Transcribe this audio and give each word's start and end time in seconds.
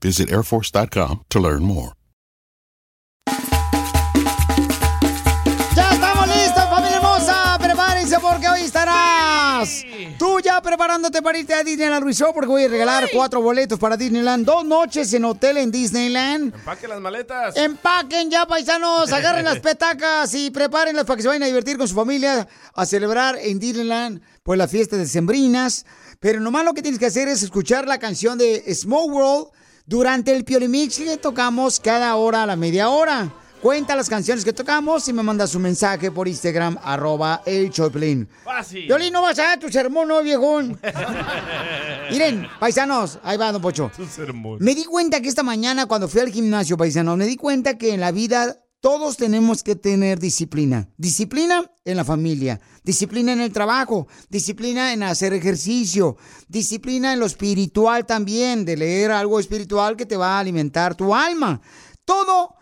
visit 0.00 0.30
airforce.com 0.30 1.24
to 1.28 1.40
learn 1.40 1.64
more. 1.64 1.92
¡Ya 5.74 5.90
estamos 5.92 6.28
listos, 6.28 6.64
familia 6.70 6.96
hermosa! 6.96 7.58
Prepárense 7.60 8.18
porque 8.20 8.48
hoy 8.48 8.60
estarás 8.62 9.84
tú 10.18 10.40
ya 10.40 10.60
preparándote 10.60 11.22
para 11.22 11.38
irte 11.38 11.54
a 11.54 11.62
Disneyland 11.62 12.04
Resort 12.04 12.34
porque 12.34 12.48
voy 12.48 12.64
a 12.64 12.68
regalar 12.68 13.08
cuatro 13.12 13.40
boletos 13.40 13.78
para 13.78 13.96
Disneyland, 13.96 14.44
dos 14.44 14.64
noches 14.64 15.12
en 15.14 15.24
hotel 15.24 15.58
en 15.58 15.70
Disneyland. 15.70 16.54
Empaque 16.54 16.88
las 16.88 17.00
maletas. 17.00 17.56
Empaquen 17.56 18.30
ya, 18.30 18.46
paisanos, 18.46 19.12
agarren 19.12 19.44
las 19.44 19.58
petacas 19.60 20.34
y 20.34 20.50
prepárenlas 20.50 21.04
para 21.04 21.16
que 21.16 21.22
se 21.22 21.28
vayan 21.28 21.44
a 21.44 21.46
divertir 21.46 21.78
con 21.78 21.88
su 21.88 21.94
familia 21.94 22.46
a 22.74 22.86
celebrar 22.86 23.36
en 23.40 23.58
Disneyland 23.58 24.20
pues 24.42 24.58
las 24.58 24.70
fiestas 24.70 24.98
de 24.98 25.06
Sembrinas. 25.06 25.86
Pero 26.20 26.40
nomás 26.40 26.64
lo 26.64 26.74
que 26.74 26.82
tienes 26.82 26.98
que 26.98 27.06
hacer 27.06 27.28
es 27.28 27.42
escuchar 27.42 27.86
la 27.86 27.98
canción 27.98 28.38
de 28.38 28.62
Small 28.74 29.10
World 29.10 29.48
durante 29.86 30.34
el 30.34 30.44
Piolimix 30.44 30.98
que 30.98 31.16
tocamos 31.16 31.80
cada 31.80 32.14
hora 32.16 32.42
a 32.42 32.46
la 32.46 32.56
media 32.56 32.88
hora. 32.88 33.32
Cuenta 33.60 33.96
las 33.96 34.10
canciones 34.10 34.44
que 34.44 34.52
tocamos 34.52 35.08
y 35.08 35.14
me 35.14 35.22
mandas 35.22 35.54
un 35.54 35.62
mensaje 35.62 36.10
por 36.10 36.28
Instagram, 36.28 36.76
arroba 36.82 37.40
el 37.46 37.70
Choplin. 37.70 38.28
Fácil. 38.44 38.86
No 39.10 39.22
vas 39.22 39.38
a 39.38 39.44
dar 39.44 39.58
tu 39.58 39.70
sermón, 39.70 40.08
no, 40.08 40.22
viejón. 40.22 40.78
Miren, 42.10 42.46
paisanos, 42.60 43.18
ahí 43.22 43.38
va, 43.38 43.52
don 43.52 43.62
Pocho. 43.62 43.90
Tu 43.96 44.04
sermón. 44.04 44.58
Me 44.60 44.74
di 44.74 44.84
cuenta 44.84 45.22
que 45.22 45.28
esta 45.28 45.42
mañana 45.42 45.86
cuando 45.86 46.08
fui 46.08 46.20
al 46.20 46.28
gimnasio, 46.28 46.76
paisano, 46.76 47.16
me 47.16 47.24
di 47.24 47.36
cuenta 47.36 47.78
que 47.78 47.94
en 47.94 48.00
la 48.00 48.12
vida 48.12 48.63
todos 48.84 49.16
tenemos 49.16 49.62
que 49.62 49.76
tener 49.76 50.18
disciplina. 50.18 50.86
Disciplina 50.98 51.64
en 51.86 51.96
la 51.96 52.04
familia, 52.04 52.60
disciplina 52.82 53.32
en 53.32 53.40
el 53.40 53.50
trabajo, 53.50 54.08
disciplina 54.28 54.92
en 54.92 55.02
hacer 55.02 55.32
ejercicio, 55.32 56.18
disciplina 56.48 57.14
en 57.14 57.18
lo 57.20 57.24
espiritual 57.24 58.04
también, 58.04 58.66
de 58.66 58.76
leer 58.76 59.10
algo 59.10 59.40
espiritual 59.40 59.96
que 59.96 60.04
te 60.04 60.18
va 60.18 60.36
a 60.36 60.40
alimentar 60.40 60.94
tu 60.94 61.14
alma. 61.14 61.62
Todo, 62.04 62.56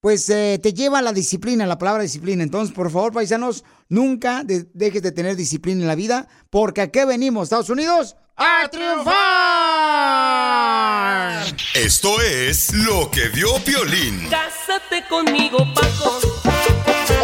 pues, 0.00 0.28
eh, 0.30 0.58
te 0.60 0.74
lleva 0.74 0.98
a 0.98 1.02
la 1.02 1.12
disciplina, 1.12 1.64
la 1.64 1.78
palabra 1.78 2.02
disciplina. 2.02 2.42
Entonces, 2.42 2.74
por 2.74 2.90
favor, 2.90 3.12
paisanos, 3.12 3.62
nunca 3.88 4.42
de- 4.42 4.68
dejes 4.74 5.00
de 5.02 5.12
tener 5.12 5.36
disciplina 5.36 5.82
en 5.82 5.86
la 5.86 5.94
vida, 5.94 6.26
porque 6.50 6.80
¿a 6.80 6.90
qué 6.90 7.04
venimos, 7.04 7.44
Estados 7.44 7.70
Unidos? 7.70 8.16
¡A 8.36 8.68
triunfar! 8.68 10.31
Esto 11.74 12.20
es 12.20 12.72
lo 12.74 13.10
que 13.10 13.28
vio 13.28 13.54
Piolín. 13.64 14.28
Cásate 14.28 15.04
conmigo, 15.08 15.58
Paco. 15.74 16.20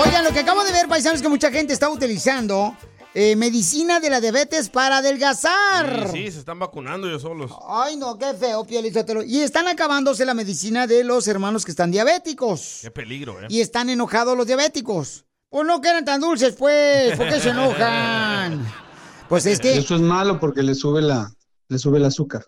Oigan, 0.05 0.25
lo 0.25 0.33
que 0.33 0.41
acabo 0.41 0.65
de 0.65 0.73
ver, 0.73 0.89
paisanos, 0.89 1.17
es 1.17 1.23
que 1.23 1.29
mucha 1.29 1.51
gente 1.51 1.73
está 1.73 1.89
utilizando 1.89 2.77
eh, 3.15 3.37
medicina 3.37 4.01
de 4.01 4.11
la 4.11 4.21
diabetes 4.21 4.69
para 4.69 4.99
adelgazar. 4.99 6.11
Sí, 6.13 6.27
sí, 6.27 6.33
se 6.33 6.39
están 6.41 6.59
vacunando 6.59 7.09
ellos 7.09 7.23
solos. 7.23 7.51
Ay, 7.69 7.97
no, 7.97 8.17
qué 8.19 8.35
feo, 8.35 8.65
Piolizotelo. 8.65 9.23
Y 9.23 9.41
están 9.41 9.67
acabándose 9.67 10.25
la 10.25 10.35
medicina 10.35 10.87
de 10.87 11.05
los 11.05 11.27
hermanos 11.27 11.65
que 11.65 11.73
están 11.73 11.91
diabéticos. 11.91 12.79
Qué 12.83 12.91
peligro, 12.91 13.41
¿eh? 13.43 13.47
Y 13.49 13.61
están 13.61 13.91
enojados 13.91 14.37
los 14.37 14.47
diabéticos. 14.47 15.25
Pues 15.51 15.67
no 15.67 15.81
que 15.81 15.89
eran 15.89 16.05
tan 16.05 16.21
dulces, 16.21 16.55
pues. 16.57 17.17
¿Por 17.17 17.29
qué 17.29 17.41
se 17.41 17.51
enojan? 17.51 18.67
Pues 19.29 19.45
es 19.45 19.61
que... 19.61 19.77
Eso 19.77 19.95
es 19.95 20.01
malo 20.01 20.41
porque 20.41 20.63
le 20.63 20.75
sube 20.75 21.03
la, 21.03 21.31
le 21.69 21.79
sube 21.79 21.99
el 21.99 22.07
azúcar. 22.07 22.47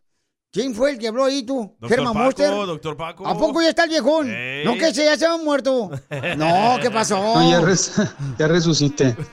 ¿Quién 0.52 0.74
fue 0.74 0.90
el 0.90 0.98
que 0.98 1.06
habló 1.06 1.24
ahí 1.24 1.44
tú? 1.44 1.76
Doctor 1.78 1.88
¿Germán 1.90 2.14
Monster? 2.24 2.50
doctor 2.50 2.96
Paco. 2.96 3.24
¿A 3.26 3.38
poco 3.38 3.62
ya 3.62 3.68
está 3.68 3.84
el 3.84 3.90
viejón? 3.90 4.28
Ey. 4.28 4.64
No, 4.64 4.74
que 4.74 4.92
se 4.92 5.04
ya 5.04 5.16
se 5.16 5.24
ha 5.26 5.36
muerto. 5.36 5.90
No, 6.36 6.76
¿qué 6.82 6.90
pasó? 6.90 7.18
No, 7.34 7.48
ya, 7.50 7.60
res- 7.60 7.92
ya 8.36 8.48
resucité. 8.48 9.14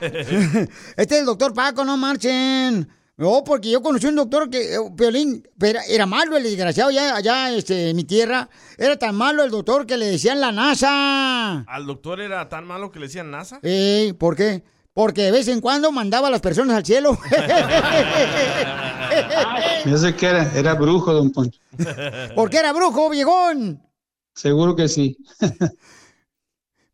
Este 0.96 1.14
es 1.14 1.20
el 1.20 1.26
doctor 1.26 1.52
Paco, 1.52 1.84
no 1.84 1.96
marchen. 1.96 2.88
No, 3.16 3.42
porque 3.44 3.68
yo 3.68 3.82
conocí 3.82 4.06
un 4.06 4.14
doctor 4.14 4.48
que, 4.48 4.76
eh, 4.76 4.78
Piolín, 4.96 5.42
era 5.88 6.06
malo 6.06 6.36
el 6.36 6.44
desgraciado 6.44 6.90
allá, 6.90 7.16
allá 7.16 7.50
este, 7.50 7.90
en 7.90 7.96
mi 7.96 8.04
tierra. 8.04 8.48
Era 8.76 8.96
tan 8.96 9.16
malo 9.16 9.42
el 9.42 9.50
doctor 9.50 9.86
que 9.86 9.96
le 9.96 10.06
decían 10.06 10.40
la 10.40 10.52
NASA. 10.52 11.64
Al 11.66 11.84
doctor 11.84 12.20
era 12.20 12.48
tan 12.48 12.64
malo 12.64 12.92
que 12.92 13.00
le 13.00 13.06
decían 13.06 13.32
NASA. 13.32 13.58
Ey, 13.64 14.12
¿Por 14.12 14.36
qué? 14.36 14.62
Porque 14.94 15.22
de 15.22 15.30
vez 15.32 15.48
en 15.48 15.60
cuando 15.60 15.90
mandaba 15.90 16.28
a 16.28 16.30
las 16.30 16.40
personas 16.40 16.76
al 16.76 16.84
cielo. 16.86 17.18
Yo 19.86 19.96
sé 19.98 20.14
que 20.16 20.26
era, 20.26 20.52
era 20.58 20.74
brujo, 20.74 21.12
don 21.12 21.30
Poncho. 21.30 21.60
Porque 22.34 22.58
era 22.58 22.72
brujo, 22.72 23.08
viejón. 23.10 23.82
Seguro 24.34 24.74
que 24.76 24.88
sí. 24.88 25.16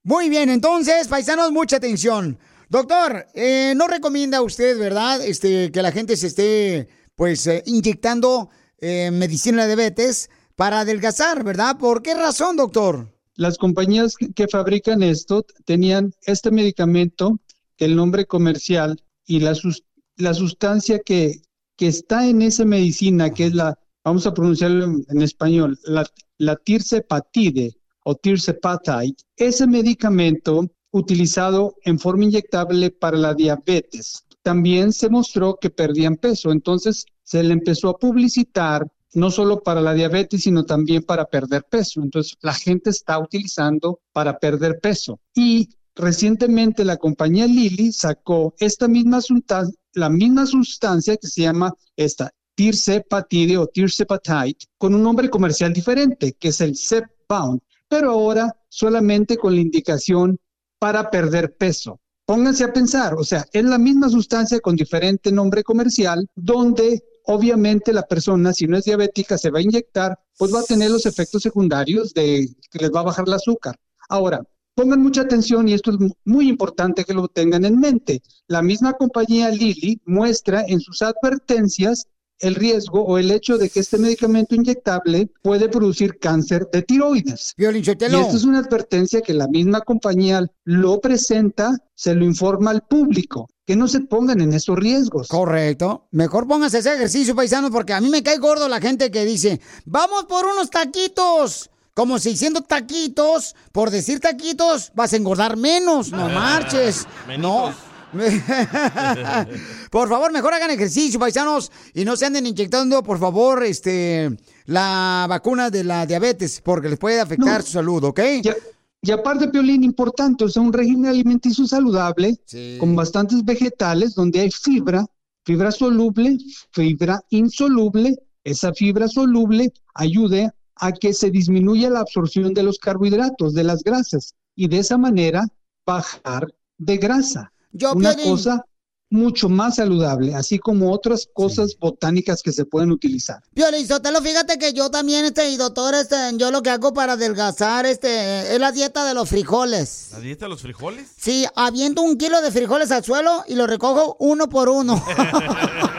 Muy 0.02 0.28
bien, 0.28 0.50
entonces, 0.50 1.08
paisanos, 1.08 1.50
mucha 1.50 1.76
atención. 1.76 2.38
Doctor, 2.68 3.26
eh, 3.34 3.72
no 3.76 3.86
recomienda 3.86 4.42
usted, 4.42 4.78
¿verdad? 4.78 5.24
Este, 5.24 5.70
que 5.72 5.82
la 5.82 5.92
gente 5.92 6.16
se 6.16 6.26
esté, 6.26 6.88
pues, 7.14 7.46
eh, 7.46 7.62
inyectando 7.66 8.50
eh, 8.78 9.10
medicina 9.10 9.62
de 9.62 9.74
diabetes 9.76 10.28
para 10.56 10.80
adelgazar, 10.80 11.42
¿verdad? 11.44 11.78
¿Por 11.78 12.02
qué 12.02 12.14
razón, 12.14 12.56
doctor? 12.56 13.12
Las 13.36 13.58
compañías 13.58 14.14
que- 14.16 14.46
fabrican 14.48 15.02
esto 15.02 15.44
tenían 15.64 16.12
este 16.22 16.50
medicamento, 16.50 17.38
el 17.78 17.96
nombre 17.96 18.26
comercial 18.26 19.02
y 19.26 19.40
la, 19.40 19.54
sus- 19.54 19.84
la 20.16 20.34
sustancia 20.34 21.00
que, 21.04 21.40
que 21.76 21.88
está 21.88 22.26
en 22.26 22.42
esa 22.42 22.64
medicina, 22.64 23.30
que 23.30 23.46
es 23.46 23.54
la, 23.54 23.78
vamos 24.04 24.26
a 24.26 24.34
pronunciarlo 24.34 24.84
en, 25.08 25.22
español, 25.22 25.78
la, 25.84 26.06
la 26.38 26.56
tirzepatide 26.56 27.74
o 28.04 28.14
tirzepatide, 28.14 29.16
ese 29.36 29.66
medicamento 29.66 30.68
utilizado 30.92 31.74
en 31.84 31.98
forma 31.98 32.24
inyectable 32.24 32.90
para 32.90 33.16
la 33.16 33.34
diabetes. 33.34 34.24
También 34.42 34.92
se 34.92 35.08
mostró 35.08 35.56
que 35.60 35.70
perdían 35.70 36.16
peso, 36.16 36.52
entonces 36.52 37.06
se 37.22 37.42
le 37.42 37.52
empezó 37.54 37.88
a 37.88 37.98
publicitar 37.98 38.86
no 39.14 39.30
solo 39.30 39.62
para 39.62 39.80
la 39.80 39.94
diabetes, 39.94 40.42
sino 40.42 40.64
también 40.64 41.02
para 41.02 41.24
perder 41.24 41.64
peso. 41.64 42.02
Entonces, 42.02 42.36
la 42.42 42.52
gente 42.52 42.90
está 42.90 43.18
utilizando 43.18 44.00
para 44.12 44.38
perder 44.38 44.80
peso. 44.80 45.20
Y 45.34 45.68
recientemente 45.94 46.84
la 46.84 46.96
compañía 46.96 47.46
Lilly 47.46 47.92
sacó 47.92 48.54
esta 48.58 48.88
misma 48.88 49.20
sustancia, 49.20 49.74
la 49.94 50.10
misma 50.10 50.46
sustancia 50.46 51.16
que 51.16 51.28
se 51.28 51.42
llama 51.42 51.72
esta 51.96 52.30
tirzepatide 52.54 53.58
o 53.58 53.66
tirzepatide, 53.66 54.56
con 54.78 54.94
un 54.94 55.02
nombre 55.02 55.28
comercial 55.30 55.72
diferente, 55.72 56.34
que 56.38 56.48
es 56.48 56.60
el 56.60 56.76
Zepbound, 56.76 57.60
pero 57.88 58.10
ahora 58.10 58.56
solamente 58.68 59.36
con 59.36 59.54
la 59.54 59.60
indicación 59.60 60.38
para 60.78 61.10
perder 61.10 61.56
peso. 61.56 62.00
Pónganse 62.26 62.64
a 62.64 62.72
pensar, 62.72 63.14
o 63.14 63.24
sea, 63.24 63.44
es 63.52 63.64
la 63.64 63.78
misma 63.78 64.08
sustancia 64.08 64.60
con 64.60 64.76
diferente 64.76 65.30
nombre 65.30 65.62
comercial, 65.62 66.26
donde 66.34 67.04
obviamente 67.24 67.92
la 67.92 68.02
persona, 68.02 68.52
si 68.52 68.66
no 68.66 68.78
es 68.78 68.84
diabética, 68.84 69.36
se 69.36 69.50
va 69.50 69.58
a 69.58 69.62
inyectar, 69.62 70.18
pues 70.38 70.54
va 70.54 70.60
a 70.60 70.64
tener 70.64 70.90
los 70.90 71.06
efectos 71.06 71.42
secundarios 71.42 72.14
de 72.14 72.48
que 72.70 72.78
les 72.78 72.90
va 72.90 73.00
a 73.00 73.04
bajar 73.04 73.26
el 73.26 73.34
azúcar. 73.34 73.76
Ahora, 74.08 74.42
pongan 74.74 75.02
mucha 75.02 75.22
atención 75.22 75.68
y 75.68 75.74
esto 75.74 75.92
es 75.92 76.00
mu- 76.00 76.10
muy 76.24 76.48
importante 76.48 77.04
que 77.04 77.14
lo 77.14 77.28
tengan 77.28 77.64
en 77.64 77.78
mente. 77.78 78.22
La 78.48 78.62
misma 78.62 78.92
compañía 78.94 79.50
Lilly 79.50 80.00
muestra 80.04 80.64
en 80.66 80.80
sus 80.80 81.02
advertencias 81.02 82.06
el 82.40 82.56
riesgo 82.56 83.02
o 83.04 83.16
el 83.16 83.30
hecho 83.30 83.56
de 83.58 83.70
que 83.70 83.78
este 83.80 83.96
medicamento 83.96 84.56
inyectable 84.56 85.30
puede 85.40 85.68
producir 85.68 86.18
cáncer 86.18 86.66
de 86.72 86.82
tiroides. 86.82 87.54
Y 87.56 88.22
esto 88.22 88.36
es 88.36 88.44
una 88.44 88.58
advertencia 88.58 89.20
que 89.20 89.32
la 89.32 89.46
misma 89.46 89.80
compañía 89.82 90.44
lo 90.64 91.00
presenta, 91.00 91.78
se 91.94 92.12
lo 92.14 92.24
informa 92.24 92.72
al 92.72 92.82
público, 92.82 93.48
que 93.64 93.76
no 93.76 93.86
se 93.86 94.00
pongan 94.00 94.40
en 94.40 94.52
esos 94.52 94.76
riesgos. 94.76 95.28
Correcto. 95.28 96.08
Mejor 96.10 96.48
pónganse 96.48 96.78
ese 96.78 96.92
ejercicio, 96.94 97.36
paisanos, 97.36 97.70
porque 97.70 97.92
a 97.92 98.00
mí 98.00 98.08
me 98.10 98.24
cae 98.24 98.38
gordo 98.38 98.68
la 98.68 98.80
gente 98.80 99.12
que 99.12 99.24
dice, 99.24 99.60
vamos 99.86 100.24
por 100.24 100.44
unos 100.44 100.70
taquitos. 100.70 101.70
Como 101.94 102.18
si 102.18 102.30
diciendo 102.30 102.60
taquitos, 102.62 103.54
por 103.72 103.90
decir 103.90 104.20
taquitos, 104.20 104.90
vas 104.94 105.12
a 105.12 105.16
engordar 105.16 105.56
menos, 105.56 106.10
no 106.10 106.28
marches. 106.28 107.06
No. 107.38 107.72
por 109.90 110.08
favor, 110.08 110.32
mejor 110.32 110.54
hagan 110.54 110.70
ejercicio, 110.70 111.18
paisanos, 111.18 111.70
y 111.94 112.04
no 112.04 112.16
se 112.16 112.26
anden 112.26 112.46
inyectando, 112.46 113.02
por 113.02 113.18
favor, 113.18 113.64
este, 113.64 114.36
la 114.66 115.26
vacuna 115.28 115.70
de 115.70 115.84
la 115.84 116.06
diabetes, 116.06 116.60
porque 116.64 116.88
les 116.88 116.98
puede 116.98 117.20
afectar 117.20 117.60
No. 117.60 117.66
su 117.66 117.72
salud, 117.72 118.04
¿ok? 118.04 118.20
Y, 118.42 119.08
y 119.08 119.10
aparte, 119.10 119.48
Piolín, 119.48 119.84
importante, 119.84 120.44
o 120.44 120.48
sea, 120.48 120.62
un 120.62 120.72
régimen 120.72 121.06
alimenticio 121.10 121.66
saludable 121.66 122.36
Sí. 122.46 122.76
con 122.78 122.94
bastantes 122.96 123.44
vegetales 123.44 124.14
donde 124.14 124.40
hay 124.40 124.50
fibra, 124.50 125.04
fibra 125.44 125.70
soluble, 125.70 126.38
fibra 126.72 127.20
insoluble. 127.30 128.16
Esa 128.44 128.72
fibra 128.74 129.08
soluble 129.08 129.72
ayude 129.94 130.50
a 130.76 130.92
que 130.92 131.12
se 131.12 131.30
disminuya 131.30 131.90
la 131.90 132.00
absorción 132.00 132.54
de 132.54 132.62
los 132.62 132.78
carbohidratos, 132.78 133.54
de 133.54 133.64
las 133.64 133.82
grasas, 133.82 134.34
y 134.56 134.68
de 134.68 134.78
esa 134.78 134.98
manera 134.98 135.46
bajar 135.86 136.52
de 136.78 136.96
grasa. 136.96 137.52
Yo, 137.72 137.92
Una 137.92 138.14
Piolín, 138.14 138.30
cosa 138.30 138.64
mucho 139.10 139.48
más 139.48 139.76
saludable, 139.76 140.34
así 140.34 140.58
como 140.58 140.92
otras 140.92 141.28
cosas 141.32 141.76
botánicas 141.78 142.42
que 142.42 142.52
se 142.52 142.64
pueden 142.64 142.90
utilizar. 142.90 143.40
Piolín 143.54 143.86
Sotelo, 143.86 144.20
fíjate 144.20 144.58
que 144.58 144.72
yo 144.72 144.90
también, 144.90 145.24
este, 145.24 145.50
y 145.50 145.56
doctor, 145.56 145.94
este, 145.94 146.16
yo 146.36 146.50
lo 146.50 146.62
que 146.62 146.70
hago 146.70 146.92
para 146.92 147.12
adelgazar, 147.12 147.86
este, 147.86 148.54
es 148.54 148.60
la 148.60 148.72
dieta 148.72 149.04
de 149.04 149.14
los 149.14 149.28
frijoles. 149.28 150.08
¿La 150.12 150.20
dieta 150.20 150.46
de 150.46 150.50
los 150.50 150.62
frijoles? 150.62 151.08
Sí, 151.16 151.46
aviento 151.54 152.02
un 152.02 152.18
kilo 152.18 152.40
de 152.42 152.50
frijoles 152.50 152.90
al 152.90 153.04
suelo 153.04 153.44
y 153.46 153.54
lo 153.54 153.66
recojo 153.66 154.16
uno 154.18 154.48
por 154.48 154.68
uno. 154.68 155.02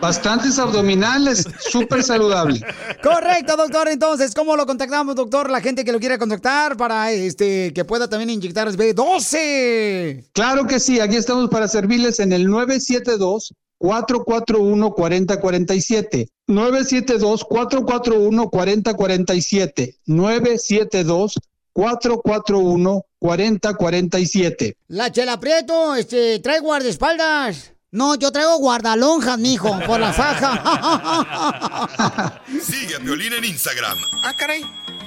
Bastantes 0.00 0.58
abdominales, 0.58 1.46
súper 1.58 2.02
saludable. 2.02 2.60
Correcto, 3.02 3.56
doctor. 3.56 3.88
Entonces, 3.88 4.34
¿cómo 4.34 4.56
lo 4.56 4.66
contactamos, 4.66 5.14
doctor? 5.14 5.50
La 5.50 5.60
gente 5.60 5.84
que 5.84 5.92
lo 5.92 6.00
quiera 6.00 6.18
contactar 6.18 6.76
para 6.76 7.12
este 7.12 7.72
que 7.72 7.84
pueda 7.84 8.08
también 8.08 8.30
inyectar 8.30 8.68
B12. 8.70 10.30
Claro 10.32 10.66
que 10.66 10.80
sí, 10.80 11.00
aquí 11.00 11.16
estamos 11.16 11.50
para 11.50 11.68
servirles 11.68 12.20
en 12.20 12.32
el 12.32 12.48
972 12.48 13.54
441 13.78 14.90
4047. 14.92 16.28
972 16.46 17.44
441 17.44 18.50
4047. 18.50 19.96
972 20.06 21.34
441 21.72 23.04
4047. 23.18 24.76
La 24.88 25.12
chela 25.12 25.38
Prieto, 25.38 25.94
este, 25.94 26.38
trae 26.40 26.60
guardaespaldas. 26.60 27.72
No, 27.92 28.14
yo 28.14 28.30
traigo 28.30 28.56
guardalonjas, 28.58 29.36
mijo, 29.38 29.76
por 29.80 29.98
la 29.98 30.12
faja. 30.12 32.40
Sigue 32.62 32.94
a 32.96 33.00
Piolín 33.00 33.32
en 33.32 33.44
Instagram, 33.44 33.98
Ah, 34.24 34.32
caray. 34.38 34.62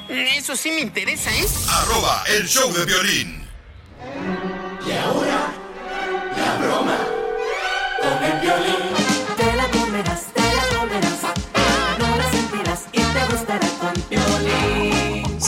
Eso 0.09 0.53
sí 0.57 0.69
me 0.71 0.81
interesa, 0.81 1.33
¿eh? 1.33 1.47
arroba 1.69 2.23
el 2.27 2.45
show 2.45 2.73
de 2.73 2.83
violín. 2.85 3.47
Te 8.91 8.92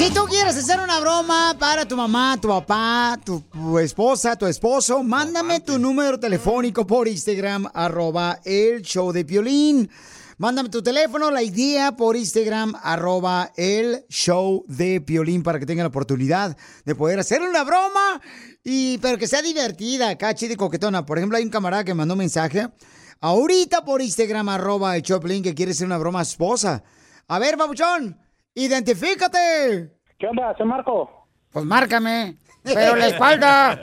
Si 0.05 0.13
tú 0.13 0.25
quieres 0.29 0.55
hacer 0.55 0.79
una 0.79 0.99
broma 0.99 1.55
para 1.57 1.83
tu 1.87 1.97
mamá, 1.97 2.37
tu 2.39 2.47
papá, 2.47 3.19
tu, 3.25 3.41
tu 3.41 3.79
esposa, 3.79 4.35
tu 4.35 4.45
esposo, 4.45 5.01
mándame 5.01 5.61
tu 5.61 5.79
número 5.79 6.19
telefónico 6.19 6.85
por 6.85 7.07
Instagram, 7.07 7.67
arroba 7.73 8.39
el 8.45 8.83
show 8.83 9.11
de 9.11 9.25
Piolín. 9.25 9.89
Mándame 10.37 10.69
tu 10.69 10.83
teléfono, 10.83 11.31
la 11.31 11.41
idea 11.41 11.93
por 11.93 12.15
Instagram, 12.15 12.75
arroba 12.83 13.51
el 13.57 14.05
show 14.07 14.63
de 14.67 15.01
Piolín, 15.01 15.41
para 15.41 15.57
que 15.57 15.65
tengan 15.65 15.85
la 15.85 15.89
oportunidad 15.89 16.55
de 16.85 16.93
poder 16.93 17.19
hacer 17.19 17.41
una 17.41 17.63
broma, 17.63 18.21
y 18.63 18.99
pero 18.99 19.17
que 19.17 19.25
sea 19.25 19.41
divertida, 19.41 20.09
acá 20.09 20.35
chida 20.35 20.53
y 20.53 20.55
coquetona. 20.55 21.03
Por 21.03 21.17
ejemplo, 21.17 21.39
hay 21.39 21.43
un 21.43 21.49
camarada 21.49 21.83
que 21.83 21.95
me 21.95 21.97
mandó 21.97 22.13
un 22.13 22.19
mensaje 22.19 22.67
ahorita 23.21 23.83
por 23.83 24.03
Instagram, 24.03 24.49
arroba 24.49 24.95
el 24.95 25.01
show 25.01 25.17
de 25.17 25.25
Piolín, 25.25 25.41
que 25.41 25.55
quiere 25.55 25.71
hacer 25.71 25.87
una 25.87 25.97
broma 25.97 26.21
esposa. 26.21 26.83
A 27.27 27.39
ver, 27.39 27.57
babuchón, 27.57 28.19
identifícate. 28.53 29.94
¿Qué 30.17 30.27
onda? 30.27 30.55
¿Soy 30.57 30.65
Marco? 30.65 31.27
Pues 31.51 31.65
márcame. 31.65 32.37
Pero 32.63 32.95
la 32.95 33.07
espalda. 33.07 33.79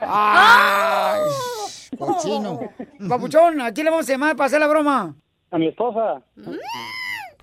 Ay, 0.00 1.20
cochino. 1.98 2.60
Papuchón, 3.08 3.60
¿a 3.60 3.72
quién 3.72 3.84
le 3.84 3.90
vamos 3.90 4.08
a 4.08 4.12
llamar 4.12 4.36
para 4.36 4.46
hacer 4.46 4.60
la 4.60 4.68
broma? 4.68 5.14
A 5.50 5.58
mi 5.58 5.68
esposa. 5.68 6.22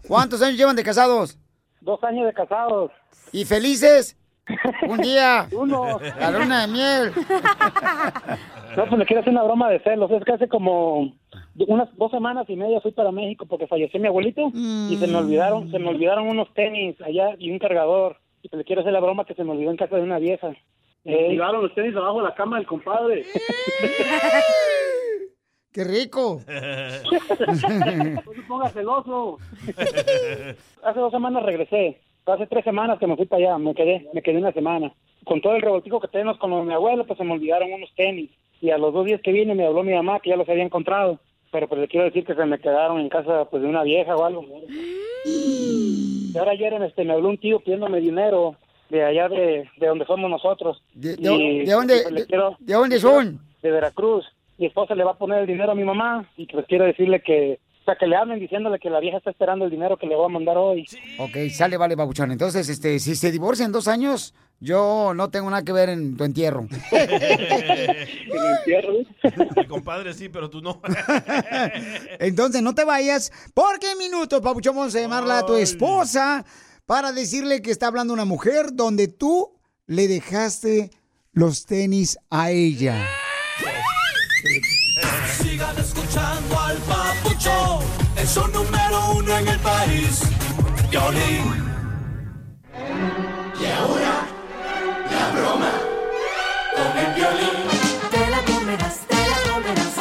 ¿Cuántos 0.08 0.42
años 0.42 0.58
llevan 0.58 0.76
de 0.76 0.84
casados? 0.84 1.38
Dos 1.82 2.04
años 2.04 2.26
de 2.26 2.34
casados. 2.34 2.92
¿Y 3.32 3.46
felices? 3.46 4.18
Un 4.88 4.98
día. 5.00 5.48
Uno. 5.52 6.00
La 6.20 6.32
luna 6.32 6.62
de 6.66 6.68
miel. 6.74 7.12
No, 8.76 8.86
pues 8.86 9.00
le 9.00 9.06
quiero 9.08 9.22
hacer 9.22 9.32
una 9.34 9.42
broma 9.42 9.70
de 9.72 9.80
celos. 9.80 10.12
Es 10.12 10.24
que 10.24 10.34
hace 10.34 10.48
como 10.48 11.12
unas 11.68 11.90
dos 11.98 12.12
semanas 12.12 12.46
y 12.48 12.56
media 12.56 12.80
fui 12.80 12.92
para 12.92 13.12
México 13.12 13.48
porque 13.48 13.66
falleció 13.66 14.00
mi 14.00 14.06
abuelito 14.08 14.52
y 14.54 14.96
se 15.00 15.08
me 15.08 15.16
olvidaron, 15.16 15.72
se 15.72 15.80
me 15.80 15.88
olvidaron 15.90 16.28
unos 16.28 16.54
tenis 16.54 16.96
allá 17.02 17.30
y 17.40 17.50
un 17.50 17.58
cargador. 17.58 18.18
Y 18.44 18.50
pues 18.50 18.60
le 18.60 18.66
quiero 18.66 18.82
hacer 18.82 18.94
la 18.94 19.00
broma 19.00 19.26
que 19.26 19.34
se 19.34 19.44
me 19.44 19.50
olvidó 19.52 19.72
en 19.72 19.78
casa 19.78 19.96
de 19.96 20.04
una 20.04 20.20
vieja. 20.20 20.50
Eh, 21.06 21.30
Llevaron 21.32 21.64
los 21.64 21.74
tenis 21.74 21.96
abajo 21.96 22.20
de 22.20 22.26
la 22.26 22.36
cama 22.36 22.58
del 22.58 22.68
compadre. 22.68 23.26
¡Qué 25.74 25.84
rico! 25.84 26.42
No 26.48 28.34
se 28.34 28.42
ponga 28.48 28.70
celoso. 28.70 29.38
hace 30.84 31.00
dos 31.00 31.12
semanas 31.12 31.44
regresé. 31.44 32.00
Hace 32.28 32.48
tres 32.48 32.64
semanas 32.64 33.00
que 33.00 33.08
me 33.08 33.16
fui 33.16 33.26
para 33.26 33.42
allá, 33.44 33.58
me 33.58 33.74
quedé, 33.74 34.08
me 34.14 34.22
quedé 34.22 34.38
una 34.38 34.52
semana. 34.52 34.92
Con 35.26 35.42
todo 35.42 35.56
el 35.56 35.62
revoltijo 35.62 36.00
que 36.00 36.08
tenemos 36.10 36.38
con 36.38 36.52
de 36.52 36.62
mi 36.64 36.74
abuelo, 36.74 37.06
pues 37.06 37.18
se 37.18 37.24
me 37.24 37.34
olvidaron 37.34 37.72
unos 37.74 37.90
tenis. 37.96 38.30
Y 38.62 38.70
a 38.72 38.78
los 38.78 38.94
dos 38.94 39.06
días 39.06 39.22
que 39.22 39.32
vine 39.32 39.56
me 39.56 39.66
habló 39.66 39.84
mi 39.84 39.94
mamá 39.94 40.20
que 40.20 40.30
ya 40.32 40.36
los 40.36 40.48
había 40.50 40.64
encontrado. 40.64 41.20
Pero 41.52 41.68
pues 41.70 41.80
le 41.82 41.88
quiero 41.88 42.06
decir 42.06 42.26
que 42.26 42.36
se 42.36 42.46
me 42.46 42.60
quedaron 42.60 43.00
en 43.00 43.08
casa 43.10 43.46
pues 43.50 43.64
de 43.64 43.70
una 43.70 43.84
vieja 43.84 44.16
o 44.16 44.26
algo. 44.26 44.46
Y 45.26 46.38
ahora 46.38 46.52
ayer 46.52 46.74
este, 46.84 47.04
me 47.04 47.14
habló 47.14 47.30
un 47.30 47.38
tío 47.38 47.60
pidiéndome 47.60 48.00
dinero 48.00 48.56
de 48.90 49.04
allá 49.04 49.28
de, 49.30 49.70
de 49.78 49.88
donde 49.88 50.06
somos 50.06 50.30
nosotros. 50.30 50.82
¿De, 50.94 51.14
Y, 51.18 51.24
de- 51.60 51.66
de 51.66 51.72
dónde, 51.72 52.00
pues, 52.04 52.16
de- 52.16 52.26
quiero- 52.26 52.56
de 52.60 52.74
dónde 52.74 53.00
son? 53.00 53.40
de 53.62 53.72
Veracruz. 53.72 54.26
Mi 54.58 54.68
esposa 54.68 54.96
le 54.96 55.04
va 55.04 55.12
a 55.12 55.18
poner 55.18 55.40
el 55.42 55.48
dinero 55.48 55.72
a 55.72 55.76
mi 55.76 55.84
mamá 55.84 56.28
y 56.38 56.46
pues 56.48 56.66
quiero 56.68 56.86
decirle 56.86 57.22
que, 57.22 57.60
sea, 57.88 57.96
que 57.96 58.06
le 58.06 58.18
hablen 58.18 58.40
diciéndole 58.40 58.80
que 58.80 58.90
la 58.90 59.00
vieja 59.00 59.18
está 59.18 59.30
esperando 59.30 59.66
el 59.66 59.72
dinero 59.72 59.98
que 59.98 60.08
le 60.08 60.16
voy 60.16 60.26
a 60.26 60.30
mandar 60.30 60.58
hoy. 60.58 60.86
Ok, 61.20 61.38
sale, 61.52 61.78
vale, 61.78 61.96
babuchón. 61.96 62.32
Entonces, 62.32 62.68
este, 62.68 63.00
si 63.00 63.16
se 63.16 63.32
divorcian 63.32 63.72
dos 63.72 63.88
años, 63.88 64.34
yo 64.60 65.14
no 65.16 65.30
tengo 65.30 65.50
nada 65.50 65.64
que 65.64 65.72
ver 65.72 65.88
en 65.90 66.18
tu 66.18 66.26
entierro. 66.26 66.64
Mi 69.56 69.66
compadre 69.68 70.14
sí, 70.14 70.28
pero 70.28 70.50
tú 70.50 70.62
no. 70.62 70.82
Entonces, 72.20 72.62
no 72.62 72.76
te 72.76 72.84
vayas, 72.84 73.32
porque 73.54 73.92
en 73.92 73.98
minutos, 73.98 74.42
Papuchón, 74.42 74.76
vamos 74.76 74.94
a 74.96 75.00
llamarla 75.00 75.40
a 75.40 75.46
tu 75.46 75.56
esposa 75.56 76.46
para 76.86 77.14
decirle 77.14 77.62
que 77.62 77.72
está 77.72 77.88
hablando 77.88 78.14
una 78.14 78.26
mujer 78.26 78.74
donde 78.74 79.08
tú 79.08 79.58
le 79.86 80.10
dejaste 80.10 80.90
los 81.32 81.66
tenis 81.66 82.18
a 82.30 82.52
ella. 82.52 83.08
Sigan 85.40 85.78
escuchando 85.78 86.57
papuchón, 87.48 87.86
es 88.18 88.30
su 88.30 88.48
número 88.48 89.12
uno 89.16 89.38
en 89.38 89.48
el 89.48 89.60
país. 89.60 90.22
Violín. 90.90 91.66
Y 93.60 93.66
ahora, 93.66 94.28
la 95.12 95.32
broma 95.32 95.72
con 96.76 96.98
el 96.98 97.14
violín. 97.16 97.68
Te 98.12 98.30
la 98.30 98.44
comerás, 98.46 99.00
te 99.08 99.16
la 99.16 99.38
comerás. 99.52 99.96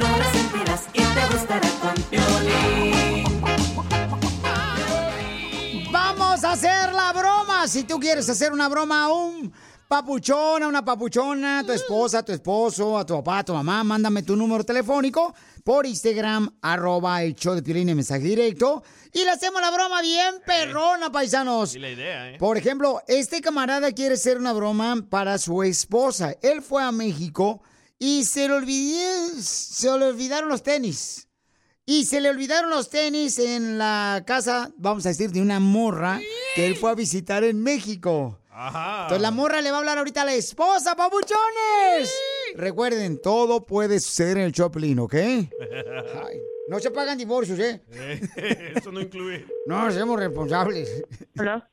No 0.00 0.18
la 0.18 0.32
sentirás 0.32 0.82
y 0.92 1.02
te 1.02 1.26
gustará 1.32 1.68
con 1.80 1.94
Piolín. 2.10 3.42
Vamos 5.90 6.44
a 6.44 6.52
hacer 6.52 6.92
la 6.92 7.12
broma. 7.12 7.66
Si 7.68 7.84
tú 7.84 7.98
quieres 7.98 8.28
hacer 8.28 8.52
una 8.52 8.68
broma 8.68 9.04
a 9.04 9.12
un 9.12 9.52
papuchón, 9.88 10.62
a 10.62 10.68
una 10.68 10.84
papuchona, 10.84 11.60
a 11.60 11.64
tu 11.64 11.72
esposa, 11.72 12.18
a 12.18 12.22
tu 12.22 12.32
esposo, 12.32 12.98
a 12.98 13.06
tu 13.06 13.14
papá, 13.14 13.38
a 13.38 13.44
tu 13.44 13.54
mamá, 13.54 13.84
mándame 13.84 14.22
tu 14.22 14.36
número 14.36 14.64
telefónico 14.64 15.34
por 15.64 15.86
Instagram, 15.86 16.56
arroba 16.62 17.22
el 17.22 17.34
show 17.34 17.54
de 17.54 17.62
Piolín 17.62 17.88
en 17.88 17.96
mensaje 17.96 18.22
directo. 18.22 18.84
Y 19.12 19.24
le 19.24 19.30
hacemos 19.30 19.60
la 19.62 19.70
broma 19.70 20.02
bien 20.02 20.34
perrona, 20.46 21.10
paisanos. 21.10 21.74
Y 21.74 21.78
la 21.78 21.90
idea, 21.90 22.30
¿eh? 22.32 22.36
Por 22.38 22.56
ejemplo, 22.58 23.00
este 23.08 23.40
camarada 23.40 23.90
quiere 23.92 24.14
hacer 24.14 24.36
una 24.38 24.52
broma 24.52 24.94
para 25.08 25.38
su 25.38 25.62
esposa. 25.62 26.34
Él 26.42 26.60
fue 26.62 26.82
a 26.82 26.92
México 26.92 27.62
y 27.98 28.24
se 28.24 28.46
le, 28.46 28.54
olvidé- 28.54 29.40
se 29.40 29.86
le 29.98 30.04
olvidaron 30.04 30.48
los 30.50 30.62
tenis. 30.62 31.28
Y 31.86 32.04
se 32.06 32.20
le 32.20 32.30
olvidaron 32.30 32.70
los 32.70 32.88
tenis 32.90 33.38
en 33.38 33.76
la 33.78 34.22
casa, 34.26 34.70
vamos 34.76 35.04
a 35.06 35.10
decir, 35.10 35.30
de 35.32 35.40
una 35.42 35.60
morra 35.60 36.20
que 36.54 36.66
él 36.66 36.76
fue 36.76 36.90
a 36.90 36.94
visitar 36.94 37.44
en 37.44 37.62
México. 37.62 38.38
Ajá. 38.50 39.02
Entonces 39.02 39.20
la 39.22 39.30
morra 39.30 39.60
le 39.60 39.70
va 39.70 39.78
a 39.78 39.80
hablar 39.80 39.98
ahorita 39.98 40.22
a 40.22 40.24
la 40.26 40.34
esposa, 40.34 40.94
papuchones. 40.94 42.10
Recuerden, 42.54 43.20
todo 43.20 43.66
puede 43.66 43.98
suceder 43.98 44.38
en 44.38 44.44
el 44.44 44.52
Choplin, 44.52 44.98
¿ok? 45.00 45.14
Ay. 45.14 46.38
No 46.68 46.78
se 46.78 46.90
pagan 46.90 47.18
divorcios, 47.18 47.58
¿eh? 47.58 47.82
Eso 48.76 48.90
no 48.90 49.00
incluye. 49.00 49.44
No, 49.66 49.90
somos 49.90 50.18
responsables. 50.18 51.04
¿Hola? 51.38 51.68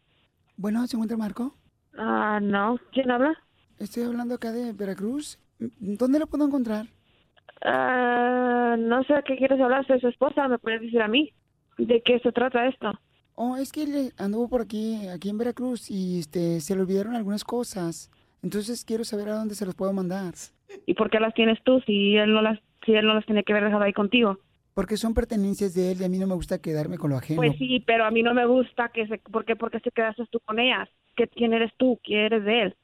Bueno, 0.58 0.86
¿se 0.88 0.98
encuentra 0.98 1.18
Marco? 1.18 1.56
Ah, 1.98 2.40
no. 2.42 2.78
¿Quién 2.92 3.10
habla? 3.10 3.38
Estoy 3.80 4.04
hablando 4.04 4.36
acá 4.36 4.52
de 4.52 4.74
Veracruz. 4.74 5.40
¿Dónde 5.60 6.20
lo 6.20 6.28
puedo 6.28 6.46
encontrar? 6.46 6.88
Ah, 7.64 8.76
no 8.78 9.04
sé 9.04 9.14
a 9.14 9.22
qué 9.22 9.38
quieres 9.38 9.62
hablar. 9.62 9.86
Soy 9.88 10.02
su 10.02 10.08
esposa. 10.08 10.48
¿Me 10.48 10.58
puedes 10.58 10.82
decir 10.82 11.02
a 11.02 11.08
mí? 11.08 11.32
¿De 11.78 12.02
qué 12.04 12.20
se 12.20 12.32
trata 12.32 12.68
esto? 12.68 12.92
Oh, 13.36 13.56
es 13.56 13.72
que 13.72 13.84
él 13.84 14.14
anduvo 14.18 14.50
por 14.50 14.62
aquí, 14.62 15.08
aquí 15.08 15.30
en 15.30 15.38
Veracruz, 15.38 15.90
y 15.90 16.20
este, 16.20 16.60
se 16.60 16.76
le 16.76 16.82
olvidaron 16.82 17.16
algunas 17.16 17.44
cosas. 17.44 18.12
Entonces 18.44 18.84
quiero 18.84 19.04
saber 19.04 19.30
a 19.30 19.36
dónde 19.36 19.56
se 19.56 19.66
los 19.66 19.76
puedo 19.76 19.94
mandar. 19.94 20.34
¿Y 20.86 20.94
por 20.94 21.10
qué 21.10 21.20
las 21.20 21.34
tienes 21.34 21.60
tú 21.64 21.80
si 21.86 22.16
él 22.18 22.34
no 22.34 22.42
las, 22.42 22.60
si 22.86 22.94
él 22.94 23.06
no 23.06 23.14
las 23.14 23.26
tiene 23.26 23.44
que 23.44 23.54
haber 23.54 23.66
dejado 23.66 23.84
ahí 23.84 23.94
contigo? 23.94 24.40
Porque 24.74 24.96
son 24.98 25.14
pertenencias 25.14 25.74
de 25.74 25.92
él 25.92 26.02
y 26.02 26.04
a 26.06 26.10
mí 26.10 26.18
no 26.18 26.28
me 26.28 26.34
gusta 26.36 26.62
quedarme 26.62 26.98
con 26.98 27.10
lo 27.12 27.18
ajeno. 27.18 27.42
Pues 27.42 27.58
sí, 27.58 27.84
pero 27.86 28.06
a 28.06 28.12
mí 28.12 28.24
no 28.24 28.34
me 28.34 28.46
gusta 28.46 28.90
que 28.90 29.06
se... 29.08 29.18
¿Por 29.18 29.44
qué? 29.46 29.56
Porque 29.56 29.80
se 29.82 29.92
quedaste 29.92 30.24
tú 30.32 30.40
con 30.40 30.60
ellas. 30.60 30.88
¿Qué, 31.16 31.28
¿Quién 31.28 31.54
eres 31.54 31.72
tú? 31.78 32.00
¿Quién 32.04 32.20
eres 32.22 32.46
de 32.46 32.62
él? 32.64 32.76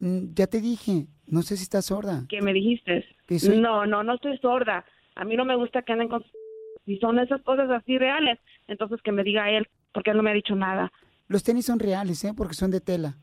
Mm, 0.00 0.34
Ya 0.34 0.46
te 0.48 0.60
dije, 0.60 1.06
no 1.26 1.42
sé 1.42 1.56
si 1.56 1.62
estás 1.62 1.86
sorda. 1.86 2.24
¿Qué 2.28 2.42
me 2.42 2.52
dijiste? 2.52 3.04
Que 3.26 3.38
soy- 3.38 3.58
No, 3.60 3.86
no, 3.86 4.02
no 4.02 4.14
estoy 4.14 4.36
sorda. 4.38 4.84
A 5.14 5.24
mí 5.24 5.36
no 5.36 5.44
me 5.44 5.56
gusta 5.56 5.82
que 5.82 5.92
anden 5.92 6.08
con... 6.08 6.24
Si 6.86 6.96
son 7.00 7.18
esas 7.18 7.42
cosas 7.42 7.70
así 7.70 7.98
reales, 7.98 8.38
entonces 8.66 9.00
que 9.02 9.12
me 9.12 9.22
diga 9.22 9.50
él, 9.50 9.66
porque 9.92 10.10
él 10.10 10.16
no 10.16 10.22
me 10.22 10.30
ha 10.30 10.34
dicho 10.34 10.54
nada. 10.56 10.90
Los 11.28 11.44
tenis 11.44 11.66
son 11.66 11.78
reales, 11.78 12.24
¿eh? 12.24 12.32
Porque 12.34 12.54
son 12.54 12.70
de 12.70 12.80
tela. 12.80 13.14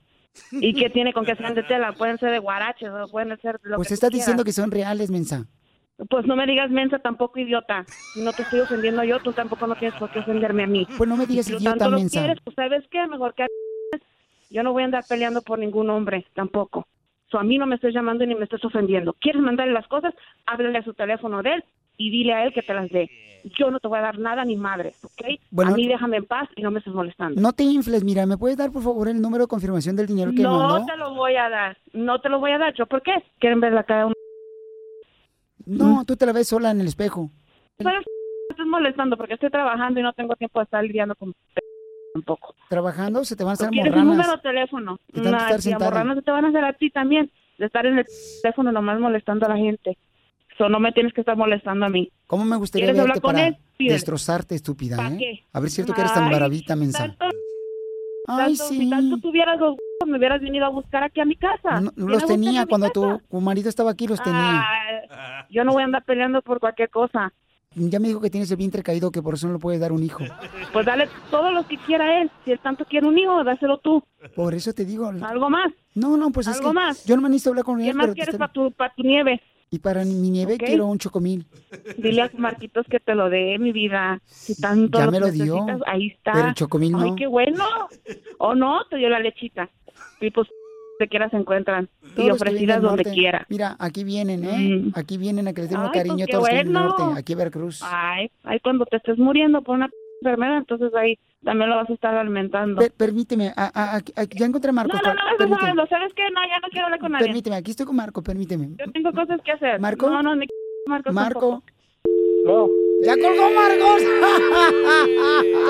¿Y 0.51 0.73
qué 0.73 0.89
tiene 0.89 1.13
con 1.13 1.25
que 1.25 1.35
sean 1.35 1.55
de 1.55 1.63
tela? 1.63 1.93
Pueden 1.93 2.17
ser 2.17 2.31
de 2.31 2.39
guaraches 2.39 2.89
o 2.89 3.07
pueden 3.07 3.39
ser 3.41 3.59
lo 3.63 3.77
Pues 3.77 3.87
que 3.89 3.93
estás 3.93 4.11
diciendo 4.11 4.43
que 4.43 4.51
son 4.51 4.71
reales, 4.71 5.09
mensa. 5.11 5.45
Pues 6.09 6.25
no 6.25 6.35
me 6.35 6.45
digas 6.45 6.69
mensa 6.69 6.99
tampoco, 6.99 7.39
idiota. 7.39 7.85
Si 8.13 8.21
no 8.21 8.33
te 8.33 8.41
estoy 8.43 8.59
ofendiendo 8.59 9.03
yo, 9.03 9.19
tú 9.19 9.31
tampoco 9.31 9.65
no 9.65 9.75
tienes 9.75 9.97
por 9.97 10.11
qué 10.11 10.19
ofenderme 10.19 10.63
a 10.63 10.67
mí. 10.67 10.87
Pues 10.97 11.09
no 11.09 11.15
me 11.15 11.25
digas 11.25 11.45
Si 11.45 11.53
idiota, 11.53 11.69
tanto 11.71 11.91
lo 11.91 11.97
mensa. 11.97 12.19
quieres, 12.19 12.41
pues 12.43 12.55
¿sabes 12.55 12.83
qué? 12.91 13.07
Mejor 13.07 13.33
que... 13.33 13.45
Yo 14.49 14.61
no 14.63 14.73
voy 14.73 14.83
a 14.83 14.85
andar 14.85 15.03
peleando 15.07 15.41
por 15.41 15.57
ningún 15.57 15.89
hombre, 15.89 16.25
tampoco. 16.33 16.87
So, 17.31 17.39
a 17.39 17.43
mí 17.43 17.57
no 17.57 17.65
me 17.65 17.75
estés 17.75 17.93
llamando 17.93 18.25
ni 18.25 18.35
me 18.35 18.43
estés 18.43 18.63
ofendiendo. 18.63 19.15
¿Quieres 19.19 19.41
mandarle 19.41 19.73
las 19.73 19.87
cosas? 19.87 20.13
Háblale 20.45 20.77
a 20.77 20.83
su 20.83 20.93
teléfono 20.93 21.41
de 21.41 21.53
él 21.55 21.63
y 21.97 22.09
dile 22.11 22.33
a 22.33 22.43
él 22.45 22.53
que 22.53 22.61
te 22.61 22.73
las 22.73 22.89
dé. 22.89 23.09
Yo 23.57 23.69
no 23.69 23.79
te 23.79 23.87
voy 23.87 23.99
a 23.99 24.01
dar 24.01 24.17
nada 24.17 24.43
ni 24.43 24.55
madres, 24.55 25.03
¿ok? 25.05 25.39
Bueno, 25.51 25.73
a 25.73 25.75
mí 25.75 25.87
déjame 25.87 26.17
en 26.17 26.25
paz 26.25 26.49
y 26.55 26.63
no 26.63 26.71
me 26.71 26.79
estés 26.79 26.93
molestando. 26.95 27.39
No 27.39 27.53
te 27.53 27.63
infles, 27.63 28.03
mira, 28.03 28.25
¿me 28.25 28.37
puedes 28.37 28.57
dar 28.57 28.71
por 28.71 28.81
favor 28.81 29.07
el 29.07 29.21
número 29.21 29.43
de 29.43 29.47
confirmación 29.47 29.95
del 29.95 30.07
dinero 30.07 30.31
que 30.35 30.41
No 30.41 30.57
mandó? 30.67 30.85
te 30.87 30.97
lo 30.97 31.13
voy 31.13 31.35
a 31.35 31.47
dar, 31.49 31.77
no 31.93 32.19
te 32.19 32.29
lo 32.29 32.39
voy 32.39 32.51
a 32.51 32.57
dar. 32.57 32.73
¿Yo 32.73 32.87
por 32.87 33.03
qué? 33.03 33.13
¿Quieren 33.39 33.59
ver 33.59 33.73
la 33.73 33.83
cara 33.83 33.99
de 34.01 34.05
un... 34.07 34.13
No, 35.65 36.03
tú 36.05 36.15
te 36.15 36.25
la 36.25 36.33
ves 36.33 36.47
sola 36.47 36.71
en 36.71 36.81
el 36.81 36.87
espejo. 36.87 37.29
Pero 37.77 37.89
me 37.91 37.97
estás 38.49 38.65
molestando 38.67 39.17
porque 39.17 39.33
estoy 39.35 39.49
trabajando 39.51 39.99
y 39.99 40.03
no 40.03 40.13
tengo 40.13 40.35
tiempo 40.35 40.59
de 40.59 40.63
estar 40.63 40.83
lidiando 40.83 41.15
con... 41.15 41.33
tampoco. 42.13 42.55
Trabajando 42.69 43.23
se 43.25 43.35
te 43.35 43.43
van 43.43 43.51
a 43.51 43.53
hacer 43.53 43.69
¿Quieres 43.69 43.93
un 43.93 43.99
número 43.99 44.17
morranas. 44.23 44.41
de 44.43 44.49
teléfono? 44.49 44.99
Si 45.13 45.61
sentada. 45.61 45.87
amorranas 45.87 46.15
se 46.17 46.21
te 46.23 46.31
van 46.31 46.45
a 46.45 46.47
hacer 46.49 46.63
a 46.65 46.73
ti 46.73 46.89
también, 46.89 47.29
de 47.59 47.65
estar 47.67 47.85
en 47.85 47.99
el 47.99 48.05
teléfono 48.41 48.71
nomás 48.71 48.99
molestando 48.99 49.45
a 49.45 49.49
la 49.49 49.57
gente. 49.57 49.97
So, 50.57 50.69
no 50.69 50.79
me 50.79 50.91
tienes 50.93 51.13
que 51.13 51.21
estar 51.21 51.35
molestando 51.35 51.85
a 51.85 51.89
mí. 51.89 52.09
¿Cómo 52.27 52.45
me 52.45 52.55
gustaría 52.55 52.85
¿Quieres 52.87 53.01
hablar 53.01 53.15
verte 53.15 53.21
con 53.21 53.33
para 53.35 53.47
él? 53.47 53.57
Destrozarte, 53.77 54.55
estúpida, 54.55 54.95
¿Pa' 54.97 55.09
eh? 55.09 55.17
qué? 55.19 55.39
A 55.51 55.59
ver, 55.59 55.69
cierto 55.69 55.93
que 55.93 56.01
eres 56.01 56.13
tan 56.13 56.29
maravita, 56.31 56.75
mensa. 56.75 56.99
Tanto, 56.99 57.25
Ay, 58.27 58.55
tanto- 58.55 58.63
sí. 58.69 58.77
Si 58.79 58.89
tanto 58.89 59.17
tuvieras 59.17 59.59
los 59.59 59.75
me 60.07 60.17
hubieras 60.17 60.39
venido 60.41 60.65
a 60.65 60.69
buscar 60.69 61.03
aquí 61.03 61.19
a 61.19 61.25
mi 61.25 61.35
casa. 61.35 61.81
No, 61.81 61.91
los 61.95 62.25
tenía 62.25 62.65
cuando 62.67 62.89
tu, 62.91 63.19
tu 63.29 63.41
marido 63.41 63.69
estaba 63.69 63.91
aquí, 63.91 64.07
los 64.07 64.21
tenía. 64.21 64.61
Ay, 64.61 65.45
yo 65.49 65.63
no 65.63 65.71
voy 65.73 65.81
a 65.81 65.85
andar 65.85 66.03
peleando 66.05 66.41
por 66.41 66.59
cualquier 66.59 66.89
cosa. 66.89 67.33
Ya 67.77 67.99
me 67.99 68.07
dijo 68.07 68.21
que 68.21 68.29
tienes 68.29 68.49
el 68.51 68.57
vientre 68.57 68.83
caído, 68.83 69.11
que 69.11 69.21
por 69.21 69.33
eso 69.33 69.47
no 69.47 69.53
le 69.53 69.59
puedes 69.59 69.81
dar 69.81 69.91
un 69.91 70.03
hijo. 70.03 70.23
Pues 70.71 70.85
dale 70.85 71.09
todo 71.31 71.51
lo 71.51 71.67
que 71.67 71.77
quiera 71.77 72.21
él. 72.21 72.31
Si 72.45 72.51
él 72.51 72.59
tanto 72.59 72.85
quiere 72.85 73.07
un 73.07 73.17
hijo, 73.17 73.43
dáselo 73.43 73.79
tú. 73.79 74.01
Por 74.35 74.53
eso 74.53 74.71
te 74.73 74.85
digo. 74.85 75.07
¿Algo 75.21 75.49
más? 75.49 75.73
No, 75.95 76.15
no, 76.15 76.29
pues 76.31 76.47
es 76.47 76.57
¿Algo 76.57 76.69
que 76.69 76.75
más? 76.75 77.03
yo 77.05 77.15
no 77.15 77.21
me 77.23 77.29
necesito 77.29 77.49
hablar 77.49 77.65
con 77.65 77.81
él. 77.81 77.87
¿Qué 77.87 77.93
más 77.93 78.05
pero 78.05 78.13
quieres 78.13 78.33
estoy- 78.35 78.39
para 78.39 78.53
tu, 78.53 78.71
pa' 78.71 78.93
tu 78.95 79.03
nieve? 79.03 79.41
Y 79.75 79.79
para 79.79 80.05
mi 80.05 80.29
nieve 80.29 80.53
Ok. 80.53 80.63
quiero 80.63 80.85
un 80.87 80.97
chocomil. 80.97 81.45
Dile 81.97 82.21
a 82.21 82.31
Marquitos 82.37 82.85
que 82.89 83.01
te 83.01 83.13
lo 83.13 83.29
dé, 83.29 83.59
mi 83.59 83.73
vida. 83.73 84.21
Si 84.25 84.55
tanto 84.55 84.99
Ya 84.99 85.11
me 85.11 85.19
lo 85.19 85.29
dio, 85.29 85.65
ahí 85.85 86.07
está. 86.07 86.31
pero 86.31 86.47
el 86.47 86.53
chocomil 86.53 86.93
no. 86.93 87.01
Ay, 87.01 87.15
qué 87.17 87.27
bueno. 87.27 87.65
O 88.37 88.55
no, 88.55 88.85
te 88.89 88.95
dio 88.95 89.09
la 89.09 89.19
lechita. 89.19 89.69
Y 90.21 90.31
pues, 90.31 90.47
te 90.97 91.09
quieras 91.09 91.31
se 91.31 91.35
encuentran. 91.35 91.89
Todos 92.15 92.27
y 92.27 92.31
ofrecidas 92.31 92.81
donde 92.81 93.03
quiera. 93.03 93.45
Mira, 93.49 93.75
aquí 93.77 94.05
vienen, 94.05 94.45
¿eh? 94.45 94.57
Mm. 94.77 94.91
Aquí 94.95 95.17
vienen 95.17 95.49
a 95.49 95.53
que 95.53 95.63
les 95.63 95.69
demos 95.69 95.89
pues, 95.89 95.97
cariño 96.03 96.23
a 96.23 96.25
qué 96.25 96.31
todos 96.31 96.49
los 96.49 96.57
que 96.57 96.63
norte, 96.63 97.03
aquí 97.19 97.33
a 97.33 97.35
Veracruz. 97.35 97.81
Ay, 97.83 98.31
ay, 98.45 98.61
cuando 98.61 98.85
te 98.85 98.95
estés 98.95 99.17
muriendo 99.17 99.61
por 99.61 99.75
una 99.75 99.89
enfermedad, 100.25 100.57
entonces 100.57 100.93
ahí 100.95 101.17
también 101.43 101.69
lo 101.69 101.75
vas 101.77 101.89
a 101.89 101.93
estar 101.93 102.15
alimentando. 102.15 102.81
Per- 102.81 102.91
permíteme, 102.91 103.53
a- 103.55 103.71
a- 103.73 103.97
a- 103.97 104.23
ya 104.23 104.45
encontré 104.45 104.69
a 104.69 104.73
Marco. 104.73 104.97
no, 104.97 105.01
no, 105.01 105.13
no, 105.13 105.37
permíteme. 105.37 105.73
sabes, 105.75 105.89
¿sabes 105.89 106.13
qué? 106.15 106.23
No, 106.33 106.41
ya 106.47 106.59
no 106.59 106.67
quiero 106.69 106.85
hablar 106.85 106.99
con 106.99 107.11
nadie. 107.11 107.25
Permíteme, 107.27 107.55
aquí 107.57 107.71
estoy 107.71 107.85
con 107.85 107.95
Marco, 107.95 108.21
permíteme. 108.23 108.69
Yo 108.77 108.91
tengo 108.91 109.11
cosas 109.11 109.39
que 109.43 109.51
hacer. 109.51 109.79
¿Marco? 109.79 110.09
No, 110.09 110.23
no, 110.23 110.35
ni 110.35 110.47
Marco. 110.87 111.11
Marco. 111.13 111.63
No. 112.45 112.67
¡Ya 113.03 113.15
colgó 113.17 113.49
Marcos! 113.55 114.01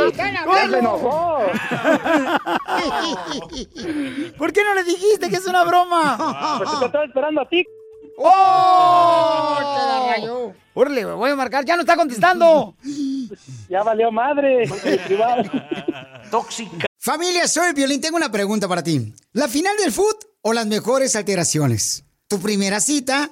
¡Están 0.08 0.34
Ya 0.34 0.70
se 0.70 0.80
enojó. 0.80 1.40
¿Por 4.38 4.54
qué 4.54 4.64
no 4.64 4.74
le 4.74 4.84
dijiste 4.84 5.30
que 5.30 5.36
es 5.38 5.48
una 5.48 5.64
broma? 5.64 6.18
Pues 6.58 6.80
te 6.80 6.86
estaba 6.86 7.06
esperando 7.06 7.42
a 7.42 7.50
ti. 7.50 7.66
¡Oh! 8.18 9.56
Te 9.60 9.64
la 9.64 10.08
rayó. 10.16 10.54
Órale, 10.74 11.06
me 11.06 11.14
voy 11.14 11.32
a 11.32 11.36
marcar. 11.36 11.66
¡Ya 11.66 11.76
no 11.76 11.82
está 11.82 11.96
contestando! 11.96 12.76
Ya 13.68 13.82
valió 13.82 14.12
madre. 14.12 14.70
Tóxica. 16.30 16.86
Familia, 17.00 17.48
soy 17.48 17.74
Violín. 17.74 18.00
Tengo 18.00 18.18
una 18.18 18.32
pregunta 18.32 18.68
para 18.68 18.84
ti. 18.84 19.14
¿La 19.34 19.48
final 19.48 19.76
del 19.78 19.92
foot 19.92 20.24
o 20.42 20.54
las 20.54 20.68
mejores 20.68 21.16
alteraciones? 21.16 22.06
¿Tu 22.28 22.40
primera 22.40 22.80
cita 22.80 23.32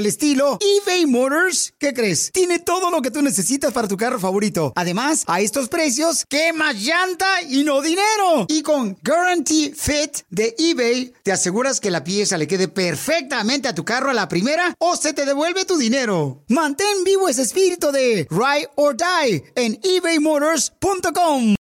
el 0.01 0.07
estilo, 0.07 0.57
eBay 0.59 1.05
Motors, 1.05 1.73
¿qué 1.77 1.93
crees? 1.93 2.31
Tiene 2.33 2.57
todo 2.59 2.89
lo 2.89 3.01
que 3.01 3.11
tú 3.11 3.21
necesitas 3.21 3.71
para 3.71 3.87
tu 3.87 3.97
carro 3.97 4.19
favorito. 4.19 4.73
Además, 4.75 5.23
a 5.27 5.41
estos 5.41 5.69
precios, 5.69 6.25
¿qué 6.27 6.53
más 6.53 6.75
llanta 6.75 7.41
y 7.47 7.63
no 7.63 7.81
dinero? 7.81 8.47
Y 8.49 8.63
con 8.63 8.97
Guarantee 9.03 9.73
Fit 9.75 10.23
de 10.29 10.55
eBay, 10.57 11.13
te 11.23 11.31
aseguras 11.31 11.79
que 11.79 11.91
la 11.91 12.03
pieza 12.03 12.37
le 12.37 12.47
quede 12.47 12.67
perfectamente 12.67 13.67
a 13.67 13.75
tu 13.75 13.85
carro 13.85 14.09
a 14.09 14.13
la 14.13 14.27
primera 14.27 14.73
o 14.79 14.95
se 14.95 15.13
te 15.13 15.25
devuelve 15.25 15.65
tu 15.65 15.77
dinero. 15.77 16.43
Mantén 16.47 17.03
vivo 17.05 17.29
ese 17.29 17.43
espíritu 17.43 17.91
de 17.91 18.27
Ride 18.31 18.69
or 18.75 18.95
Die 18.97 19.43
en 19.55 19.79
ebaymotors.com. 19.83 21.55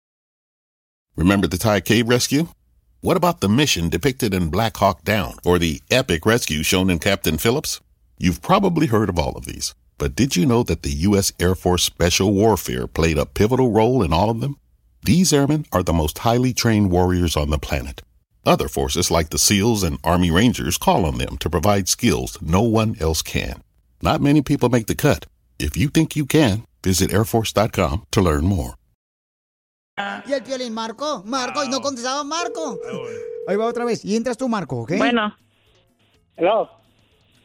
Remember 1.17 1.51
the 1.51 1.59
Thai 1.59 1.81
cave 1.81 2.09
rescue? 2.09 2.47
What 3.01 3.17
about 3.17 3.41
the 3.41 3.49
mission 3.49 3.89
depicted 3.89 4.33
in 4.33 4.51
Black 4.51 4.77
Hawk 4.77 5.03
Down 5.03 5.35
or 5.45 5.59
the 5.59 5.83
epic 5.91 6.25
rescue 6.25 6.63
shown 6.63 6.89
in 6.89 7.01
Captain 7.01 7.37
Phillips? 7.37 7.81
You've 8.21 8.43
probably 8.43 8.89
heard 8.89 9.09
of 9.09 9.19
all 9.19 9.37
of 9.37 9.45
these, 9.47 9.77
but 9.97 10.17
did 10.17 10.35
you 10.35 10.45
know 10.45 10.65
that 10.65 10.83
the 10.83 10.91
U.S. 10.91 11.33
Air 11.39 11.55
Force 11.55 11.85
Special 11.85 12.33
Warfare 12.33 12.89
played 12.89 13.17
a 13.17 13.25
pivotal 13.25 13.71
role 13.71 14.03
in 14.03 14.13
all 14.13 14.29
of 14.29 14.41
them? 14.41 14.57
These 15.05 15.33
airmen 15.33 15.67
are 15.71 15.85
the 15.85 15.93
most 15.93 16.19
highly 16.19 16.53
trained 16.53 16.91
warriors 16.91 17.37
on 17.37 17.51
the 17.51 17.59
planet. 17.61 18.03
Other 18.45 18.67
forces 18.67 19.13
like 19.13 19.31
the 19.31 19.39
SEALs 19.39 19.85
and 19.85 20.01
Army 20.03 20.33
Rangers 20.33 20.79
call 20.79 21.05
on 21.05 21.19
them 21.19 21.39
to 21.39 21.49
provide 21.49 21.89
skills 21.89 22.37
no 22.43 22.61
one 22.63 22.97
else 22.99 23.23
can. 23.23 23.63
Not 24.03 24.21
many 24.21 24.43
people 24.43 24.69
make 24.69 24.89
the 24.89 24.97
cut. 24.97 25.27
If 25.61 25.77
you 25.77 25.89
think 25.89 26.17
you 26.17 26.27
can, 26.27 26.65
visit 26.83 27.11
airforce.com 27.11 28.07
to 28.11 28.21
learn 28.21 28.45
more. 28.45 28.75
Y 29.97 30.33
el 30.33 30.41
violín, 30.41 30.73
Marco, 30.73 31.23
Marco, 31.25 31.63
y 31.65 31.69
no 31.69 31.81
contestaba 31.81 32.25
Marco. 32.25 32.79
Ahí 33.47 33.57
va 33.57 33.67
otra 33.67 33.85
vez. 33.85 34.05
Y 34.05 34.17
entras 34.17 34.37
tú, 34.37 34.49
Marco, 34.49 34.83
¿ok? 34.83 34.93
Bueno. 34.99 35.37
Hello. 36.37 36.78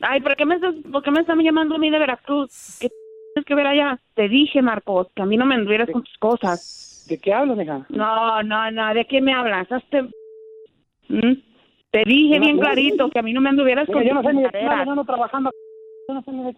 Ay, 0.06 0.22
¿por 0.22 0.36
qué 0.36 0.46
me 0.46 0.56
estás, 0.56 0.76
por 0.92 1.02
qué 1.02 1.12
me 1.12 1.22
están 1.22 1.40
llamando 1.40 1.76
a 1.76 1.78
mí 1.78 1.90
de 1.90 1.98
Veracruz? 2.00 2.78
¿Qué 2.82 2.90
tienes 2.90 3.46
que 3.46 3.56
ver 3.56 3.68
allá? 3.68 4.00
Te 4.16 4.28
dije, 4.28 4.62
Marcos, 4.62 5.08
que 5.16 5.22
a 5.22 5.26
mí 5.26 5.38
no 5.38 5.46
me 5.46 5.56
anduvieras 5.56 5.90
con 5.90 6.04
tus 6.04 6.18
cosas. 6.18 7.06
¿De 7.08 7.18
qué 7.20 7.34
hablas, 7.34 7.58
hija? 7.60 7.86
No, 7.90 8.44
no, 8.44 8.72
no, 8.72 8.94
¿de 8.94 9.06
qué 9.06 9.22
me 9.22 9.34
hablas? 9.34 9.72
Hazte... 9.72 10.04
¿Mm? 11.10 11.34
Te 11.92 12.04
dije 12.06 12.36
no- 12.40 12.46
bien 12.46 12.58
clarito 12.60 13.10
que 13.10 13.20
a 13.20 13.22
mí 13.22 13.34
no 13.34 13.42
me 13.42 13.50
anduvieras 13.50 13.88
con 13.88 14.04
yo 14.04 14.14
no 14.14 14.22
tus 14.22 14.32
sé 14.32 14.36
ni 14.36 14.44
de 14.44 14.68
ando 14.68 15.04
trabajando. 15.06 15.52
Yo 16.08 16.16
no 16.16 16.22
sé 16.24 16.32
ni 16.32 16.44
de. 16.44 16.54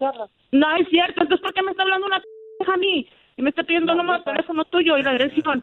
No 0.52 0.76
es 0.76 0.88
cierto, 0.88 1.22
entonces 1.22 1.42
¿por 1.42 1.52
qué 1.52 1.62
me 1.62 1.70
está 1.72 1.82
hablando 1.82 2.06
una 2.06 2.20
p 2.20 2.72
a 2.72 2.76
mí? 2.78 3.06
Y 3.36 3.42
me 3.42 3.50
está 3.50 3.62
pidiendo 3.62 3.92
el 3.92 3.98
número 3.98 4.18
de 4.18 4.24
teléfono 4.24 4.64
tuyo 4.64 4.96
y 4.96 5.02
la 5.02 5.12
dirección. 5.12 5.62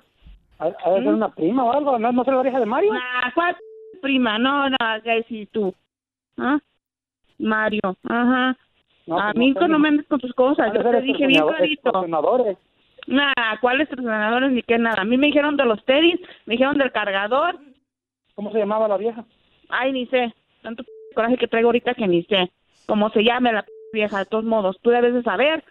¿Ha 0.60 0.66
ha 0.66 0.90
de 0.92 1.04
ser 1.04 1.14
una 1.14 1.30
prima 1.30 1.64
o 1.64 1.74
algo? 1.74 1.98
¿No, 1.98 2.12
no 2.12 2.24
la 2.24 2.50
hija 2.50 2.60
de 2.60 2.66
Mario? 2.66 2.94
Nah, 2.94 3.32
¿cuál 3.34 3.58
prima? 4.02 4.38
No, 4.38 4.70
no, 4.70 4.78
ya 5.04 5.24
sí, 5.28 5.48
tú. 5.52 5.74
¿Ah? 6.38 6.60
Mario, 7.40 7.82
ajá. 8.08 8.58
No, 9.06 9.20
a 9.20 9.32
pues 9.32 9.36
mí 9.36 9.52
no 9.52 9.68
no 9.68 9.80
me 9.80 9.90
andes 9.90 10.08
con 10.08 10.20
tus 10.20 10.34
cosas. 10.34 10.72
Yo 10.74 10.82
te 10.82 11.02
dije 11.02 11.28
bien 11.28 11.46
clarito. 11.46 12.06
Nah, 13.08 13.58
¿cuáles 13.60 13.90
entrenadores 13.90 14.52
ni 14.52 14.62
qué 14.62 14.78
nada? 14.78 15.02
A 15.02 15.06
mí 15.06 15.18
me 15.18 15.28
dijeron 15.28 15.58
de 15.58 15.66
los 15.66 15.84
tenis, 15.84 16.20
me 16.46 16.54
dijeron 16.54 16.78
del 16.78 16.92
cargador. 16.92 17.60
¿Cómo 18.36 18.52
se 18.52 18.60
llamaba 18.60 18.88
la 18.88 18.98
vieja? 18.98 19.26
Ay, 19.70 19.92
ni 19.92 20.06
sé. 20.08 20.34
Tanto 20.62 20.84
coraje 21.14 21.38
que 21.38 21.48
traigo 21.48 21.68
ahorita 21.68 21.94
que 21.96 22.08
ni 22.08 22.24
sé. 22.24 22.52
Cómo 22.88 23.10
se 23.10 23.24
llame 23.24 23.52
la 23.52 23.66
vieja, 23.92 24.20
de 24.20 24.26
todos 24.26 24.46
modos. 24.46 24.78
Tú 24.82 24.90
debes 24.90 25.14
de 25.14 25.24
saber 25.24 25.64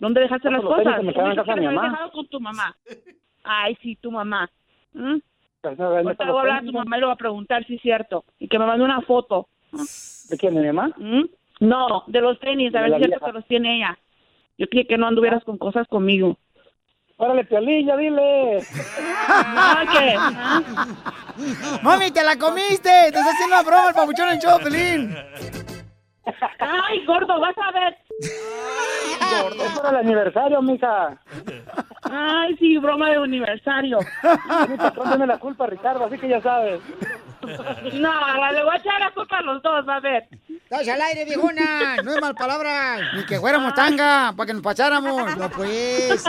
dónde 0.00 0.22
dejaste 0.22 0.50
las 0.50 0.62
los 0.62 0.76
tenis 0.76 0.86
cosas. 0.86 1.02
me 1.02 1.10
en 1.10 1.36
casa 1.36 1.54
de 1.54 1.60
mi 1.60 1.66
mamá. 1.66 1.90
dejado 1.90 2.12
con 2.12 2.28
tu 2.28 2.40
mamá. 2.40 2.76
Ay, 3.44 3.76
sí, 3.82 3.96
tu 3.96 4.10
mamá. 4.10 4.48
¿Mm? 4.92 5.18
Pues, 5.60 5.78
no, 5.78 5.90
voy 5.90 6.14
a 6.18 6.40
hablar 6.40 6.58
a 6.58 6.62
tu 6.62 6.72
mamá 6.72 6.96
y 6.96 7.00
le 7.00 7.06
voy 7.06 7.12
a 7.12 7.16
preguntar 7.16 7.64
si 7.66 7.74
es 7.74 7.82
cierto. 7.82 8.24
Y 8.38 8.48
que 8.48 8.58
me 8.58 8.66
mande 8.66 8.84
una 8.84 9.02
foto. 9.02 9.48
¿De 10.28 10.36
quién, 10.38 10.54
de 10.54 10.60
mi 10.60 10.66
mamá? 10.68 10.94
¿Mm? 10.96 11.24
No, 11.60 12.04
de 12.06 12.20
los 12.20 12.38
tenis, 12.40 12.74
a 12.74 12.80
ver 12.82 12.90
si 12.90 13.02
es 13.02 13.06
cierto 13.08 13.26
que 13.26 13.32
los 13.32 13.46
tiene 13.46 13.76
ella. 13.76 13.98
Yo 14.56 14.66
quería 14.68 14.86
que 14.86 14.98
no 14.98 15.06
anduvieras 15.06 15.44
con 15.44 15.58
cosas 15.58 15.86
conmigo. 15.88 16.38
Órale, 17.16 17.44
Piolín, 17.44 17.86
ya 17.86 17.96
dile. 17.98 18.56
¿No 18.56 19.92
qué? 19.92 20.14
¿Ah? 20.18 20.62
¡Mami, 21.82 22.10
te 22.10 22.24
la 22.24 22.36
comiste! 22.36 22.88
¡Te 22.88 23.08
está 23.08 23.30
haciendo 23.30 23.56
una 23.56 23.62
broma 23.62 23.88
el 23.88 23.94
papuchón 23.94 24.30
en 24.30 24.38
show, 24.38 24.58
Pelín! 24.62 25.14
Ay, 26.58 27.04
gordo, 27.04 27.38
vas 27.40 27.56
a 27.58 27.72
ver. 27.72 27.96
Es 29.58 29.78
para 29.78 29.90
el 29.90 30.06
aniversario, 30.06 30.62
mija. 30.62 31.20
Ay, 32.02 32.56
sí, 32.56 32.78
broma 32.78 33.10
de 33.10 33.16
aniversario. 33.16 33.98
Mi 34.68 34.76
patrón 34.76 35.08
tiene 35.08 35.26
la 35.26 35.38
culpa, 35.38 35.66
Ricardo, 35.66 36.06
así 36.06 36.18
que 36.18 36.28
ya 36.28 36.40
sabes. 36.40 36.80
No, 37.42 38.52
le 38.52 38.64
voy 38.64 38.74
a 38.74 38.78
echar 38.78 39.00
la 39.00 39.10
culpa 39.14 39.38
a 39.38 39.42
los 39.42 39.62
dos, 39.62 39.88
a 39.88 40.00
ver. 40.00 40.28
¡Estás 40.48 40.86
al 40.88 41.00
aire, 41.02 41.24
viejona! 41.24 41.96
No 42.02 42.14
es 42.14 42.20
mal 42.20 42.34
palabra. 42.34 42.98
Ni 43.16 43.24
que 43.24 43.40
fuéramos 43.40 43.74
tanga, 43.74 44.32
para 44.36 44.46
que 44.46 44.52
nos 44.54 44.62
pasáramos. 44.62 45.36
No, 45.36 45.50
pues. 45.50 46.22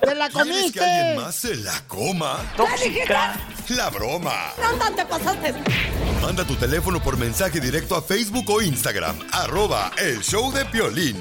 ¡Te 0.00 0.14
la 0.14 0.28
¿Quieres 0.28 0.32
que 0.32 0.40
alguien 0.40 0.60
comiste! 0.72 1.14
más 1.16 1.34
se 1.34 1.56
la 1.56 1.80
coma? 1.86 2.36
Tóxica. 2.56 3.34
La 3.70 3.90
broma. 3.90 4.52
No, 4.62 4.76
no 4.76 4.94
te 4.94 5.04
pasaste. 5.04 5.54
Manda 6.22 6.44
tu 6.44 6.54
teléfono 6.56 7.00
por 7.00 7.18
mensaje 7.18 7.60
directo 7.60 7.94
a 7.96 8.02
Facebook 8.02 8.48
o 8.48 8.62
Instagram. 8.62 9.18
Arroba 9.32 9.90
el 9.98 10.20
show 10.22 10.50
de 10.52 10.64
Piolín. 10.66 11.20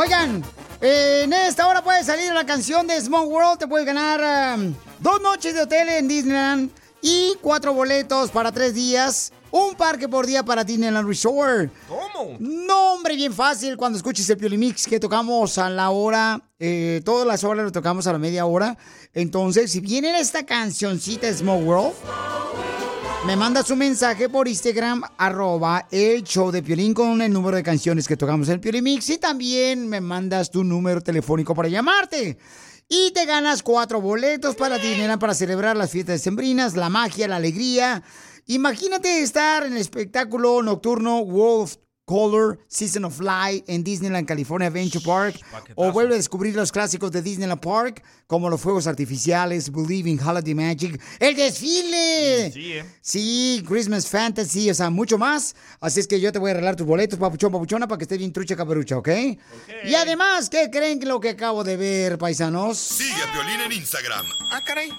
Oigan, 0.00 0.42
en 0.80 1.30
esta 1.34 1.68
hora 1.68 1.84
puede 1.84 2.02
salir 2.02 2.32
la 2.32 2.46
canción 2.46 2.86
de 2.86 2.98
Small 2.98 3.26
World. 3.26 3.58
Te 3.58 3.68
puedes 3.68 3.86
ganar 3.86 4.58
um, 4.58 4.74
dos 4.98 5.20
noches 5.20 5.52
de 5.52 5.60
hotel 5.60 5.90
en 5.90 6.08
Disneyland 6.08 6.70
y 7.02 7.34
cuatro 7.42 7.74
boletos 7.74 8.30
para 8.30 8.50
tres 8.50 8.72
días. 8.72 9.30
Un 9.50 9.74
parque 9.74 10.08
por 10.08 10.24
día 10.24 10.42
para 10.42 10.64
Disneyland 10.64 11.06
Resort. 11.06 11.70
¿Cómo? 11.86 12.34
No, 12.38 12.94
hombre, 12.94 13.14
bien 13.14 13.34
fácil. 13.34 13.76
Cuando 13.76 13.98
escuches 13.98 14.30
el 14.30 14.38
Piolimix 14.38 14.86
que 14.86 14.98
tocamos 14.98 15.58
a 15.58 15.68
la 15.68 15.90
hora, 15.90 16.40
eh, 16.58 17.02
todas 17.04 17.26
las 17.26 17.44
horas 17.44 17.66
lo 17.66 17.70
tocamos 17.70 18.06
a 18.06 18.12
la 18.12 18.18
media 18.18 18.46
hora. 18.46 18.78
Entonces, 19.12 19.70
si 19.70 19.80
viene 19.80 20.18
esta 20.18 20.46
cancioncita 20.46 21.30
Small 21.30 21.62
World, 21.62 21.92
me 23.26 23.36
mandas 23.36 23.70
un 23.70 23.78
mensaje 23.78 24.28
por 24.28 24.48
Instagram, 24.48 25.02
arroba 25.18 25.86
el 25.90 26.22
show 26.24 26.50
de 26.50 26.62
Piolín 26.62 26.94
con 26.94 27.20
el 27.20 27.32
número 27.32 27.56
de 27.56 27.62
canciones 27.62 28.08
que 28.08 28.16
tocamos 28.16 28.48
en 28.48 28.54
el 28.54 28.60
Piolimix 28.60 29.10
y 29.10 29.18
también 29.18 29.88
me 29.88 30.00
mandas 30.00 30.50
tu 30.50 30.64
número 30.64 31.00
telefónico 31.02 31.54
para 31.54 31.68
llamarte. 31.68 32.38
Y 32.88 33.12
te 33.12 33.26
ganas 33.26 33.62
cuatro 33.62 34.00
boletos 34.00 34.56
para 34.56 34.78
Disneyland 34.78 35.20
para 35.20 35.34
celebrar 35.34 35.76
las 35.76 35.90
fiestas 35.90 36.22
sembrinas, 36.22 36.76
la 36.76 36.88
magia, 36.88 37.28
la 37.28 37.36
alegría. 37.36 38.02
Imagínate 38.46 39.20
estar 39.20 39.64
en 39.64 39.74
el 39.74 39.78
espectáculo 39.78 40.62
nocturno 40.62 41.24
Wolf 41.24 41.76
Color 42.10 42.58
Season 42.66 43.04
of 43.04 43.20
Light 43.20 43.62
en 43.68 43.84
Disneyland 43.84 44.26
California 44.26 44.66
Adventure 44.66 45.04
Park. 45.04 45.40
O 45.76 45.92
vuelve 45.92 46.14
a 46.14 46.16
descubrir 46.16 46.56
los 46.56 46.72
clásicos 46.72 47.12
de 47.12 47.22
Disneyland 47.22 47.60
Park, 47.60 48.02
como 48.26 48.50
los 48.50 48.60
fuegos 48.60 48.88
artificiales, 48.88 49.70
Believe 49.70 50.10
in 50.10 50.20
Holiday 50.20 50.52
Magic, 50.52 51.00
el 51.20 51.36
desfile. 51.36 52.50
Sí, 52.50 52.72
¿eh? 52.72 52.84
Sí, 53.00 53.64
Christmas 53.64 54.08
Fantasy, 54.08 54.68
o 54.70 54.74
sea, 54.74 54.90
mucho 54.90 55.18
más. 55.18 55.54
Así 55.80 56.00
es 56.00 56.08
que 56.08 56.20
yo 56.20 56.32
te 56.32 56.40
voy 56.40 56.50
a 56.50 56.54
arreglar 56.54 56.74
tus 56.74 56.84
boletos, 56.84 57.16
papuchón, 57.16 57.52
papuchona, 57.52 57.86
para 57.86 57.98
que 57.98 58.04
estés 58.04 58.18
bien 58.18 58.32
trucha 58.32 58.56
caperucha, 58.56 58.98
¿ok? 58.98 59.08
Y 59.84 59.94
además, 59.94 60.50
¿qué 60.50 60.68
creen 60.68 60.98
que 60.98 61.06
lo 61.06 61.20
que 61.20 61.28
acabo 61.28 61.62
de 61.62 61.76
ver, 61.76 62.18
paisanos? 62.18 62.76
Sigue 62.76 63.22
a 63.22 63.32
Piolín 63.32 63.60
en 63.60 63.70
Instagram. 63.70 64.26
Ah, 64.50 64.64
caray. 64.66 64.90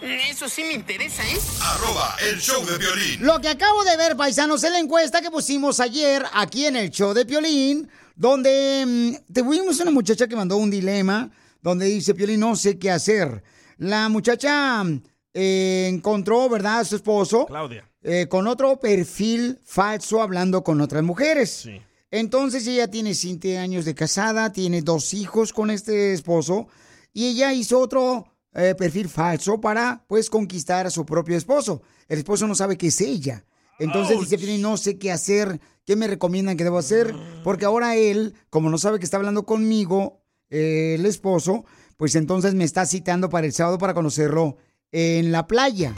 Eso 0.00 0.48
sí 0.48 0.62
me 0.62 0.74
interesa, 0.74 1.22
¿eh? 1.24 1.38
Arroba 1.62 2.16
el 2.30 2.38
show 2.40 2.64
de 2.64 2.78
Piolín. 2.78 3.24
Lo 3.26 3.40
que 3.40 3.48
acabo 3.48 3.82
de 3.84 3.96
ver, 3.96 4.16
paisanos, 4.16 4.62
es 4.62 4.70
la 4.70 4.78
encuesta 4.78 5.20
que 5.20 5.30
pusimos 5.30 5.80
ayer 5.80 6.24
aquí 6.34 6.66
en 6.66 6.76
el 6.76 6.90
show 6.90 7.12
de 7.12 7.26
Piolín, 7.26 7.88
donde 8.14 8.84
mm, 8.86 9.32
tuvimos 9.32 9.80
una 9.80 9.90
muchacha 9.90 10.28
que 10.28 10.36
mandó 10.36 10.56
un 10.56 10.70
dilema, 10.70 11.30
donde 11.62 11.86
dice, 11.86 12.14
Piolín, 12.14 12.40
no 12.40 12.54
sé 12.54 12.78
qué 12.78 12.90
hacer. 12.92 13.42
La 13.78 14.08
muchacha 14.08 14.84
mm, 14.84 15.02
eh, 15.34 15.88
encontró, 15.92 16.48
¿verdad?, 16.48 16.80
a 16.80 16.84
su 16.84 16.96
esposo. 16.96 17.46
Claudia. 17.46 17.84
eh, 18.02 18.26
con 18.28 18.46
otro 18.46 18.78
perfil 18.78 19.58
falso 19.64 20.22
hablando 20.22 20.62
con 20.62 20.80
otras 20.80 21.02
mujeres. 21.02 21.50
Sí. 21.64 21.80
Entonces 22.12 22.66
ella 22.68 22.88
tiene 22.88 23.14
siete 23.14 23.58
años 23.58 23.84
de 23.84 23.94
casada, 23.94 24.52
tiene 24.52 24.80
dos 24.82 25.12
hijos 25.12 25.52
con 25.52 25.70
este 25.70 26.12
esposo 26.14 26.68
y 27.12 27.26
ella 27.26 27.52
hizo 27.52 27.80
otro 27.80 28.32
eh, 28.58 28.74
perfil 28.74 29.08
falso 29.08 29.60
para 29.60 30.04
pues 30.08 30.28
conquistar 30.28 30.86
a 30.86 30.90
su 30.90 31.06
propio 31.06 31.36
esposo. 31.36 31.82
El 32.08 32.18
esposo 32.18 32.46
no 32.48 32.54
sabe 32.54 32.76
qué 32.76 32.88
es 32.88 33.00
ella. 33.00 33.44
Entonces 33.78 34.18
dice, 34.18 34.36
"Piolín, 34.36 34.62
no 34.62 34.76
sé 34.76 34.98
qué 34.98 35.12
hacer, 35.12 35.60
qué 35.84 35.94
me 35.94 36.08
recomiendan 36.08 36.56
que 36.56 36.64
debo 36.64 36.78
hacer, 36.78 37.14
porque 37.44 37.64
ahora 37.64 37.94
él, 37.94 38.34
como 38.50 38.70
no 38.70 38.78
sabe 38.78 38.98
que 38.98 39.04
está 39.04 39.16
hablando 39.16 39.46
conmigo, 39.46 40.20
eh, 40.50 40.96
el 40.98 41.06
esposo, 41.06 41.64
pues 41.96 42.16
entonces 42.16 42.54
me 42.54 42.64
está 42.64 42.84
citando 42.86 43.28
para 43.28 43.46
el 43.46 43.52
sábado 43.52 43.78
para 43.78 43.94
conocerlo 43.94 44.56
en 44.90 45.30
la 45.30 45.46
playa. 45.46 45.94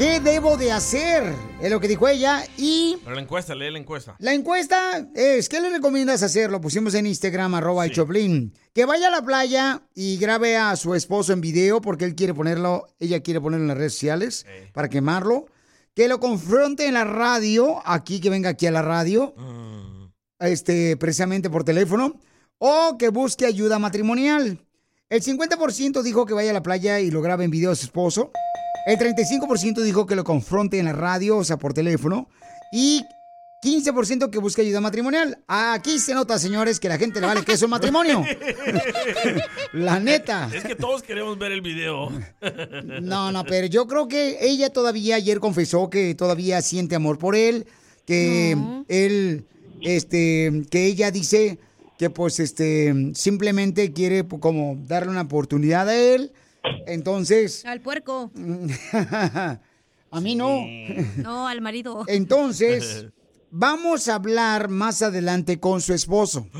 ¿Qué 0.00 0.18
debo 0.18 0.56
de 0.56 0.72
hacer? 0.72 1.34
Es 1.60 1.70
lo 1.70 1.78
que 1.78 1.86
dijo 1.86 2.08
ella. 2.08 2.42
Y 2.56 2.96
Pero 3.04 3.16
la 3.16 3.20
encuesta, 3.20 3.54
lee 3.54 3.70
la 3.70 3.78
encuesta. 3.78 4.16
la 4.18 4.32
encuesta 4.32 5.06
es, 5.14 5.46
¿qué 5.46 5.60
le 5.60 5.68
recomiendas 5.68 6.22
hacer? 6.22 6.50
Lo 6.50 6.58
pusimos 6.58 6.94
en 6.94 7.04
Instagram, 7.04 7.56
arroba 7.56 7.84
el 7.84 7.92
Choplin. 7.92 8.54
Que 8.72 8.86
vaya 8.86 9.08
a 9.08 9.10
la 9.10 9.20
playa 9.20 9.82
y 9.94 10.16
grabe 10.16 10.56
a 10.56 10.74
su 10.76 10.94
esposo 10.94 11.34
en 11.34 11.42
video 11.42 11.82
porque 11.82 12.06
él 12.06 12.14
quiere 12.14 12.32
ponerlo, 12.32 12.86
ella 12.98 13.20
quiere 13.20 13.42
ponerlo 13.42 13.64
en 13.64 13.68
las 13.68 13.76
redes 13.76 13.92
sociales 13.92 14.46
para 14.72 14.88
quemarlo. 14.88 15.48
Que 15.94 16.08
lo 16.08 16.18
confronte 16.18 16.86
en 16.86 16.94
la 16.94 17.04
radio, 17.04 17.82
aquí, 17.84 18.20
que 18.20 18.30
venga 18.30 18.48
aquí 18.48 18.66
a 18.66 18.70
la 18.70 18.80
radio, 18.80 19.34
este, 20.38 20.96
precisamente 20.96 21.50
por 21.50 21.62
teléfono. 21.62 22.18
O 22.56 22.96
que 22.98 23.10
busque 23.10 23.44
ayuda 23.44 23.78
matrimonial. 23.78 24.64
El 25.10 25.22
50% 25.22 26.00
dijo 26.00 26.24
que 26.24 26.32
vaya 26.32 26.52
a 26.52 26.54
la 26.54 26.62
playa 26.62 27.00
y 27.00 27.10
lo 27.10 27.20
grabe 27.20 27.44
en 27.44 27.50
video 27.50 27.72
a 27.72 27.76
su 27.76 27.84
esposo. 27.84 28.32
El 28.90 28.98
35% 28.98 29.82
dijo 29.82 30.04
que 30.04 30.16
lo 30.16 30.24
confronte 30.24 30.80
en 30.80 30.86
la 30.86 30.92
radio, 30.92 31.36
o 31.36 31.44
sea, 31.44 31.58
por 31.58 31.72
teléfono. 31.72 32.28
Y 32.72 33.04
15% 33.62 34.30
que 34.30 34.38
busque 34.40 34.62
ayuda 34.62 34.80
matrimonial. 34.80 35.38
Aquí 35.46 36.00
se 36.00 36.12
nota, 36.12 36.40
señores, 36.40 36.80
que 36.80 36.88
la 36.88 36.98
gente 36.98 37.20
le 37.20 37.28
vale 37.28 37.44
que 37.44 37.52
es 37.52 37.62
un 37.62 37.70
matrimonio. 37.70 38.24
la 39.72 40.00
neta. 40.00 40.50
Es 40.52 40.64
que 40.64 40.74
todos 40.74 41.04
queremos 41.04 41.38
ver 41.38 41.52
el 41.52 41.60
video. 41.60 42.10
No, 43.00 43.30
no, 43.30 43.44
pero 43.44 43.68
yo 43.68 43.86
creo 43.86 44.08
que 44.08 44.38
ella 44.40 44.70
todavía 44.70 45.14
ayer 45.14 45.38
confesó 45.38 45.88
que 45.88 46.16
todavía 46.16 46.60
siente 46.60 46.96
amor 46.96 47.18
por 47.18 47.36
él, 47.36 47.68
que 48.06 48.56
él, 48.88 49.46
este, 49.82 50.64
que 50.68 50.86
ella 50.86 51.12
dice 51.12 51.60
que 51.96 52.10
pues, 52.10 52.40
este, 52.40 53.12
simplemente 53.14 53.92
quiere 53.92 54.24
pues, 54.24 54.42
como 54.42 54.76
darle 54.88 55.12
una 55.12 55.22
oportunidad 55.22 55.88
a 55.88 55.94
él. 55.94 56.32
Entonces, 56.86 57.64
Al 57.64 57.80
puerco. 57.80 58.30
a 58.92 60.20
mí 60.20 60.34
no. 60.34 60.60
No, 61.16 61.46
al 61.48 61.60
marido. 61.60 62.04
Entonces, 62.06 63.06
vamos 63.50 64.08
a 64.08 64.16
hablar 64.16 64.68
más 64.68 65.02
adelante 65.02 65.58
con 65.60 65.80
su 65.80 65.94
esposo. 65.94 66.46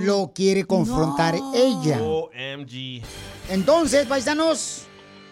Lo 0.00 0.32
quiere 0.34 0.64
confrontar 0.64 1.34
ella. 1.54 2.00
OMG. 2.02 3.02
Entonces, 3.50 4.06
paisanos, 4.06 4.82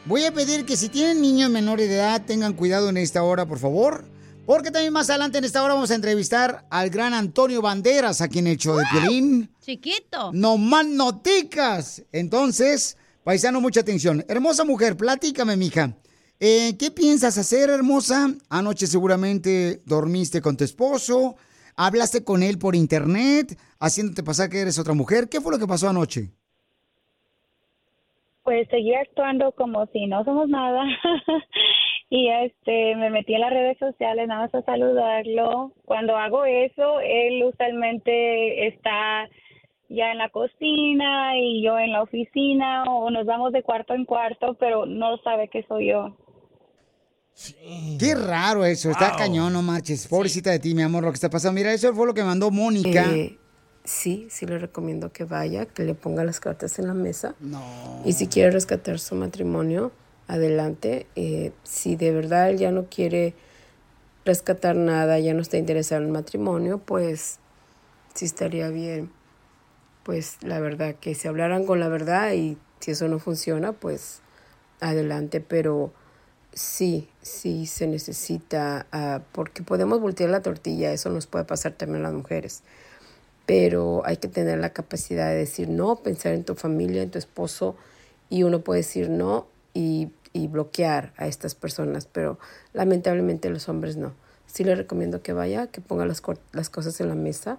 voy 0.05 0.24
a 0.24 0.33
pedir 0.33 0.66
que 0.66 0.77
si 0.77 0.88
tienen 0.88 1.22
niños 1.22 1.51
menores 1.51 1.88
de 1.88 1.94
edad, 1.94 2.22
tengan 2.27 2.53
cuidado 2.53 2.90
en 2.90 2.98
esta 2.98 3.22
hora, 3.22 3.46
por 3.46 3.59
favor. 3.59 4.05
Porque 4.44 4.70
también 4.70 4.94
más 4.94 5.11
adelante 5.11 5.37
en 5.38 5.44
esta 5.44 5.62
hora 5.62 5.74
vamos 5.74 5.90
a 5.90 5.94
entrevistar 5.94 6.66
al 6.70 6.88
gran 6.88 7.12
Antonio 7.12 7.61
Banderas 7.61 8.22
aquí 8.22 8.38
en 8.38 8.46
el 8.46 8.57
show 8.57 8.77
de 8.79 8.85
Piolín. 8.90 9.51
Chiquito. 9.61 10.31
No 10.33 10.57
más 10.57 10.87
noticas. 10.87 12.03
Entonces, 12.12 12.96
Paisano, 13.24 13.61
mucha 13.61 13.81
atención. 13.81 14.24
Hermosa 14.28 14.64
mujer, 14.64 14.96
platícame, 14.96 15.57
mija. 15.57 15.96
Eh, 16.40 16.76
¿Qué 16.78 16.90
piensas 16.90 17.37
hacer, 17.37 17.68
hermosa? 17.70 18.35
Anoche 18.48 18.87
seguramente 18.87 19.83
dormiste 19.85 20.40
con 20.40 20.57
tu 20.57 20.64
esposo, 20.64 21.37
hablaste 21.76 22.24
con 22.24 22.42
él 22.42 22.59
por 22.59 22.76
internet, 22.76 23.59
haciéndote 23.81 24.22
pasar 24.22 24.48
que 24.48 24.61
eres 24.61 24.78
otra 24.78 24.94
mujer. 24.94 25.28
¿Qué 25.28 25.40
fue 25.40 25.52
lo 25.52 25.59
que 25.59 25.66
pasó 25.66 25.88
anoche? 25.88 26.31
pues 28.48 28.66
seguí 28.70 28.94
actuando 28.94 29.52
como 29.52 29.85
si 29.88 30.07
no 30.07 30.24
somos 30.24 30.48
nada 30.48 30.83
y 32.09 32.31
este 32.31 32.96
me 32.96 33.11
metí 33.11 33.35
en 33.35 33.42
las 33.42 33.50
redes 33.50 33.76
sociales 33.76 34.26
nada 34.26 34.40
más 34.40 34.54
a 34.54 34.62
saludarlo 34.62 35.72
cuando 35.85 36.16
hago 36.16 36.46
eso 36.46 36.98
él 37.00 37.44
usualmente 37.44 38.68
está 38.68 39.28
ya 39.88 40.12
en 40.12 40.18
la 40.18 40.29
cocina 40.31 41.38
y 41.38 41.62
yo 41.62 41.79
en 41.79 41.92
la 41.92 42.03
oficina 42.03 42.85
o 42.85 43.11
nos 43.11 43.27
vamos 43.27 43.53
de 43.53 43.62
cuarto 43.62 43.94
en 43.94 44.05
cuarto 44.05 44.55
pero 44.61 44.87
no 44.87 45.16
sabe 45.18 45.48
que 45.48 45.64
soy 45.64 45.88
yo 45.88 46.14
Qué 47.98 48.14
raro 48.14 48.64
eso, 48.64 48.90
está 48.90 49.14
cañón, 49.16 49.53
no 49.53 49.62
marches. 49.62 50.09
Pobrecita 50.09 50.51
de 50.51 50.59
ti, 50.59 50.74
mi 50.74 50.83
amor, 50.83 51.05
lo 51.05 51.11
que 51.11 51.14
está 51.14 51.31
pasando. 51.31 51.55
Mira, 51.55 51.72
eso 51.72 51.94
fue 51.94 52.07
lo 52.07 52.14
que 52.14 52.24
mandó 52.24 52.51
Mónica. 52.51 53.05
Eh, 53.14 53.38
sí, 53.85 54.27
sí 54.29 54.44
le 54.44 54.59
recomiendo 54.59 55.12
que 55.12 55.24
vaya, 55.24 55.66
que 55.66 55.85
le 55.85 55.94
ponga 55.94 56.24
las 56.24 56.40
cartas 56.40 56.79
en 56.81 56.88
la 56.88 56.94
mesa. 56.94 57.37
Y 58.05 58.14
si 58.14 58.27
quiere 58.27 58.51
rescatar 58.51 58.98
su 58.98 59.14
matrimonio, 59.14 59.92
adelante. 60.27 61.07
Eh, 61.14 61.53
si 61.62 61.94
de 61.94 62.12
verdad 62.12 62.51
él 62.51 62.59
ya 62.59 62.72
no 62.72 62.87
quiere 62.87 63.35
rescatar 64.24 64.74
nada, 64.74 65.20
ya 65.20 65.33
no 65.33 65.40
está 65.40 65.59
interesado 65.59 66.03
en 66.03 66.09
el 66.09 66.12
matrimonio, 66.12 66.79
pues 66.79 67.38
sí 68.14 68.24
estaría 68.24 68.68
bien. 68.68 69.12
Pues 70.08 70.38
la 70.40 70.58
verdad, 70.58 70.94
que 70.94 71.14
se 71.14 71.28
hablaran 71.28 71.66
con 71.66 71.80
la 71.80 71.88
verdad 71.88 72.32
y 72.32 72.56
si 72.80 72.92
eso 72.92 73.08
no 73.08 73.18
funciona, 73.18 73.72
pues 73.74 74.20
adelante. 74.80 75.42
Pero 75.42 75.92
sí, 76.54 77.10
sí 77.20 77.66
se 77.66 77.86
necesita, 77.86 78.86
ah, 78.90 79.20
porque 79.32 79.62
podemos 79.62 80.00
voltear 80.00 80.30
la 80.30 80.40
tortilla, 80.40 80.92
eso 80.92 81.10
nos 81.10 81.26
puede 81.26 81.44
pasar 81.44 81.72
también 81.72 82.06
a 82.06 82.08
las 82.08 82.14
mujeres 82.16 82.62
pero 83.46 84.02
hay 84.06 84.18
que 84.18 84.28
tener 84.28 84.58
la 84.58 84.72
capacidad 84.72 85.28
de 85.28 85.36
decir 85.36 85.68
no, 85.68 85.96
pensar 85.96 86.34
en 86.34 86.44
tu 86.44 86.54
familia, 86.54 87.02
en 87.02 87.10
tu 87.10 87.18
esposo, 87.18 87.76
y 88.30 88.44
uno 88.44 88.60
puede 88.60 88.80
decir 88.80 89.10
no 89.10 89.46
y, 89.74 90.10
y 90.32 90.48
bloquear 90.48 91.12
a 91.18 91.26
estas 91.26 91.54
personas, 91.54 92.06
pero 92.06 92.38
lamentablemente 92.72 93.50
los 93.50 93.68
hombres 93.68 93.96
no. 93.96 94.12
Sí 94.46 94.64
le 94.64 94.74
recomiendo 94.74 95.22
que 95.22 95.32
vaya, 95.34 95.66
que 95.68 95.80
ponga 95.80 96.06
las, 96.06 96.20
co- 96.22 96.38
las 96.52 96.70
cosas 96.70 97.00
en 97.00 97.08
la 97.08 97.14
mesa. 97.14 97.58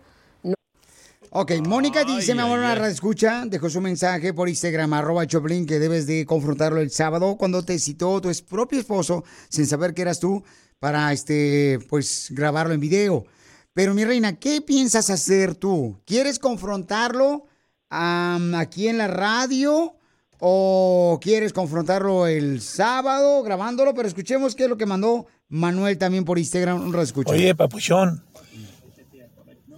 Ok, 1.31 1.51
Mónica 1.67 2.03
dice, 2.03 2.33
mi 2.33 2.41
amor, 2.41 2.57
una 2.57 2.87
escucha, 2.87 3.43
dejó 3.45 3.69
su 3.69 3.79
mensaje 3.81 4.33
por 4.33 4.49
Instagram, 4.49 4.93
arroba 4.93 5.27
Choplin, 5.27 5.67
que 5.67 5.77
debes 5.77 6.07
de 6.07 6.25
confrontarlo 6.25 6.81
el 6.81 6.89
sábado 6.89 7.35
cuando 7.37 7.63
te 7.63 7.77
citó 7.77 8.19
tu 8.19 8.31
propio 8.49 8.79
esposo, 8.79 9.23
sin 9.47 9.67
saber 9.67 9.93
que 9.93 10.01
eras 10.01 10.19
tú, 10.19 10.43
para, 10.79 11.13
este, 11.13 11.77
pues, 11.87 12.29
grabarlo 12.31 12.73
en 12.73 12.79
video. 12.79 13.25
Pero, 13.73 13.93
mi 13.93 14.05
reina, 14.05 14.39
¿qué 14.39 14.61
piensas 14.61 15.11
hacer 15.11 15.53
tú? 15.53 16.01
¿Quieres 16.03 16.39
confrontarlo 16.39 17.45
aquí 17.89 18.87
en 18.87 18.97
la 18.97 19.07
radio 19.07 19.97
o 20.39 21.19
quieres 21.21 21.53
confrontarlo 21.53 22.25
el 22.25 22.59
sábado 22.61 23.43
grabándolo? 23.43 23.93
Pero 23.93 24.07
escuchemos 24.07 24.55
qué 24.55 24.63
es 24.63 24.69
lo 24.69 24.77
que 24.77 24.87
mandó 24.87 25.27
Manuel 25.47 25.99
también 25.99 26.25
por 26.25 26.39
Instagram, 26.39 26.81
un 26.81 26.91
radio 26.91 27.03
escucha. 27.03 27.31
Oye, 27.33 27.53
papuchón, 27.53 28.25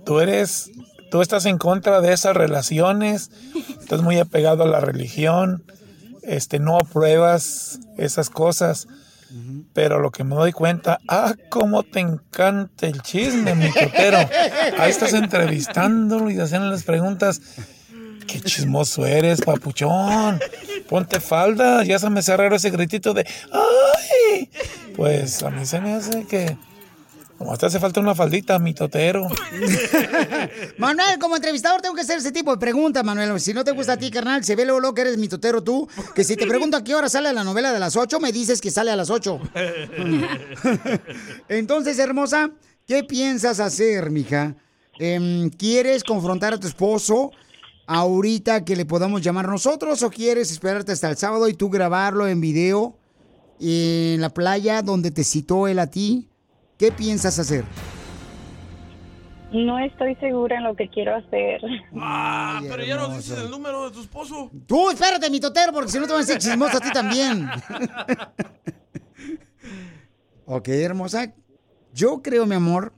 tú 0.06 0.20
eres, 0.20 0.72
tú 1.12 1.22
estás 1.22 1.46
en 1.46 1.58
contra 1.58 2.02
de 2.02 2.14
esas 2.14 2.36
relaciones, 2.36 3.30
estás 3.80 4.02
muy 4.02 4.18
apegado 4.18 4.64
a 4.64 4.68
la 4.68 4.80
religión, 4.80 5.64
este, 6.24 6.58
no 6.58 6.78
apruebas 6.78 7.80
esas 7.98 8.30
cosas, 8.30 8.88
pero 9.74 10.00
lo 10.00 10.12
que 10.12 10.24
me 10.24 10.36
doy 10.36 10.54
cuenta, 10.54 11.00
ah, 11.08 11.36
cómo 11.50 11.84
te 11.84 12.00
encanta 12.00 12.88
el 12.88 13.02
chisme, 13.02 13.56
mi 13.56 13.72
totero. 13.72 14.18
Ahí 14.78 14.90
estás 14.90 15.14
entrevistándolo 15.14 16.32
y 16.32 16.40
haciendo 16.40 16.70
las 16.70 16.84
preguntas. 16.84 17.42
Qué 18.28 18.40
chismoso 18.40 19.06
eres, 19.06 19.42
papuchón. 19.42 20.40
Ponte 20.90 21.20
falda, 21.20 21.84
ya 21.84 22.00
se 22.00 22.10
me 22.10 22.20
hace 22.20 22.36
raro 22.36 22.56
ese 22.56 22.70
gritito 22.70 23.14
de 23.14 23.26
¡ay! 23.52 24.50
Pues 24.96 25.44
a 25.44 25.50
mí 25.50 25.66
se 25.66 25.82
me 25.82 25.94
hace 25.94 26.26
que 26.26 26.58
como 27.42 27.58
te 27.58 27.66
hace 27.66 27.80
falta 27.80 28.00
una 28.00 28.14
faldita, 28.14 28.60
mi 28.60 28.76
totero. 28.76 29.28
Manuel, 30.78 31.18
como 31.20 31.38
entrevistador 31.38 31.82
tengo 31.82 31.96
que 31.96 32.02
hacer 32.02 32.20
ese 32.20 32.32
tipo 32.32 32.52
de 32.52 32.60
preguntas, 32.60 33.04
Manuel. 33.04 33.40
Si 33.40 33.52
no 33.52 33.64
te 33.64 33.72
gusta 33.72 33.94
a 33.94 33.98
ti, 33.98 34.12
carnal, 34.12 34.44
se 34.44 34.56
ve 34.56 34.64
luego, 34.64 34.80
luego 34.80 34.94
que 34.94 35.02
eres 35.02 35.18
mi 35.18 35.28
totero 35.28 35.64
tú. 35.64 35.90
Que 36.14 36.24
si 36.24 36.36
te 36.36 36.46
pregunto 36.46 36.78
a 36.78 36.84
qué 36.84 36.94
hora 36.94 37.10
sale 37.10 37.34
la 37.34 37.44
novela 37.44 37.74
de 37.74 37.80
las 37.80 37.96
8, 37.96 38.20
me 38.20 38.32
dices 38.32 38.62
que 38.62 38.70
sale 38.70 38.92
a 38.92 38.96
las 38.96 39.10
8. 39.10 39.40
Entonces, 41.50 41.98
hermosa, 41.98 42.52
¿qué 42.86 43.04
piensas 43.04 43.60
hacer, 43.60 44.12
mija? 44.12 44.56
Em, 45.00 45.50
¿Quieres 45.50 46.04
confrontar 46.04 46.54
a 46.54 46.60
tu 46.60 46.68
esposo 46.68 47.32
ahorita 47.88 48.66
que 48.66 48.76
le 48.76 48.86
podamos 48.86 49.24
llamar 49.24 49.48
nosotros 49.50 50.04
o 50.04 50.12
quieres 50.12 50.52
esperarte 50.52 50.92
hasta 50.92 51.10
el 51.10 51.18
sábado 51.18 51.50
y 51.50 51.56
tú 51.56 51.72
grabarlo 51.72 52.28
en 52.28 52.40
video 52.40 53.00
en 53.60 54.22
la 54.22 54.30
playa 54.30 54.84
donde 54.84 55.10
te 55.10 55.24
citó 55.24 55.68
él 55.68 55.80
a 55.80 55.88
ti? 55.88 56.28
¿Qué 56.82 56.92
piensas 56.92 57.38
hacer? 57.38 57.64
no 59.54 59.78
estoy 59.78 60.16
segura 60.16 60.58
en 60.58 60.64
lo 60.64 60.76
que 60.76 60.90
quiero 60.90 61.16
hacer 61.16 61.62
Ah, 61.96 62.60
pero 62.68 62.84
ya 62.84 62.96
nos 62.96 63.18
dices 63.18 63.38
el 63.38 63.52
número 63.52 63.86
de 63.86 63.92
tu 63.92 64.02
esposo. 64.02 64.50
Tú, 64.66 64.90
espérate, 64.90 65.30
mi 65.30 65.40
totero, 65.40 65.74
porque 65.74 65.92
si 65.92 66.00
no 66.00 66.08
te 66.08 66.14
van 66.14 66.24
a 66.24 66.38
chismoso 66.40 66.78
a 66.78 66.80
ti 66.80 66.90
también. 66.92 67.48
ok, 70.46 70.68
hermosa. 70.70 71.32
Yo 71.94 72.24
creo, 72.24 72.48
mi 72.48 72.56
amor, 72.56 72.94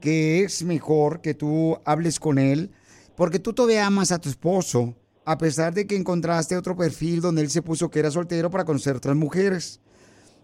que 0.00 0.42
es 0.42 0.64
mejor 0.64 1.20
que 1.20 1.34
tú 1.34 1.78
hables 1.84 2.18
con 2.18 2.38
él, 2.38 2.72
porque 3.14 3.38
tú 3.38 3.52
todavía 3.52 3.86
amas 3.86 4.10
a 4.10 4.18
tu 4.18 4.28
esposo, 4.28 4.96
a 5.24 5.38
pesar 5.38 5.72
de 5.74 5.86
que 5.86 5.94
encontraste 5.94 6.56
otro 6.56 6.74
perfil 6.74 7.20
donde 7.20 7.42
él 7.42 7.50
se 7.50 7.62
puso 7.62 7.88
que 7.88 8.00
era 8.00 8.10
soltero 8.10 8.50
para 8.50 8.64
conocer 8.64 8.96
otras 8.96 9.14
mujeres. 9.14 9.80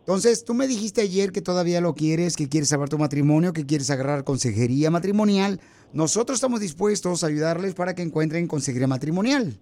Entonces, 0.05 0.45
tú 0.45 0.53
me 0.53 0.69
dijiste 0.69 1.01
ayer 1.01 1.33
que 1.33 1.41
todavía 1.41 1.81
lo 1.81 1.95
quieres, 1.95 2.37
que 2.37 2.47
quieres 2.47 2.69
salvar 2.69 2.91
tu 2.91 2.99
matrimonio, 2.99 3.55
que 3.55 3.65
quieres 3.65 3.89
agarrar 3.89 4.23
consejería 4.23 4.91
matrimonial. 4.91 5.63
Nosotros 5.95 6.37
estamos 6.37 6.61
dispuestos 6.61 7.25
a 7.25 7.29
ayudarles 7.29 7.73
para 7.73 7.95
que 7.95 8.03
encuentren 8.03 8.47
consejería 8.47 8.87
matrimonial. 8.87 9.59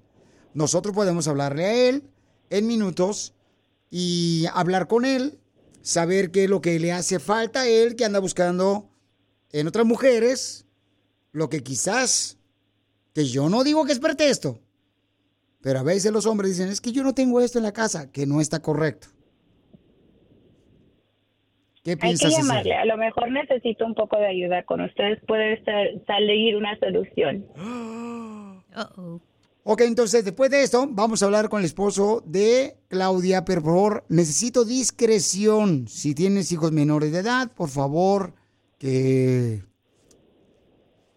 Nosotros 0.53 0.97
podemos 0.97 1.29
hablarle 1.29 1.65
a 1.67 1.89
él 1.89 2.03
en 2.51 2.67
minutos 2.67 3.35
y 3.89 4.47
hablar 4.53 4.89
con 4.89 5.05
él, 5.05 5.39
saber 5.81 6.33
qué 6.33 6.45
es 6.45 6.51
lo 6.51 6.61
que 6.61 6.81
le 6.81 6.91
hace 6.91 7.21
falta 7.21 7.61
a 7.61 7.69
él, 7.69 7.95
que 7.95 8.05
anda 8.05 8.19
buscando 8.19 8.91
en 9.53 9.69
otras 9.69 9.87
mujeres, 9.87 10.67
lo 11.31 11.51
que 11.51 11.63
quizás, 11.63 12.37
que 13.15 13.27
yo 13.27 13.49
no 13.49 13.63
digo 13.63 13.85
que 13.85 13.93
es 13.93 14.01
pretexto, 14.01 14.59
pero 15.61 15.79
a 15.79 15.85
veces 15.85 16.11
los 16.11 16.27
hombres 16.27 16.51
dicen, 16.51 16.69
es 16.69 16.81
que 16.81 16.91
yo 16.91 17.05
no 17.05 17.15
tengo 17.15 17.41
esto 17.41 17.59
en 17.59 17.65
la 17.65 17.73
casa, 17.73 18.11
que 18.11 18.27
no 18.27 18.41
está 18.41 18.61
correcto. 18.61 19.07
¿Qué 21.83 21.93
hay 21.93 21.97
que 22.17 22.27
hacer? 22.27 22.31
llamarle 22.31 22.75
a 22.77 22.85
lo 22.85 22.97
mejor 22.97 23.31
necesito 23.31 23.85
un 23.85 23.95
poco 23.95 24.17
de 24.17 24.27
ayuda 24.29 24.63
con 24.65 24.81
ustedes 24.81 25.19
puede 25.27 25.63
ser- 25.65 26.03
salir 26.07 26.57
una 26.57 26.79
solución 26.79 27.47
Ok, 29.65 29.83
entonces 29.83 30.25
después 30.25 30.51
de 30.51 30.63
esto, 30.65 30.87
vamos 30.91 31.23
a 31.23 31.27
hablar 31.27 31.49
con 31.49 31.61
el 31.61 31.67
esposo 31.67 32.21
de 32.27 32.79
Claudia, 32.89 33.45
pero 33.45 33.63
por 33.63 33.71
favor, 33.73 34.05
necesito 34.09 34.65
discreción. 34.65 35.87
Si 35.87 36.17
tienes 36.17 36.51
hijos 36.51 36.73
menores 36.73 37.13
de 37.13 37.19
edad, 37.21 37.49
por 37.53 37.69
favor, 37.69 38.35
que, 38.79 39.63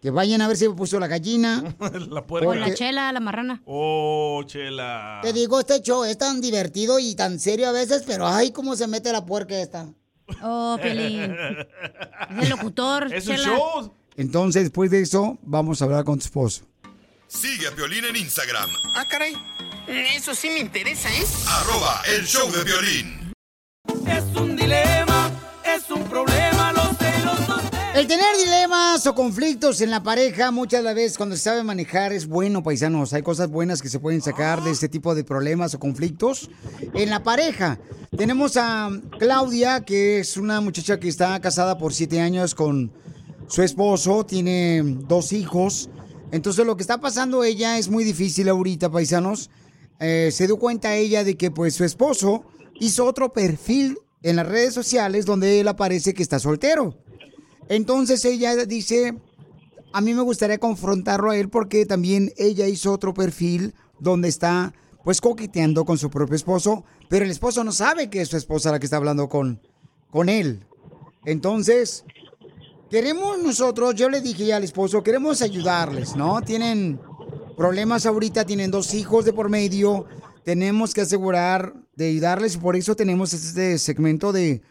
que 0.00 0.10
vayan 0.12 0.42
a 0.42 0.46
ver 0.48 0.56
si 0.56 0.68
me 0.68 0.76
puso 0.76 1.00
la 1.00 1.08
gallina. 1.08 1.64
la 2.08 2.20
O 2.20 2.26
puerca. 2.26 2.54
la 2.54 2.72
chela, 2.72 3.10
la 3.12 3.18
marrana. 3.18 3.62
Oh, 3.66 4.40
chela. 4.46 5.18
Te 5.24 5.32
digo, 5.32 5.58
este 5.58 5.80
show 5.82 6.04
es 6.04 6.16
tan 6.16 6.40
divertido 6.40 7.00
y 7.00 7.16
tan 7.16 7.40
serio 7.40 7.68
a 7.68 7.72
veces, 7.72 8.04
pero 8.06 8.28
ay, 8.28 8.52
cómo 8.52 8.76
se 8.76 8.86
mete 8.86 9.10
la 9.10 9.26
puerca 9.26 9.58
esta. 9.60 9.88
Oh, 10.42 10.78
Piolín. 10.82 11.32
Es 11.32 12.42
el 12.44 12.48
locutor. 12.50 13.12
Es 13.12 13.26
un 13.28 13.36
show. 13.36 13.94
Entonces, 14.16 14.64
después 14.64 14.90
de 14.90 15.00
eso, 15.02 15.38
vamos 15.42 15.80
a 15.80 15.84
hablar 15.84 16.04
con 16.04 16.18
tu 16.18 16.24
esposo. 16.24 16.64
Sigue 17.28 17.66
a 17.66 17.70
Piolín 17.72 18.04
en 18.04 18.16
Instagram, 18.16 18.70
Ah, 18.94 19.04
caray. 19.08 19.34
Eso 19.88 20.34
sí 20.34 20.48
me 20.50 20.58
interesa, 20.60 21.08
¿eh? 21.10 21.24
arroba 21.48 22.02
el 22.16 22.24
show 22.26 22.50
de 22.50 22.64
violín. 22.64 23.32
Es 24.06 24.24
un 24.36 24.56
dilema, 24.56 25.30
es 25.64 25.88
un 25.90 26.02
problema, 26.04 26.35
El 27.96 28.06
tener 28.06 28.36
dilemas 28.36 29.06
o 29.06 29.14
conflictos 29.14 29.80
en 29.80 29.90
la 29.90 30.02
pareja 30.02 30.50
muchas 30.50 30.84
de 30.84 30.92
veces 30.92 31.16
cuando 31.16 31.34
se 31.34 31.40
sabe 31.40 31.62
manejar 31.62 32.12
es 32.12 32.26
bueno, 32.26 32.62
paisanos. 32.62 33.14
Hay 33.14 33.22
cosas 33.22 33.48
buenas 33.48 33.80
que 33.80 33.88
se 33.88 33.98
pueden 33.98 34.20
sacar 34.20 34.62
de 34.62 34.70
este 34.70 34.90
tipo 34.90 35.14
de 35.14 35.24
problemas 35.24 35.72
o 35.72 35.78
conflictos 35.78 36.50
en 36.92 37.08
la 37.08 37.22
pareja. 37.22 37.78
Tenemos 38.14 38.58
a 38.58 38.90
Claudia, 39.18 39.86
que 39.86 40.18
es 40.18 40.36
una 40.36 40.60
muchacha 40.60 41.00
que 41.00 41.08
está 41.08 41.40
casada 41.40 41.78
por 41.78 41.94
siete 41.94 42.20
años 42.20 42.54
con 42.54 42.92
su 43.48 43.62
esposo, 43.62 44.26
tiene 44.26 44.82
dos 45.08 45.32
hijos. 45.32 45.88
Entonces 46.32 46.66
lo 46.66 46.76
que 46.76 46.82
está 46.82 47.00
pasando 47.00 47.44
ella 47.44 47.78
es 47.78 47.88
muy 47.88 48.04
difícil 48.04 48.50
ahorita, 48.50 48.90
paisanos. 48.90 49.48
eh, 50.00 50.28
se 50.32 50.46
dio 50.46 50.58
cuenta 50.58 50.94
ella 50.96 51.24
de 51.24 51.38
que 51.38 51.50
pues 51.50 51.74
su 51.74 51.84
esposo 51.84 52.44
hizo 52.78 53.06
otro 53.06 53.32
perfil 53.32 53.96
en 54.22 54.36
las 54.36 54.46
redes 54.46 54.74
sociales 54.74 55.24
donde 55.24 55.60
él 55.60 55.68
aparece 55.68 56.12
que 56.12 56.22
está 56.22 56.38
soltero. 56.38 57.05
Entonces 57.68 58.24
ella 58.24 58.54
dice, 58.64 59.14
a 59.92 60.00
mí 60.00 60.14
me 60.14 60.22
gustaría 60.22 60.58
confrontarlo 60.58 61.30
a 61.30 61.36
él 61.36 61.48
porque 61.48 61.86
también 61.86 62.32
ella 62.36 62.68
hizo 62.68 62.92
otro 62.92 63.14
perfil 63.14 63.74
donde 63.98 64.28
está 64.28 64.74
pues 65.04 65.20
coqueteando 65.20 65.84
con 65.84 65.98
su 65.98 66.10
propio 66.10 66.34
esposo, 66.34 66.84
pero 67.08 67.24
el 67.24 67.30
esposo 67.30 67.62
no 67.62 67.72
sabe 67.72 68.10
que 68.10 68.20
es 68.20 68.28
su 68.28 68.36
esposa 68.36 68.72
la 68.72 68.80
que 68.80 68.86
está 68.86 68.96
hablando 68.96 69.28
con, 69.28 69.60
con 70.10 70.28
él. 70.28 70.66
Entonces, 71.24 72.04
queremos 72.90 73.38
nosotros, 73.38 73.94
yo 73.94 74.08
le 74.08 74.20
dije 74.20 74.52
al 74.52 74.64
esposo, 74.64 75.02
queremos 75.02 75.42
ayudarles, 75.42 76.16
¿no? 76.16 76.42
Tienen 76.42 77.00
problemas 77.56 78.04
ahorita, 78.04 78.44
tienen 78.44 78.70
dos 78.70 78.94
hijos 78.94 79.24
de 79.24 79.32
por 79.32 79.48
medio, 79.48 80.06
tenemos 80.44 80.92
que 80.92 81.02
asegurar 81.02 81.74
de 81.94 82.08
ayudarles 82.08 82.56
y 82.56 82.58
por 82.58 82.76
eso 82.76 82.96
tenemos 82.96 83.32
este 83.32 83.78
segmento 83.78 84.32
de, 84.32 84.62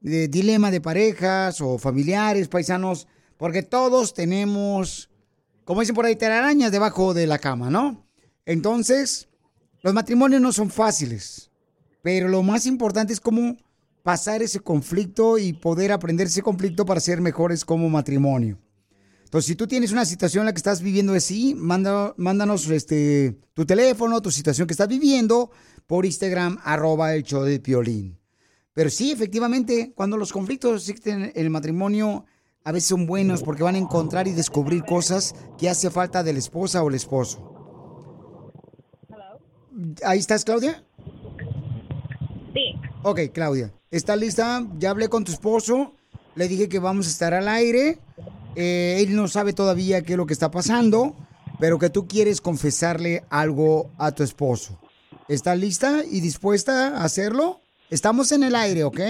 de 0.00 0.28
dilema 0.28 0.70
de 0.70 0.80
parejas 0.80 1.60
o 1.60 1.78
familiares, 1.78 2.48
paisanos, 2.48 3.06
porque 3.36 3.62
todos 3.62 4.14
tenemos, 4.14 5.10
como 5.64 5.80
dicen 5.80 5.94
por 5.94 6.06
ahí, 6.06 6.16
telarañas 6.16 6.72
debajo 6.72 7.14
de 7.14 7.26
la 7.26 7.38
cama, 7.38 7.70
¿no? 7.70 8.06
Entonces, 8.46 9.28
los 9.82 9.94
matrimonios 9.94 10.40
no 10.40 10.52
son 10.52 10.70
fáciles, 10.70 11.50
pero 12.02 12.28
lo 12.28 12.42
más 12.42 12.66
importante 12.66 13.12
es 13.12 13.20
cómo 13.20 13.56
pasar 14.02 14.42
ese 14.42 14.60
conflicto 14.60 15.38
y 15.38 15.52
poder 15.52 15.92
aprender 15.92 16.26
ese 16.26 16.42
conflicto 16.42 16.84
para 16.84 17.00
ser 17.00 17.20
mejores 17.20 17.64
como 17.64 17.88
matrimonio. 17.88 18.58
Entonces, 19.24 19.46
si 19.46 19.54
tú 19.54 19.66
tienes 19.66 19.92
una 19.92 20.04
situación 20.04 20.42
en 20.42 20.46
la 20.46 20.52
que 20.52 20.58
estás 20.58 20.82
viviendo 20.82 21.14
así, 21.14 21.54
manda, 21.54 22.14
mándanos 22.16 22.68
este, 22.68 23.38
tu 23.54 23.64
teléfono, 23.64 24.20
tu 24.20 24.30
situación 24.30 24.66
que 24.66 24.74
estás 24.74 24.88
viviendo 24.88 25.50
por 25.86 26.04
Instagram, 26.04 26.58
arroba 26.64 27.14
el 27.14 27.22
show 27.22 27.44
de 27.44 27.60
Piolín. 27.60 28.19
Pero 28.72 28.90
sí, 28.90 29.10
efectivamente, 29.10 29.92
cuando 29.94 30.16
los 30.16 30.32
conflictos 30.32 30.88
existen 30.88 31.24
en 31.24 31.32
el 31.34 31.50
matrimonio, 31.50 32.24
a 32.64 32.72
veces 32.72 32.88
son 32.88 33.06
buenos 33.06 33.42
porque 33.42 33.62
van 33.62 33.74
a 33.74 33.78
encontrar 33.78 34.28
y 34.28 34.32
descubrir 34.32 34.84
cosas 34.84 35.34
que 35.58 35.68
hace 35.68 35.90
falta 35.90 36.22
de 36.22 36.32
la 36.32 36.38
esposa 36.38 36.82
o 36.82 36.88
el 36.88 36.94
esposo. 36.94 37.46
¿Ahí 40.04 40.18
estás, 40.18 40.44
Claudia? 40.44 40.84
Sí. 42.54 42.74
Ok, 43.02 43.20
Claudia. 43.32 43.72
¿Estás 43.90 44.18
lista? 44.18 44.66
Ya 44.78 44.90
hablé 44.90 45.08
con 45.08 45.24
tu 45.24 45.32
esposo. 45.32 45.94
Le 46.34 46.48
dije 46.48 46.68
que 46.68 46.78
vamos 46.78 47.06
a 47.06 47.10
estar 47.10 47.34
al 47.34 47.48
aire. 47.48 47.98
Eh, 48.56 48.98
él 49.00 49.16
no 49.16 49.26
sabe 49.26 49.52
todavía 49.52 50.02
qué 50.02 50.12
es 50.12 50.16
lo 50.16 50.26
que 50.26 50.32
está 50.32 50.50
pasando, 50.50 51.16
pero 51.58 51.78
que 51.78 51.90
tú 51.90 52.06
quieres 52.06 52.40
confesarle 52.40 53.24
algo 53.30 53.90
a 53.98 54.12
tu 54.12 54.22
esposo. 54.22 54.78
¿Estás 55.28 55.58
lista 55.58 56.02
y 56.08 56.20
dispuesta 56.20 56.98
a 56.98 57.04
hacerlo? 57.04 57.60
Estamos 57.90 58.30
en 58.32 58.44
el 58.44 58.54
aire, 58.54 58.84
¿ok? 58.84 59.00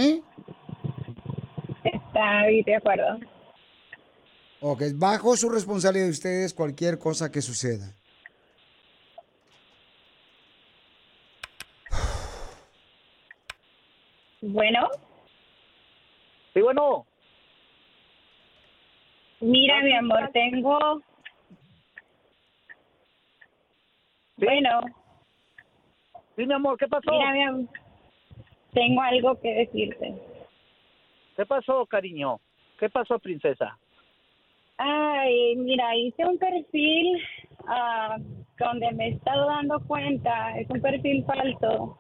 Está 1.84 2.46
bien, 2.48 2.64
de 2.64 2.76
acuerdo. 2.76 3.18
Ok, 4.60 4.82
bajo 4.94 5.36
su 5.36 5.48
responsabilidad 5.48 6.06
de 6.06 6.10
ustedes 6.10 6.54
cualquier 6.54 6.98
cosa 6.98 7.30
que 7.30 7.42
suceda. 7.42 7.94
Bueno, 14.42 14.88
Sí, 16.54 16.60
bueno. 16.62 17.06
mira, 19.40 19.82
mi 19.82 19.94
amor, 19.94 20.30
tengo. 20.32 20.78
Bueno. 24.36 24.80
Sí, 26.36 26.46
mi 26.46 26.54
amor, 26.54 26.76
¿qué 26.78 26.88
pasó? 26.88 27.10
Mira, 27.10 27.32
mi 27.32 27.42
amor, 27.42 27.68
tengo 28.72 29.00
algo 29.02 29.40
que 29.40 29.54
decirte. 29.54 30.14
¿Qué 31.36 31.46
pasó, 31.46 31.86
cariño? 31.86 32.40
¿Qué 32.78 32.88
pasó, 32.88 33.18
princesa? 33.18 33.78
Ay, 34.76 35.56
mira, 35.56 35.94
hice 35.96 36.24
un 36.24 36.38
perfil 36.38 37.22
ah, 37.66 38.16
donde 38.58 38.90
me 38.92 39.06
he 39.06 39.10
estado 39.10 39.46
dando 39.46 39.80
cuenta, 39.86 40.58
es 40.58 40.68
un 40.70 40.80
perfil 40.80 41.24
falso, 41.24 41.96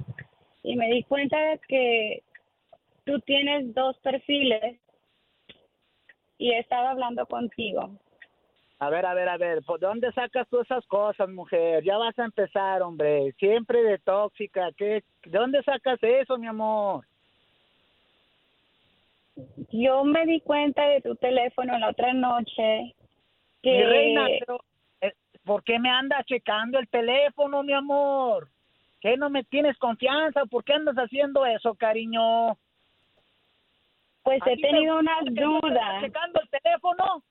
y 0.62 0.76
me 0.76 0.88
di 0.88 1.02
cuenta 1.04 1.38
de 1.38 1.60
que 1.68 2.22
tú 3.04 3.18
tienes 3.20 3.74
dos 3.74 3.98
perfiles 3.98 4.78
y 6.38 6.52
he 6.52 6.58
estado 6.58 6.88
hablando 6.88 7.26
contigo. 7.26 7.90
A 8.82 8.88
ver, 8.88 9.04
a 9.04 9.12
ver, 9.12 9.28
a 9.28 9.36
ver, 9.36 9.62
¿por 9.62 9.78
dónde 9.78 10.10
sacas 10.12 10.48
tú 10.48 10.58
esas 10.60 10.86
cosas, 10.86 11.28
mujer? 11.28 11.84
Ya 11.84 11.98
vas 11.98 12.18
a 12.18 12.24
empezar, 12.24 12.80
hombre. 12.80 13.30
Siempre 13.38 13.82
de 13.82 13.98
tóxica. 13.98 14.70
¿Qué? 14.74 15.04
¿De 15.22 15.38
dónde 15.38 15.62
sacas 15.62 16.02
eso, 16.02 16.38
mi 16.38 16.46
amor? 16.46 17.04
Yo 19.70 20.02
me 20.04 20.24
di 20.24 20.40
cuenta 20.40 20.82
de 20.88 21.02
tu 21.02 21.14
teléfono 21.16 21.78
la 21.78 21.90
otra 21.90 22.14
noche 22.14 22.94
que 23.62 23.70
Mi 23.70 23.84
reina, 23.84 24.26
pero 24.38 24.60
eh, 25.02 25.12
¿por 25.44 25.62
qué 25.62 25.78
me 25.78 25.90
andas 25.90 26.24
checando 26.24 26.78
el 26.78 26.88
teléfono, 26.88 27.62
mi 27.62 27.74
amor? 27.74 28.48
¿Qué 29.02 29.18
no 29.18 29.28
me 29.28 29.44
tienes 29.44 29.76
confianza? 29.76 30.46
¿Por 30.46 30.64
qué 30.64 30.72
andas 30.72 30.96
haciendo 30.96 31.44
eso, 31.44 31.74
cariño? 31.74 32.56
Pues 34.22 34.40
he 34.46 34.56
tenido 34.56 34.98
unas 34.98 35.24
dudas. 35.26 36.02
checando 36.02 36.40
el 36.40 36.48
teléfono? 36.48 37.22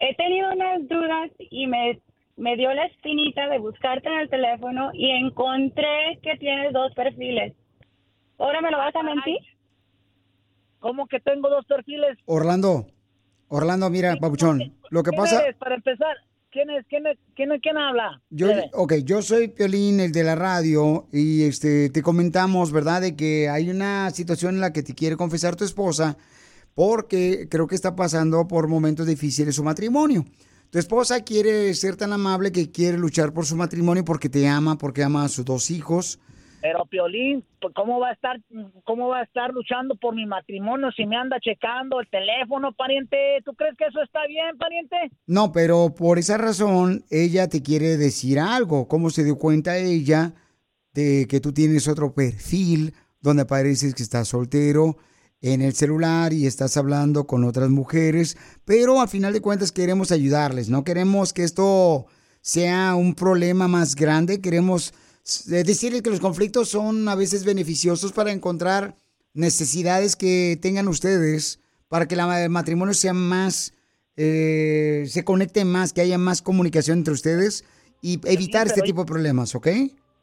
He 0.00 0.14
tenido 0.14 0.52
unas 0.52 0.86
dudas 0.88 1.30
y 1.50 1.66
me, 1.66 2.00
me 2.36 2.56
dio 2.56 2.72
la 2.72 2.86
espinita 2.86 3.48
de 3.48 3.58
buscarte 3.58 4.08
en 4.08 4.18
el 4.20 4.30
teléfono 4.30 4.90
y 4.94 5.10
encontré 5.10 6.18
que 6.22 6.36
tienes 6.38 6.72
dos 6.72 6.92
perfiles. 6.94 7.54
¿Ahora 8.38 8.60
me 8.60 8.70
lo 8.70 8.78
vas 8.78 8.94
a 8.94 9.02
mentir? 9.02 9.38
¿Cómo 10.80 11.06
que 11.08 11.18
tengo 11.20 11.48
dos 11.50 11.64
perfiles? 11.66 12.16
Orlando, 12.26 12.86
Orlando, 13.48 13.90
mira, 13.90 14.14
papuchón, 14.16 14.74
lo 14.90 15.02
que 15.02 15.10
¿Quién 15.10 15.22
pasa... 15.22 15.42
eres, 15.42 15.56
para 15.56 15.74
empezar? 15.74 16.16
¿Quién 16.50 16.70
es? 16.70 16.86
¿Quién 16.88 17.06
es? 17.06 17.18
¿Quién, 17.34 17.52
es- 17.52 17.60
quién 17.60 17.76
habla? 17.76 18.22
Yo, 18.30 18.48
ok, 18.74 18.94
yo 19.04 19.20
soy 19.22 19.48
Piolín, 19.48 20.00
el 20.00 20.12
de 20.12 20.22
la 20.24 20.34
radio, 20.36 21.06
y 21.12 21.42
este 21.44 21.90
te 21.90 22.02
comentamos, 22.02 22.72
¿verdad?, 22.72 23.00
de 23.02 23.16
que 23.16 23.48
hay 23.48 23.68
una 23.70 24.10
situación 24.10 24.54
en 24.54 24.60
la 24.60 24.72
que 24.72 24.82
te 24.82 24.94
quiere 24.94 25.16
confesar 25.16 25.56
tu 25.56 25.64
esposa, 25.64 26.16
porque 26.78 27.48
creo 27.50 27.66
que 27.66 27.74
está 27.74 27.96
pasando 27.96 28.46
por 28.46 28.68
momentos 28.68 29.04
difíciles 29.04 29.56
su 29.56 29.64
matrimonio. 29.64 30.24
Tu 30.70 30.78
esposa 30.78 31.24
quiere 31.24 31.74
ser 31.74 31.96
tan 31.96 32.12
amable 32.12 32.52
que 32.52 32.70
quiere 32.70 32.96
luchar 32.96 33.32
por 33.32 33.46
su 33.46 33.56
matrimonio 33.56 34.04
porque 34.04 34.28
te 34.28 34.46
ama, 34.46 34.78
porque 34.78 35.02
ama 35.02 35.24
a 35.24 35.28
sus 35.28 35.44
dos 35.44 35.72
hijos. 35.72 36.20
Pero 36.60 36.86
Piolín, 36.86 37.44
pues, 37.60 37.74
¿cómo 37.74 37.98
va 37.98 38.10
a 38.10 38.12
estar, 38.12 38.40
cómo 38.84 39.08
va 39.08 39.18
a 39.18 39.22
estar 39.24 39.52
luchando 39.52 39.96
por 39.96 40.14
mi 40.14 40.24
matrimonio 40.24 40.92
si 40.92 41.04
me 41.04 41.16
anda 41.16 41.40
checando 41.40 41.98
el 41.98 42.08
teléfono, 42.08 42.72
pariente? 42.72 43.16
¿Tú 43.44 43.54
crees 43.54 43.76
que 43.76 43.86
eso 43.86 44.00
está 44.00 44.28
bien, 44.28 44.56
pariente? 44.56 44.96
No, 45.26 45.50
pero 45.50 45.92
por 45.96 46.20
esa 46.20 46.38
razón 46.38 47.02
ella 47.10 47.48
te 47.48 47.60
quiere 47.60 47.96
decir 47.96 48.38
algo. 48.38 48.86
¿Cómo 48.86 49.10
se 49.10 49.24
dio 49.24 49.36
cuenta 49.36 49.78
ella 49.78 50.32
de 50.94 51.26
que 51.28 51.40
tú 51.40 51.52
tienes 51.52 51.88
otro 51.88 52.14
perfil 52.14 52.94
donde 53.20 53.42
apareces 53.42 53.96
que 53.96 54.04
estás 54.04 54.28
soltero 54.28 54.96
en 55.40 55.62
el 55.62 55.74
celular 55.74 56.32
y 56.32 56.46
estás 56.46 56.76
hablando 56.76 57.26
con 57.26 57.44
otras 57.44 57.70
mujeres? 57.70 58.36
Pero 58.64 59.00
al 59.00 59.08
final 59.08 59.32
de 59.32 59.40
cuentas 59.40 59.72
queremos 59.72 60.12
ayudarles, 60.12 60.68
no 60.68 60.84
queremos 60.84 61.32
que 61.32 61.44
esto 61.44 62.06
sea 62.40 62.94
un 62.94 63.14
problema 63.14 63.68
más 63.68 63.94
grande, 63.94 64.40
queremos 64.40 64.92
eh, 65.50 65.64
decirles 65.64 66.02
que 66.02 66.10
los 66.10 66.20
conflictos 66.20 66.68
son 66.68 67.08
a 67.08 67.14
veces 67.14 67.44
beneficiosos 67.44 68.12
para 68.12 68.32
encontrar 68.32 68.96
necesidades 69.34 70.16
que 70.16 70.58
tengan 70.60 70.88
ustedes 70.88 71.60
para 71.88 72.06
que 72.06 72.14
el 72.14 72.50
matrimonio 72.50 72.94
sea 72.94 73.12
más 73.14 73.72
eh, 74.20 75.06
se 75.08 75.22
conecte 75.22 75.64
más, 75.64 75.92
que 75.92 76.00
haya 76.00 76.18
más 76.18 76.42
comunicación 76.42 76.98
entre 76.98 77.14
ustedes 77.14 77.64
y 78.02 78.20
evitar 78.24 78.66
este 78.66 78.82
tipo 78.82 79.02
de 79.02 79.06
problemas, 79.06 79.54
¿ok? 79.54 79.68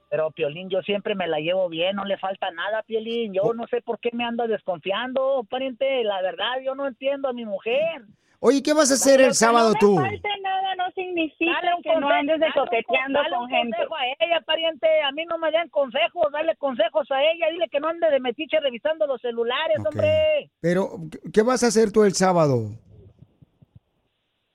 Pero 0.10 0.32
Piolín, 0.32 0.70
yo 0.70 0.82
siempre 0.84 1.16
me 1.16 1.28
la 1.28 1.40
llevo 1.40 1.68
bien, 1.68 1.96
no 1.96 2.06
le 2.06 2.18
falta 2.18 2.50
nada, 2.52 2.84
Piolín. 2.84 3.34
Yo 3.34 3.54
no 3.54 3.68
sé 3.68 3.82
por 3.82 4.00
qué 4.00 4.10
me 4.14 4.24
anda 4.24 4.48
desconfiando, 4.48 5.44
pariente. 5.50 6.04
La 6.04 6.22
verdad, 6.22 6.60
yo 6.64 6.76
no 6.76 6.88
entiendo 6.88 7.28
a 7.30 7.34
mi 7.34 7.44
mujer. 7.46 8.04
Oye, 8.40 8.62
¿qué 8.62 8.74
vas 8.74 8.92
a 8.92 8.94
hacer 8.96 9.22
el 9.22 9.34
sábado 9.34 9.74
tú? 9.80 9.96
falte 9.96 10.30
nada 10.44 10.76
no 10.76 10.92
significa 10.92 11.54
Dale 11.54 11.74
un 11.76 11.82
que 11.82 11.90
no 11.90 11.96
consejo, 12.02 12.14
andes 12.14 12.40
de 12.40 12.46
dale 12.46 12.60
un 12.62 12.66
coqueteando 12.68 13.20
con- 13.20 13.24
dale 13.24 13.36
con 13.36 13.44
un 13.44 13.50
gente. 13.50 13.78
consejo 13.78 13.96
a 13.96 14.06
ella, 14.26 14.42
pariente. 14.46 15.02
A 15.02 15.12
mí 15.14 15.26
no 15.26 15.38
me 15.40 15.52
dan 15.52 15.70
consejos, 15.70 16.32
dale 16.32 16.56
consejos 16.58 17.10
a 17.12 17.24
ella. 17.24 17.48
Dile 17.50 17.68
que 17.70 17.80
no 17.80 17.88
ande 17.88 18.10
de 18.12 18.20
metiche 18.20 18.60
revisando 18.60 19.08
los 19.08 19.20
celulares, 19.22 19.78
hombre. 19.86 20.52
Pero, 20.62 20.90
¿qué- 21.12 21.32
¿qué 21.34 21.42
vas 21.42 21.64
a 21.64 21.68
hacer 21.68 21.92
tú 21.92 22.04
el 22.04 22.14
sábado? 22.14 22.70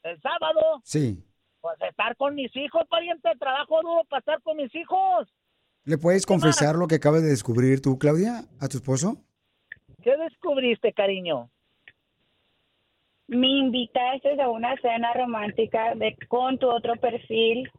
El 0.02 0.20
sábado, 0.20 0.80
Sí. 0.84 1.22
pues 1.60 1.76
estar 1.82 2.16
con 2.16 2.34
mis 2.34 2.54
hijos, 2.56 2.86
pariente. 2.88 3.28
Trabajo 3.38 3.80
duro 3.82 4.04
para 4.08 4.20
estar 4.20 4.40
con 4.42 4.56
mis 4.56 4.72
hijos. 4.74 5.28
¿Le 5.84 5.98
puedes 5.98 6.26
confesar 6.26 6.76
lo 6.76 6.86
que 6.86 6.96
acabas 6.96 7.22
de 7.22 7.28
descubrir 7.30 7.80
tú, 7.80 7.98
Claudia, 7.98 8.44
a 8.60 8.68
tu 8.68 8.76
esposo? 8.78 9.16
¿Qué 10.02 10.16
descubriste, 10.16 10.92
cariño? 10.92 11.50
Me 13.28 13.46
invitaste 13.48 14.40
a 14.40 14.48
una 14.48 14.74
cena 14.80 15.12
romántica 15.14 15.94
de, 15.94 16.16
con 16.28 16.58
tu 16.58 16.68
otro 16.68 16.96
perfil 16.96 17.70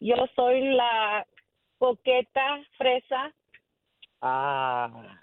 Yo 0.00 0.14
soy 0.34 0.74
la 0.76 1.26
coqueta 1.78 2.40
fresa. 2.78 3.34
Ah, 4.22 5.18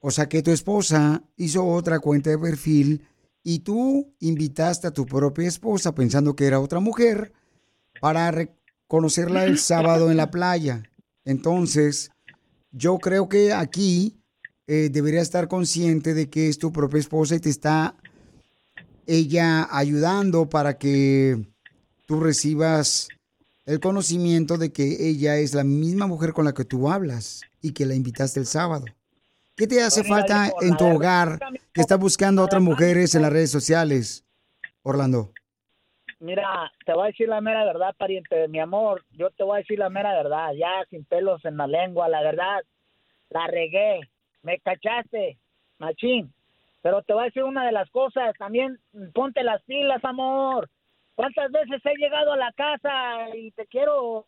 O 0.00 0.10
sea 0.10 0.28
que 0.28 0.42
tu 0.42 0.50
esposa 0.50 1.22
hizo 1.36 1.66
otra 1.66 1.98
cuenta 2.00 2.30
de 2.30 2.38
perfil 2.38 3.06
y 3.42 3.60
tú 3.60 4.14
invitaste 4.20 4.86
a 4.88 4.92
tu 4.92 5.06
propia 5.06 5.46
esposa 5.48 5.94
pensando 5.94 6.34
que 6.34 6.46
era 6.46 6.58
otra 6.60 6.80
mujer 6.80 7.32
para 8.00 8.30
re- 8.30 8.56
conocerla 8.86 9.44
el 9.44 9.58
sábado 9.58 10.10
en 10.10 10.16
la 10.16 10.30
playa. 10.30 10.82
Entonces, 11.24 12.10
yo 12.70 12.98
creo 12.98 13.28
que 13.28 13.52
aquí 13.52 14.16
eh, 14.66 14.88
debería 14.90 15.20
estar 15.20 15.48
consciente 15.48 16.14
de 16.14 16.28
que 16.28 16.48
es 16.48 16.58
tu 16.58 16.72
propia 16.72 17.00
esposa 17.00 17.34
y 17.34 17.40
te 17.40 17.50
está 17.50 17.94
ella 19.06 19.68
ayudando 19.70 20.48
para 20.48 20.78
que 20.78 21.46
tú 22.06 22.20
recibas 22.20 23.08
el 23.64 23.80
conocimiento 23.80 24.58
de 24.58 24.72
que 24.72 25.08
ella 25.08 25.36
es 25.36 25.54
la 25.54 25.64
misma 25.64 26.06
mujer 26.06 26.32
con 26.32 26.44
la 26.44 26.54
que 26.54 26.64
tú 26.64 26.88
hablas 26.88 27.42
y 27.60 27.72
que 27.72 27.86
la 27.86 27.94
invitaste 27.94 28.40
el 28.40 28.46
sábado. 28.46 28.84
¿Qué 29.56 29.66
te 29.66 29.82
hace 29.82 30.04
falta 30.04 30.52
en 30.60 30.76
tu 30.76 30.84
hogar 30.84 31.40
que 31.72 31.80
está 31.80 31.96
buscando 31.96 32.42
a 32.42 32.44
otras 32.44 32.62
mujeres 32.62 33.14
en 33.14 33.22
las 33.22 33.32
redes 33.32 33.50
sociales, 33.50 34.24
Orlando? 34.82 35.32
Mira, 36.18 36.70
te 36.86 36.92
voy 36.94 37.04
a 37.04 37.06
decir 37.08 37.28
la 37.28 37.40
mera 37.40 37.64
verdad, 37.64 37.94
pariente, 37.96 38.48
mi 38.48 38.58
amor. 38.58 39.04
Yo 39.10 39.30
te 39.30 39.44
voy 39.44 39.56
a 39.56 39.58
decir 39.58 39.78
la 39.78 39.90
mera 39.90 40.14
verdad, 40.14 40.52
ya 40.54 40.84
sin 40.88 41.04
pelos 41.04 41.44
en 41.44 41.56
la 41.58 41.66
lengua, 41.66 42.08
la 42.08 42.22
verdad. 42.22 42.62
La 43.30 43.46
regué, 43.48 44.00
me 44.42 44.58
cachaste, 44.60 45.38
machín. 45.78 46.32
Pero 46.82 47.02
te 47.02 47.12
voy 47.12 47.22
a 47.22 47.26
decir 47.26 47.44
una 47.44 47.66
de 47.66 47.72
las 47.72 47.90
cosas, 47.90 48.34
también 48.38 48.78
ponte 49.14 49.42
las 49.42 49.62
pilas, 49.64 50.04
amor. 50.04 50.70
¿Cuántas 51.14 51.50
veces 51.52 51.82
he 51.84 51.96
llegado 51.96 52.32
a 52.32 52.36
la 52.36 52.52
casa 52.52 53.36
y 53.36 53.50
te 53.52 53.66
quiero 53.66 54.26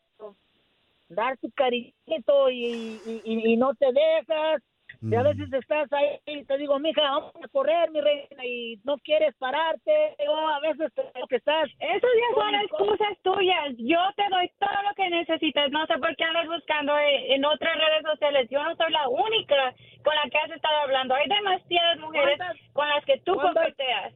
dar 1.09 1.37
tu 1.39 1.51
cariñito 1.53 2.51
y, 2.51 3.03
y, 3.05 3.23
y- 3.25 3.53
y 3.53 3.57
no 3.57 3.75
te 3.75 3.87
dejas? 3.93 4.63
Y 5.01 5.15
a 5.15 5.23
veces 5.23 5.53
estás 5.53 5.93
ahí 5.93 6.19
y 6.27 6.45
te 6.45 6.59
digo, 6.59 6.79
mija, 6.81 7.03
vamos 7.03 7.33
a 7.43 7.49
correr, 7.49 7.91
mi 7.93 8.01
reina, 8.01 8.45
y 8.45 8.81
no 8.85 8.99
quieres 8.99 9.35
pararte. 9.37 10.17
O 10.29 10.49
a 10.49 10.59
veces 10.61 10.93
te 10.95 11.03
digo 11.15 11.27
que 11.29 11.37
estás... 11.37 11.69
Esos 11.79 12.11
ya 12.21 12.35
son 12.35 12.55
excusas 12.57 13.19
tuyas. 13.23 13.75
Yo 13.79 14.01
te 14.17 14.29
doy 14.29 14.51
todo 14.59 14.83
lo 14.89 14.95
que 14.97 15.09
necesitas. 15.09 15.71
No 15.71 15.87
sé 15.87 15.99
por 15.99 16.15
qué 16.17 16.25
andas 16.25 16.49
buscando 16.49 16.99
en 16.99 17.39
en 17.39 17.45
otras 17.45 17.77
redes 17.77 18.03
sociales. 18.03 18.49
Yo 18.51 18.63
no 18.63 18.75
soy 18.77 18.91
la 18.91 19.09
única 19.09 19.75
con 20.03 20.15
la 20.15 20.29
que 20.31 20.39
has 20.39 20.51
estado 20.51 20.77
hablando. 20.79 21.15
Hay 21.15 21.29
demasiadas 21.29 21.99
mujeres 22.01 22.39
con 22.73 22.89
las 22.89 23.05
que 23.05 23.21
tú 23.21 23.35
coqueteas. 23.37 24.15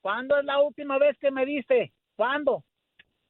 ¿Cuándo 0.00 0.38
es 0.38 0.44
la 0.44 0.60
última 0.60 0.98
vez 0.98 1.18
que 1.18 1.30
me 1.30 1.44
diste? 1.44 1.92
¿Cuándo? 2.16 2.62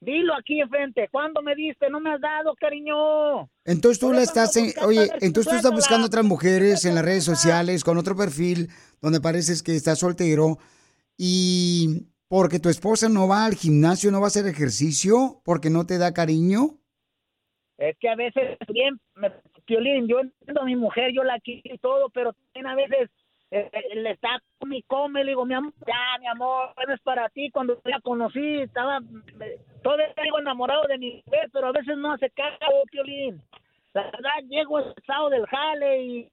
Dilo 0.01 0.33
aquí 0.35 0.61
enfrente. 0.61 1.09
¿Cuándo 1.11 1.43
me 1.43 1.55
diste? 1.57 1.91
No 1.91 1.99
me 2.01 2.13
has 2.13 2.21
dado, 2.21 2.55
cariño. 2.55 3.49
Entonces 3.65 3.99
tú 3.99 4.13
la 4.13 4.23
estás, 4.23 4.57
en- 4.57 4.73
oye, 4.85 5.09
entonces 5.21 5.51
tú 5.51 5.57
estás 5.57 5.73
buscando 5.73 6.07
otras 6.07 6.25
mujeres 6.25 6.85
en 6.85 6.95
las 6.95 7.05
redes 7.05 7.25
sociales 7.25 7.83
con 7.83 7.99
otro 7.99 8.15
perfil 8.17 8.69
donde 9.01 9.21
pareces 9.21 9.63
que 9.63 9.75
estás 9.75 9.99
soltero 9.99 10.59
y 11.17 12.07
porque 12.29 12.61
tu 12.61 12.69
esposa 12.69 13.09
no 13.09 13.27
va 13.27 13.45
al 13.47 13.55
gimnasio, 13.55 14.11
no 14.13 14.21
va 14.21 14.27
a 14.27 14.29
hacer 14.29 14.47
ejercicio, 14.47 15.41
porque 15.45 15.71
no 15.71 15.85
te 15.87 15.99
da 15.99 16.15
cariño. 16.15 16.79
Es 17.79 17.97
que 17.99 18.09
a 18.09 18.17
veces 18.17 18.59
también, 18.67 19.01
me, 19.15 19.31
Piolín, 19.65 20.07
yo 20.09 20.21
entiendo 20.21 20.61
a 20.61 20.65
mi 20.65 20.77
mujer, 20.77 21.13
yo 21.15 21.23
la 21.25 21.39
quiero 21.41 21.75
y 21.75 21.79
todo, 21.79 22.09
pero 22.11 22.33
también 22.33 22.67
a 22.67 22.75
veces 22.75 23.09
eh, 23.51 23.71
le 23.95 24.11
está 24.11 24.41
come 24.59 24.79
y 24.79 24.83
come, 24.83 25.25
le 25.25 25.31
digo, 25.31 25.45
mi 25.47 25.55
amor, 25.55 25.73
ya, 25.87 26.19
mi 26.21 26.27
amor, 26.27 26.73
es 26.89 27.01
para 27.01 27.29
ti. 27.31 27.51
Cuando 27.51 27.81
la 27.85 28.01
conocí, 28.01 28.61
estaba, 28.61 29.01
me- 29.01 29.57
todavía 29.83 30.13
digo 30.23 30.39
enamorado 30.39 30.83
de 30.89 30.99
mi 30.99 31.23
mujer, 31.27 31.49
pero 31.53 31.69
a 31.69 31.73
veces 31.73 31.97
no 31.97 32.13
hace 32.13 32.31
caso, 32.31 32.59
Piolín. 32.91 33.41
La 33.95 34.03
verdad, 34.05 34.31
llego 34.49 34.81
estado 34.81 35.31
del 35.31 35.47
jale 35.47 36.03
y 36.03 36.29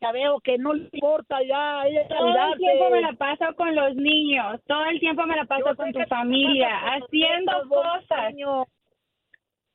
ya 0.00 0.12
veo 0.12 0.40
que 0.40 0.56
no 0.58 0.72
le 0.72 0.88
importa 0.92 1.42
ya 1.42 1.86
ella 1.86 2.08
Todo 2.08 2.52
el 2.52 2.58
tiempo 2.58 2.90
me 2.90 3.00
la 3.02 3.12
paso 3.12 3.54
con 3.54 3.74
los 3.74 3.94
niños. 3.94 4.60
Todo 4.66 4.84
el 4.86 4.98
tiempo 5.00 5.26
me 5.26 5.36
la 5.36 5.44
paso 5.44 5.74
con 5.76 5.92
tu 5.92 6.00
familia, 6.04 6.70
haciendo 6.94 7.68
cosas. 7.68 8.32
niños. 8.32 8.66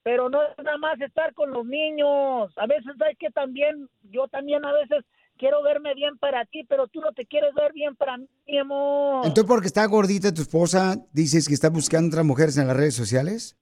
Pero 0.04 0.30
no 0.30 0.42
es 0.42 0.58
nada 0.58 0.78
más 0.80 1.00
estar 1.00 1.32
con 1.36 1.52
los 1.52 1.64
niños. 1.66 2.52
A 2.58 2.66
veces 2.66 3.00
hay 3.06 3.16
que 3.18 3.30
también, 3.30 3.88
yo 4.12 4.28
también 4.28 4.66
a 4.66 4.72
veces 4.74 5.06
quiero 5.42 5.64
verme 5.64 5.96
bien 5.96 6.20
para 6.20 6.46
ti, 6.46 6.64
pero 6.70 6.88
tú 6.88 7.02
no 7.02 7.12
te 7.14 7.26
quieres 7.26 7.54
ver 7.56 7.74
bien 7.74 7.96
para 7.96 8.18
mí, 8.18 8.28
mi 8.48 8.60
amor. 8.60 9.26
Entonces, 9.26 9.46
porque 9.48 9.68
está 9.68 9.84
gordita 9.88 10.32
tu 10.32 10.44
esposa, 10.44 10.96
dices 11.12 11.48
que 11.48 11.56
está 11.56 11.70
buscando 11.70 12.10
otras 12.10 12.24
mujeres 12.24 12.58
en 12.58 12.68
las 12.68 12.78
redes 12.78 12.96
sociales. 12.96 13.58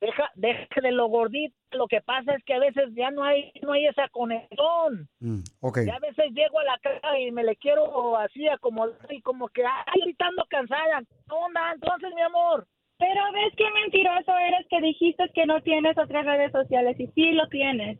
Deja, 0.00 0.28
deja 0.34 0.80
de 0.82 0.90
lo 0.90 1.06
gordito. 1.06 1.54
Lo 1.70 1.86
que 1.86 2.00
pasa 2.00 2.34
es 2.34 2.42
que 2.44 2.54
a 2.54 2.58
veces 2.58 2.90
ya 2.96 3.12
no 3.12 3.22
hay, 3.22 3.52
no 3.62 3.72
hay 3.72 3.86
esa 3.86 4.08
conexión. 4.08 5.08
Mm, 5.20 5.42
ok. 5.60 5.78
Ya 5.86 5.94
a 5.94 6.00
veces 6.00 6.32
llego 6.34 6.58
a 6.58 6.64
la 6.64 6.78
casa 6.82 7.16
y 7.20 7.30
me 7.30 7.44
le 7.44 7.54
quiero 7.54 8.16
así 8.18 8.48
acomodar 8.48 8.96
y 9.10 9.22
como 9.22 9.48
que, 9.50 9.62
ay, 9.64 10.00
ahorita 10.00 10.26
ando 10.26 10.44
cansada. 10.48 11.02
¿Qué 11.06 11.34
onda? 11.34 11.60
Entonces, 11.74 12.10
mi 12.16 12.22
amor. 12.22 12.66
Pero 12.98 13.20
ves 13.32 13.54
qué 13.56 13.64
mentiroso 13.82 14.36
eres 14.36 14.66
que 14.68 14.80
dijiste 14.80 15.30
que 15.32 15.46
no 15.46 15.62
tienes 15.62 15.96
otras 15.96 16.26
redes 16.26 16.50
sociales 16.50 16.98
y 16.98 17.06
sí 17.14 17.32
lo 17.32 17.46
tienes. 17.48 17.98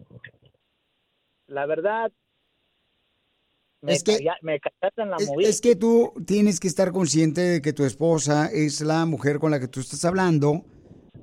La 1.47 1.66
verdad, 1.66 2.12
me, 3.83 3.93
Es 3.93 4.03
que- 4.05 4.19
me 4.43 4.61
en 4.97 5.11
la 5.11 5.16
Es, 5.19 5.29
movida. 5.29 5.49
es 5.49 5.61
que 5.61 5.77
tú 5.77 6.12
tienes 6.27 6.61
que 6.61 6.69
estar 6.69 6.93
consciente 6.93 7.40
de 7.40 7.62
que 7.62 7.73
tu 7.73 7.85
esposa 7.85 8.47
es 8.53 8.81
la 8.81 9.05
mujer 9.07 9.38
con 9.38 9.51
la 9.51 9.61
que 9.61 9.69
tú 9.69 9.81
estás 9.81 10.05
hablando, 10.05 10.64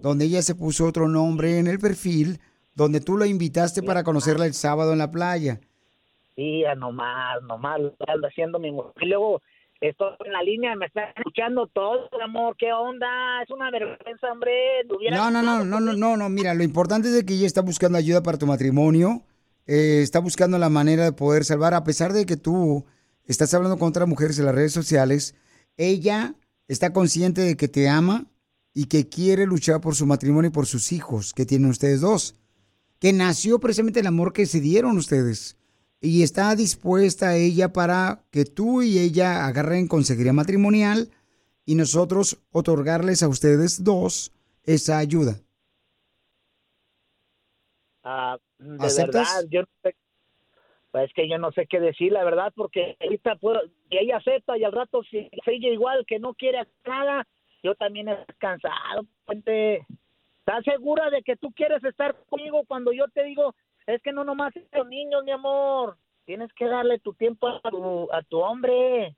donde 0.01 0.25
ella 0.25 0.41
se 0.41 0.55
puso 0.55 0.85
otro 0.85 1.07
nombre 1.07 1.59
en 1.59 1.67
el 1.67 1.79
perfil, 1.79 2.39
donde 2.75 2.99
tú 3.01 3.17
la 3.17 3.27
invitaste 3.27 3.81
para 3.83 4.03
conocerla 4.03 4.45
el 4.45 4.53
sábado 4.53 4.91
en 4.93 4.99
la 4.99 5.11
playa. 5.11 5.59
Sí, 6.35 6.63
nomás, 6.77 7.41
nomás 7.43 7.79
lo 7.79 7.95
ando 8.07 8.27
haciendo 8.27 8.59
mi 8.59 8.71
mujer. 8.71 8.93
Y 9.01 9.07
luego 9.07 9.41
estoy 9.81 10.09
en 10.25 10.33
la 10.33 10.43
línea, 10.43 10.75
me 10.75 10.85
está 10.85 11.09
escuchando 11.15 11.65
todo, 11.67 12.07
amor. 12.23 12.55
¿Qué 12.57 12.71
onda? 12.71 13.41
Es 13.43 13.49
una 13.49 13.71
vergüenza, 13.71 14.31
hombre. 14.31 14.51
No, 15.11 15.31
no, 15.31 15.41
no, 15.41 15.63
no, 15.65 15.79
no, 15.79 15.93
no, 15.93 16.17
no, 16.17 16.29
mira, 16.29 16.53
lo 16.53 16.63
importante 16.63 17.07
es 17.07 17.15
de 17.15 17.25
que 17.25 17.33
ella 17.33 17.47
está 17.47 17.61
buscando 17.61 17.97
ayuda 17.97 18.21
para 18.21 18.37
tu 18.37 18.45
matrimonio, 18.45 19.23
eh, 19.67 20.01
está 20.01 20.19
buscando 20.19 20.57
la 20.57 20.69
manera 20.69 21.03
de 21.03 21.11
poder 21.11 21.45
salvar, 21.45 21.73
a 21.73 21.83
pesar 21.83 22.13
de 22.13 22.25
que 22.25 22.37
tú 22.37 22.85
estás 23.25 23.53
hablando 23.53 23.77
con 23.77 23.89
otras 23.89 24.07
mujeres 24.07 24.39
en 24.39 24.45
las 24.45 24.55
redes 24.55 24.73
sociales, 24.73 25.35
ella 25.75 26.35
está 26.67 26.93
consciente 26.93 27.41
de 27.41 27.57
que 27.57 27.67
te 27.67 27.89
ama 27.89 28.25
y 28.73 28.85
que 28.85 29.09
quiere 29.09 29.45
luchar 29.45 29.81
por 29.81 29.95
su 29.95 30.05
matrimonio 30.05 30.49
y 30.49 30.53
por 30.53 30.65
sus 30.65 30.91
hijos 30.91 31.33
que 31.33 31.45
tienen 31.45 31.69
ustedes 31.69 32.01
dos, 32.01 32.35
que 32.99 33.11
nació 33.11 33.59
precisamente 33.59 33.99
el 33.99 34.07
amor 34.07 34.33
que 34.33 34.45
se 34.45 34.61
dieron 34.61 34.97
ustedes. 34.97 35.57
Y 35.99 36.23
está 36.23 36.55
dispuesta 36.55 37.35
ella 37.35 37.73
para 37.73 38.23
que 38.29 38.45
tú 38.45 38.81
y 38.83 38.99
ella 38.99 39.47
agarren 39.47 39.87
conseguiría 39.87 40.31
matrimonial 40.31 41.11
y 41.65 41.75
nosotros 41.75 42.37
otorgarles 42.51 43.23
a 43.23 43.27
ustedes 43.27 43.83
dos 43.83 44.31
esa 44.63 44.99
ayuda. 44.99 45.41
Ah, 48.03 48.37
de 48.59 48.85
¿Aceptas? 48.85 49.35
verdad, 49.35 49.49
yo 49.49 49.61
no 49.61 49.67
sé. 49.83 49.95
Pues 50.91 51.09
es 51.09 51.13
que 51.13 51.27
yo 51.27 51.37
no 51.37 51.51
sé 51.51 51.67
qué 51.67 51.79
decir, 51.79 52.11
la 52.11 52.23
verdad, 52.23 52.53
porque 52.55 52.95
ahorita 53.01 53.35
puedo, 53.35 53.61
y 53.89 53.97
ella 53.97 54.17
acepta 54.17 54.57
y 54.57 54.63
al 54.63 54.71
rato 54.71 55.03
si 55.03 55.29
si 55.43 55.51
ella 55.51 55.69
igual 55.69 56.05
que 56.07 56.17
no 56.17 56.33
quiere 56.33 56.59
hacer 56.59 56.73
nada, 56.85 57.27
yo 57.61 57.75
también 57.75 58.07
estoy 58.07 58.35
cansado, 58.37 59.03
puente. 59.25 59.85
¿Estás 60.39 60.63
segura 60.63 61.09
de 61.09 61.23
que 61.23 61.35
tú 61.35 61.51
quieres 61.51 61.83
estar 61.83 62.15
conmigo 62.29 62.63
cuando 62.65 62.93
yo 62.93 63.09
te 63.09 63.25
digo, 63.25 63.53
es 63.85 64.01
que 64.01 64.13
no 64.13 64.23
nomás 64.23 64.53
los 64.71 64.87
niños, 64.87 65.23
mi 65.25 65.31
amor, 65.31 65.97
tienes 66.25 66.51
que 66.53 66.65
darle 66.67 66.99
tu 66.99 67.13
tiempo 67.13 67.47
a 67.49 67.69
tu, 67.69 68.07
a 68.13 68.21
tu 68.23 68.39
hombre. 68.39 69.15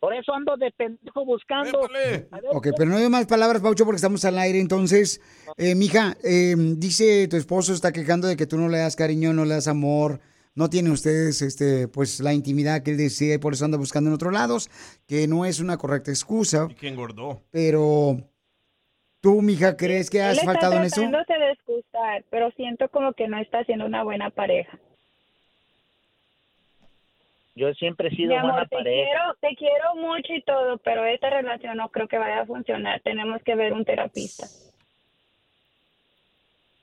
Por 0.00 0.14
eso 0.14 0.32
ando 0.32 0.56
de 0.56 0.70
pendejo 0.70 1.26
buscando. 1.26 1.86
Ver, 1.92 2.28
Ok, 2.52 2.68
pero 2.76 2.90
no 2.90 2.96
hay 2.96 3.08
más 3.10 3.26
palabras, 3.26 3.60
Paucho, 3.60 3.84
porque 3.84 3.96
estamos 3.96 4.24
al 4.24 4.38
aire. 4.38 4.58
Entonces, 4.58 5.20
eh, 5.58 5.74
mija, 5.74 6.16
eh, 6.24 6.54
dice 6.56 7.28
tu 7.28 7.36
esposo 7.36 7.74
está 7.74 7.92
quejando 7.92 8.26
de 8.26 8.36
que 8.36 8.46
tú 8.46 8.56
no 8.56 8.70
le 8.70 8.78
das 8.78 8.96
cariño, 8.96 9.34
no 9.34 9.44
le 9.44 9.54
das 9.54 9.68
amor, 9.68 10.20
no 10.54 10.70
tienen 10.70 10.92
ustedes, 10.92 11.42
este, 11.42 11.86
pues, 11.86 12.20
la 12.20 12.32
intimidad 12.32 12.82
que 12.82 12.92
él 12.92 12.96
desea 12.96 13.34
y 13.34 13.38
por 13.38 13.52
eso 13.52 13.66
anda 13.66 13.76
buscando 13.76 14.08
en 14.08 14.14
otros 14.14 14.32
lados, 14.32 14.70
que 15.06 15.28
no 15.28 15.44
es 15.44 15.60
una 15.60 15.76
correcta 15.76 16.10
excusa. 16.10 16.66
Que 16.78 16.88
engordó. 16.88 17.42
Pero, 17.50 18.16
¿tú, 19.20 19.42
mija, 19.42 19.76
crees 19.76 20.08
que 20.08 20.18
Él 20.18 20.24
has 20.24 20.38
está 20.38 20.46
faltado 20.46 20.76
en 20.76 20.84
eso? 20.84 21.02
tratándose 21.02 21.34
de 21.34 21.52
excusar, 21.52 22.24
pero 22.30 22.50
siento 22.52 22.88
como 22.88 23.12
que 23.12 23.28
no 23.28 23.38
está 23.38 23.64
siendo 23.64 23.84
una 23.84 24.02
buena 24.02 24.30
pareja. 24.30 24.78
Yo 27.60 27.74
siempre 27.74 28.08
he 28.08 28.16
sido 28.16 28.30
Mi 28.30 28.36
amor, 28.36 28.52
buena 28.52 28.66
te 28.68 28.76
pareja. 28.76 29.04
quiero, 29.04 29.34
te 29.38 29.54
quiero 29.54 29.94
mucho 29.96 30.32
y 30.32 30.40
todo, 30.40 30.78
pero 30.78 31.04
esta 31.04 31.28
relación 31.28 31.76
no 31.76 31.90
creo 31.90 32.08
que 32.08 32.16
vaya 32.16 32.40
a 32.40 32.46
funcionar. 32.46 33.00
Tenemos 33.02 33.42
que 33.42 33.54
ver 33.54 33.74
un 33.74 33.84
terapista. 33.84 34.46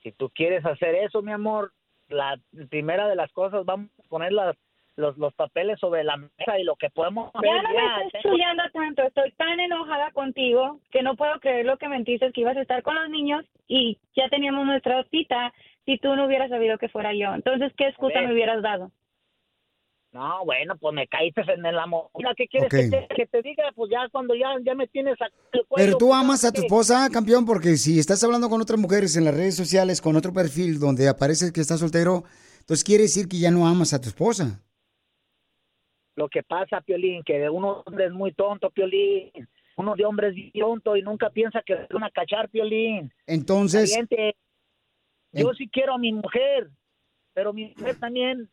si 0.04 0.12
tú 0.12 0.30
quieres 0.30 0.64
hacer 0.68 0.94
eso, 0.94 1.24
mi 1.24 1.32
amor, 1.32 1.72
la 2.10 2.38
primera 2.70 3.08
de 3.08 3.16
las 3.16 3.32
cosas, 3.32 3.66
vamos 3.66 3.90
a 3.98 4.08
poner 4.08 4.32
las, 4.32 4.56
los, 4.98 5.18
los 5.18 5.34
papeles 5.34 5.80
sobre 5.80 6.04
la 6.04 6.16
mesa 6.16 6.60
y 6.60 6.64
lo 6.64 6.76
que 6.76 6.92
podemos 6.92 7.34
hacer 7.34 7.50
Ya 7.50 7.64
no 7.64 7.70
me 7.74 8.06
estés 8.06 8.22
chullando 8.22 8.64
tanto, 8.72 9.02
estoy 9.02 9.32
tan 9.32 9.60
enojada 9.60 10.12
contigo, 10.12 10.80
que 10.92 11.02
no 11.02 11.16
puedo 11.16 11.40
creer 11.40 11.66
lo 11.66 11.78
que 11.78 11.88
mentiste, 11.88 12.32
que 12.32 12.42
ibas 12.42 12.56
a 12.56 12.62
estar 12.62 12.84
con 12.84 12.94
los 12.94 13.10
niños 13.10 13.44
y 13.68 13.98
ya 14.16 14.30
teníamos 14.30 14.64
nuestra 14.68 15.04
cita 15.06 15.52
si 15.86 15.98
tú 15.98 16.16
no 16.16 16.26
hubieras 16.28 16.52
sabido 16.52 16.78
que 16.78 16.88
fuera 16.88 17.14
yo. 17.16 17.34
Entonces, 17.34 17.74
¿qué 17.76 17.88
excusa 17.88 18.22
me 18.22 18.32
hubieras 18.34 18.62
dado? 18.62 18.92
No, 20.14 20.46
bueno, 20.46 20.76
pues 20.78 20.96
me 20.96 21.08
caíste 21.08 21.42
en 21.42 21.66
el 21.66 21.78
amor. 21.78 22.10
Mira, 22.18 22.34
¿qué 22.36 22.48
quieres 22.48 22.70
que, 22.70 22.90
te, 22.90 23.08
que 23.14 23.28
te 23.28 23.42
diga? 23.42 23.72
Pues 23.76 23.92
ya 23.92 24.08
cuando 24.10 24.34
ya, 24.36 24.48
ya 24.66 24.74
me 24.74 24.88
tienes 24.88 25.22
a 25.22 25.28
Pero 25.76 25.98
tú 25.98 26.08
pues, 26.08 26.20
amas 26.20 26.46
a 26.46 26.52
tu 26.52 26.62
esposa, 26.62 27.10
campeón, 27.12 27.46
porque 27.46 27.76
si 27.78 28.00
estás 28.00 28.24
hablando 28.24 28.50
con 28.50 28.62
otras 28.62 28.80
mujeres 28.80 29.16
en 29.18 29.26
las 29.26 29.36
redes 29.36 29.56
sociales, 29.56 30.02
con 30.02 30.16
otro 30.16 30.34
perfil 30.34 30.80
donde 30.80 31.08
aparece 31.10 31.52
que 31.52 31.62
estás 31.62 31.80
soltero, 31.82 32.24
entonces 32.60 32.84
quiere 32.84 33.04
decir 33.04 33.28
que 33.28 33.38
ya 33.38 33.52
no 33.52 33.68
amas 33.68 33.94
a 33.94 34.02
tu 34.02 34.08
esposa. 34.08 34.64
Lo 36.16 36.30
que 36.30 36.42
pasa, 36.42 36.82
Piolín, 36.82 37.22
que 37.24 37.48
uno 37.50 37.84
hombre 37.86 38.08
es 38.08 38.12
muy 38.12 38.34
tonto, 38.34 38.72
Piolín. 38.72 39.32
Uno 39.76 39.96
de 39.96 40.06
hombre 40.06 40.30
es 40.30 40.54
tonto 40.60 40.96
y 40.96 41.04
nunca 41.04 41.30
piensa 41.30 41.62
que 41.64 41.76
van 41.92 42.04
a 42.04 42.10
cachar, 42.10 42.50
Piolín. 42.50 43.14
Entonces, 43.28 43.96
yo 45.32 45.54
sí 45.54 45.70
quiero 45.72 45.94
a 45.94 45.98
mi 46.00 46.12
mujer, 46.12 46.72
pero 47.34 47.54
mi 47.54 47.76
mujer 47.78 48.00
también, 48.00 48.50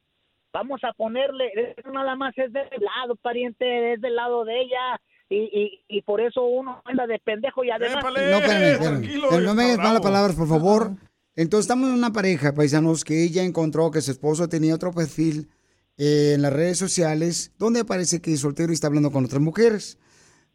vamos 0.55 0.81
a 0.85 0.93
ponerle, 0.93 1.75
eso 1.77 1.91
nada 1.91 2.15
más 2.15 2.33
es 2.39 2.53
del 2.53 2.69
lado, 2.81 3.17
pariente, 3.17 3.95
es 3.95 4.01
del 4.01 4.15
lado 4.15 4.45
de 4.45 4.63
ella. 4.63 5.01
Y, 5.29 5.37
y, 5.37 5.85
y 5.89 6.03
por 6.03 6.21
eso 6.21 6.45
uno 6.45 6.81
anda 6.85 7.07
de 7.07 7.19
pendejo 7.19 7.65
y 7.65 7.71
además... 7.71 8.05
no, 8.05 8.11
espérame, 8.11 8.73
espérame. 8.73 9.29
Pero 9.31 9.43
no 9.43 9.55
me 9.55 9.65
digas 9.65 9.79
malas 9.79 10.01
palabras, 10.01 10.37
por 10.37 10.47
favor. 10.47 10.93
Entonces, 11.35 11.65
estamos 11.65 11.89
en 11.89 11.97
una 11.97 12.13
pareja, 12.13 12.55
paisanos, 12.55 13.05
que 13.05 13.25
ella 13.25 13.43
encontró 13.43 13.91
que 13.91 14.01
su 14.01 14.13
esposo 14.13 14.49
tenía 14.49 14.75
otro 14.75 14.93
perfil 14.93 15.49
eh, 15.97 16.35
en 16.35 16.43
las 16.43 16.53
redes 16.53 16.79
sociales 16.79 17.53
donde 17.59 17.81
aparece 17.81 18.23
que 18.23 18.33
es 18.33 18.41
soltero 18.41 18.71
y 18.71 18.75
está 18.75 18.87
hablando 18.87 19.11
con 19.11 19.25
otras 19.25 19.41
mujeres. 19.41 19.99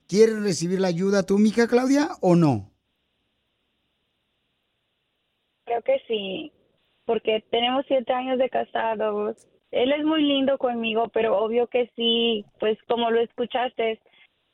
¿Quieres 0.07 0.41
recibir 0.41 0.79
la 0.79 0.87
ayuda 0.87 1.23
tú, 1.23 1.37
mija 1.39 1.67
Claudia, 1.67 2.09
o 2.21 2.35
no? 2.35 2.71
Creo 5.65 5.81
que 5.81 5.99
sí, 6.07 6.51
porque 7.05 7.43
tenemos 7.51 7.83
siete 7.87 8.13
años 8.13 8.39
de 8.39 8.49
casados. 8.49 9.35
Él 9.71 9.91
es 9.91 10.03
muy 10.03 10.23
lindo 10.23 10.57
conmigo, 10.57 11.09
pero 11.09 11.37
obvio 11.37 11.67
que 11.67 11.91
sí, 11.95 12.45
pues 12.59 12.77
como 12.87 13.11
lo 13.11 13.21
escuchaste, 13.21 13.99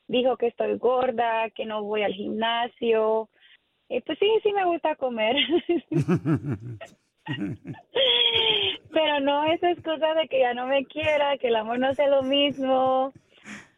dijo 0.08 0.38
que 0.38 0.48
estoy 0.48 0.78
gorda, 0.78 1.50
que 1.52 1.66
no 1.66 1.84
voy 1.84 2.04
al 2.04 2.14
gimnasio. 2.14 3.30
Y 3.90 4.02
pues 4.02 4.20
sí, 4.20 4.30
sí 4.44 4.52
me 4.54 4.66
gusta 4.66 4.96
comer. 4.96 5.36
pero 8.92 9.20
no 9.20 9.46
es 9.46 9.62
excusa 9.64 10.14
de 10.14 10.28
que 10.28 10.40
ya 10.40 10.54
no 10.54 10.68
me 10.68 10.86
quiera, 10.86 11.38
que 11.38 11.48
el 11.48 11.56
amor 11.56 11.80
no 11.80 11.94
sea 11.94 12.08
lo 12.08 12.24
mismo. 12.24 13.14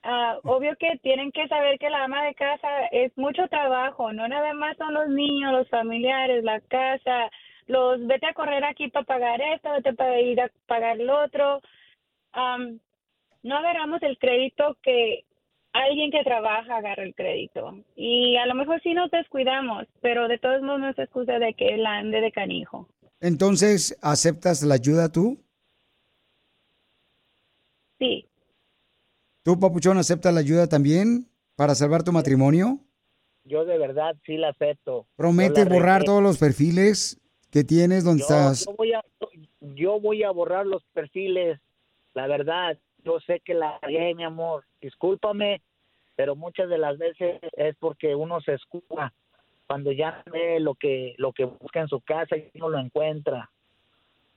Ah, 0.04 0.38
obvio 0.44 0.76
que 0.78 0.98
tienen 1.02 1.32
que 1.32 1.48
saber 1.48 1.80
que 1.80 1.90
la 1.90 2.04
ama 2.06 2.24
de 2.24 2.36
casa 2.36 2.86
es 2.92 3.12
mucho 3.18 3.48
trabajo, 3.50 4.14
no 4.14 4.28
nada 4.28 4.54
más 4.54 4.78
son 4.78 4.94
los 4.94 5.10
niños, 5.10 5.52
los 5.52 5.68
familiares, 5.70 6.44
la 6.44 6.62
casa, 6.62 7.30
los 7.68 8.06
vete 8.08 8.26
a 8.28 8.34
correr 8.34 8.64
aquí 8.64 8.90
para 8.90 9.06
pagar 9.06 9.42
esto, 9.42 9.70
vete 9.72 9.94
para 9.94 10.20
ir 10.20 10.42
a 10.42 10.50
pagar 10.66 10.98
lo 10.98 11.24
otro. 11.24 11.62
No 13.44 13.58
agarramos 13.58 14.02
el 14.04 14.18
crédito 14.18 14.78
que 14.82 15.26
alguien 15.74 16.12
que 16.12 16.24
trabaja 16.24 16.78
agarra 16.78 17.04
el 17.04 17.14
crédito. 17.14 17.78
Y 17.96 18.36
a 18.38 18.46
lo 18.46 18.56
mejor 18.56 18.82
sí 18.82 18.94
nos 18.94 19.12
descuidamos, 19.12 19.86
pero 20.02 20.28
de 20.28 20.40
todos 20.40 20.62
modos 20.62 20.80
no 20.80 20.90
es 20.90 20.98
excusa 21.00 21.40
de 21.40 21.54
que 21.54 21.76
él 21.76 21.86
ande 21.86 22.22
de 22.22 22.32
canijo. 22.32 22.90
Entonces, 23.20 23.98
¿aceptas 24.02 24.64
la 24.64 24.76
ayuda 24.76 25.12
tú? 25.12 25.44
Sí. 28.00 28.28
¿Tú, 29.44 29.60
papuchón, 29.60 29.98
aceptas 29.98 30.34
la 30.34 30.40
ayuda 30.40 30.68
también 30.68 31.30
para 31.56 31.74
salvar 31.74 32.04
tu 32.04 32.12
matrimonio? 32.12 32.80
Yo 33.44 33.66
de 33.66 33.78
verdad 33.78 34.16
sí 34.26 34.38
la 34.38 34.50
acepto. 34.50 35.08
¿Prometes 35.16 35.68
la 35.68 35.74
borrar 35.74 36.04
todos 36.04 36.22
los 36.22 36.38
perfiles 36.38 37.20
que 37.58 37.64
tienes 37.64 38.04
donde 38.04 38.22
Yo- 38.22 38.26
estás? 38.26 38.66
Yo 38.68 38.74
voy, 38.76 38.94
a, 38.94 39.04
yo 39.62 40.00
voy 40.00 40.22
a 40.24 40.30
borrar 40.32 40.68
los 40.68 40.84
perfiles. 40.94 41.60
La 42.14 42.28
verdad, 42.28 42.78
yo 43.04 43.20
sé 43.22 43.40
que 43.40 43.56
la 43.56 43.80
regué, 43.82 44.14
mi 44.14 44.24
amor. 44.24 44.64
Discúlpame, 44.80 45.62
pero 46.16 46.36
muchas 46.36 46.70
de 46.70 46.78
las 46.78 47.00
veces 47.00 47.40
es 47.54 47.76
porque 47.78 48.14
uno 48.14 48.42
se 48.42 48.54
escuda 48.54 49.12
cuando 49.66 49.92
ya 49.92 50.22
ve 50.32 50.60
lo 50.60 50.76
que 50.76 51.16
lo 51.18 51.34
que 51.34 51.46
busca 51.46 51.82
en 51.82 51.88
su 51.88 52.00
casa 52.02 52.38
y 52.38 52.52
no 52.60 52.70
lo 52.70 52.78
encuentra. 52.78 53.50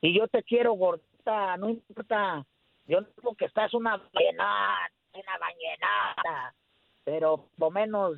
Y 0.00 0.16
yo 0.18 0.26
te 0.28 0.42
quiero 0.42 0.72
gordita, 0.72 1.56
no 1.58 1.68
importa. 1.68 2.46
Yo 2.86 3.02
no 3.02 3.06
digo 3.18 3.34
que 3.34 3.44
estás 3.44 3.74
una 3.74 3.98
vallenata, 3.98 4.92
una 5.12 5.38
vallenata, 5.38 6.54
pero 7.04 7.48
por 7.58 7.68
lo 7.68 7.70
menos 7.70 8.16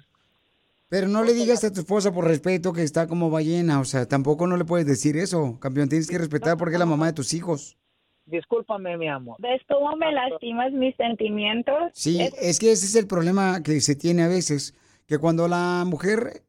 Pero 0.93 1.09
no 1.09 1.25
le 1.25 1.33
digas 1.33 1.65
a 1.65 1.73
tu 1.73 1.81
esposa 1.81 2.13
por 2.13 2.27
respeto 2.27 2.75
que 2.75 2.83
está 2.83 3.07
como 3.07 3.31
ballena, 3.31 3.81
o 3.81 3.85
sea, 3.87 4.07
tampoco 4.07 4.47
no 4.47 4.59
le 4.59 4.67
puedes 4.67 4.87
decir 4.87 5.17
eso, 5.17 5.59
campeón, 5.59 5.89
tienes 5.89 6.07
que 6.07 6.19
respetar 6.19 6.59
porque 6.59 6.75
es 6.75 6.79
la 6.79 6.85
mamá 6.85 7.07
de 7.07 7.15
tus 7.15 7.33
hijos. 7.33 7.79
discúlpame, 8.27 8.99
mi 8.99 9.09
amor. 9.09 9.37
¿Ves 9.41 9.63
cómo 9.69 9.97
me 9.97 10.13
lastimas 10.13 10.71
mis 10.73 10.95
sentimientos? 10.97 11.77
Sí, 11.95 12.21
Es- 12.21 12.35
es 12.39 12.59
que 12.59 12.73
ese 12.73 12.85
es 12.85 12.95
el 12.95 13.07
problema 13.07 13.63
que 13.63 13.81
se 13.81 13.95
tiene 13.97 14.23
a 14.23 14.29
veces, 14.29 14.75
que 15.07 15.17
cuando 15.17 15.49
la 15.49 15.85
mujer 15.87 16.43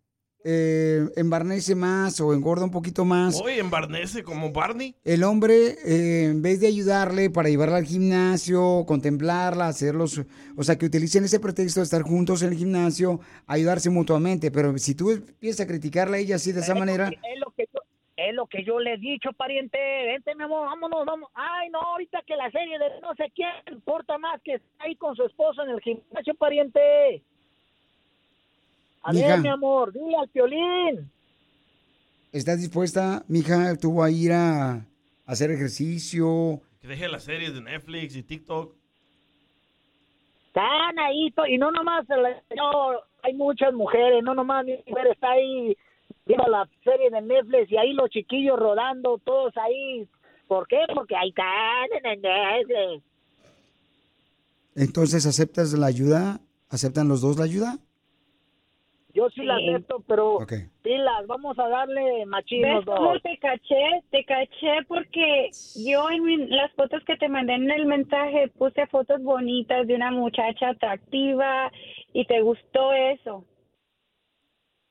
eh, 0.44 1.08
embarnece 1.16 1.76
más 1.76 2.20
o 2.22 2.34
engorda 2.34 2.66
un 2.66 2.72
poquito 2.72 3.06
más, 3.06 3.42
Oye, 3.42 3.60
en 3.60 3.70
Barnese 3.70 4.24
como 4.24 4.52
Barney. 4.52 4.96
el 5.04 5.24
hombre, 5.24 5.76
eh, 5.86 6.26
en 6.32 6.42
vez 6.42 6.60
de 6.60 6.68
ayudarle 6.68 7.30
para 7.30 7.50
llevarla 7.50 7.78
al 7.78 7.86
gimnasio, 7.86 8.84
contemplarla, 8.86 9.68
hacerlos, 9.68 10.22
o 10.58 10.64
sea, 10.64 10.78
que 10.78 10.86
utilicen 10.86 11.24
ese 11.24 11.40
pretexto 11.40 11.80
de 11.80 11.86
estar 11.86 12.02
juntos 12.02 12.42
en 12.44 12.50
el 12.52 12.58
gimnasio, 12.58 13.20
ayudarse 13.48 13.90
mutuamente, 13.90 14.52
pero 14.52 14.78
si 14.78 14.96
tú 14.96 15.12
empiezas 15.12 15.62
a 15.66 15.68
criticarla 15.68 16.18
a 16.18 16.20
ella 16.20 16.36
así 16.36 16.52
de 16.52 16.60
esa 16.62 16.76
manera, 16.76 17.08
Es 17.10 17.40
lo 17.40 17.52
que 17.52 17.66
yo, 17.74 17.80
es 18.18 18.36
lo 18.36 18.48
que 18.48 18.64
yo 18.64 18.80
le 18.80 18.94
he 18.94 18.98
dicho, 18.98 19.32
pariente. 19.34 19.78
Vente, 19.78 20.36
mi 20.36 20.44
amor, 20.44 20.66
vámonos, 20.68 21.06
vamos. 21.06 21.30
Ay, 21.34 21.70
no, 21.70 21.80
ahorita 21.80 22.22
que 22.28 22.36
la 22.36 22.50
serie 22.52 22.78
de 22.80 23.02
no 23.02 23.14
sé 23.16 23.32
quién 23.36 23.50
importa 23.72 24.18
más 24.18 24.42
que 24.44 24.56
está 24.56 24.84
ahí 24.84 24.96
con 24.96 25.16
su 25.16 25.24
esposo 25.24 25.64
en 25.64 25.72
el 25.72 25.80
gimnasio, 25.82 26.36
pariente. 26.36 27.24
A 29.04 29.12
Mija. 29.14 29.28
ver, 29.28 29.42
mi 29.42 29.50
amor, 29.50 29.92
dile 29.94 30.16
al 30.18 30.30
piolín. 30.30 31.12
¿estás 32.32 32.60
dispuesta, 32.60 33.24
mija, 33.28 33.76
tú 33.76 34.02
a 34.02 34.10
ir 34.10 34.32
a 34.32 34.86
hacer 35.26 35.52
ejercicio? 35.52 36.62
Que 36.82 36.88
deje 36.88 37.08
las 37.08 37.24
series 37.24 37.54
de 37.54 37.62
Netflix 37.62 38.16
y 38.16 38.24
TikTok. 38.24 38.74
Están 40.48 41.00
ahí, 41.00 41.34
y 41.50 41.58
no 41.58 41.72
nomás, 41.72 42.06
hay 43.24 43.34
muchas 43.34 43.74
mujeres, 43.74 44.24
no 44.24 44.34
nomás 44.34 44.66
mi 44.66 44.78
mujer 44.88 45.08
está 45.12 45.32
ahí 45.32 45.76
viendo 46.26 46.48
la 46.48 46.68
serie 46.84 47.10
de 47.10 47.22
Netflix 47.22 47.72
y 47.72 47.78
ahí 47.78 47.94
los 47.94 48.10
chiquillos 48.10 48.60
rodando, 48.60 49.20
todos 49.24 49.54
ahí. 49.58 50.08
¿Por 50.48 50.68
qué? 50.68 50.78
Porque 50.94 51.16
ahí 51.16 51.30
están 51.30 51.88
en 51.98 52.06
el 52.06 52.22
Netflix. 52.22 53.04
Entonces, 54.76 55.26
¿aceptas 55.26 55.74
la 55.74 55.88
ayuda? 55.88 56.40
¿Aceptan 56.70 57.08
los 57.08 57.22
dos 57.22 57.38
la 57.38 57.46
ayuda? 57.46 57.78
Yo 59.14 59.30
sí, 59.30 59.44
la 59.44 59.58
Sí. 59.58 59.70
acepto, 59.70 60.04
pero 60.08 60.36
Ok. 60.36 60.54
pilas, 60.82 61.28
vamos 61.28 61.58
a 61.60 61.68
darle 61.70 62.26
machín 62.26 62.62
¿Ves 62.64 62.86
cómo 62.86 63.20
te 63.20 63.38
caché? 63.38 64.02
Te 64.10 64.26
caché 64.26 64.84
porque 64.88 65.52
yo 65.76 66.10
en 66.10 66.24
mi- 66.24 66.48
las 66.48 66.72
fotos 66.74 67.04
que 67.06 67.16
te 67.18 67.30
mandé 67.30 67.54
en 67.54 67.70
el 67.70 67.86
mensaje 67.86 68.50
puse 68.50 68.88
fotos 68.88 69.22
bonitas 69.22 69.86
de 69.88 69.96
una 69.96 70.12
muchacha 70.12 70.70
atractiva 70.70 71.72
y 72.12 72.26
te 72.26 72.42
gustó 72.42 72.94
eso. 72.94 73.46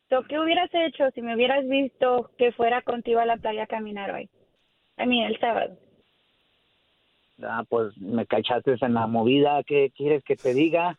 So, 0.08 0.22
¿Qué 0.24 0.38
hubieras 0.38 0.70
hecho 0.72 1.10
si 1.14 1.22
me 1.22 1.34
hubieras 1.34 1.66
visto 1.66 2.30
que 2.36 2.52
fuera 2.52 2.82
contigo 2.82 3.20
a 3.20 3.24
la 3.26 3.38
playa 3.38 3.64
a 3.64 3.66
caminar 3.66 4.10
hoy? 4.12 4.28
A 4.98 5.06
mí, 5.06 5.24
el 5.24 5.38
sábado. 5.40 5.78
Ah, 7.42 7.64
pues 7.68 7.96
me 7.96 8.26
cachaste 8.26 8.76
en 8.80 8.94
la 8.94 9.06
movida, 9.06 9.62
¿qué 9.64 9.90
quieres 9.96 10.22
que 10.22 10.36
te 10.36 10.52
diga? 10.52 10.98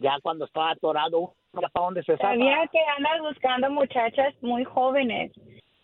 Ya 0.00 0.18
cuando 0.20 0.44
estaba 0.44 0.72
atorado, 0.72 1.34
¿para 1.52 1.70
dónde 1.74 2.02
se 2.02 2.16
saca? 2.16 2.28
Sabía 2.28 2.66
que 2.70 2.78
andas 2.96 3.20
buscando 3.20 3.70
muchachas 3.70 4.34
muy 4.40 4.64
jóvenes. 4.64 5.32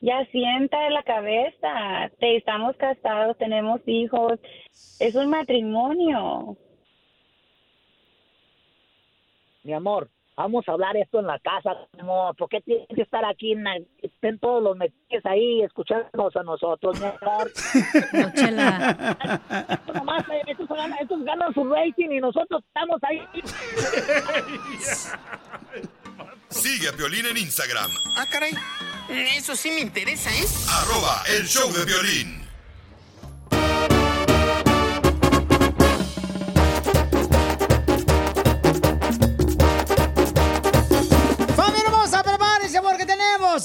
Ya 0.00 0.24
sienta 0.26 0.90
la 0.90 1.02
cabeza. 1.02 2.10
Te 2.18 2.36
estamos 2.36 2.76
casados, 2.76 3.36
tenemos 3.38 3.80
hijos. 3.86 4.38
Es 5.00 5.14
un 5.14 5.28
matrimonio. 5.28 6.56
Mi 9.64 9.72
amor, 9.72 10.08
vamos 10.38 10.64
a 10.68 10.72
hablar 10.72 10.96
esto 10.96 11.18
en 11.18 11.26
la 11.26 11.38
casa, 11.40 11.70
amor. 11.98 12.34
¿Por 12.36 12.48
qué 12.48 12.60
tienes 12.60 12.86
que 12.94 13.02
estar 13.02 13.24
aquí? 13.24 13.52
En 13.52 13.64
la- 13.64 13.76
estén 14.02 14.38
todos 14.38 14.62
los 14.62 14.76
metiches 14.76 15.26
ahí 15.26 15.62
escuchándonos 15.62 16.34
a 16.36 16.42
nosotros, 16.44 16.98
mi 17.00 17.06
amor. 17.06 17.50
Estos 19.72 19.94
nomás, 19.94 20.22
eh, 20.28 20.42
estos, 20.46 20.68
ganan, 20.68 20.98
estos 21.00 21.24
ganan 21.24 21.52
su 21.54 21.64
rating 21.64 22.10
y 22.12 22.20
nosotros 22.20 22.62
estamos 22.68 23.00
ahí. 23.02 23.20
Sigue 26.48 26.88
a 26.88 26.92
Piolín 26.92 27.26
en 27.26 27.36
Instagram, 27.36 27.90
Ah, 28.16 28.24
caray. 28.30 28.52
Eso 29.10 29.54
sí 29.56 29.70
me 29.70 29.80
interesa, 29.80 30.30
¿eh? 30.30 30.44
arroba 30.82 31.22
el 31.36 31.46
show 31.46 31.70
de 31.72 31.84
violín. 31.84 32.47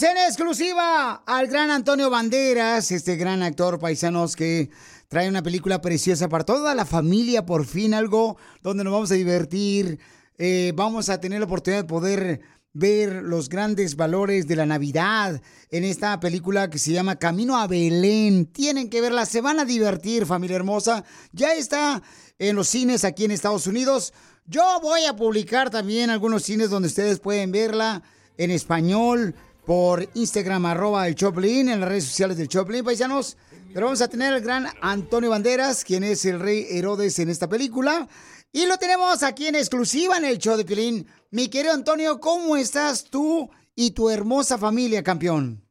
Exclusiva 0.02 1.24
al 1.28 1.48
gran 1.48 1.70
Antonio 1.70 2.10
Banderas, 2.10 2.92
este 2.92 3.16
gran 3.16 3.44
actor 3.44 3.80
paisanos 3.80 4.36
que 4.36 4.72
trae 5.08 5.30
una 5.30 5.44
película 5.44 5.82
preciosa 5.82 6.28
para 6.30 6.44
toda 6.44 6.74
la 6.74 6.84
familia, 6.84 7.46
por 7.46 7.66
fin 7.66 7.94
algo 7.94 8.38
donde 8.64 8.84
nos 8.84 8.92
vamos 8.92 9.12
a 9.12 9.16
divertir, 9.16 10.00
eh, 10.40 10.74
vamos 10.76 11.10
a 11.10 11.22
tener 11.22 11.40
la 11.40 11.46
oportunidad 11.46 11.84
de 11.84 11.88
poder 11.88 12.42
ver 12.74 13.22
los 13.22 13.50
grandes 13.50 13.96
valores 13.96 14.48
de 14.48 14.56
la 14.56 14.66
Navidad 14.66 15.40
en 15.70 15.84
esta 15.84 16.20
película 16.20 16.72
que 16.72 16.80
se 16.80 16.92
llama 16.92 17.18
Camino 17.18 17.56
a 17.58 17.68
Belén. 17.68 18.48
Tienen 18.48 18.90
que 18.90 19.00
verla, 19.00 19.28
se 19.28 19.42
van 19.42 19.60
a 19.60 19.66
divertir, 19.66 20.26
familia 20.26 20.56
hermosa. 20.56 21.04
Ya 21.34 21.54
está 21.54 22.02
en 22.40 22.56
los 22.56 22.68
cines 22.68 23.04
aquí 23.04 23.26
en 23.26 23.32
Estados 23.32 23.68
Unidos. 23.68 24.12
Yo 24.48 24.64
voy 24.82 25.06
a 25.06 25.16
publicar 25.16 25.70
también 25.70 26.10
algunos 26.10 26.42
cines 26.42 26.72
donde 26.72 26.88
ustedes 26.88 27.20
pueden 27.20 27.52
verla 27.52 28.02
en 28.38 28.50
español 28.50 29.36
por 29.66 30.08
Instagram, 30.14 30.66
arroba 30.66 31.08
el 31.08 31.16
Choplin, 31.16 31.70
en 31.70 31.80
las 31.80 31.90
redes 31.90 32.06
sociales 32.06 32.38
del 32.38 32.48
Choplin, 32.48 32.84
paisanos. 32.84 33.38
Pero 33.74 33.88
vamos 33.88 34.02
a 34.02 34.08
tener 34.08 34.34
al 34.34 34.42
gran 34.42 34.68
Antonio 34.82 35.30
Banderas, 35.30 35.84
quien 35.84 36.04
es 36.04 36.26
el 36.26 36.40
rey 36.40 36.68
Herodes 36.70 37.18
en 37.20 37.30
esta 37.30 37.50
película. 37.50 38.08
Y 38.52 38.68
lo 38.68 38.78
tenemos 38.78 39.24
aquí 39.24 39.48
en 39.48 39.56
exclusiva 39.56 40.18
en 40.18 40.26
el 40.26 40.38
show 40.38 40.56
de 40.56 40.66
Pilín. 40.66 41.08
Mi 41.32 41.48
querido 41.48 41.74
Antonio, 41.74 42.20
¿cómo 42.20 42.56
estás 42.56 43.06
tú 43.06 43.50
y 43.76 43.92
tu 43.92 44.12
hermosa 44.12 44.60
familia, 44.60 45.02
campeón? 45.02 45.64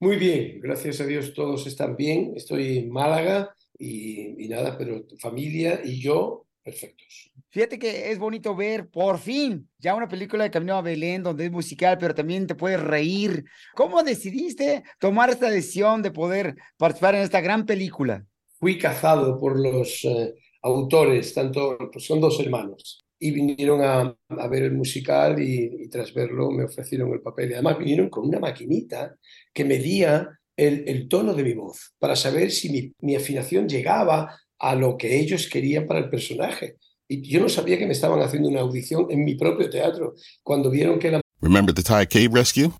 Muy 0.00 0.16
bien, 0.16 0.60
gracias 0.62 1.00
a 1.00 1.06
Dios 1.06 1.34
todos 1.34 1.66
están 1.66 1.96
bien. 1.96 2.32
Estoy 2.34 2.78
en 2.78 2.90
Málaga 2.90 3.54
y, 3.78 4.48
nada, 4.48 4.78
pero 4.78 5.04
familia 5.18 5.80
y 5.84 6.00
yo, 6.00 6.46
perfectos. 6.62 7.30
Fíjate 7.54 7.78
que 7.78 8.10
es 8.10 8.18
bonito 8.18 8.56
ver, 8.56 8.88
por 8.88 9.16
fin, 9.16 9.68
ya 9.78 9.94
una 9.94 10.08
película 10.08 10.42
de 10.42 10.50
Camino 10.50 10.74
a 10.74 10.82
Belén 10.82 11.22
donde 11.22 11.44
es 11.44 11.52
musical, 11.52 11.96
pero 12.00 12.12
también 12.12 12.48
te 12.48 12.56
puedes 12.56 12.80
reír. 12.80 13.44
¿Cómo 13.76 14.02
decidiste 14.02 14.82
tomar 14.98 15.30
esta 15.30 15.48
decisión 15.48 16.02
de 16.02 16.10
poder 16.10 16.56
participar 16.76 17.14
en 17.14 17.20
esta 17.20 17.40
gran 17.40 17.64
película? 17.64 18.26
Fui 18.58 18.76
cazado 18.76 19.38
por 19.38 19.56
los 19.56 20.04
eh, 20.04 20.34
autores, 20.62 21.32
tanto 21.32 21.78
pues 21.92 22.04
son 22.04 22.20
dos 22.20 22.40
hermanos, 22.40 23.06
y 23.20 23.30
vinieron 23.30 23.82
a, 23.82 24.16
a 24.30 24.48
ver 24.48 24.64
el 24.64 24.72
musical 24.72 25.40
y, 25.40 25.84
y 25.84 25.88
tras 25.88 26.12
verlo 26.12 26.50
me 26.50 26.64
ofrecieron 26.64 27.12
el 27.12 27.20
papel. 27.20 27.50
Y 27.50 27.54
además 27.54 27.78
vinieron 27.78 28.10
con 28.10 28.26
una 28.26 28.40
maquinita 28.40 29.14
que 29.52 29.64
medía 29.64 30.28
el, 30.56 30.88
el 30.88 31.06
tono 31.06 31.32
de 31.34 31.44
mi 31.44 31.54
voz 31.54 31.94
para 32.00 32.16
saber 32.16 32.50
si 32.50 32.68
mi, 32.68 32.92
mi 32.98 33.14
afinación 33.14 33.68
llegaba 33.68 34.40
a 34.58 34.74
lo 34.74 34.96
que 34.96 35.20
ellos 35.20 35.48
querían 35.48 35.86
para 35.86 36.00
el 36.00 36.10
personaje. 36.10 36.78
Yo 37.08 37.40
no 37.40 37.48
sabía 37.48 37.78
que 37.78 37.86
me 37.86 37.92
estaban 37.92 38.20
haciendo 38.22 38.48
una 38.48 38.60
audición 38.60 39.06
en 39.10 39.24
mi 39.24 39.34
propio 39.34 39.68
teatro. 39.68 40.14
Cuando 40.42 40.70
vieron 40.70 40.98
que 40.98 41.10
la 41.10 41.20
Remember 41.42 41.72
the 41.72 41.82
Thai 41.82 42.06
cave 42.06 42.32
rescue? 42.32 42.72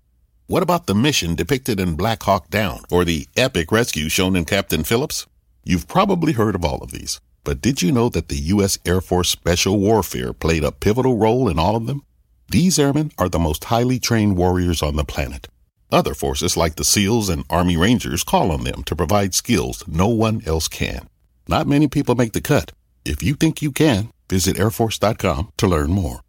What 0.47 0.63
about 0.63 0.87
the 0.87 0.95
mission 0.95 1.35
depicted 1.35 1.79
in 1.79 1.95
Black 1.95 2.23
Hawk 2.23 2.49
Down 2.49 2.81
or 2.89 3.05
the 3.05 3.27
epic 3.35 3.71
rescue 3.71 4.09
shown 4.09 4.35
in 4.35 4.45
Captain 4.45 4.83
Phillips? 4.83 5.27
You've 5.63 5.87
probably 5.87 6.33
heard 6.33 6.55
of 6.55 6.65
all 6.65 6.83
of 6.83 6.91
these, 6.91 7.19
but 7.43 7.61
did 7.61 7.81
you 7.81 7.91
know 7.91 8.09
that 8.09 8.29
the 8.29 8.37
U.S. 8.53 8.79
Air 8.85 9.01
Force 9.01 9.29
Special 9.29 9.79
Warfare 9.79 10.33
played 10.33 10.63
a 10.63 10.71
pivotal 10.71 11.17
role 11.17 11.47
in 11.47 11.59
all 11.59 11.75
of 11.75 11.85
them? 11.85 12.03
These 12.49 12.79
airmen 12.79 13.11
are 13.17 13.29
the 13.29 13.39
most 13.39 13.65
highly 13.65 13.99
trained 13.99 14.37
warriors 14.37 14.81
on 14.81 14.95
the 14.95 15.03
planet. 15.03 15.47
Other 15.91 16.13
forces 16.13 16.57
like 16.57 16.75
the 16.75 16.83
SEALs 16.83 17.29
and 17.29 17.45
Army 17.49 17.77
Rangers 17.77 18.23
call 18.23 18.51
on 18.51 18.63
them 18.63 18.83
to 18.83 18.95
provide 18.95 19.35
skills 19.35 19.83
no 19.87 20.07
one 20.07 20.41
else 20.45 20.67
can. 20.67 21.07
Not 21.47 21.67
many 21.67 21.87
people 21.87 22.15
make 22.15 22.33
the 22.33 22.41
cut. 22.41 22.71
If 23.03 23.21
you 23.21 23.35
think 23.35 23.61
you 23.61 23.71
can, 23.71 24.09
visit 24.29 24.57
airforce.com 24.57 25.51
to 25.57 25.67
learn 25.67 25.91
more. 25.91 26.21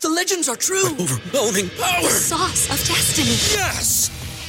The 0.00 0.10
legends 0.10 0.48
are 0.48 0.56
true. 0.56 0.88
overwhelming 1.00 1.70
power! 1.70 2.02
The 2.02 2.10
sauce 2.10 2.70
of 2.70 2.76
destiny. 2.86 3.30
Yes! 3.58 4.10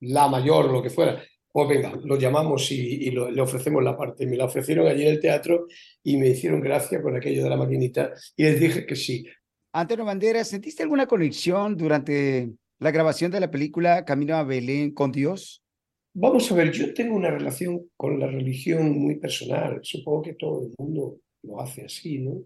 la 0.00 0.28
mayor, 0.28 0.70
lo 0.70 0.82
que 0.82 0.90
fuera, 0.90 1.22
pues 1.52 1.68
venga, 1.68 1.92
lo 2.04 2.16
llamamos 2.18 2.70
y, 2.72 3.06
y 3.08 3.10
lo- 3.10 3.30
le 3.30 3.40
ofrecemos 3.40 3.82
la 3.82 3.96
parte. 3.96 4.26
Me 4.26 4.36
la 4.36 4.44
ofrecieron 4.46 4.86
allí 4.86 5.02
en 5.02 5.08
el 5.14 5.20
teatro 5.20 5.66
y 6.02 6.16
me 6.16 6.28
hicieron 6.28 6.60
gracia 6.60 7.02
con 7.02 7.16
aquello 7.16 7.42
de 7.44 7.50
la 7.50 7.56
maquinita 7.56 8.12
y 8.36 8.44
les 8.44 8.60
dije 8.60 8.86
que 8.86 8.96
sí. 8.96 9.26
Antonio 9.72 10.04
Banderas, 10.04 10.48
¿sentiste 10.48 10.82
alguna 10.82 11.06
conexión 11.06 11.76
durante 11.76 12.50
la 12.78 12.90
grabación 12.90 13.30
de 13.30 13.40
la 13.40 13.50
película 13.50 14.04
Camino 14.04 14.34
a 14.36 14.42
Belén 14.44 14.92
con 14.92 15.12
Dios? 15.12 15.62
Vamos 16.12 16.50
a 16.50 16.54
ver, 16.56 16.72
yo 16.72 16.92
tengo 16.92 17.14
una 17.14 17.30
relación 17.30 17.88
con 17.96 18.18
la 18.18 18.26
religión 18.26 18.98
muy 18.98 19.16
personal. 19.16 19.78
Supongo 19.82 20.22
que 20.22 20.34
todo 20.34 20.62
el 20.66 20.74
mundo 20.76 21.18
lo 21.42 21.60
hace 21.60 21.84
así, 21.84 22.18
¿no? 22.18 22.42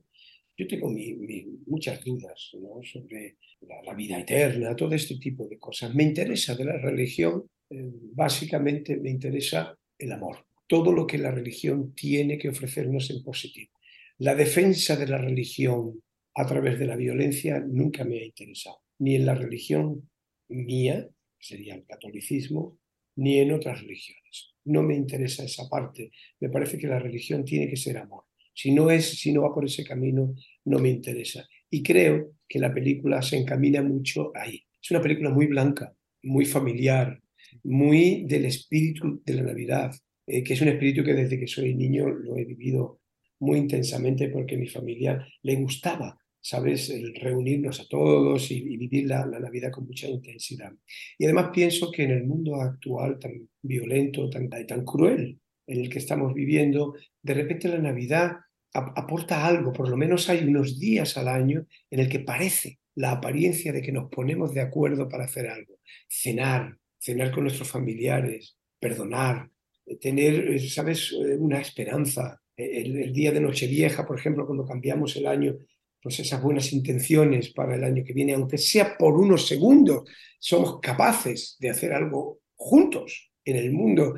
Yo 0.56 0.66
tengo 0.66 0.88
mi- 0.90 1.14
mi- 1.14 1.46
muchas 1.66 2.04
dudas, 2.04 2.50
¿no? 2.60 2.80
Sobre 2.82 3.36
la, 3.66 3.94
vida 3.94 4.18
eterna, 4.18 4.74
todo 4.74 4.94
este 4.94 5.16
tipo 5.18 5.46
de 5.48 5.58
cosas. 5.58 5.94
Me 5.94 6.02
interesa 6.02 6.54
de 6.54 6.64
la 6.64 6.76
religión, 6.78 7.48
eh, 7.70 7.90
básicamente 8.12 8.96
me 8.96 9.10
interesa 9.10 9.76
el 9.98 10.12
amor. 10.12 10.46
Todo 10.66 10.92
lo 10.92 11.06
que 11.06 11.18
la 11.18 11.30
religión 11.30 11.94
tiene 11.94 12.38
que 12.38 12.48
ofrecernos 12.48 13.10
en 13.10 13.22
positivo. 13.22 13.72
La 14.18 14.34
defensa 14.34 14.96
de 14.96 15.06
la 15.06 15.18
religión 15.18 16.02
a 16.34 16.46
través 16.46 16.78
de 16.78 16.86
la 16.86 16.96
violencia 16.96 17.60
nunca 17.60 18.04
me 18.04 18.18
ha 18.18 18.24
interesado, 18.24 18.80
ni 18.98 19.14
en 19.14 19.26
la 19.26 19.34
religión 19.34 20.08
mía, 20.48 21.08
sería 21.38 21.74
el 21.74 21.84
catolicismo, 21.84 22.78
ni 23.16 23.38
en 23.38 23.52
otras 23.52 23.80
religiones. 23.80 24.54
No 24.64 24.82
me 24.82 24.96
interesa 24.96 25.44
esa 25.44 25.68
parte. 25.68 26.10
Me 26.40 26.48
parece 26.48 26.78
que 26.78 26.86
la 26.86 26.98
religión 26.98 27.44
tiene 27.44 27.68
que 27.68 27.76
ser 27.76 27.98
amor. 27.98 28.24
Si 28.52 28.72
no 28.72 28.90
es, 28.90 29.18
si 29.18 29.32
no 29.32 29.42
va 29.42 29.54
por 29.54 29.64
ese 29.64 29.84
camino, 29.84 30.34
no 30.64 30.78
me 30.78 30.88
interesa. 30.88 31.46
Y 31.74 31.82
creo 31.82 32.36
que 32.48 32.60
la 32.60 32.72
película 32.72 33.20
se 33.20 33.36
encamina 33.36 33.82
mucho 33.82 34.30
ahí. 34.36 34.62
Es 34.80 34.92
una 34.92 35.02
película 35.02 35.30
muy 35.30 35.48
blanca, 35.48 35.92
muy 36.22 36.44
familiar, 36.44 37.20
muy 37.64 38.26
del 38.28 38.44
espíritu 38.44 39.20
de 39.26 39.34
la 39.34 39.42
Navidad, 39.42 39.92
eh, 40.24 40.44
que 40.44 40.52
es 40.52 40.60
un 40.60 40.68
espíritu 40.68 41.02
que 41.02 41.14
desde 41.14 41.36
que 41.36 41.48
soy 41.48 41.74
niño 41.74 42.08
lo 42.08 42.36
he 42.36 42.44
vivido 42.44 43.00
muy 43.40 43.58
intensamente 43.58 44.28
porque 44.28 44.54
a 44.54 44.58
mi 44.58 44.68
familia 44.68 45.26
le 45.42 45.56
gustaba, 45.56 46.16
¿sabes?, 46.40 46.90
el 46.90 47.12
reunirnos 47.16 47.80
a 47.80 47.88
todos 47.88 48.52
y, 48.52 48.58
y 48.58 48.76
vivir 48.76 49.08
la, 49.08 49.26
la 49.26 49.40
Navidad 49.40 49.72
con 49.72 49.86
mucha 49.86 50.06
intensidad. 50.06 50.72
Y 51.18 51.24
además 51.24 51.50
pienso 51.52 51.90
que 51.90 52.04
en 52.04 52.12
el 52.12 52.22
mundo 52.22 52.54
actual 52.60 53.18
tan 53.18 53.48
violento, 53.62 54.30
tan, 54.30 54.48
tan 54.48 54.84
cruel 54.84 55.40
en 55.66 55.80
el 55.80 55.88
que 55.88 55.98
estamos 55.98 56.34
viviendo, 56.34 56.94
de 57.20 57.34
repente 57.34 57.66
la 57.66 57.78
Navidad 57.78 58.36
aporta 58.74 59.46
algo, 59.46 59.72
por 59.72 59.88
lo 59.88 59.96
menos 59.96 60.28
hay 60.28 60.44
unos 60.44 60.80
días 60.80 61.16
al 61.16 61.28
año 61.28 61.66
en 61.90 62.00
el 62.00 62.08
que 62.08 62.20
parece 62.20 62.80
la 62.96 63.12
apariencia 63.12 63.72
de 63.72 63.80
que 63.80 63.92
nos 63.92 64.10
ponemos 64.10 64.52
de 64.52 64.60
acuerdo 64.60 65.08
para 65.08 65.24
hacer 65.24 65.48
algo. 65.48 65.78
Cenar, 66.08 66.76
cenar 66.98 67.30
con 67.30 67.44
nuestros 67.44 67.68
familiares, 67.68 68.56
perdonar, 68.80 69.48
eh, 69.86 69.96
tener, 69.96 70.52
eh, 70.52 70.68
¿sabes?, 70.68 71.12
Eh, 71.12 71.36
una 71.36 71.60
esperanza. 71.60 72.40
El, 72.56 73.12
día 73.12 73.32
de 73.32 73.40
Nochevieja, 73.40 74.06
por 74.06 74.18
ejemplo, 74.18 74.46
cuando 74.46 74.64
cambiamos 74.64 75.16
el 75.16 75.26
año, 75.26 75.56
pues 76.00 76.20
esas 76.20 76.40
buenas 76.40 76.72
intenciones 76.72 77.52
para 77.52 77.74
el 77.74 77.82
año 77.82 78.04
que 78.04 78.12
viene, 78.12 78.34
aunque 78.34 78.58
sea 78.58 78.96
por 78.96 79.14
unos 79.14 79.48
segundos, 79.48 80.08
somos 80.38 80.78
capaces 80.80 81.56
de 81.58 81.70
hacer 81.70 81.92
algo 81.92 82.40
juntos 82.54 83.32
en 83.44 83.56
el 83.56 83.72
mundo. 83.72 84.14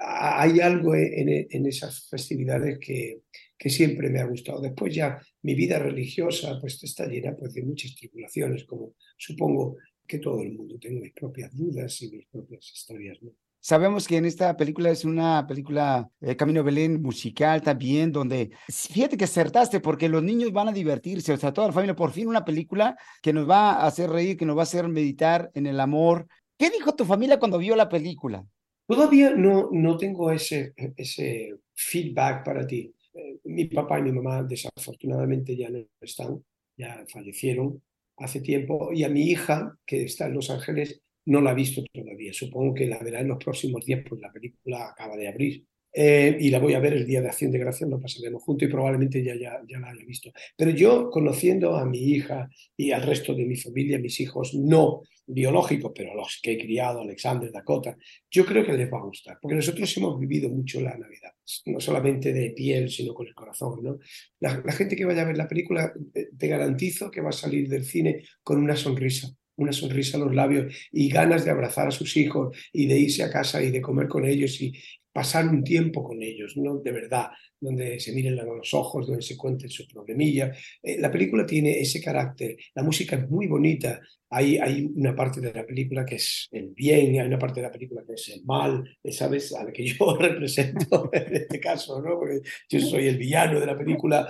Hay 0.00 0.58
algo 0.58 0.96
en 0.96 1.66
esas 1.66 2.08
festividades 2.08 2.78
que, 2.80 3.20
que 3.58 3.70
siempre 3.70 4.08
me 4.08 4.20
ha 4.20 4.26
gustado. 4.26 4.60
Después 4.60 4.94
ya 4.94 5.20
mi 5.42 5.54
vida 5.54 5.78
religiosa 5.78 6.58
pues 6.60 6.82
está 6.82 7.06
llena 7.06 7.34
pues, 7.36 7.54
de 7.54 7.64
muchas 7.64 7.94
tribulaciones, 7.96 8.64
como 8.64 8.94
supongo 9.16 9.76
que 10.06 10.18
todo 10.18 10.40
el 10.42 10.52
mundo. 10.52 10.76
Tengo 10.80 11.00
mis 11.00 11.12
propias 11.12 11.54
dudas 11.54 12.00
y 12.02 12.10
mis 12.10 12.26
propias 12.28 12.70
historias. 12.72 13.18
¿no? 13.20 13.32
Sabemos 13.60 14.06
que 14.06 14.16
en 14.16 14.24
esta 14.24 14.56
película 14.56 14.90
es 14.90 15.04
una 15.04 15.44
película 15.46 16.08
eh, 16.20 16.36
Camino 16.36 16.62
Belén 16.62 17.02
musical 17.02 17.60
también, 17.60 18.12
donde 18.12 18.50
fíjate 18.68 19.16
que 19.16 19.24
acertaste 19.24 19.80
porque 19.80 20.08
los 20.08 20.22
niños 20.22 20.52
van 20.52 20.68
a 20.68 20.72
divertirse, 20.72 21.32
o 21.32 21.36
sea, 21.36 21.52
toda 21.52 21.66
la 21.66 21.72
familia, 21.72 21.96
por 21.96 22.12
fin 22.12 22.28
una 22.28 22.44
película 22.44 22.96
que 23.20 23.32
nos 23.32 23.50
va 23.50 23.72
a 23.72 23.86
hacer 23.86 24.08
reír, 24.10 24.36
que 24.36 24.46
nos 24.46 24.56
va 24.56 24.60
a 24.60 24.62
hacer 24.62 24.88
meditar 24.88 25.50
en 25.54 25.66
el 25.66 25.80
amor. 25.80 26.28
¿Qué 26.56 26.70
dijo 26.70 26.94
tu 26.94 27.04
familia 27.04 27.38
cuando 27.38 27.58
vio 27.58 27.74
la 27.74 27.88
película? 27.88 28.44
Todavía 28.86 29.34
no, 29.34 29.68
no 29.72 29.98
tengo 29.98 30.30
ese, 30.30 30.72
ese 30.96 31.56
feedback 31.74 32.44
para 32.44 32.66
ti. 32.66 32.94
Eh, 33.18 33.40
mi 33.44 33.64
papá 33.64 33.98
y 33.98 34.02
mi 34.02 34.12
mamá 34.12 34.44
desafortunadamente 34.44 35.56
ya 35.56 35.68
no 35.70 35.84
están, 36.00 36.44
ya 36.76 37.04
fallecieron 37.12 37.82
hace 38.16 38.40
tiempo, 38.40 38.92
y 38.92 39.04
a 39.04 39.08
mi 39.08 39.22
hija, 39.30 39.76
que 39.86 40.04
está 40.04 40.26
en 40.26 40.34
Los 40.34 40.50
Ángeles, 40.50 41.00
no 41.26 41.40
la 41.40 41.50
ha 41.50 41.54
visto 41.54 41.82
todavía. 41.92 42.32
Supongo 42.32 42.74
que 42.74 42.86
la 42.86 42.98
verá 42.98 43.20
en 43.20 43.28
los 43.28 43.42
próximos 43.42 43.84
días, 43.84 44.04
pues 44.08 44.20
la 44.20 44.32
película 44.32 44.88
acaba 44.90 45.16
de 45.16 45.28
abrir. 45.28 45.64
Eh, 46.00 46.36
y 46.38 46.50
la 46.50 46.60
voy 46.60 46.74
a 46.74 46.78
ver 46.78 46.92
el 46.92 47.04
día 47.04 47.20
de 47.20 47.26
Acción 47.26 47.50
de 47.50 47.58
Gracias, 47.58 47.90
lo 47.90 48.00
pasaremos 48.00 48.40
juntos 48.44 48.68
y 48.68 48.70
probablemente 48.70 49.20
ya, 49.20 49.34
ya, 49.34 49.60
ya 49.68 49.80
la 49.80 49.88
haya 49.88 50.04
visto. 50.06 50.30
Pero 50.56 50.70
yo, 50.70 51.10
conociendo 51.10 51.74
a 51.74 51.84
mi 51.84 51.98
hija 51.98 52.48
y 52.76 52.92
al 52.92 53.02
resto 53.02 53.34
de 53.34 53.44
mi 53.44 53.56
familia, 53.56 53.98
mis 53.98 54.20
hijos 54.20 54.54
no 54.54 55.02
biológicos, 55.26 55.90
pero 55.92 56.14
los 56.14 56.38
que 56.40 56.52
he 56.52 56.58
criado, 56.58 57.00
Alexander, 57.00 57.50
Dakota, 57.50 57.96
yo 58.30 58.46
creo 58.46 58.64
que 58.64 58.74
les 58.74 58.92
va 58.92 58.98
a 58.98 59.06
gustar, 59.06 59.38
porque 59.42 59.56
nosotros 59.56 59.96
hemos 59.96 60.20
vivido 60.20 60.48
mucho 60.48 60.80
la 60.80 60.96
Navidad, 60.96 61.32
no 61.66 61.80
solamente 61.80 62.32
de 62.32 62.50
piel, 62.50 62.88
sino 62.90 63.12
con 63.12 63.26
el 63.26 63.34
corazón. 63.34 63.80
¿no? 63.82 63.98
La, 64.38 64.62
la 64.64 64.72
gente 64.72 64.94
que 64.94 65.04
vaya 65.04 65.22
a 65.22 65.24
ver 65.24 65.36
la 65.36 65.48
película, 65.48 65.92
eh, 66.14 66.28
te 66.38 66.46
garantizo 66.46 67.10
que 67.10 67.22
va 67.22 67.30
a 67.30 67.32
salir 67.32 67.68
del 67.68 67.84
cine 67.84 68.22
con 68.44 68.62
una 68.62 68.76
sonrisa 68.76 69.34
una 69.58 69.72
sonrisa 69.72 70.16
a 70.16 70.20
los 70.20 70.34
labios 70.34 70.72
y 70.92 71.08
ganas 71.08 71.44
de 71.44 71.50
abrazar 71.50 71.88
a 71.88 71.90
sus 71.90 72.16
hijos 72.16 72.56
y 72.72 72.86
de 72.86 72.98
irse 72.98 73.24
a 73.24 73.30
casa 73.30 73.62
y 73.62 73.70
de 73.70 73.82
comer 73.82 74.08
con 74.08 74.24
ellos 74.24 74.60
y 74.60 74.72
pasar 75.12 75.48
un 75.48 75.64
tiempo 75.64 76.04
con 76.04 76.22
ellos, 76.22 76.56
¿no? 76.56 76.78
De 76.78 76.92
verdad, 76.92 77.28
donde 77.60 77.98
se 77.98 78.12
miren 78.12 78.38
a 78.38 78.44
los 78.44 78.72
ojos, 78.74 79.06
donde 79.06 79.22
se 79.22 79.36
cuenten 79.36 79.70
sus 79.70 79.86
problemillas. 79.86 80.56
Eh, 80.82 80.98
la 80.98 81.10
película 81.10 81.44
tiene 81.44 81.80
ese 81.80 82.00
carácter, 82.00 82.56
la 82.74 82.82
música 82.82 83.16
es 83.16 83.28
muy 83.28 83.46
bonita, 83.46 84.00
hay, 84.30 84.58
hay 84.58 84.90
una 84.94 85.14
parte 85.16 85.40
de 85.40 85.52
la 85.52 85.66
película 85.66 86.04
que 86.04 86.16
es 86.16 86.48
el 86.50 86.70
bien, 86.70 87.20
hay 87.20 87.26
una 87.26 87.38
parte 87.38 87.60
de 87.60 87.66
la 87.66 87.72
película 87.72 88.02
que 88.06 88.14
es 88.14 88.28
el 88.28 88.44
mal, 88.44 88.84
eh, 89.02 89.12
¿sabes? 89.12 89.54
A 89.54 89.64
la 89.64 89.72
que 89.72 89.84
yo 89.84 90.16
represento 90.20 91.10
en 91.12 91.36
este 91.36 91.58
caso, 91.60 92.00
¿no? 92.00 92.18
Porque 92.18 92.40
yo 92.68 92.80
soy 92.80 93.08
el 93.08 93.18
villano 93.18 93.58
de 93.58 93.66
la 93.66 93.76
película 93.76 94.28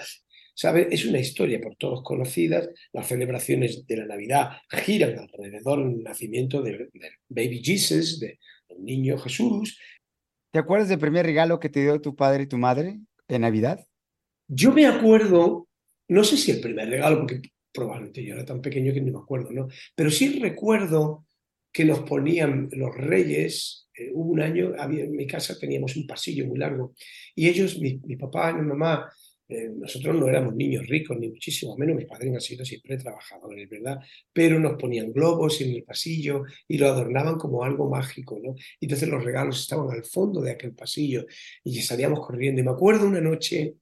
¿Sabe? 0.60 0.88
Es 0.90 1.04
una 1.04 1.20
historia 1.20 1.60
por 1.60 1.76
todos 1.76 2.02
conocida. 2.02 2.68
Las 2.92 3.06
celebraciones 3.06 3.86
de 3.86 3.96
la 3.96 4.06
Navidad 4.06 4.56
giran 4.68 5.16
alrededor 5.16 5.88
del 5.88 6.02
nacimiento 6.02 6.62
del 6.62 6.90
de 6.92 7.10
Baby 7.28 7.62
Jesus, 7.62 8.18
del 8.18 8.36
niño 8.80 9.18
Jesús. 9.18 9.78
¿Te 10.50 10.58
acuerdas 10.58 10.88
del 10.88 10.98
primer 10.98 11.26
regalo 11.26 11.60
que 11.60 11.68
te 11.68 11.82
dio 11.82 12.00
tu 12.00 12.16
padre 12.16 12.44
y 12.44 12.46
tu 12.46 12.56
madre 12.56 13.00
en 13.28 13.40
Navidad? 13.42 13.86
Yo 14.48 14.72
me 14.72 14.86
acuerdo, 14.86 15.68
no 16.08 16.24
sé 16.24 16.38
si 16.38 16.50
el 16.50 16.60
primer 16.60 16.88
regalo, 16.88 17.18
porque 17.18 17.42
probablemente 17.72 18.24
yo 18.24 18.34
era 18.34 18.46
tan 18.46 18.62
pequeño 18.62 18.94
que 18.94 19.02
no 19.02 19.12
me 19.12 19.18
acuerdo, 19.18 19.50
¿no? 19.52 19.68
Pero 19.94 20.10
sí 20.10 20.38
recuerdo 20.38 21.26
que 21.70 21.84
nos 21.84 22.00
ponían 22.00 22.68
los 22.72 22.96
reyes. 22.96 23.88
eh, 23.94 24.10
hubo 24.14 24.32
un 24.32 24.40
año, 24.40 24.72
había, 24.78 25.04
en 25.04 25.14
mi 25.14 25.26
casa 25.26 25.58
teníamos 25.58 25.96
un 25.96 26.06
pasillo 26.06 26.46
muy 26.46 26.58
largo 26.58 26.94
y 27.34 27.48
ellos, 27.48 27.78
mi, 27.78 28.00
mi 28.04 28.16
papá 28.16 28.50
y 28.50 28.54
mi 28.54 28.62
mamá, 28.62 29.12
eh, 29.48 29.70
nosotros 29.74 30.14
no 30.14 30.28
éramos 30.28 30.54
niños 30.54 30.86
ricos, 30.86 31.18
ni 31.18 31.30
muchísimo 31.30 31.74
menos, 31.76 31.96
mis 31.96 32.04
padres 32.04 32.34
han 32.34 32.40
sido 32.40 32.64
siempre 32.66 32.98
trabajadores, 32.98 33.68
¿verdad? 33.68 33.98
Pero 34.32 34.60
nos 34.60 34.74
ponían 34.78 35.10
globos 35.10 35.60
en 35.62 35.70
el 35.70 35.84
pasillo 35.84 36.44
y 36.66 36.76
lo 36.76 36.88
adornaban 36.88 37.36
como 37.36 37.64
algo 37.64 37.88
mágico, 37.88 38.38
¿no? 38.42 38.54
Y 38.78 38.84
entonces 38.84 39.08
los 39.08 39.24
regalos 39.24 39.60
estaban 39.60 39.90
al 39.90 40.04
fondo 40.04 40.42
de 40.42 40.50
aquel 40.50 40.74
pasillo 40.74 41.24
y 41.64 41.80
salíamos 41.80 42.20
corriendo. 42.20 42.60
Y 42.60 42.64
me 42.64 42.72
acuerdo 42.72 43.06
una 43.06 43.22
noche 43.22 43.76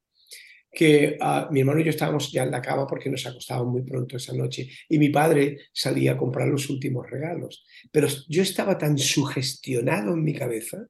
que 0.70 1.16
ah, 1.20 1.48
mi 1.50 1.60
hermano 1.60 1.80
y 1.80 1.84
yo 1.84 1.90
estábamos 1.90 2.30
ya 2.30 2.44
en 2.44 2.50
la 2.50 2.62
cama 2.62 2.86
porque 2.86 3.10
nos 3.10 3.26
acostábamos 3.26 3.72
muy 3.72 3.82
pronto 3.82 4.18
esa 4.18 4.34
noche 4.34 4.68
y 4.88 4.98
mi 4.98 5.08
padre 5.08 5.58
salía 5.72 6.12
a 6.12 6.16
comprar 6.16 6.46
los 6.48 6.68
últimos 6.70 7.10
regalos. 7.10 7.64
Pero 7.90 8.06
yo 8.28 8.42
estaba 8.42 8.78
tan 8.78 8.98
sugestionado 8.98 10.12
en 10.12 10.22
mi 10.22 10.34
cabeza 10.34 10.86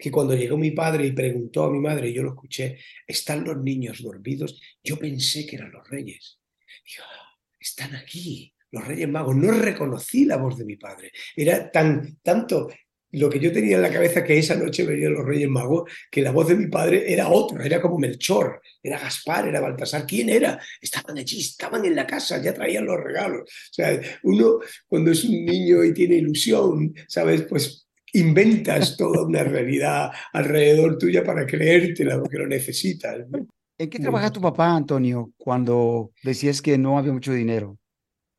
que 0.00 0.10
cuando 0.10 0.34
llegó 0.34 0.56
mi 0.56 0.70
padre 0.70 1.06
y 1.06 1.12
preguntó 1.12 1.64
a 1.64 1.70
mi 1.70 1.78
madre, 1.78 2.08
y 2.08 2.14
yo 2.14 2.22
lo 2.22 2.30
escuché, 2.30 2.78
¿están 3.06 3.44
los 3.44 3.58
niños 3.58 4.02
dormidos? 4.02 4.60
Yo 4.82 4.98
pensé 4.98 5.46
que 5.46 5.56
eran 5.56 5.72
los 5.72 5.88
reyes. 5.88 6.38
Digo, 6.84 7.04
"Ah, 7.06 7.36
están 7.60 7.94
aquí, 7.94 8.52
los 8.70 8.86
reyes 8.86 9.08
magos. 9.08 9.36
No 9.36 9.50
reconocí 9.50 10.24
la 10.24 10.36
voz 10.36 10.56
de 10.58 10.64
mi 10.64 10.76
padre. 10.76 11.12
Era 11.36 11.70
tan, 11.70 12.18
tanto 12.22 12.68
lo 13.12 13.28
que 13.28 13.40
yo 13.40 13.52
tenía 13.52 13.76
en 13.76 13.82
la 13.82 13.92
cabeza 13.92 14.22
que 14.22 14.38
esa 14.38 14.54
noche 14.54 14.84
venían 14.84 15.14
los 15.14 15.26
reyes 15.26 15.48
magos, 15.48 15.90
que 16.10 16.22
la 16.22 16.30
voz 16.30 16.48
de 16.48 16.54
mi 16.54 16.68
padre 16.68 17.12
era 17.12 17.28
otra, 17.28 17.64
era 17.66 17.80
como 17.80 17.98
Melchor, 17.98 18.60
era 18.82 19.00
Gaspar, 19.00 19.48
era 19.48 19.60
Baltasar. 19.60 20.06
¿Quién 20.06 20.28
era? 20.28 20.60
Estaban 20.80 21.18
allí, 21.18 21.40
estaban 21.40 21.84
en 21.84 21.96
la 21.96 22.06
casa, 22.06 22.40
ya 22.40 22.54
traían 22.54 22.86
los 22.86 23.02
regalos. 23.02 23.42
O 23.42 23.74
sea, 23.74 24.00
uno 24.22 24.60
cuando 24.86 25.10
es 25.10 25.24
un 25.24 25.44
niño 25.44 25.82
y 25.82 25.92
tiene 25.92 26.16
ilusión, 26.16 26.94
¿sabes? 27.08 27.42
Pues 27.42 27.88
inventas 28.12 28.96
toda 28.96 29.24
una 29.24 29.42
realidad 29.44 30.10
alrededor 30.32 30.98
tuya 30.98 31.24
para 31.24 31.46
creértela 31.46 32.18
porque 32.20 32.38
lo 32.38 32.46
necesitas. 32.46 33.28
¿no? 33.28 33.46
¿En 33.78 33.90
qué 33.90 33.98
trabaja 33.98 34.30
tu 34.30 34.40
papá, 34.40 34.74
Antonio, 34.76 35.32
cuando 35.38 36.12
decías 36.22 36.60
que 36.60 36.76
no 36.76 36.98
había 36.98 37.12
mucho 37.12 37.32
dinero? 37.32 37.78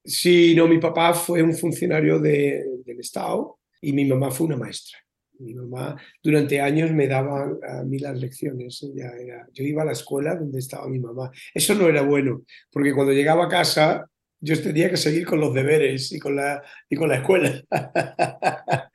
Sí, 0.04 0.54
no, 0.56 0.68
mi 0.68 0.80
papá 0.80 1.14
fue 1.14 1.44
un 1.44 1.54
funcionario 1.56 2.20
de- 2.20 2.64
del 2.86 3.00
Estado 3.00 3.60
y 3.82 3.94
mi 3.94 4.06
mamá 4.06 4.32
fue 4.32 4.48
una 4.48 4.58
maestra. 4.58 4.98
Mi 5.40 5.54
mamá 5.56 5.96
durante 6.24 6.60
años 6.62 6.92
me 6.92 7.08
daba 7.08 7.44
a 7.68 7.84
mí 7.84 7.98
las 8.00 8.20
lecciones. 8.20 8.84
ella 8.84 9.12
era- 9.20 9.48
yo 9.54 9.64
iba 9.64 9.82
a 9.82 9.86
la 9.86 9.92
escuela 9.94 10.36
donde 10.36 10.60
estaba 10.60 10.88
mi 10.88 11.00
mamá. 11.00 11.32
Eso 11.54 11.74
no 11.76 11.88
era 11.88 12.04
bueno, 12.04 12.44
porque 12.72 12.94
cuando 12.94 13.14
llegaba 13.14 13.46
a 13.46 13.50
casa 13.50 14.08
yo 14.42 14.62
tenía 14.62 14.89
que 14.89 14.98
seguir 14.98 15.26
con 15.26 15.39
los 15.39 15.54
deberes 15.54 16.12
y 16.12 16.20
con 16.20 16.36
la, 16.36 16.62
y 16.89 16.96
con 16.96 17.08
la 17.10 17.16
escuela. 17.18 17.62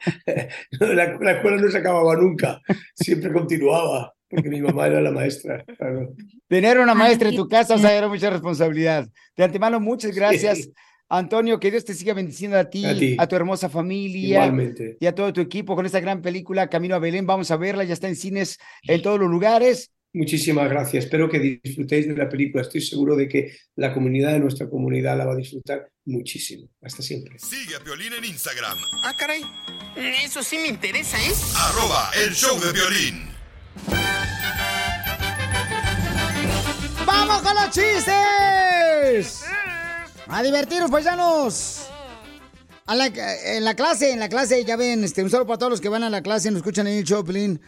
La, 0.80 1.18
la 1.18 1.32
escuela 1.32 1.56
no 1.56 1.70
se 1.70 1.78
acababa 1.78 2.14
nunca, 2.16 2.60
siempre 2.94 3.32
continuaba, 3.32 4.14
porque 4.28 4.48
mi 4.48 4.60
mamá 4.60 4.86
era 4.86 5.00
la 5.00 5.10
maestra. 5.10 5.64
claro. 5.64 6.12
Tener 6.48 6.78
una 6.78 6.94
maestra 6.94 7.28
en 7.30 7.36
tu 7.36 7.48
casa, 7.48 7.74
o 7.74 7.78
sea, 7.78 7.96
era 7.96 8.08
mucha 8.08 8.30
responsabilidad. 8.30 9.08
De 9.36 9.44
antemano, 9.44 9.80
muchas 9.80 10.14
gracias. 10.14 10.58
Sí. 10.58 10.72
Antonio, 11.08 11.60
que 11.60 11.70
Dios 11.70 11.84
te 11.84 11.94
siga 11.94 12.14
bendiciendo 12.14 12.58
a 12.58 12.68
ti, 12.68 12.84
A 12.84 12.96
ti. 12.96 13.16
tu 13.28 13.36
hermosa 13.36 13.68
familia 13.68 14.44
Igualmente. 14.44 14.96
y 14.98 15.06
a 15.06 15.14
todo 15.14 15.32
tu 15.32 15.40
equipo 15.40 15.76
con 15.76 15.86
esta 15.86 16.00
gran 16.00 16.20
película 16.20 16.68
Camino 16.68 16.96
a 16.96 16.98
Belén. 16.98 17.26
Vamos 17.26 17.50
a 17.52 17.56
verla, 17.56 17.84
ya 17.84 17.94
está 17.94 18.08
en 18.08 18.16
cines 18.16 18.58
en 18.82 19.02
todos 19.02 19.18
los 19.20 19.30
lugares. 19.30 19.92
Muchísimas 20.16 20.70
gracias. 20.70 21.04
Espero 21.04 21.28
que 21.28 21.60
disfrutéis 21.62 22.08
de 22.08 22.16
la 22.16 22.26
película. 22.26 22.62
Estoy 22.62 22.80
seguro 22.80 23.16
de 23.16 23.28
que 23.28 23.54
la 23.76 23.92
comunidad 23.92 24.32
de 24.32 24.38
nuestra 24.38 24.66
comunidad 24.66 25.14
la 25.18 25.26
va 25.26 25.34
a 25.34 25.36
disfrutar 25.36 25.90
muchísimo. 26.06 26.70
Hasta 26.80 27.02
siempre. 27.02 27.38
Sigue 27.38 27.76
a 27.76 27.80
Piolín 27.80 28.14
en 28.14 28.24
Instagram, 28.24 28.78
Ah, 29.04 29.14
caray. 29.18 29.42
Eso 30.24 30.42
sí 30.42 30.56
me 30.56 30.68
interesa, 30.68 31.18
¿eh? 31.18 31.32
arroba 31.54 32.10
el 32.24 32.32
show 32.32 32.58
de 32.58 32.72
violín. 32.72 33.28
¡Vamos 37.04 37.42
con 37.42 37.54
los 37.54 37.70
chistes! 37.70 39.44
A 40.28 40.42
divertirnos, 40.42 40.90
paisanos. 40.90 41.88
A 42.86 42.94
la, 42.94 43.06
en 43.56 43.64
la 43.64 43.74
clase, 43.74 44.12
en 44.12 44.20
la 44.20 44.30
clase, 44.30 44.64
ya 44.64 44.76
ven, 44.76 45.04
este, 45.04 45.22
un 45.22 45.28
saludo 45.28 45.46
para 45.48 45.58
todos 45.58 45.70
los 45.72 45.80
que 45.82 45.90
van 45.90 46.04
a 46.04 46.08
la 46.10 46.22
clase 46.22 46.48
y 46.48 46.52
nos 46.52 46.60
escuchan 46.60 46.86
en 46.86 46.98
el 46.98 47.04
Choplin. 47.04 47.60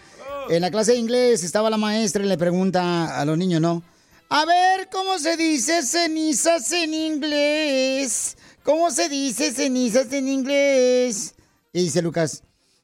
En 0.48 0.62
la 0.62 0.70
clase 0.70 0.92
de 0.92 0.98
inglés 0.98 1.44
estaba 1.44 1.68
la 1.68 1.76
maestra 1.76 2.24
y 2.24 2.28
le 2.28 2.38
pregunta 2.38 3.20
a 3.20 3.24
los 3.24 3.36
niños, 3.36 3.60
¿no? 3.60 3.82
A 4.30 4.44
ver, 4.46 4.88
¿cómo 4.90 5.18
se 5.18 5.36
dice 5.36 5.82
cenizas 5.82 6.70
en 6.72 6.94
inglés? 6.94 8.36
¿Cómo 8.62 8.90
se 8.90 9.08
dice 9.08 9.52
cenizas 9.52 10.12
en 10.12 10.28
inglés? 10.28 11.34
Y 11.72 11.84
dice 11.84 12.02
Lucas, 12.02 12.42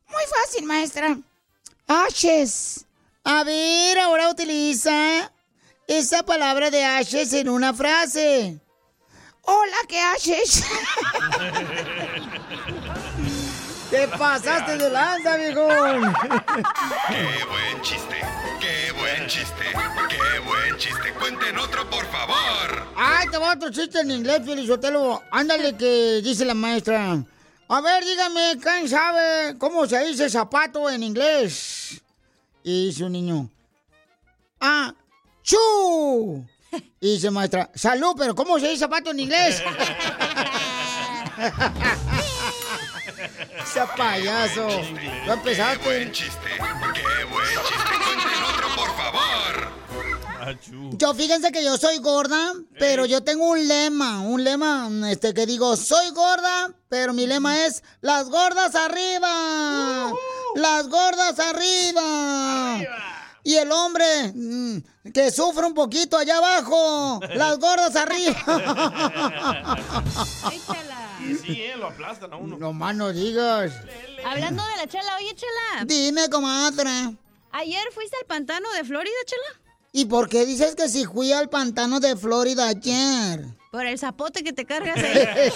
muy 0.08 0.22
fácil, 0.26 0.64
maestra. 0.66 1.18
Ashes. 1.86 2.86
A 3.24 3.44
ver, 3.44 3.98
ahora 3.98 4.30
utiliza 4.30 5.32
esa 5.86 6.22
palabra 6.22 6.70
de 6.70 6.84
ashes 6.84 7.32
en 7.32 7.48
una 7.48 7.72
frase. 7.74 8.60
Hola, 9.42 9.76
¿qué 9.88 10.00
haces? 10.00 10.64
Te 13.94 14.08
pasaste 14.08 14.76
de 14.76 14.90
lanza, 14.90 15.36
viejón. 15.36 16.12
Qué 17.06 17.44
buen 17.46 17.80
chiste, 17.80 18.20
qué 18.60 18.90
buen 18.90 19.28
chiste, 19.28 19.64
qué 20.08 20.40
buen 20.40 20.76
chiste. 20.78 21.12
Cuenten 21.12 21.56
otro, 21.56 21.88
por 21.88 22.04
favor. 22.06 22.88
Ay, 22.96 23.28
te 23.30 23.38
va 23.38 23.52
otro 23.52 23.70
chiste 23.70 24.00
en 24.00 24.10
inglés, 24.10 24.40
Felizotelo. 24.44 25.22
Ándale, 25.30 25.76
que 25.76 26.20
dice 26.24 26.44
la 26.44 26.54
maestra. 26.54 27.24
A 27.68 27.80
ver, 27.80 28.04
dígame, 28.04 28.58
¿quién 28.60 28.88
sabe 28.88 29.56
cómo 29.58 29.86
se 29.86 30.04
dice 30.06 30.28
zapato 30.28 30.90
en 30.90 31.04
inglés? 31.04 32.02
Y 32.64 32.86
dice 32.86 33.04
un 33.04 33.12
niño. 33.12 33.48
Ah, 34.58 34.92
chu. 35.40 36.44
Y 36.98 37.14
dice 37.14 37.30
maestra, 37.30 37.70
salud, 37.76 38.16
pero 38.18 38.34
¿cómo 38.34 38.58
se 38.58 38.70
dice 38.70 38.80
zapato 38.80 39.12
en 39.12 39.20
inglés? 39.20 39.62
Ese 43.74 43.84
payaso. 43.96 44.68
¿No 45.26 45.32
empezaste? 45.32 45.80
Qué 45.80 45.88
buen 45.88 46.12
chiste, 46.12 46.38
qué 46.46 47.24
buen 47.24 47.44
chiste. 47.44 47.94
Cuenten 48.04 48.44
otro, 48.44 48.68
por 48.76 48.96
favor. 48.96 49.72
Yo 50.96 51.12
fíjense 51.12 51.50
que 51.50 51.64
yo 51.64 51.76
soy 51.76 51.98
gorda, 51.98 52.52
pero 52.78 53.04
yo 53.04 53.24
tengo 53.24 53.48
un 53.48 53.66
lema, 53.66 54.20
un 54.20 54.44
lema 54.44 54.88
este 55.10 55.34
que 55.34 55.44
digo, 55.44 55.76
soy 55.76 56.10
gorda, 56.10 56.70
pero 56.88 57.12
mi 57.14 57.26
lema 57.26 57.66
es 57.66 57.82
las 58.00 58.30
gordas 58.30 58.76
arriba. 58.76 60.12
Las 60.54 60.88
gordas 60.88 61.40
arriba. 61.40 62.78
Y 63.42 63.56
el 63.56 63.72
hombre 63.72 64.32
mm, 64.36 65.10
que 65.12 65.32
sufre 65.32 65.66
un 65.66 65.74
poquito 65.74 66.16
allá 66.16 66.36
abajo. 66.36 67.18
Las 67.34 67.58
gordas 67.58 67.96
arriba. 67.96 68.36
Y 71.26 71.34
sí, 71.34 71.62
eh, 71.62 71.76
lo 71.76 71.88
aplastan 71.88 72.32
a 72.32 72.36
uno. 72.36 72.56
No 72.58 72.72
más 72.72 72.94
no 72.94 73.12
digas. 73.12 73.72
Hablando 74.24 74.62
de 74.64 74.76
la 74.76 74.86
chela, 74.86 75.16
oye, 75.18 75.34
chela. 75.34 75.84
Dime, 75.84 76.28
comadre. 76.28 77.16
¿Ayer 77.52 77.82
fuiste 77.92 78.16
al 78.20 78.26
pantano 78.26 78.70
de 78.72 78.84
Florida, 78.84 79.14
chela? 79.26 79.60
¿Y 79.92 80.06
por 80.06 80.28
qué 80.28 80.44
dices 80.44 80.74
que 80.74 80.88
si 80.88 81.04
fui 81.04 81.32
al 81.32 81.48
pantano 81.48 82.00
de 82.00 82.16
Florida 82.16 82.68
ayer? 82.68 83.44
Por 83.70 83.86
el 83.86 83.98
zapote 83.98 84.42
que 84.42 84.52
te 84.52 84.64
cargas 84.64 84.96
ahí. 84.96 85.52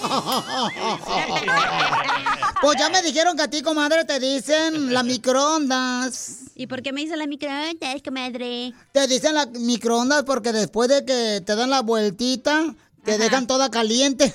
Pues 2.62 2.78
ya 2.78 2.90
me 2.90 3.02
dijeron 3.02 3.36
que 3.36 3.42
a 3.42 3.48
ti, 3.48 3.62
comadre, 3.62 4.04
te 4.04 4.20
dicen 4.20 4.92
la 4.92 5.02
microondas. 5.02 6.40
¿Y 6.54 6.66
por 6.66 6.82
qué 6.82 6.92
me 6.92 7.00
dicen 7.00 7.18
la 7.18 7.26
microondas, 7.26 8.02
comadre? 8.04 8.74
Te 8.92 9.06
dicen 9.06 9.34
la 9.34 9.46
microondas 9.46 10.24
porque 10.24 10.52
después 10.52 10.90
de 10.90 11.04
que 11.06 11.40
te 11.44 11.56
dan 11.56 11.70
la 11.70 11.80
vueltita, 11.80 12.74
te 13.04 13.18
dejan 13.18 13.46
toda 13.46 13.70
caliente. 13.70 14.32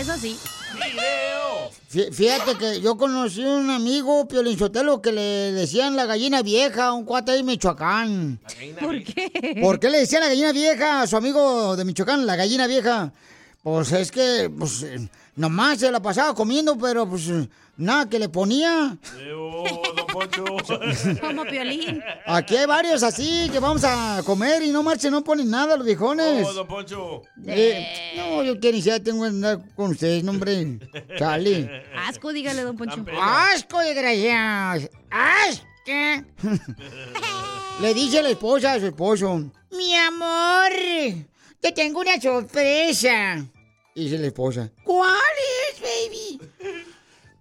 Eso 0.00 0.16
sí. 0.20 0.36
Fí- 1.90 2.12
Fíjate 2.12 2.56
que 2.58 2.80
yo 2.80 2.96
conocí 2.96 3.42
un 3.42 3.70
amigo, 3.70 4.26
Piolinchotelo, 4.28 5.00
que 5.00 5.12
le 5.12 5.22
decían 5.52 5.96
la 5.96 6.04
gallina 6.06 6.42
vieja, 6.42 6.92
un 6.92 7.04
cuate 7.04 7.32
ahí 7.32 7.40
en 7.40 7.46
Michoacán. 7.46 8.40
¿Por 8.80 9.02
qué? 9.04 9.58
¿Por 9.62 9.80
qué 9.80 9.88
le 9.90 9.98
decían 10.00 10.22
la 10.22 10.28
gallina 10.28 10.52
vieja 10.52 11.02
a 11.02 11.06
su 11.06 11.16
amigo 11.16 11.76
de 11.76 11.84
Michoacán, 11.84 12.26
la 12.26 12.36
gallina 12.36 12.66
vieja? 12.66 13.12
Pues 13.62 13.90
es 13.92 14.10
que, 14.12 14.50
pues, 14.56 14.82
eh, 14.82 15.08
nomás 15.36 15.78
se 15.78 15.90
la 15.90 16.00
pasaba 16.00 16.34
comiendo, 16.34 16.76
pero 16.76 17.08
pues 17.08 17.30
nada 17.76 18.08
que 18.08 18.18
le 18.18 18.28
ponía. 18.28 18.96
Como 21.20 21.44
piolín. 21.44 22.02
Aquí 22.26 22.56
hay 22.56 22.66
varios 22.66 23.02
así 23.02 23.48
que 23.52 23.60
vamos 23.60 23.84
a 23.84 24.22
comer 24.24 24.62
y 24.62 24.70
no 24.70 24.82
marchen, 24.82 25.12
no 25.12 25.22
ponen 25.22 25.50
nada 25.50 25.76
los 25.76 25.86
viejones. 25.86 26.46
Oh, 26.46 26.52
don 26.52 26.66
Poncho. 26.66 27.22
Eh, 27.46 28.14
no, 28.16 28.42
yo 28.42 28.58
que 28.58 28.72
ni 28.72 28.78
siquiera 28.78 29.00
tengo 29.00 29.22
que 29.22 29.28
andar 29.28 29.60
con 29.74 29.92
ustedes, 29.92 30.24
no, 30.24 30.32
hombre. 30.32 30.78
Chale. 31.18 31.84
Asco, 32.08 32.32
dígale, 32.32 32.62
don 32.62 32.76
Poncho. 32.76 33.04
¡Asco, 33.20 33.80
desgraciados! 33.80 34.88
¡Asco! 35.10 35.66
Le 37.80 37.94
dice 37.94 38.22
la 38.22 38.30
esposa 38.30 38.72
a 38.72 38.80
su 38.80 38.86
esposo, 38.86 39.50
mi 39.70 39.94
amor, 39.94 40.70
te 41.60 41.72
tengo 41.72 42.00
una 42.00 42.20
sorpresa. 42.20 43.44
Y 43.96 44.04
dice 44.04 44.18
la 44.18 44.26
esposa, 44.26 44.70
¿cuál 44.84 45.10
es, 45.72 45.80
baby? 45.80 46.38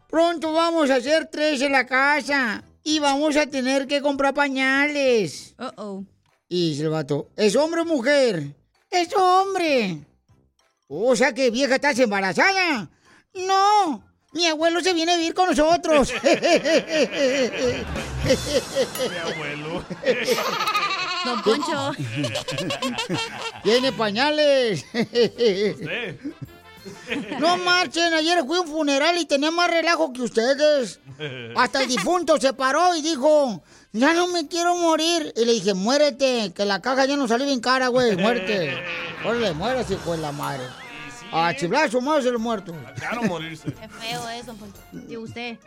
Pronto 0.10 0.54
vamos 0.54 0.90
a 0.90 0.96
hacer 0.96 1.28
tres 1.30 1.62
en 1.62 1.74
la 1.74 1.86
casa 1.86 2.64
y 2.82 3.00
vamos 3.00 3.36
a 3.36 3.46
tener 3.46 3.88
que 3.88 4.02
comprar 4.02 4.34
pañales. 4.34 5.54
Uh 5.60 5.72
oh. 5.76 6.06
Y 6.48 6.70
dice 6.70 6.84
el 6.84 6.92
vato, 6.92 7.30
¿es 7.36 7.58
hombre 7.58 7.82
o 7.82 7.86
mujer? 7.86 8.56
Es 8.90 9.10
hombre. 9.18 10.00
O 10.88 11.14
sea 11.18 11.34
que 11.34 11.52
vieja 11.52 11.76
estás 11.76 12.00
embarazada. 12.00 12.90
No, 13.34 14.06
mi 14.32 14.48
abuelo 14.48 14.80
se 14.80 14.94
viene 14.94 15.12
a 15.12 15.18
vivir 15.18 15.34
con 15.34 15.50
nosotros. 15.50 16.14
Mi 16.24 16.30
abuelo. 19.18 19.84
Don 21.26 21.42
Poncho. 21.42 21.92
Tiene 23.64 23.92
pañales. 23.92 24.86
No 27.40 27.58
marchen, 27.58 28.14
ayer 28.14 28.44
fui 28.46 28.58
a 28.58 28.62
un 28.62 28.68
funeral 28.68 29.18
y 29.18 29.26
tenía 29.26 29.52
más 29.52 29.70
relajo 29.70 30.14
que 30.14 30.22
ustedes. 30.22 31.00
Hasta 31.56 31.82
el 31.82 31.88
difunto 31.88 32.40
se 32.40 32.54
paró 32.54 32.96
y 32.96 33.02
dijo, 33.02 33.64
ya 33.92 34.14
no 34.14 34.28
me 34.28 34.48
quiero 34.48 34.76
morir. 34.76 35.34
Y 35.36 35.46
le 35.46 35.54
dije, 35.54 35.74
muérete, 35.74 36.54
que 36.54 36.66
la 36.66 36.82
caja 36.82 37.06
ya 37.06 37.18
no 37.18 37.28
salió 37.28 37.46
bien 37.46 37.60
cara, 37.60 37.88
güey, 37.88 38.16
muerte. 38.16 38.78
Órale, 39.26 39.54
muérase, 39.54 39.96
hijo 39.96 40.12
de 40.12 40.20
la 40.20 40.32
madre. 40.32 40.64
A 41.32 41.54
chiblazo, 41.56 42.02
más 42.02 42.24
el 42.26 42.38
muerto. 42.38 42.74
Claro, 42.96 43.24
morirse. 43.24 43.74
Qué 43.74 43.90
feo 43.90 44.30
es, 44.30 44.46
don 44.46 44.58
Poncho. 44.58 44.80
Y 45.10 45.18
usted. 45.18 45.58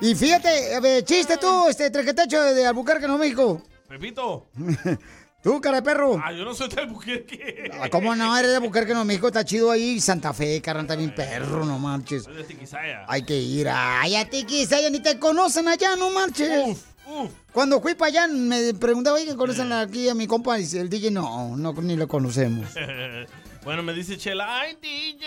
Y 0.00 0.14
fíjate, 0.14 1.04
chiste 1.04 1.36
tú, 1.38 1.68
este 1.68 1.90
trequetecho 1.90 2.42
de 2.42 2.66
Albuquerque, 2.66 3.06
no 3.06 3.16
México. 3.16 3.62
Pepito. 3.88 4.48
Tú, 5.42 5.60
cara 5.60 5.76
de 5.76 5.82
perro. 5.82 6.20
Ah, 6.22 6.32
yo 6.32 6.44
no 6.44 6.54
soy 6.54 6.68
de 6.68 6.80
Albuquerque. 6.80 7.70
Ah, 7.80 7.88
¿Cómo 7.88 8.16
no? 8.16 8.36
Eres 8.36 8.50
de 8.50 8.56
Albuquerque, 8.56 8.94
no 8.94 9.04
México, 9.04 9.28
está 9.28 9.44
chido 9.44 9.70
ahí. 9.70 10.00
Santa 10.00 10.32
Fe, 10.32 10.60
carnal, 10.60 10.88
también 10.88 11.14
perro, 11.14 11.64
no 11.64 11.78
marches. 11.78 12.24
Soy 12.24 12.34
de 12.34 12.42
Tiquisaya. 12.42 13.04
Hay 13.06 13.22
que 13.22 13.38
ir. 13.38 13.68
Ay, 13.70 14.16
a 14.16 14.28
ti 14.28 14.42
quizá 14.44 14.80
ya 14.80 14.90
ni 14.90 14.98
te 14.98 15.20
conocen 15.20 15.68
allá, 15.68 15.94
no 15.94 16.10
marches. 16.10 16.66
Uf. 17.06 17.30
Cuando 17.52 17.80
fui 17.80 17.94
para 17.94 18.08
allá 18.08 18.26
me 18.26 18.74
preguntaba, 18.74 19.16
oye, 19.16 19.36
¿conocen 19.36 19.72
aquí 19.72 20.08
a 20.08 20.14
mi 20.14 20.26
compa? 20.26 20.58
Y 20.58 20.64
el 20.76 20.90
DJ, 20.90 21.12
no, 21.12 21.56
no, 21.56 21.72
ni 21.74 21.96
lo 21.96 22.08
conocemos. 22.08 22.68
bueno, 23.64 23.84
me 23.84 23.92
dice 23.92 24.18
Chela, 24.18 24.60
ay, 24.60 24.76
DJ. 24.82 25.26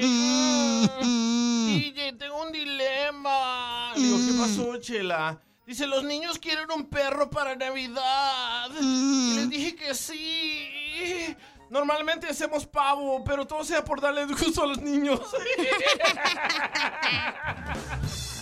DJ, 1.94 2.12
tengo 2.18 2.42
un 2.42 2.52
dilema. 2.52 3.94
Le 3.96 4.02
digo, 4.02 4.18
¿qué 4.18 4.38
pasó, 4.38 4.76
Chela? 4.76 5.40
Dice, 5.66 5.86
los 5.86 6.04
niños 6.04 6.38
quieren 6.38 6.70
un 6.70 6.86
perro 6.86 7.30
para 7.30 7.56
Navidad. 7.56 8.70
Y 8.80 9.34
les 9.36 9.50
dije 9.50 9.74
que 9.74 9.94
sí. 9.94 10.68
Normalmente 11.70 12.28
hacemos 12.28 12.66
pavo, 12.66 13.24
pero 13.24 13.46
todo 13.46 13.64
sea 13.64 13.84
por 13.84 14.00
darle 14.00 14.26
gusto 14.26 14.62
a 14.62 14.66
los 14.66 14.80
niños. 14.80 15.20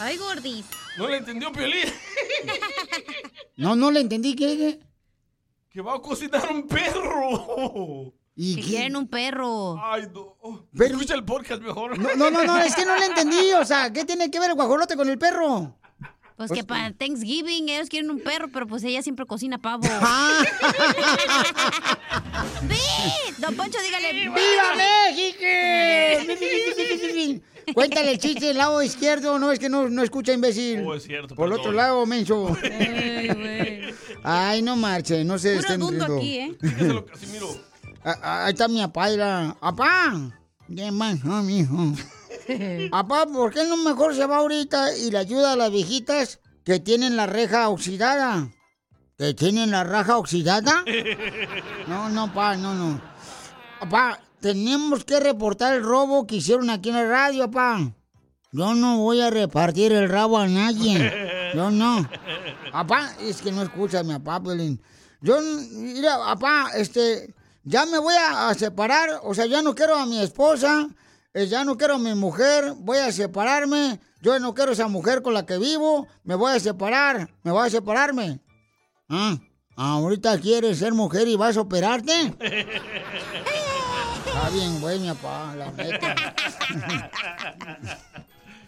Ay, 0.00 0.16
gordis. 0.16 0.66
¿No 0.98 1.08
le 1.08 1.18
entendió, 1.18 1.52
Piolín? 1.52 1.88
No, 3.56 3.76
no 3.76 3.90
le 3.90 4.00
entendí, 4.00 4.34
¿qué? 4.34 4.56
qué? 4.56 4.80
que 5.70 5.80
va 5.82 5.94
a 5.94 6.00
cocinar 6.00 6.50
un 6.50 6.66
perro. 6.66 8.12
¿Y 8.34 8.56
Que 8.56 8.60
qué? 8.62 8.66
quieren 8.68 8.96
un 8.96 9.06
perro. 9.08 9.78
Ay, 9.80 10.08
no. 10.12 10.36
Pero- 10.76 10.94
Escucha 10.94 11.14
el 11.14 11.24
podcast 11.24 11.62
mejor. 11.62 11.96
No, 11.98 12.14
no, 12.16 12.30
no, 12.30 12.44
no, 12.44 12.58
es 12.58 12.74
que 12.74 12.84
no 12.84 12.96
le 12.96 13.06
entendí. 13.06 13.52
O 13.52 13.64
sea, 13.64 13.92
¿qué 13.92 14.04
tiene 14.04 14.30
que 14.30 14.40
ver 14.40 14.50
el 14.50 14.56
guajolote 14.56 14.96
con 14.96 15.08
el 15.08 15.18
perro? 15.18 15.78
Pues 16.36 16.50
que 16.50 16.64
para 16.64 16.92
Thanksgiving 16.92 17.68
ellos 17.68 17.88
quieren 17.88 18.10
un 18.10 18.20
perro, 18.20 18.48
pero 18.52 18.66
pues 18.66 18.82
ella 18.84 19.02
siempre 19.02 19.26
cocina 19.26 19.58
pavo. 19.58 19.82
Ah. 20.04 20.42
¡Vi! 22.62 22.76
Don 23.38 23.54
Poncho, 23.54 23.78
dígale. 23.82 24.12
¡Viva 24.12 24.74
México! 24.76 25.44
Cuéntale 27.74 28.12
el 28.12 28.18
chiste 28.18 28.46
del 28.46 28.58
lado 28.58 28.82
izquierdo. 28.82 29.38
No, 29.38 29.52
es 29.52 29.58
que 29.58 29.68
no, 29.68 29.88
no 29.88 30.02
escucha, 30.02 30.32
imbécil. 30.32 30.84
Oh, 30.84 30.94
es 30.94 31.04
cierto, 31.04 31.34
Por 31.34 31.46
el 31.46 31.54
otro 31.54 31.72
lado, 31.72 32.04
menso. 32.06 32.56
Ay, 34.24 34.62
no 34.62 34.76
marche, 34.76 35.24
no 35.24 35.38
se 35.38 35.56
Puro 35.56 35.88
estén 35.88 36.02
aquí, 36.02 36.38
¿eh? 36.38 36.56
Dígaselo, 36.60 37.06
Casimiro. 37.06 37.48
Ah, 38.04 38.18
ah, 38.22 38.44
Ahí 38.46 38.52
está 38.52 38.68
mi 38.68 38.82
apá, 38.82 39.08
mira. 39.08 39.56
¡Apá! 39.60 40.32
¿Qué 40.74 40.90
más, 40.90 41.24
no, 41.24 41.42
mijo? 41.42 41.94
Apá, 42.93 43.26
¿por 43.26 43.53
qué 43.53 43.64
no 43.64 43.76
mejor 43.76 44.14
se 44.14 44.26
va 44.26 44.38
ahorita 44.38 44.97
y 44.97 45.11
le 45.11 45.18
ayuda 45.18 45.53
a 45.53 45.57
las 45.57 45.70
viejitas 45.70 46.40
que 46.64 46.80
tienen 46.80 47.16
la 47.16 47.26
reja 47.26 47.68
oxidada? 47.68 48.49
¿Que 49.18 49.34
tienen 49.34 49.70
la 49.70 49.84
raja 49.84 50.18
oxidada? 50.18 50.84
No, 51.86 52.09
no, 52.09 52.32
pa, 52.32 52.57
no, 52.57 52.74
no. 52.74 53.01
Papá, 53.80 54.20
tenemos 54.40 55.05
que 55.05 55.18
reportar 55.20 55.74
el 55.74 55.82
robo 55.82 56.26
que 56.26 56.36
hicieron 56.36 56.70
aquí 56.70 56.88
en 56.90 56.95
la 56.97 57.05
radio, 57.07 57.51
papá. 57.51 57.93
Yo 58.53 58.74
no 58.74 58.99
voy 58.99 59.20
a 59.20 59.30
repartir 59.30 59.93
el 59.93 60.09
rabo 60.09 60.38
a 60.38 60.47
nadie. 60.47 61.51
Yo 61.55 61.70
no. 61.70 62.09
Papá, 62.70 63.12
es 63.20 63.43
que 63.43 63.51
no 63.53 63.62
escucha 63.62 64.03
mi 64.03 64.12
papá, 64.14 64.43
Pelín. 64.43 64.80
Yo, 65.20 65.40
mira, 65.40 66.18
papá, 66.18 66.70
este, 66.74 67.34
ya 67.64 67.84
me 67.86 67.99
voy 67.99 68.14
a, 68.14 68.49
a 68.49 68.55
separar. 68.55 69.20
O 69.24 69.34
sea, 69.34 69.47
ya 69.47 69.61
no 69.62 69.74
quiero 69.74 69.97
a 69.97 70.07
mi 70.07 70.20
esposa. 70.20 70.88
Eh, 71.34 71.46
ya 71.46 71.64
no 71.64 71.76
quiero 71.76 71.94
a 71.94 71.98
mi 71.98 72.14
mujer. 72.14 72.74
Voy 72.78 72.98
a 72.98 73.10
separarme. 73.12 73.98
Yo 74.20 74.38
no 74.38 74.54
quiero 74.54 74.72
esa 74.72 74.88
mujer 74.88 75.22
con 75.22 75.34
la 75.34 75.46
que 75.46 75.58
vivo. 75.58 76.06
Me 76.24 76.34
voy 76.34 76.52
a 76.52 76.60
separar. 76.60 77.28
Me 77.42 77.50
voy 77.50 77.66
a 77.66 77.70
separarme. 77.70 78.40
Ah, 79.08 79.38
ahorita 79.76 80.38
quieres 80.38 80.78
ser 80.78 80.92
mujer 80.92 81.28
y 81.28 81.36
vas 81.36 81.56
a 81.56 81.62
operarte. 81.62 82.12
Está 84.26 84.50
bien, 84.50 84.80
güey, 84.80 84.98
mi 84.98 85.08
papá, 85.08 85.54
la 85.56 85.70
neta. 85.72 86.34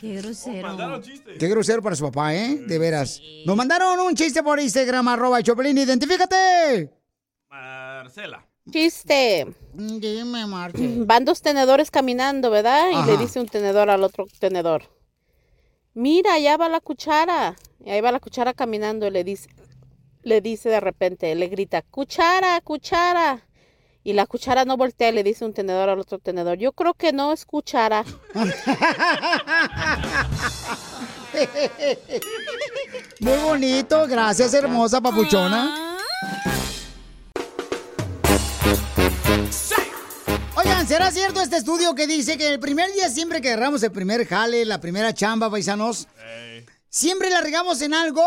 Qué 0.00 0.16
grosero. 0.16 0.68
Mandaron 0.68 1.02
chiste. 1.02 1.38
Qué 1.38 1.48
grosero 1.48 1.82
para 1.82 1.96
su 1.96 2.04
papá, 2.04 2.34
¿eh? 2.34 2.56
De 2.66 2.78
veras. 2.78 3.20
Nos 3.46 3.56
mandaron 3.56 3.98
un 4.00 4.14
chiste 4.14 4.42
por 4.42 4.60
Instagram, 4.60 5.08
arroba 5.08 5.42
Choplin, 5.42 5.78
identifícate. 5.78 6.92
Marcela. 7.48 8.44
Chiste. 8.70 9.46
Dime, 9.74 10.46
Marce. 10.46 10.78
Van 11.06 11.24
dos 11.24 11.42
tenedores 11.42 11.90
caminando, 11.90 12.50
¿verdad? 12.50 12.90
Y 12.90 13.06
le 13.06 13.16
dice 13.16 13.40
un 13.40 13.48
tenedor 13.48 13.90
al 13.90 14.02
otro 14.02 14.26
tenedor. 14.38 14.84
Mira, 15.94 16.34
allá 16.34 16.56
va 16.56 16.68
la 16.68 16.80
cuchara. 16.80 17.56
Y 17.84 17.90
ahí 17.90 18.00
va 18.00 18.10
la 18.10 18.20
cuchara 18.20 18.54
caminando 18.54 19.06
y 19.06 19.10
le 19.10 19.22
dice, 19.24 19.48
le 20.22 20.40
dice 20.40 20.68
de 20.70 20.80
repente, 20.80 21.34
le 21.34 21.48
grita, 21.48 21.82
cuchara, 21.82 22.60
cuchara. 22.62 23.46
Y 24.02 24.12
la 24.14 24.26
cuchara 24.26 24.64
no 24.64 24.76
voltea 24.76 25.10
y 25.10 25.12
le 25.12 25.22
dice 25.22 25.44
un 25.44 25.54
tenedor 25.54 25.88
al 25.88 26.00
otro 26.00 26.18
tenedor, 26.18 26.58
yo 26.58 26.72
creo 26.72 26.94
que 26.94 27.12
no 27.12 27.32
es 27.32 27.46
cuchara. 27.46 28.04
Muy 33.20 33.38
bonito, 33.38 34.06
gracias, 34.06 34.52
hermosa 34.52 35.00
papuchona. 35.00 35.83
Cierto 41.14 41.40
este 41.40 41.58
estudio 41.58 41.94
que 41.94 42.08
dice 42.08 42.36
que 42.36 42.52
el 42.52 42.58
primer 42.58 42.92
día 42.92 43.08
siempre 43.08 43.40
que 43.40 43.52
agarramos 43.52 43.80
el 43.84 43.92
primer 43.92 44.26
jale, 44.26 44.64
la 44.64 44.80
primera 44.80 45.14
chamba, 45.14 45.48
paisanos, 45.48 46.08
siempre 46.88 47.30
la 47.30 47.40
regamos 47.40 47.80
en 47.82 47.94
algo? 47.94 48.20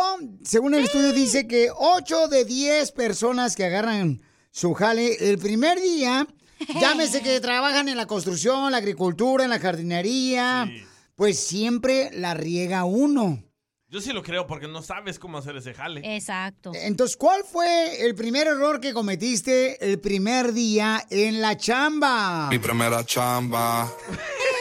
Según 0.45 0.73
el 0.73 0.85
estudio 0.85 1.11
dice 1.11 1.47
que 1.47 1.69
8 1.75 2.29
de 2.29 2.45
10 2.45 2.93
personas 2.93 3.57
que 3.57 3.65
agarran 3.65 4.21
su 4.51 4.73
jale 4.73 5.29
el 5.29 5.37
primer 5.37 5.81
día, 5.81 6.27
llámese 6.79 7.21
que 7.21 7.41
trabajan 7.41 7.89
en 7.89 7.97
la 7.97 8.05
construcción, 8.05 8.71
la 8.71 8.77
agricultura, 8.77 9.43
en 9.43 9.49
la 9.49 9.59
jardinería, 9.59 10.71
pues 11.15 11.39
siempre 11.39 12.09
la 12.13 12.35
riega 12.35 12.85
uno. 12.85 13.43
Yo 13.89 14.01
sí 14.01 14.11
lo 14.11 14.21
creo 14.21 14.45
porque 14.47 14.67
no 14.67 14.81
sabes 14.81 15.17
cómo 15.17 15.37
hacer 15.37 15.55
ese 15.55 15.73
jale. 15.73 16.01
Exacto. 16.03 16.73
Entonces, 16.75 17.15
¿cuál 17.15 17.45
fue 17.45 18.05
el 18.05 18.15
primer 18.15 18.45
error 18.45 18.81
que 18.81 18.91
cometiste 18.91 19.77
el 19.79 19.97
primer 20.01 20.51
día 20.51 21.05
en 21.09 21.39
la 21.39 21.55
chamba? 21.55 22.49
Mi 22.49 22.59
primera 22.59 23.05
chamba. 23.05 23.89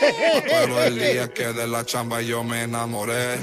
Pero 0.46 0.80
el 0.80 0.96
día 0.96 1.34
que 1.34 1.46
de 1.46 1.66
la 1.66 1.84
chamba 1.84 2.22
yo 2.22 2.44
me 2.44 2.62
enamoré. 2.62 3.42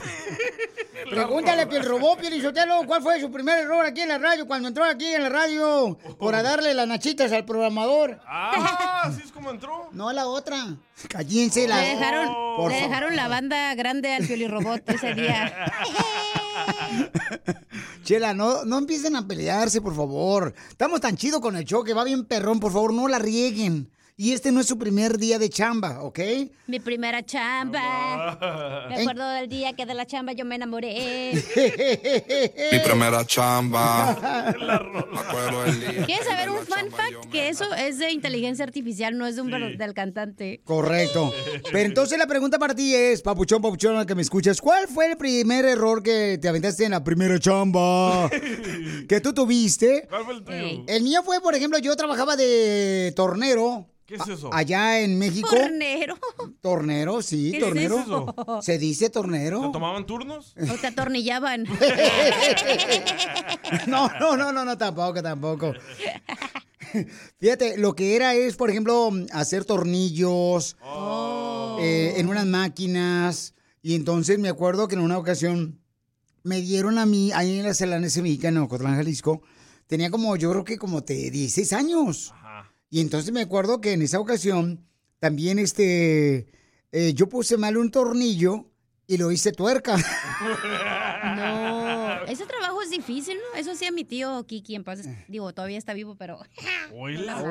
Pregúntale, 1.14 1.68
Piel 1.68 1.86
Robó, 1.86 2.18
Pielizotelo, 2.18 2.82
¿cuál 2.88 3.02
fue 3.02 3.22
su 3.22 3.32
primer 3.32 3.60
error 3.60 3.86
aquí 3.86 4.02
en 4.02 4.10
la 4.10 4.18
radio 4.18 4.48
cuando 4.48 4.68
entró 4.68 4.84
aquí 4.84 5.14
en 5.14 5.24
la 5.24 5.30
radio 5.30 5.98
por 6.18 6.34
a 6.34 6.42
darle 6.42 6.74
las 6.74 6.88
nachitas 6.88 7.32
al 7.32 7.46
programador? 7.46 8.20
Ah, 8.26 9.02
así 9.04 9.22
es 9.24 9.32
como 9.32 9.52
entró. 9.52 9.90
No 9.92 10.12
la 10.12 10.28
otra. 10.28 10.76
Cállense 11.08 11.68
la. 11.68 11.82
Le 11.82 11.90
dejaron, 11.90 12.34
Por 12.58 12.72
le 12.72 12.82
dejaron 12.82 13.16
la 13.16 13.28
banda 13.28 13.76
grande 13.76 14.14
al 14.14 14.26
Piolirobot 14.26 14.90
ese 14.90 15.14
día. 15.14 15.54
Chela, 18.04 18.34
no, 18.34 18.66
no 18.66 18.80
empiecen 18.80 19.16
a 19.16 19.28
pelearse, 19.28 19.82
por 19.82 19.96
favor. 19.96 20.54
Estamos 20.70 21.00
tan 21.00 21.16
chido 21.16 21.40
con 21.40 21.56
el 21.56 21.66
show 21.66 21.84
que 21.84 21.94
va 21.94 22.04
bien 22.04 22.26
perrón, 22.26 22.60
por 22.60 22.74
favor, 22.74 22.94
no 22.94 23.08
la 23.08 23.20
rieguen. 23.20 23.93
Y 24.16 24.34
este 24.34 24.52
no 24.52 24.60
es 24.60 24.68
su 24.68 24.78
primer 24.78 25.18
día 25.18 25.40
de 25.40 25.50
chamba, 25.50 26.04
¿ok? 26.04 26.20
Mi 26.68 26.80
primera 26.80 27.26
chamba. 27.26 28.38
Me 28.90 29.02
acuerdo 29.02 29.28
del 29.32 29.50
día 29.50 29.74
que 29.74 29.88
de 29.88 29.96
la 29.96 30.06
chamba 30.06 30.34
yo 30.34 30.46
me 30.46 30.54
enamoré. 30.56 31.34
Mi 32.72 32.80
primera 32.80 33.26
chamba. 33.26 34.54
Me 35.12 35.20
acuerdo 35.20 35.66
el 35.66 35.80
día. 35.80 36.06
¿Quieres 36.06 36.26
saber 36.28 36.50
un 36.52 36.58
fun 36.60 36.92
fact? 36.92 37.26
Que 37.32 37.50
eso 37.50 37.74
es 37.74 37.98
de 37.98 38.12
inteligencia 38.12 38.64
artificial, 38.64 39.18
no 39.18 39.26
es 39.26 39.36
de 39.36 39.42
un 39.42 39.50
ver- 39.50 39.78
del 39.78 39.94
cantante. 39.96 40.62
Correcto. 40.64 41.34
Pero 41.72 41.86
entonces 41.86 42.18
la 42.20 42.28
pregunta 42.28 42.60
para 42.60 42.76
ti 42.76 42.94
es, 42.94 43.22
papuchón, 43.24 43.62
papuchón, 43.64 43.98
al 43.98 44.06
que 44.06 44.14
me 44.16 44.22
escuchas, 44.22 44.62
¿cuál 44.62 44.88
fue 44.88 45.10
el 45.12 45.18
primer 45.18 45.66
error 45.66 46.04
que 46.04 46.38
te 46.40 46.48
aventaste 46.48 46.86
en 46.86 46.92
la 46.92 47.04
primera 47.04 47.40
chamba 47.40 48.30
que 49.10 49.22
tú 49.22 49.34
tuviste? 49.34 50.06
¿Cuál 50.08 50.24
fue 50.26 50.34
el 50.36 50.44
tuyo? 50.44 50.84
El 50.88 51.02
mío 51.04 51.24
fue, 51.24 51.42
por 51.42 51.56
ejemplo, 51.56 51.80
yo 51.80 51.96
trabajaba 51.96 52.36
de 52.36 53.12
tornero. 53.16 53.90
¿Qué 54.06 54.16
es 54.16 54.28
eso? 54.28 54.50
Allá 54.54 55.00
en 55.00 55.18
México. 55.18 55.50
Tornero. 55.50 56.18
Tornero, 56.62 57.22
sí, 57.22 57.52
¿Qué 57.52 57.60
es 57.60 57.92
eso? 57.92 58.36
Se 58.62 58.78
dice 58.78 59.10
tornero. 59.10 59.62
¿Te 59.62 59.72
tomaban 59.72 60.06
turnos? 60.06 60.54
O 60.72 60.76
te 60.76 60.88
atornillaban. 60.88 61.66
No, 63.88 64.10
no, 64.20 64.38
no, 64.38 64.52
no, 64.52 64.66
no, 64.66 64.78
tampoco, 64.78 65.22
tampoco. 65.24 65.74
Fíjate, 67.40 67.78
lo 67.78 67.96
que 67.96 68.16
era 68.16 68.36
es, 68.36 68.56
por 68.56 68.70
ejemplo, 68.70 69.10
hacer 69.32 69.66
tornillos 69.66 70.76
eh, 71.80 72.14
en 72.18 72.28
unas 72.28 72.46
máquinas. 72.46 73.54
Y 73.82 73.96
entonces 73.96 74.40
me 74.40 74.50
acuerdo 74.50 74.88
que 74.88 74.96
en 74.96 75.02
una 75.02 75.18
ocasión 75.18 75.80
me 76.44 76.62
dieron 76.62 76.98
a 76.98 77.06
mí, 77.06 77.32
ahí 77.34 77.60
en 77.60 77.66
la 77.66 77.74
Celanese 77.74 78.22
Mexicana, 78.22 78.60
en 78.60 78.66
Ocotlán, 78.66 78.96
Jalisco, 78.96 79.42
tenía 79.88 80.12
como, 80.12 80.36
yo 80.36 80.52
creo 80.52 80.64
que 80.64 80.78
como 80.78 81.02
de 81.02 81.32
16 81.32 81.74
años. 81.74 82.34
Y 82.94 83.02
entonces 83.02 83.34
me 83.34 83.42
acuerdo 83.42 83.82
que 83.82 83.94
en 83.94 84.04
esa 84.04 84.20
ocasión 84.20 84.86
también 85.18 85.58
este, 85.58 86.46
eh, 86.92 87.14
yo 87.16 87.28
puse 87.28 87.58
mal 87.58 87.76
un 87.76 87.90
tornillo 87.90 88.70
y 89.08 89.18
lo 89.18 89.32
hice 89.32 89.52
tuerca. 89.52 89.98
No, 91.36 92.03
ese 92.28 92.46
trabajo 92.46 92.82
es 92.82 92.90
difícil, 92.90 93.38
¿no? 93.38 93.60
Eso 93.60 93.72
hacía 93.72 93.92
mi 93.92 94.04
tío 94.04 94.46
Kiki 94.46 94.76
en 94.76 94.84
paz. 94.84 95.02
Digo, 95.28 95.54
todavía 95.54 95.78
está 95.78 95.94
vivo, 95.94 96.16
pero. 96.16 96.40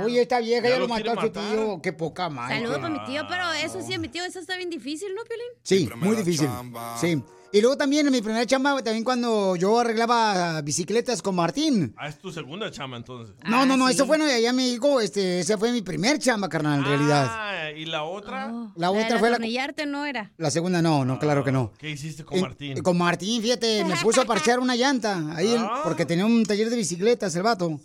Oye, 0.05 0.23
esta 0.23 0.41
vieja 0.41 0.69
ya, 0.69 0.75
Ya 0.75 0.79
lo 0.79 0.89
mató 0.89 1.13
a 1.13 1.21
su 1.21 1.31
tío. 1.31 1.81
Qué 1.83 1.93
poca 1.93 2.29
madre. 2.29 2.57
Saludos 2.57 2.79
para 2.79 2.91
mi 2.91 3.05
tío, 3.05 3.23
pero 3.29 3.53
eso 3.53 3.79
hacía 3.79 3.99
mi 3.99 4.09
tío. 4.09 4.25
Eso 4.25 4.41
está 4.41 4.57
bien 4.57 4.71
difícil, 4.71 5.09
¿no, 5.15 5.23
Piolín? 5.25 5.47
Sí, 5.63 5.89
muy 5.97 6.17
difícil. 6.17 6.49
Sí. 7.01 7.23
Y 7.55 7.61
luego 7.61 7.77
también 7.77 8.07
en 8.07 8.13
mi 8.15 8.23
primera 8.23 8.47
chamba, 8.47 8.83
también 8.83 9.05
cuando 9.05 9.57
yo 9.57 9.79
arreglaba 9.79 10.63
bicicletas 10.63 11.21
con 11.21 11.35
Martín. 11.35 11.95
Ah, 11.99 12.09
es 12.09 12.19
tu 12.19 12.33
segunda 12.33 12.71
chamba 12.71 12.97
entonces. 12.97 13.37
No, 13.45 13.67
no, 13.67 13.77
no, 13.77 13.91
eso 13.91 14.07
fue 14.07 14.17
no, 14.17 14.25
allá 14.25 14.49
en 14.49 14.57
México, 14.57 15.03
este, 15.03 15.41
esa 15.41 15.59
fue 15.59 15.71
mi 15.71 15.83
primer 15.83 16.19
chamba, 16.19 16.49
carnal, 16.49 16.79
en 16.79 16.87
realidad. 16.87 17.27
Ah, 17.29 17.71
¿y 17.77 17.85
la 17.85 18.05
otra? 18.05 18.51
La 18.75 18.91
de 18.91 19.05
otra 19.05 19.19
fue 19.19 19.29
la, 19.29 19.39
no 19.87 20.07
era. 20.07 20.33
la 20.39 20.51
segunda, 20.51 20.81
no, 20.81 21.05
no, 21.05 21.19
claro 21.19 21.45
que 21.45 21.53
no. 21.53 21.73
¿Qué 21.77 21.91
hiciste 21.91 22.25
con 22.25 22.39
Eh, 22.39 22.41
Martín? 22.41 22.83
Con 22.83 22.97
Martín, 22.97 23.43
fíjate, 23.43 23.85
me 23.85 23.97
puso 24.03 24.23
a 24.23 24.25
parchar 24.25 24.59
una 24.63 24.77
llanta 24.77 25.35
ahí, 25.37 25.55
Ah. 25.59 25.81
porque 25.85 26.07
tenía 26.07 26.25
un 26.27 26.45
taller 26.45 26.71
de 26.71 26.77
bicicletas 26.77 27.35
el 27.37 27.43
vato. 27.43 27.81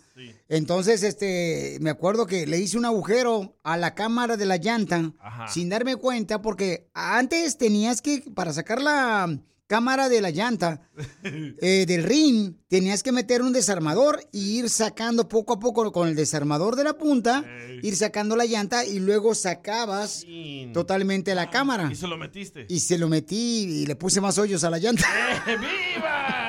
Entonces, 0.48 1.02
este, 1.02 1.78
me 1.80 1.90
acuerdo 1.90 2.26
que 2.26 2.46
le 2.46 2.58
hice 2.58 2.78
un 2.78 2.84
agujero 2.86 3.56
a 3.62 3.76
la 3.76 3.94
cámara 3.94 4.36
de 4.36 4.46
la 4.46 4.56
llanta 4.56 5.12
Ajá. 5.20 5.48
sin 5.48 5.68
darme 5.68 5.96
cuenta, 5.96 6.40
porque 6.42 6.88
antes 6.94 7.58
tenías 7.58 8.00
que, 8.02 8.24
para 8.34 8.52
sacar 8.52 8.80
la 8.80 9.38
cámara 9.66 10.08
de 10.08 10.22
la 10.22 10.30
llanta 10.30 10.80
eh, 11.22 11.84
del 11.86 12.02
ring, 12.04 12.54
tenías 12.68 13.02
que 13.02 13.12
meter 13.12 13.42
un 13.42 13.52
desarmador 13.52 14.18
y 14.32 14.58
ir 14.58 14.70
sacando 14.70 15.28
poco 15.28 15.52
a 15.52 15.60
poco 15.60 15.92
con 15.92 16.08
el 16.08 16.16
desarmador 16.16 16.74
de 16.74 16.84
la 16.84 16.94
punta, 16.96 17.44
ir 17.82 17.94
sacando 17.94 18.34
la 18.34 18.46
llanta 18.46 18.86
y 18.86 18.98
luego 18.98 19.34
sacabas 19.34 20.24
totalmente 20.72 21.34
la 21.34 21.50
cámara. 21.50 21.90
¿Y 21.92 21.96
se 21.96 22.06
lo 22.08 22.16
metiste? 22.16 22.64
Y 22.70 22.80
se 22.80 22.96
lo 22.96 23.08
metí 23.08 23.82
y 23.82 23.86
le 23.86 23.94
puse 23.94 24.22
más 24.22 24.38
hoyos 24.38 24.64
a 24.64 24.70
la 24.70 24.78
llanta. 24.78 25.04
¡Viva! 25.46 26.47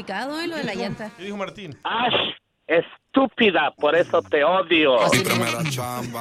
Complicado, 0.00 0.40
¿eh? 0.40 0.46
Lo 0.46 0.56
de 0.56 0.64
la 0.64 0.74
llanta. 0.74 1.10
¿Qué 1.16 1.24
dijo 1.24 1.36
Martín? 1.36 1.76
Ash, 1.84 2.34
estúpida, 2.66 3.74
por 3.76 3.94
eso 3.94 4.22
te 4.22 4.42
odio. 4.42 4.96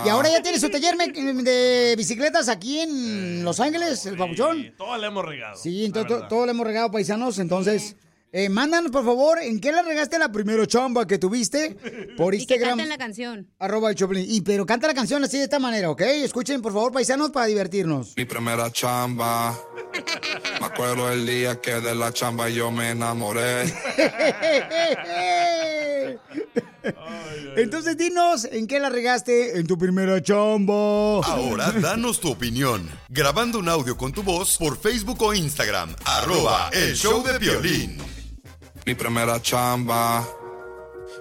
Y 0.05 0.09
ahora 0.09 0.29
ya 0.29 0.41
tiene 0.41 0.59
su 0.59 0.69
taller 0.69 0.95
de 0.97 1.93
bicicletas 1.97 2.49
aquí 2.49 2.79
en 2.79 3.43
Los 3.45 3.59
Ángeles, 3.61 4.05
el 4.05 4.17
papuchón. 4.17 4.73
Todo 4.77 4.97
le 4.97 5.07
hemos 5.07 5.23
regado. 5.25 5.55
Sí, 5.55 5.85
entonces 5.85 6.19
to- 6.19 6.27
todo 6.27 6.45
le 6.45 6.51
hemos 6.51 6.65
regado 6.67 6.91
paisanos, 6.91 7.39
entonces... 7.39 7.95
Eh, 8.31 8.47
mándanos, 8.47 8.91
por 8.91 9.03
favor, 9.03 9.39
¿en 9.41 9.59
qué 9.59 9.71
le 9.71 9.81
regaste 9.81 10.19
la 10.19 10.31
primera 10.31 10.67
chamba 10.67 11.07
que 11.07 11.17
tuviste? 11.17 11.75
Por 12.15 12.35
Y 12.35 12.37
que 12.37 12.43
Instagram. 12.55 12.69
canten 12.77 12.89
la 12.89 12.97
canción. 12.99 13.47
Arroba 13.57 13.89
el 13.89 13.95
Choplin. 13.95 14.23
Y 14.29 14.41
pero 14.41 14.67
canta 14.67 14.85
la 14.87 14.93
canción 14.93 15.23
así 15.23 15.37
de 15.39 15.45
esta 15.45 15.57
manera, 15.57 15.89
¿ok? 15.89 16.01
Escuchen, 16.01 16.61
por 16.61 16.71
favor, 16.73 16.91
paisanos, 16.91 17.31
para 17.31 17.47
divertirnos. 17.47 18.13
Mi 18.15 18.25
primera 18.25 18.71
chamba. 18.71 19.57
Me 20.59 20.65
acuerdo 20.65 21.11
el 21.11 21.25
día 21.25 21.59
que 21.59 21.81
de 21.81 21.95
la 21.95 22.13
chamba 22.13 22.49
yo 22.49 22.69
me 22.71 22.91
enamoré. 22.91 23.63
Entonces 27.57 27.97
dinos, 27.97 28.45
¿en 28.51 28.67
qué 28.67 28.79
la 28.79 28.89
regaste 28.89 29.57
en 29.57 29.65
tu 29.65 29.75
primera 29.77 30.21
chamba? 30.21 30.73
Ahora 31.25 31.71
danos 31.71 32.19
tu 32.19 32.29
opinión. 32.31 32.87
Grabando 33.09 33.57
un 33.59 33.69
audio 33.69 33.97
con 33.97 34.13
tu 34.13 34.21
voz 34.21 34.55
por 34.57 34.77
Facebook 34.79 35.21
o 35.23 35.33
Instagram. 35.33 35.95
Arroba 36.05 36.69
el 36.71 36.95
show 36.95 37.23
de 37.23 37.37
violín. 37.39 37.97
Mi 38.85 38.95
primera 38.95 39.41
chamba. 39.41 40.27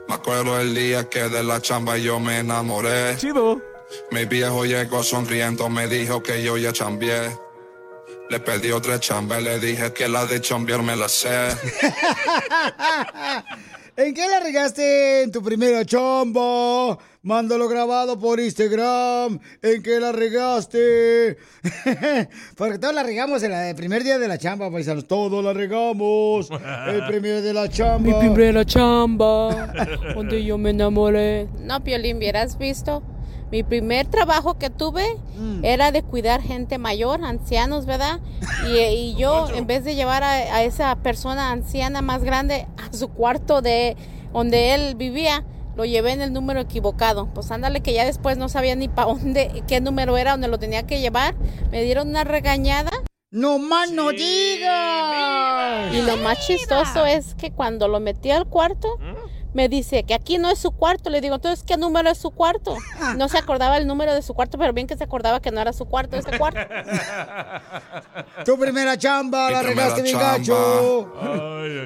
Me 0.08 0.14
acuerdo 0.14 0.58
el 0.60 0.74
día 0.74 1.08
que 1.08 1.28
de 1.28 1.42
la 1.42 1.60
chamba 1.60 1.96
yo 1.98 2.18
me 2.20 2.38
enamoré. 2.38 3.16
Chido. 3.16 3.60
Mi 4.10 4.24
viejo 4.26 4.64
llegó 4.64 5.02
sonriendo, 5.02 5.68
me 5.68 5.86
dijo 5.86 6.22
que 6.22 6.42
yo 6.42 6.56
ya 6.56 6.72
chambié. 6.72 7.36
Le 8.30 8.40
pedí 8.40 8.70
otra 8.72 9.00
chamba 9.00 9.40
y 9.40 9.44
le 9.44 9.58
dije 9.58 9.92
que 9.92 10.08
la 10.08 10.26
de 10.26 10.40
chambear 10.40 10.82
me 10.82 10.96
la 10.96 11.08
sé. 11.08 11.28
¿En 14.00 14.14
qué 14.14 14.28
la 14.28 14.38
regaste 14.38 15.22
en 15.24 15.32
tu 15.32 15.42
primera 15.42 15.84
chamba? 15.84 16.96
Mándalo 17.22 17.68
grabado 17.68 18.16
por 18.16 18.38
Instagram. 18.38 19.40
¿En 19.60 19.82
qué 19.82 19.98
la 19.98 20.12
regaste? 20.12 21.36
Porque 22.56 22.78
todos 22.78 22.94
la 22.94 23.02
regamos 23.02 23.42
en 23.42 23.50
la- 23.50 23.68
el 23.70 23.74
primer 23.74 24.04
día 24.04 24.16
de 24.20 24.28
la 24.28 24.38
chamba, 24.38 24.70
paisanos. 24.70 25.08
Todos 25.08 25.42
la 25.44 25.52
regamos. 25.52 26.48
El 26.86 27.06
primer 27.08 27.42
de 27.42 27.52
la 27.52 27.68
chamba. 27.68 28.22
Mi 28.22 28.28
primera 28.28 28.64
chamba, 28.64 29.72
donde 30.14 30.44
yo 30.44 30.58
me 30.58 30.70
enamoré. 30.70 31.48
No, 31.64 31.82
Piolín, 31.82 32.18
hubieras 32.18 32.56
visto. 32.56 33.02
Mi 33.50 33.62
primer 33.62 34.06
trabajo 34.06 34.58
que 34.58 34.70
tuve 34.70 35.04
era 35.62 35.90
de 35.90 36.02
cuidar 36.02 36.42
gente 36.42 36.78
mayor, 36.78 37.24
ancianos, 37.24 37.86
¿verdad? 37.86 38.20
Y, 38.66 38.78
y 38.78 39.14
yo, 39.18 39.48
en 39.48 39.66
vez 39.66 39.84
de 39.84 39.94
llevar 39.94 40.22
a, 40.22 40.32
a 40.32 40.62
esa 40.62 40.94
persona 40.96 41.50
anciana 41.50 42.02
más 42.02 42.22
grande 42.22 42.66
a 42.76 42.94
su 42.94 43.08
cuarto 43.08 43.62
de 43.62 43.96
donde 44.32 44.74
él 44.74 44.94
vivía, 44.96 45.44
lo 45.78 45.84
llevé 45.84 46.12
en 46.12 46.20
el 46.20 46.32
número 46.32 46.60
equivocado. 46.60 47.28
Pues 47.32 47.50
ándale 47.50 47.80
que 47.80 47.94
ya 47.94 48.04
después 48.04 48.36
no 48.36 48.48
sabía 48.48 48.74
ni 48.74 48.88
para 48.88 49.08
dónde, 49.08 49.62
qué 49.68 49.80
número 49.80 50.18
era, 50.18 50.32
donde 50.32 50.48
lo 50.48 50.58
tenía 50.58 50.82
que 50.82 51.00
llevar. 51.00 51.36
Me 51.70 51.82
dieron 51.82 52.08
una 52.08 52.24
regañada. 52.24 52.90
¡No 53.30 53.58
más 53.58 53.92
no 53.92 54.10
digas! 54.10 55.94
Y 55.94 56.02
lo 56.02 56.16
más 56.16 56.46
chistoso 56.46 57.04
es 57.04 57.34
que 57.34 57.52
cuando 57.52 57.86
lo 57.86 58.00
metí 58.00 58.30
al 58.30 58.46
cuarto, 58.46 58.98
Me 59.54 59.68
dice 59.68 60.04
que 60.04 60.14
aquí 60.14 60.38
no 60.38 60.50
es 60.50 60.58
su 60.58 60.70
cuarto. 60.72 61.08
Le 61.10 61.20
digo, 61.20 61.36
entonces, 61.36 61.64
¿qué 61.66 61.76
número 61.76 62.10
es 62.10 62.18
su 62.18 62.30
cuarto? 62.30 62.76
No 63.16 63.28
se 63.28 63.38
acordaba 63.38 63.76
el 63.78 63.86
número 63.86 64.14
de 64.14 64.22
su 64.22 64.34
cuarto, 64.34 64.58
pero 64.58 64.72
bien 64.72 64.86
que 64.86 64.96
se 64.96 65.04
acordaba 65.04 65.40
que 65.40 65.50
no 65.50 65.60
era 65.60 65.72
su 65.72 65.86
cuarto, 65.86 66.16
ese 66.16 66.36
cuarto. 66.38 66.60
Tu 68.44 68.58
primera 68.58 68.96
chamba, 68.96 69.48
Mi 69.48 69.54
la 69.54 69.62
regaste 69.62 70.02
bien 70.02 70.16
chamba. 70.16 70.38
gacho. 70.38 71.12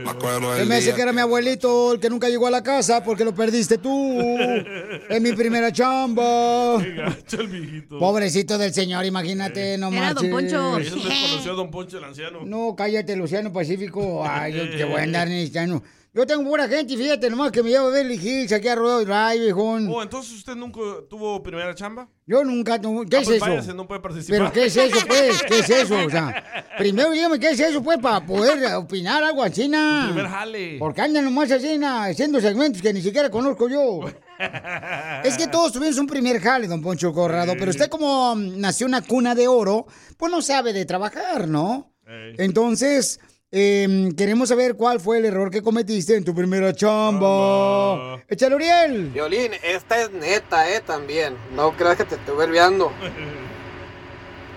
Me 0.04 0.10
acuerdo 0.10 0.52
Se 0.52 0.58
del 0.60 0.68
me 0.68 0.80
día 0.80 0.94
que 0.94 1.02
era 1.02 1.12
mi 1.12 1.20
abuelito 1.20 1.92
el 1.92 2.00
que 2.00 2.10
nunca 2.10 2.28
llegó 2.28 2.46
a 2.46 2.50
la 2.50 2.62
casa 2.62 3.02
porque 3.02 3.24
lo 3.24 3.34
perdiste 3.34 3.78
tú. 3.78 4.18
Es 5.08 5.20
mi 5.20 5.32
primera 5.32 5.72
chamba. 5.72 6.78
Qué 6.82 6.92
gacho 6.94 7.40
el 7.40 7.48
viejito. 7.48 7.98
Pobrecito 7.98 8.58
del 8.58 8.72
señor, 8.74 9.04
imagínate, 9.04 9.78
no 9.78 9.88
Era 9.88 10.00
marches. 10.12 10.22
Don 10.22 10.30
Poncho. 10.30 10.78
Eso 10.78 10.96
desconoció 10.96 11.52
a 11.52 11.54
Don 11.54 11.70
Poncho 11.70 11.98
el 11.98 12.04
anciano. 12.04 12.40
No, 12.44 12.74
cállate, 12.76 13.16
Luciano 13.16 13.52
Pacífico. 13.52 14.24
Ay, 14.26 14.52
yo 14.54 14.70
te 14.70 14.84
voy 14.84 15.00
a 15.00 15.02
andar 15.04 15.28
necesitando. 15.28 15.82
Yo 16.14 16.26
tengo 16.26 16.42
buena 16.44 16.68
gente, 16.68 16.94
fíjate, 16.94 17.30
nomás 17.30 17.50
que 17.50 17.62
me 17.62 17.70
llevo 17.70 17.86
a 17.86 17.90
Beverly 17.90 18.16
Hills 18.16 18.52
aquí 18.52 18.68
a 18.68 18.74
Rodeo 18.74 19.02
Drive, 19.02 19.42
viejón. 19.44 19.88
Oh, 19.90 20.02
entonces 20.02 20.34
usted 20.34 20.54
nunca 20.54 20.78
tuvo 21.08 21.42
primera 21.42 21.74
chamba? 21.74 22.06
Yo 22.26 22.44
nunca, 22.44 22.76
no- 22.76 23.02
¿qué 23.08 23.16
Ah, 23.16 23.20
es 23.20 23.26
pues 23.28 23.36
eso? 23.38 23.46
váyase, 23.46 23.72
no 23.72 23.88
puede 23.88 24.00
participar. 24.02 24.38
Pero 24.38 24.52
¿qué 24.52 24.66
es 24.66 24.76
eso, 24.76 25.06
pues? 25.08 25.42
¿Qué 25.42 25.58
es 25.60 25.70
eso? 25.70 25.96
O 26.04 26.10
sea, 26.10 26.66
primero 26.76 27.12
dígame 27.12 27.40
qué 27.40 27.52
es 27.52 27.60
eso, 27.60 27.82
pues, 27.82 27.98
para 27.98 28.26
poder 28.26 28.74
opinar 28.74 29.24
algo 29.24 29.42
así, 29.42 29.68
na. 29.68 30.08
Primer 30.12 30.28
jale. 30.30 30.76
Porque 30.78 31.00
andan 31.00 31.24
nomás 31.24 31.50
así, 31.50 31.78
na, 31.78 32.04
haciendo 32.04 32.42
segmentos 32.42 32.82
que 32.82 32.92
ni 32.92 33.00
siquiera 33.00 33.30
conozco 33.30 33.70
yo. 33.70 34.00
Es 35.24 35.36
que 35.38 35.46
todos 35.46 35.72
tuvimos 35.72 35.96
un 35.98 36.06
primer 36.08 36.40
jale, 36.40 36.66
don 36.66 36.82
Poncho 36.82 37.12
Corrado, 37.12 37.54
pero 37.56 37.70
usted 37.70 37.88
como 37.88 38.34
mm, 38.34 38.58
nació 38.60 38.86
en 38.86 38.90
una 38.94 39.02
cuna 39.02 39.34
de 39.36 39.46
oro, 39.48 39.86
pues 40.18 40.30
no 40.32 40.42
sabe 40.42 40.72
de 40.74 40.84
trabajar, 40.84 41.46
¿no? 41.48 41.94
Entonces, 42.36 43.20
em, 43.53 44.12
queremos 44.12 44.48
saber 44.48 44.74
cuál 44.74 44.98
fue 44.98 45.18
el 45.18 45.26
error 45.26 45.50
que 45.50 45.62
cometiste 45.62 46.16
en 46.16 46.24
tu 46.24 46.34
primera 46.34 46.72
chamba. 46.74 48.20
Échale, 48.28 48.57
Uriel. 48.57 49.11
Violín, 49.11 49.53
esta 49.62 50.00
es 50.00 50.11
neta, 50.11 50.68
eh, 50.70 50.80
también. 50.80 51.36
No 51.55 51.76
creas 51.76 51.96
que 51.96 52.05
te 52.05 52.16
estoy 52.16 52.36
verbeando. 52.36 52.90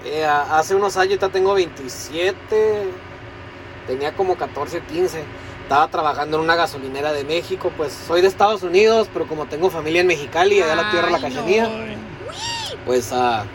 Eh, 0.07 0.23
hace 0.23 0.75
unos 0.75 0.97
años, 0.97 1.17
ya 1.17 1.29
tengo 1.29 1.55
27, 1.55 2.83
tenía 3.87 4.15
como 4.15 4.35
14 4.35 4.77
o 4.77 4.85
15. 4.85 5.23
Estaba 5.63 5.87
trabajando 5.87 6.37
en 6.37 6.43
una 6.43 6.55
gasolinera 6.55 7.11
de 7.11 7.23
México, 7.23 7.71
pues 7.75 7.91
soy 7.91 8.21
de 8.21 8.27
Estados 8.27 8.61
Unidos, 8.61 9.09
pero 9.11 9.27
como 9.27 9.47
tengo 9.47 9.71
familia 9.71 10.01
en 10.01 10.07
Mexicali, 10.07 10.61
allá 10.61 10.75
la 10.75 10.91
tierra 10.91 11.07
de 11.07 11.11
la 11.13 11.21
cachanía, 11.21 11.67
pues, 12.85 13.11
ah, 13.11 13.45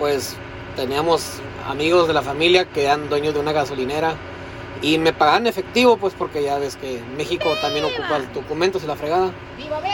pues 0.00 0.34
teníamos 0.74 1.40
amigos 1.68 2.08
de 2.08 2.14
la 2.14 2.22
familia 2.22 2.64
que 2.64 2.84
eran 2.84 3.08
dueños 3.08 3.34
de 3.34 3.40
una 3.40 3.52
gasolinera 3.52 4.14
y 4.82 4.98
me 4.98 5.12
pagaban 5.12 5.46
efectivo, 5.46 5.96
pues 5.96 6.14
porque 6.14 6.42
ya 6.42 6.58
ves 6.58 6.76
que 6.76 7.00
México 7.16 7.48
también 7.60 7.84
ocupas 7.84 8.22
documentos 8.34 8.82
y 8.82 8.86
la 8.86 8.96
fregada. 8.96 9.30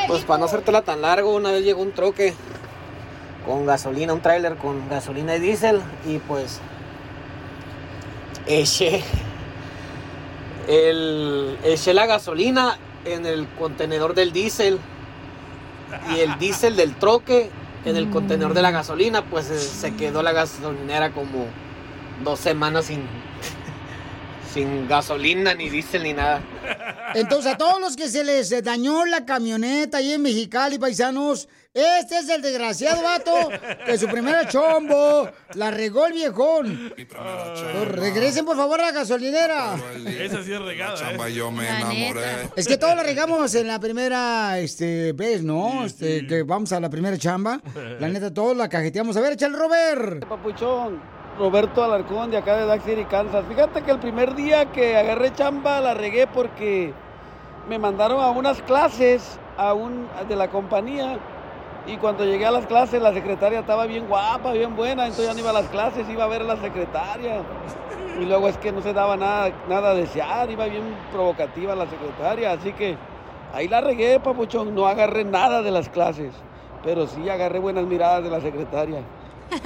Pues 0.06 0.24
para 0.24 0.38
no 0.38 0.46
hacértela 0.46 0.82
tan 0.82 1.02
largo, 1.02 1.34
una 1.34 1.50
vez 1.50 1.62
llegó 1.64 1.82
un 1.82 1.92
troque 1.92 2.34
con 3.46 3.66
gasolina, 3.66 4.14
un 4.14 4.20
tráiler 4.20 4.56
con 4.56 4.88
gasolina 4.88 5.36
y 5.36 5.40
diésel 5.40 5.80
y 6.06 6.18
pues 6.18 6.60
eché 8.46 9.02
el 10.68 11.58
eché 11.64 11.92
la 11.94 12.06
gasolina 12.06 12.78
en 13.04 13.26
el 13.26 13.46
contenedor 13.58 14.14
del 14.14 14.32
diésel 14.32 14.78
y 16.14 16.20
el 16.20 16.38
diésel 16.38 16.76
del 16.76 16.94
troque 16.94 17.50
en 17.88 17.96
el 17.96 18.10
contenedor 18.10 18.54
de 18.54 18.62
la 18.62 18.70
gasolina, 18.70 19.24
pues 19.24 19.50
eh, 19.50 19.58
se 19.58 19.94
quedó 19.94 20.22
la 20.22 20.32
gasolinera 20.32 21.10
como 21.12 21.46
dos 22.24 22.38
semanas 22.40 22.86
sin 22.86 23.02
sin 24.52 24.88
gasolina 24.88 25.54
ni 25.54 25.68
diésel 25.68 26.02
ni 26.02 26.12
nada. 26.12 26.42
Entonces, 27.14 27.52
a 27.52 27.56
todos 27.56 27.80
los 27.80 27.96
que 27.96 28.08
se 28.08 28.24
les 28.24 28.50
eh, 28.52 28.62
dañó 28.62 29.04
la 29.06 29.24
camioneta 29.24 29.98
ahí 29.98 30.12
en 30.12 30.22
Mexicali, 30.22 30.78
paisanos, 30.78 31.48
este 31.74 32.18
es 32.18 32.28
el 32.28 32.42
desgraciado 32.42 33.02
vato 33.02 33.50
que 33.86 33.96
su 33.98 34.08
primera 34.08 34.48
chombo 34.48 35.30
la 35.54 35.70
regó 35.70 36.06
el 36.06 36.14
viejón. 36.14 36.92
Pues 36.96 37.88
regresen, 37.92 38.44
por 38.44 38.56
favor, 38.56 38.80
a 38.80 38.86
la 38.86 38.92
gasolinera. 38.92 39.76
Esa 40.04 40.42
sí 40.42 40.52
es 40.52 40.60
regada, 40.60 41.28
¿eh? 41.28 41.34
yo 41.34 41.52
me 41.52 41.68
enamoré. 41.68 42.50
Es 42.56 42.66
que 42.66 42.78
todos 42.78 42.96
la 42.96 43.02
regamos 43.02 43.54
en 43.54 43.68
la 43.68 43.78
primera 43.78 44.58
este, 44.58 45.12
vez, 45.12 45.42
¿no? 45.42 45.84
Este, 45.84 46.26
que 46.26 46.42
vamos 46.42 46.72
a 46.72 46.80
la 46.80 46.90
primera 46.90 47.16
chamba. 47.16 47.60
La 48.00 48.08
neta, 48.08 48.34
todos 48.34 48.56
la 48.56 48.68
cajeteamos. 48.68 49.16
A 49.16 49.20
ver, 49.20 49.34
échale, 49.34 49.56
Robert. 49.56 50.26
Papuchón, 50.26 51.00
Roberto 51.38 51.84
Alarcón 51.84 52.32
de 52.32 52.36
acá 52.36 52.56
de 52.56 52.66
Dax 52.66 52.84
City, 52.84 53.04
Kansas. 53.04 53.44
Fíjate 53.48 53.82
que 53.82 53.92
el 53.92 54.00
primer 54.00 54.34
día 54.34 54.66
que 54.66 54.96
agarré 54.96 55.32
chamba 55.32 55.80
la 55.80 55.94
regué 55.94 56.26
porque 56.26 56.92
me 57.68 57.78
mandaron 57.78 58.20
a 58.20 58.30
unas 58.30 58.60
clases 58.62 59.38
a 59.56 59.72
un, 59.72 60.08
de 60.28 60.34
la 60.34 60.48
compañía 60.48 61.18
y 61.86 61.96
cuando 61.98 62.24
llegué 62.24 62.44
a 62.44 62.50
las 62.50 62.66
clases 62.66 63.00
la 63.00 63.12
secretaria 63.12 63.60
estaba 63.60 63.86
bien 63.86 64.08
guapa, 64.08 64.52
bien 64.52 64.74
buena, 64.74 65.04
entonces 65.04 65.26
ya 65.26 65.34
no 65.34 65.38
iba 65.38 65.50
a 65.50 65.52
las 65.52 65.68
clases, 65.68 66.08
iba 66.10 66.24
a 66.24 66.28
ver 66.28 66.42
a 66.42 66.44
la 66.44 66.56
secretaria. 66.56 67.40
Y 68.20 68.24
luego 68.24 68.48
es 68.48 68.58
que 68.58 68.72
no 68.72 68.82
se 68.82 68.92
daba 68.92 69.16
nada, 69.16 69.52
nada 69.68 69.90
a 69.90 69.94
desear, 69.94 70.50
iba 70.50 70.66
bien 70.66 70.82
provocativa 71.12 71.76
la 71.76 71.86
secretaria, 71.86 72.50
así 72.50 72.72
que 72.72 72.96
ahí 73.54 73.68
la 73.68 73.80
regué, 73.80 74.18
papuchón, 74.18 74.74
no 74.74 74.88
agarré 74.88 75.24
nada 75.24 75.62
de 75.62 75.70
las 75.70 75.88
clases, 75.88 76.32
pero 76.82 77.06
sí 77.06 77.28
agarré 77.28 77.60
buenas 77.60 77.84
miradas 77.84 78.24
de 78.24 78.30
la 78.30 78.40
secretaria. 78.40 79.02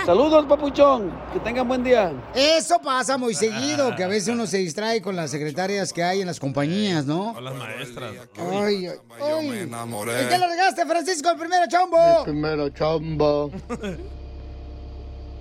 Saludos, 0.04 0.46
papuchón, 0.46 1.12
que 1.32 1.40
tengan 1.40 1.66
buen 1.66 1.82
día. 1.82 2.12
Eso 2.34 2.80
pasa 2.80 3.18
muy 3.18 3.34
seguido, 3.34 3.94
que 3.96 4.04
a 4.04 4.08
veces 4.08 4.28
uno 4.28 4.46
se 4.46 4.58
distrae 4.58 5.02
con 5.02 5.16
las 5.16 5.30
secretarias 5.30 5.92
que 5.92 6.02
hay 6.02 6.20
en 6.20 6.26
las 6.26 6.38
compañías, 6.40 7.06
¿no? 7.06 7.32
O 7.32 7.40
las 7.40 7.54
maestras. 7.54 8.12
Ay, 8.38 8.86
ay, 8.86 8.92
ay. 9.20 9.58
enamoré. 9.60 10.22
¿En 10.22 10.28
qué 10.28 10.38
la 10.38 10.46
regaste, 10.48 10.86
Francisco, 10.86 11.30
el 11.30 11.38
primero 11.38 11.66
chombo? 11.68 12.24
primera 12.24 12.72
chamba. 12.72 13.48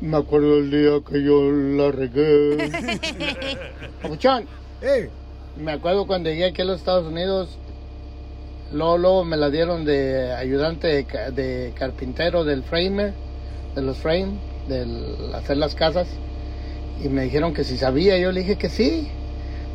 Me 0.02 0.18
acuerdo 0.18 0.58
el 0.58 0.72
día 0.72 1.00
que 1.08 1.24
yo 1.24 1.52
la 1.52 1.92
regué. 1.92 2.72
Papuchón, 4.02 4.48
me 5.58 5.72
acuerdo 5.74 6.08
cuando 6.08 6.30
llegué 6.30 6.46
aquí 6.46 6.62
a 6.62 6.66
los 6.66 6.80
Estados 6.80 7.06
Unidos, 7.06 7.58
luego, 8.72 8.98
luego 8.98 9.26
me 9.26 9.38
la 9.38 9.50
dieron 9.50 9.86
de 9.86 10.34
ayudante 10.34 10.88
de, 10.88 11.32
de 11.32 11.74
carpintero 11.78 12.44
del 12.44 12.64
framer, 12.64 13.14
de 13.76 13.82
los 13.82 13.98
frame, 13.98 14.34
de 14.68 14.86
hacer 15.36 15.58
las 15.58 15.76
casas, 15.76 16.08
y 17.04 17.10
me 17.10 17.24
dijeron 17.24 17.54
que 17.54 17.64
si 17.64 17.78
sabía, 17.78 18.18
yo 18.18 18.32
le 18.32 18.42
dije 18.42 18.58
que 18.58 18.70
sí. 18.70 19.08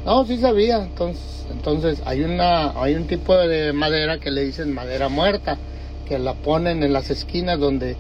No, 0.05 0.25
sí 0.25 0.39
sabía. 0.39 0.85
Entonces, 0.85 1.45
entonces 1.51 2.03
hay 2.05 2.23
una, 2.23 2.81
hay 2.81 2.95
un 2.95 3.07
tipo 3.07 3.37
de 3.37 3.73
madera 3.73 4.19
que 4.19 4.31
le 4.31 4.45
dicen 4.45 4.73
madera 4.73 5.09
muerta, 5.09 5.59
que 6.07 6.19
la 6.19 6.35
ponen 6.35 6.85
en 6.85 6.93
las 6.93 7.11
esquinas 7.11 7.59
donde 7.59 7.97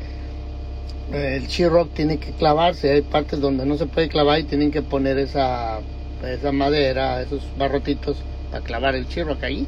eh, 1.12 1.36
el 1.36 1.49
sheetrock 1.49 1.92
tiene 1.92 2.18
que 2.18 2.30
clavarse. 2.32 2.92
Hay 2.92 3.03
partes 3.03 3.40
donde 3.40 3.66
no 3.66 3.76
se 3.76 3.86
puede 3.86 4.09
clavar 4.09 4.38
y 4.38 4.44
tienen 4.44 4.70
que 4.70 4.82
poner 4.82 5.18
esa, 5.18 5.80
esa 6.24 6.53
madera, 6.53 7.20
esos 7.20 7.42
barrotitos 7.59 8.18
para 8.53 8.62
clavar 8.62 8.94
el 8.94 9.07
sheetrock 9.07 9.42
ahí. 9.42 9.66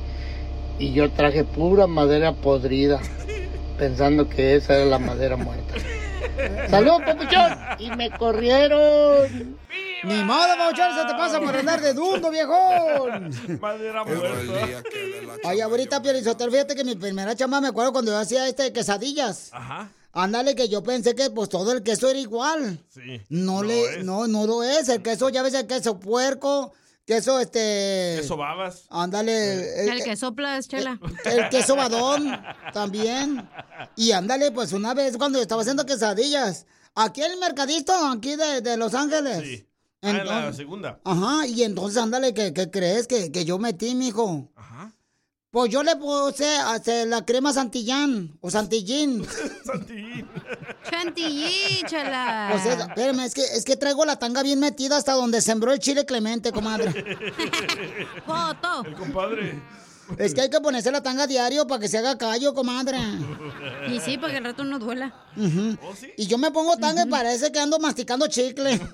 Y 0.78 0.92
yo 0.92 1.10
traje 1.10 1.42
pura 1.42 1.88
madera 1.88 2.32
podrida, 2.32 3.00
pensando 3.78 4.28
que 4.28 4.54
esa 4.54 4.76
era 4.76 4.84
la 4.84 5.00
madera 5.00 5.36
muerta. 5.36 5.74
¡Salud, 6.70 7.02
papuchón! 7.04 7.58
Y 7.78 7.90
me 7.90 8.10
corrieron. 8.10 9.58
Ni 10.04 10.22
modo, 10.22 10.56
Papuchón, 10.56 10.94
se 10.94 11.06
te 11.06 11.14
pasa 11.14 11.40
por 11.40 11.54
andar 11.56 11.80
de 11.80 11.92
dundo, 11.92 12.30
viejón. 12.30 13.58
Madera 13.60 14.04
muerta. 14.04 14.82
Ay, 15.44 15.60
ahorita, 15.60 16.00
Piorizotel, 16.00 16.50
fíjate 16.50 16.74
que 16.74 16.84
mi 16.84 16.94
primera 16.94 17.34
chamba 17.34 17.60
me 17.60 17.68
acuerdo 17.68 17.92
cuando 17.92 18.12
yo 18.12 18.18
hacía 18.18 18.46
este 18.46 18.64
de 18.64 18.72
quesadillas. 18.72 19.50
Ajá. 19.52 19.90
Ándale, 20.12 20.54
que 20.54 20.68
yo 20.68 20.82
pensé 20.82 21.14
que 21.14 21.30
pues 21.30 21.48
todo 21.48 21.72
el 21.72 21.82
queso 21.82 22.08
era 22.08 22.18
igual. 22.18 22.78
Sí. 22.88 23.20
No, 23.28 23.62
le, 23.62 24.02
no, 24.02 24.26
no 24.26 24.46
lo 24.46 24.62
es. 24.62 24.88
El 24.88 25.02
queso, 25.02 25.28
ya 25.28 25.42
ves 25.42 25.54
el 25.54 25.66
queso 25.66 25.98
puerco, 25.98 26.72
queso 27.08 27.40
este. 27.40 28.18
Queso 28.20 28.36
babas. 28.36 28.84
Ándale. 28.90 29.86
El 29.90 30.04
que 30.04 30.14
soplas, 30.14 30.68
chela. 30.68 31.00
El 31.24 31.48
queso 31.48 31.74
badón 31.74 32.38
también. 32.74 33.48
Y 33.96 34.12
ándale, 34.12 34.52
pues 34.52 34.72
una 34.74 34.92
vez 34.92 35.16
cuando 35.16 35.38
yo 35.38 35.42
estaba 35.42 35.62
haciendo 35.62 35.86
quesadillas, 35.86 36.66
aquí 36.94 37.22
en 37.22 37.32
el 37.32 37.38
mercadito, 37.38 37.92
aquí 38.12 38.36
de, 38.36 38.60
de 38.60 38.76
Los 38.76 38.94
Ángeles. 38.94 39.42
Sí. 39.42 39.64
Ah, 40.02 40.10
en 40.10 40.26
la 40.26 40.52
segunda. 40.52 41.00
Ajá, 41.02 41.46
y 41.46 41.64
entonces 41.64 42.00
ándale, 42.00 42.32
¿qué, 42.34 42.52
qué 42.52 42.70
crees 42.70 43.08
que, 43.08 43.32
que 43.32 43.44
yo 43.44 43.58
metí, 43.58 43.94
mijo? 43.96 44.48
Pues 45.50 45.70
yo 45.72 45.82
le 45.82 45.96
puse 45.96 46.46
hace 46.58 47.06
la 47.06 47.24
crema 47.24 47.54
Santillán 47.54 48.36
o 48.42 48.50
Santillín. 48.50 49.26
Chantilly, 50.90 51.82
chela. 51.86 52.48
Pues 52.52 52.66
es- 52.66 52.78
espérame, 52.80 53.20
es 53.20 53.34
que, 53.34 53.42
es 53.44 53.64
que 53.64 53.76
traigo 53.76 54.04
la 54.04 54.18
tanga 54.18 54.42
bien 54.42 54.60
metida 54.60 54.96
hasta 54.98 55.12
donde 55.14 55.40
sembró 55.40 55.72
el 55.72 55.78
chile 55.78 56.04
clemente, 56.04 56.52
comadre. 56.52 56.92
Foto. 58.26 58.84
El 58.84 58.94
compadre. 58.94 59.62
Es 60.18 60.34
que 60.34 60.40
hay 60.40 60.50
que 60.50 60.60
ponerse 60.60 60.90
la 60.90 61.02
tanga 61.02 61.26
diario 61.26 61.66
para 61.66 61.80
que 61.80 61.88
se 61.88 61.98
haga 61.98 62.16
callo, 62.16 62.54
comadre. 62.54 62.98
Y 63.88 64.00
sí, 64.00 64.16
para 64.18 64.32
que 64.32 64.38
el 64.38 64.44
rato 64.44 64.64
no 64.64 64.78
duela. 64.78 65.12
Ujú. 65.36 65.76
Y 66.16 66.26
yo 66.26 66.38
me 66.38 66.50
pongo 66.50 66.76
tanga 66.76 67.04
y 67.04 67.08
parece 67.08 67.52
que 67.52 67.60
ando 67.60 67.78
masticando 67.78 68.26
chicle. 68.26 68.80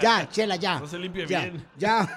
Ya, 0.00 0.28
chela, 0.30 0.56
ya. 0.56 0.78
No 0.78 0.86
se 0.86 0.98
limpia 0.98 1.24
ya, 1.26 1.40
bien. 1.40 1.66
Ya. 1.78 2.06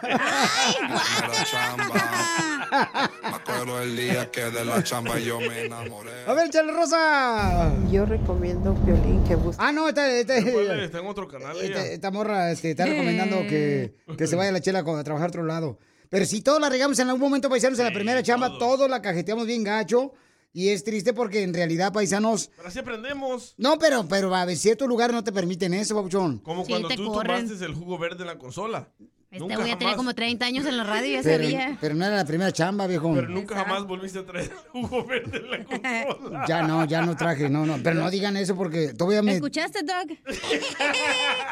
Me 3.21 3.30
acuerdo 3.30 3.82
el 3.82 3.95
día 3.95 4.30
que 4.30 4.41
de 4.41 4.65
la 4.65 4.84
chamba 4.84 5.17
yo 5.17 5.39
me 5.39 5.65
enamoré. 5.65 6.11
A 6.27 6.34
ver, 6.34 6.49
Chale 6.49 6.71
Rosa. 6.73 7.71
Yo 7.89 8.05
recomiendo 8.05 8.75
Piolín 8.75 9.23
que 9.23 9.36
busque. 9.36 9.63
Ah, 9.63 9.71
no, 9.71 9.88
esta, 9.88 10.03
Después 10.03 10.69
está 10.82 10.99
en 10.99 11.07
otro 11.07 11.27
canal 11.27 11.55
esta, 11.57 11.82
ella. 11.82 11.86
esta 11.93 12.11
morra 12.11 12.51
este, 12.51 12.71
está 12.71 12.86
recomendando 12.86 13.38
que, 13.47 13.95
que 14.17 14.27
se 14.27 14.36
vaya 14.36 14.51
la 14.51 14.61
chela 14.61 14.80
a 14.80 15.03
trabajar 15.03 15.27
a 15.27 15.30
otro 15.30 15.43
lado. 15.43 15.80
Pero 16.10 16.26
si 16.26 16.41
todos 16.41 16.60
la 16.60 16.70
regamos 16.70 16.97
en 16.99 17.07
algún 17.07 17.22
momento, 17.22 17.49
paisanos, 17.49 17.78
en 17.80 17.86
la 17.86 17.93
primera 17.93 18.24
chamba, 18.24 18.57
todos 18.57 18.89
la 18.89 19.01
cajeteamos 19.01 19.45
bien 19.45 19.64
gacho. 19.64 20.14
Y 20.51 20.70
es 20.70 20.84
triste 20.84 21.14
porque 21.14 21.43
en 21.43 21.53
realidad, 21.53 21.93
paisanos. 21.93 22.49
Pero 22.55 22.68
así 22.70 22.80
aprendemos. 22.80 23.53
No, 23.57 23.78
pero, 23.78 24.07
pero 24.07 24.34
a 24.34 24.45
ver, 24.45 24.57
ciertos 24.57 24.88
lugares 24.88 25.14
no 25.16 25.24
te 25.24 25.32
permiten 25.32 25.76
eso, 25.76 25.93
papuchón. 25.95 26.39
Como 26.39 26.64
Sí, 26.66 26.72
cuando 26.72 26.89
tú 26.89 27.12
corren. 27.14 27.45
tomaste 27.45 27.64
el 27.66 27.76
jugo 27.76 27.99
verde 27.99 28.22
en 28.22 28.28
la 28.28 28.39
consola. 28.39 28.89
Este 29.32 29.41
Nunca 29.41 29.57
güey 29.57 29.67
ya 29.67 29.73
tenía 29.77 29.89
jamás. 29.91 29.97
como 29.97 30.15
30 30.15 30.43
años 30.43 30.65
en 30.65 30.75
la 30.75 30.84
radio 30.86 31.17
ya 31.17 31.21
Pero, 31.21 31.43
sabía. 31.43 31.77
pero 31.80 31.93
no 31.93 32.03
era 32.03 32.15
la 32.15 32.25
primera 32.25 32.51
chamba, 32.51 32.88
viejo. 32.88 33.13
Pero 33.13 33.30
nunca 33.30 33.55
jamás 33.57 33.84
volviste 33.86 34.17
a 34.19 34.25
traer 34.25 34.51
jugo 34.71 35.05
verde 35.05 35.38
en 35.38 35.51
la 35.51 35.63
consola. 35.65 36.45
Ya 36.47 36.63
no, 36.63 36.84
ya 36.86 37.01
no 37.03 37.15
traje, 37.15 37.47
no, 37.47 37.63
no. 37.63 37.77
Pero 37.84 37.99
no 37.99 38.09
digan 38.09 38.36
eso 38.38 38.55
porque 38.55 38.93
todavía 38.95 39.21
me. 39.21 39.34
¿Escuchaste, 39.34 39.84
Doug? 39.84 40.17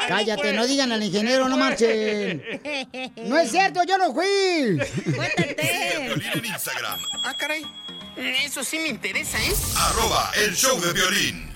Cállate, 0.08 0.54
no 0.54 0.66
digan 0.66 0.92
al 0.92 1.04
ingeniero, 1.04 1.48
no 1.48 1.58
marchen. 1.58 2.42
No 3.28 3.38
es 3.38 3.52
cierto, 3.52 3.82
yo 3.84 3.98
no 3.98 4.14
fui. 4.14 4.26
En 4.26 4.80
Instagram, 6.46 6.98
Ah, 7.26 7.34
caray. 7.38 7.62
Eso 8.44 8.64
sí 8.64 8.80
me 8.80 8.88
interesa, 8.88 9.38
¿eh? 9.38 9.54
arroba 9.78 10.32
el 10.44 10.56
show 10.56 10.80
de 10.82 10.94
violín. 10.94 11.47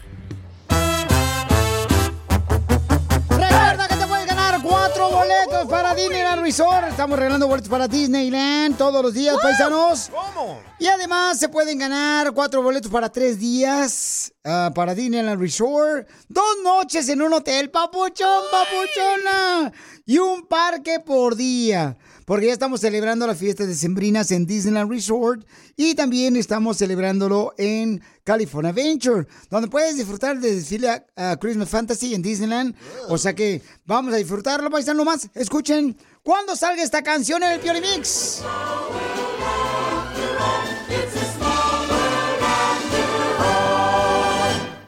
Ganar 4.52 4.68
cuatro 4.68 5.10
boletos 5.10 5.68
para 5.70 5.96
Disneyland 5.96 6.42
Resort. 6.42 6.90
Estamos 6.90 7.18
regalando 7.18 7.48
boletos 7.48 7.70
para 7.70 7.88
Disneyland 7.88 8.78
todos 8.78 9.02
los 9.02 9.14
días, 9.14 9.38
paisanos. 9.42 10.12
¿Cómo? 10.12 10.60
Y 10.78 10.88
además 10.88 11.40
se 11.40 11.48
pueden 11.48 11.78
ganar 11.78 12.34
cuatro 12.34 12.62
boletos 12.62 12.92
para 12.92 13.10
tres 13.10 13.40
días 13.40 14.34
ah, 14.44 14.72
para 14.76 14.94
Disneyland 14.94 15.40
Resort. 15.40 16.08
Dos 16.28 16.58
noches 16.64 17.08
en 17.08 17.22
un 17.22 17.34
hotel, 17.34 17.70
papuchón, 17.70 18.44
papuchona. 18.52 19.72
Y 20.06 20.18
un 20.18 20.46
parque 20.48 21.00
por 21.00 21.36
día. 21.38 21.98
Porque 22.32 22.48
ya 22.48 22.54
estamos 22.54 22.80
celebrando 22.80 23.28
las 23.28 23.38
fiestas 23.38 23.68
decembrinas 23.68 24.32
en 24.32 24.46
Disneyland 24.46 24.90
Resort. 24.90 25.46
Y 25.76 25.96
también 25.96 26.38
estamos 26.38 26.78
celebrándolo 26.78 27.54
en 27.58 28.02
California 28.24 28.72
Adventure. 28.72 29.28
Donde 29.50 29.68
puedes 29.68 29.98
disfrutar 29.98 30.40
de 30.40 30.56
desfile 30.56 31.04
a, 31.18 31.36
Christmas 31.36 31.68
Fantasy 31.68 32.16
en 32.16 32.22
Disneyland. 32.22 32.74
O 33.10 33.18
sea 33.18 33.36
que 33.36 33.62
vamos 33.84 34.14
a 34.14 34.16
disfrutarlo, 34.16 34.70
paisanos 34.70 35.06
más. 35.06 35.28
Escuchen 35.36 35.98
cuando 36.24 36.56
salga 36.56 36.82
esta 36.82 37.04
canción 37.04 37.44
en 37.44 37.52
el 37.52 37.60
Piolimix. 37.60 38.44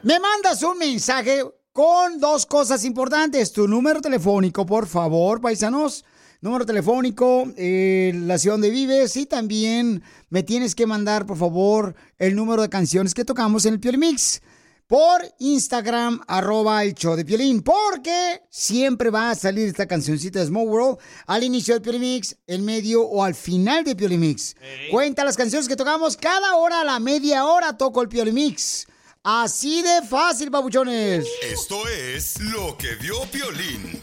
Me 0.01 0.17
mandas 0.17 0.63
un 0.63 0.77
mensaje 0.77 1.43
con 1.73 2.21
dos 2.21 2.45
cosas 2.45 2.85
importantes. 2.85 3.51
Tu 3.51 3.67
número 3.67 3.99
telefónico, 3.99 4.65
por 4.65 4.87
favor, 4.87 5.41
paisanos. 5.41 6.05
Número 6.43 6.65
telefónico, 6.65 7.47
eh, 7.55 8.11
la 8.15 8.37
ciudad 8.37 8.55
donde 8.55 8.69
vives 8.69 9.15
y 9.15 9.25
también 9.25 10.03
me 10.27 10.43
tienes 10.43 10.75
que 10.75 10.85
mandar, 10.85 11.25
por 11.25 11.37
favor, 11.37 11.95
el 12.17 12.35
número 12.35 12.61
de 12.61 12.67
canciones 12.67 13.13
que 13.13 13.23
tocamos 13.23 13.65
en 13.65 13.75
el 13.75 13.79
Piolimix 13.79 14.41
por 14.85 15.21
Instagram, 15.39 16.19
arroba 16.27 16.83
el 16.83 16.95
show 16.95 17.15
de 17.15 17.23
Piolín, 17.23 17.61
porque 17.61 18.41
siempre 18.49 19.09
va 19.09 19.29
a 19.29 19.35
salir 19.35 19.69
esta 19.69 19.87
cancioncita 19.87 20.39
de 20.39 20.47
Small 20.47 20.67
World 20.67 20.97
al 21.27 21.45
inicio 21.45 21.75
del 21.75 21.81
Piolimix, 21.81 22.35
en 22.45 22.65
medio 22.65 23.03
o 23.03 23.23
al 23.23 23.35
final 23.35 23.85
del 23.85 23.95
Piolimix. 23.95 24.57
Cuenta 24.91 25.23
las 25.23 25.37
canciones 25.37 25.69
que 25.69 25.77
tocamos 25.77 26.17
cada 26.17 26.57
hora, 26.57 26.81
a 26.81 26.83
la 26.83 26.99
media 26.99 27.45
hora 27.45 27.77
toco 27.77 28.01
el 28.01 28.09
Piolimix. 28.09 28.85
Así 29.23 29.81
de 29.81 30.05
fácil, 30.05 30.49
babuchones. 30.49 31.25
Esto 31.41 31.87
es 31.87 32.37
lo 32.41 32.77
que 32.77 32.95
vio 32.95 33.21
Piolín. 33.31 34.01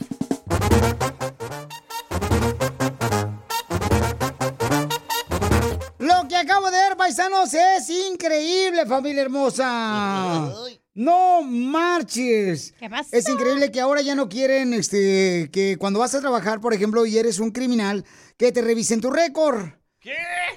Lo 5.98 6.28
que 6.28 6.36
acabo 6.36 6.70
de 6.70 6.78
ver, 6.78 6.96
paisanos, 6.96 7.52
es 7.54 7.90
increíble, 7.90 8.86
familia 8.86 9.22
hermosa. 9.22 10.52
No 10.94 11.42
marches. 11.42 12.74
Es 13.12 13.28
increíble 13.28 13.70
que 13.70 13.80
ahora 13.80 14.02
ya 14.02 14.14
no 14.14 14.28
quieren 14.28 14.74
este, 14.74 15.48
que 15.52 15.76
cuando 15.78 16.00
vas 16.00 16.14
a 16.14 16.20
trabajar, 16.20 16.60
por 16.60 16.74
ejemplo, 16.74 17.06
y 17.06 17.16
eres 17.16 17.38
un 17.38 17.50
criminal, 17.50 18.04
que 18.36 18.52
te 18.52 18.60
revisen 18.60 19.00
tu 19.00 19.10
récord. 19.10 19.70
¿Qué? 20.00 20.16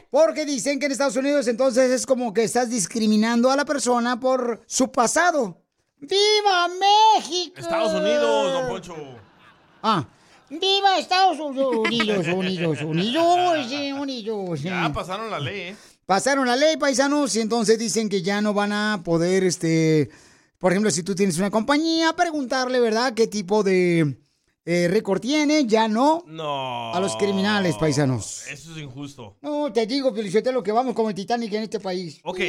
Porque 0.10 0.46
dicen 0.46 0.80
que 0.80 0.86
en 0.86 0.94
Estados 0.94 1.18
Unidos 1.18 1.48
entonces 1.48 1.92
es 1.92 2.06
como 2.06 2.34
que 2.34 2.44
estás 2.44 2.70
discriminando 2.70 3.52
a 3.52 3.58
la 3.58 3.66
persona 3.66 4.20
por 4.20 4.64
su 4.68 4.92
pasado. 4.92 5.62
¡Viva 5.98 6.70
México! 6.70 7.60
Estados 7.60 7.94
Unidos, 7.94 8.54
don 8.54 8.68
Poncho. 8.68 8.96
Ah, 9.82 10.06
¡viva 10.60 10.98
Estados 10.98 11.40
Unidos! 11.40 11.76
Unidos, 11.78 12.28
unidos, 12.28 12.82
unidos, 12.82 13.66
sí, 13.70 13.92
unidos. 13.92 14.62
Ya 14.62 14.92
pasaron 14.94 15.30
la 15.30 15.40
ley, 15.40 15.62
¿eh? 15.62 15.76
Pasaron 16.06 16.46
la 16.46 16.56
ley, 16.56 16.76
paisanos, 16.78 17.36
y 17.36 17.42
entonces 17.42 17.80
dicen 17.80 18.10
que 18.10 18.22
ya 18.22 18.42
no 18.42 18.54
van 18.54 18.74
a 18.74 19.02
poder, 19.04 19.44
este, 19.44 20.10
por 20.60 20.74
ejemplo, 20.74 20.92
si 20.92 21.02
tú 21.04 21.16
tienes 21.16 21.38
una 21.38 21.50
compañía, 21.50 22.14
preguntarle, 22.14 22.80
¿verdad?, 22.80 23.14
qué 23.14 23.28
tipo 23.28 23.64
de 23.64 24.18
eh, 24.66 24.88
récord 24.90 25.20
tiene, 25.20 25.66
ya 25.66 25.90
no. 25.90 26.24
No. 26.26 26.94
A 26.94 27.00
los 27.02 27.18
criminales, 27.18 27.76
paisanos. 27.76 28.48
Eso 28.48 28.72
es 28.72 28.78
injusto. 28.78 29.38
No, 29.42 29.74
te 29.74 29.86
digo, 29.86 30.14
lo 30.54 30.64
que 30.64 30.72
vamos 30.72 30.96
como 30.96 31.10
el 31.10 31.16
Titanic 31.16 31.52
en 31.54 31.64
este 31.64 31.80
país. 31.82 32.22
Ok, 32.24 32.40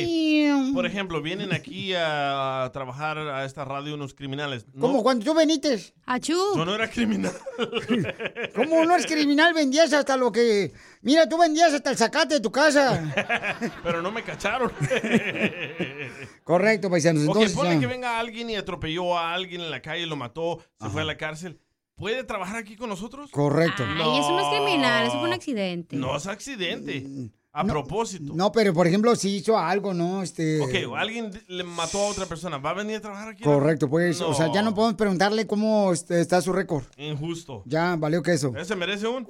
por 0.75 0.87
ejemplo, 0.87 1.21
vienen 1.21 1.53
aquí 1.53 1.93
a 1.97 2.71
trabajar 2.73 3.19
a 3.19 3.45
esta 3.45 3.65
radio 3.65 3.95
unos 3.95 4.15
criminales. 4.15 4.67
¿no? 4.73 4.81
Como 4.83 5.03
cuando 5.03 5.25
tú 5.25 5.35
venites. 5.35 5.93
¡Achú! 6.07 6.37
Yo 6.55 6.65
no 6.65 6.75
era 6.75 6.89
criminal. 6.89 7.33
¿Cómo 8.55 8.85
no 8.85 8.95
eres 8.95 9.07
criminal? 9.07 9.55
Vendías 9.55 9.93
hasta 9.93 10.17
lo 10.17 10.31
que... 10.31 10.73
Mira, 11.03 11.29
tú 11.29 11.39
vendías 11.39 11.73
hasta 11.73 11.91
el 11.91 11.97
zacate 11.97 12.35
de 12.35 12.41
tu 12.41 12.53
casa. 12.53 13.13
Pero 13.83 14.03
no 14.03 14.13
me 14.13 14.23
cacharon. 14.23 14.71
Correcto, 16.45 16.91
paisanos. 16.91 17.23
ok, 17.25 17.29
Entonces, 17.29 17.57
pone 17.57 17.75
ya. 17.75 17.81
que 17.81 17.87
venga 17.87 18.19
alguien 18.19 18.51
y 18.51 18.57
atropelló 18.57 19.17
a 19.19 19.35
alguien 19.35 19.61
en 19.63 19.71
la 19.71 19.83
calle, 19.83 20.07
lo 20.07 20.17
mató, 20.17 20.63
se 20.81 20.89
fue 20.91 21.03
a 21.03 21.05
la 21.05 21.17
cárcel. 21.17 21.61
¿Puede 21.97 22.25
trabajar 22.25 22.57
aquí 22.57 22.77
con 22.77 22.89
nosotros? 22.89 23.31
Correcto. 23.31 23.85
Ay, 23.87 24.19
eso 24.19 24.31
no 24.33 24.41
es 24.41 24.61
criminal, 24.61 25.07
eso 25.07 25.19
fue 25.19 25.29
un 25.29 25.33
accidente. 25.33 25.97
No 25.97 26.17
es 26.17 26.27
accidente. 26.27 27.31
A 27.53 27.63
propósito. 27.65 28.33
No, 28.35 28.51
pero 28.51 28.75
por 28.75 28.89
ejemplo, 28.89 29.15
si 29.15 29.37
hizo 29.37 29.57
algo, 29.57 29.95
¿no? 29.95 30.25
Este... 30.25 30.61
Ok, 30.61 30.93
alguien 30.97 31.31
le 31.47 31.63
mató 31.63 31.99
a 32.01 32.09
otra 32.09 32.27
persona. 32.27 32.59
¿Va 32.59 32.71
a 32.71 32.75
venir 32.75 32.97
a 32.97 33.01
trabajar 33.01 33.29
aquí? 33.29 33.45
Correcto, 33.45 33.89
pues, 33.89 34.21
o 34.21 34.35
sea, 34.35 34.53
ya 34.53 34.61
no 34.63 34.71
No. 34.71 34.75
podemos 34.75 34.97
preguntarle 34.97 35.47
cómo 35.47 35.93
este, 35.93 36.21
está 36.21 36.43
su 36.43 36.53
récord. 36.53 36.83
Injusto. 36.97 37.63
Ya, 37.65 37.95
valió 37.97 38.25
que 38.25 38.33
eso. 38.33 38.53
Ese 38.57 38.75
merece 38.75 39.07
un... 39.07 39.23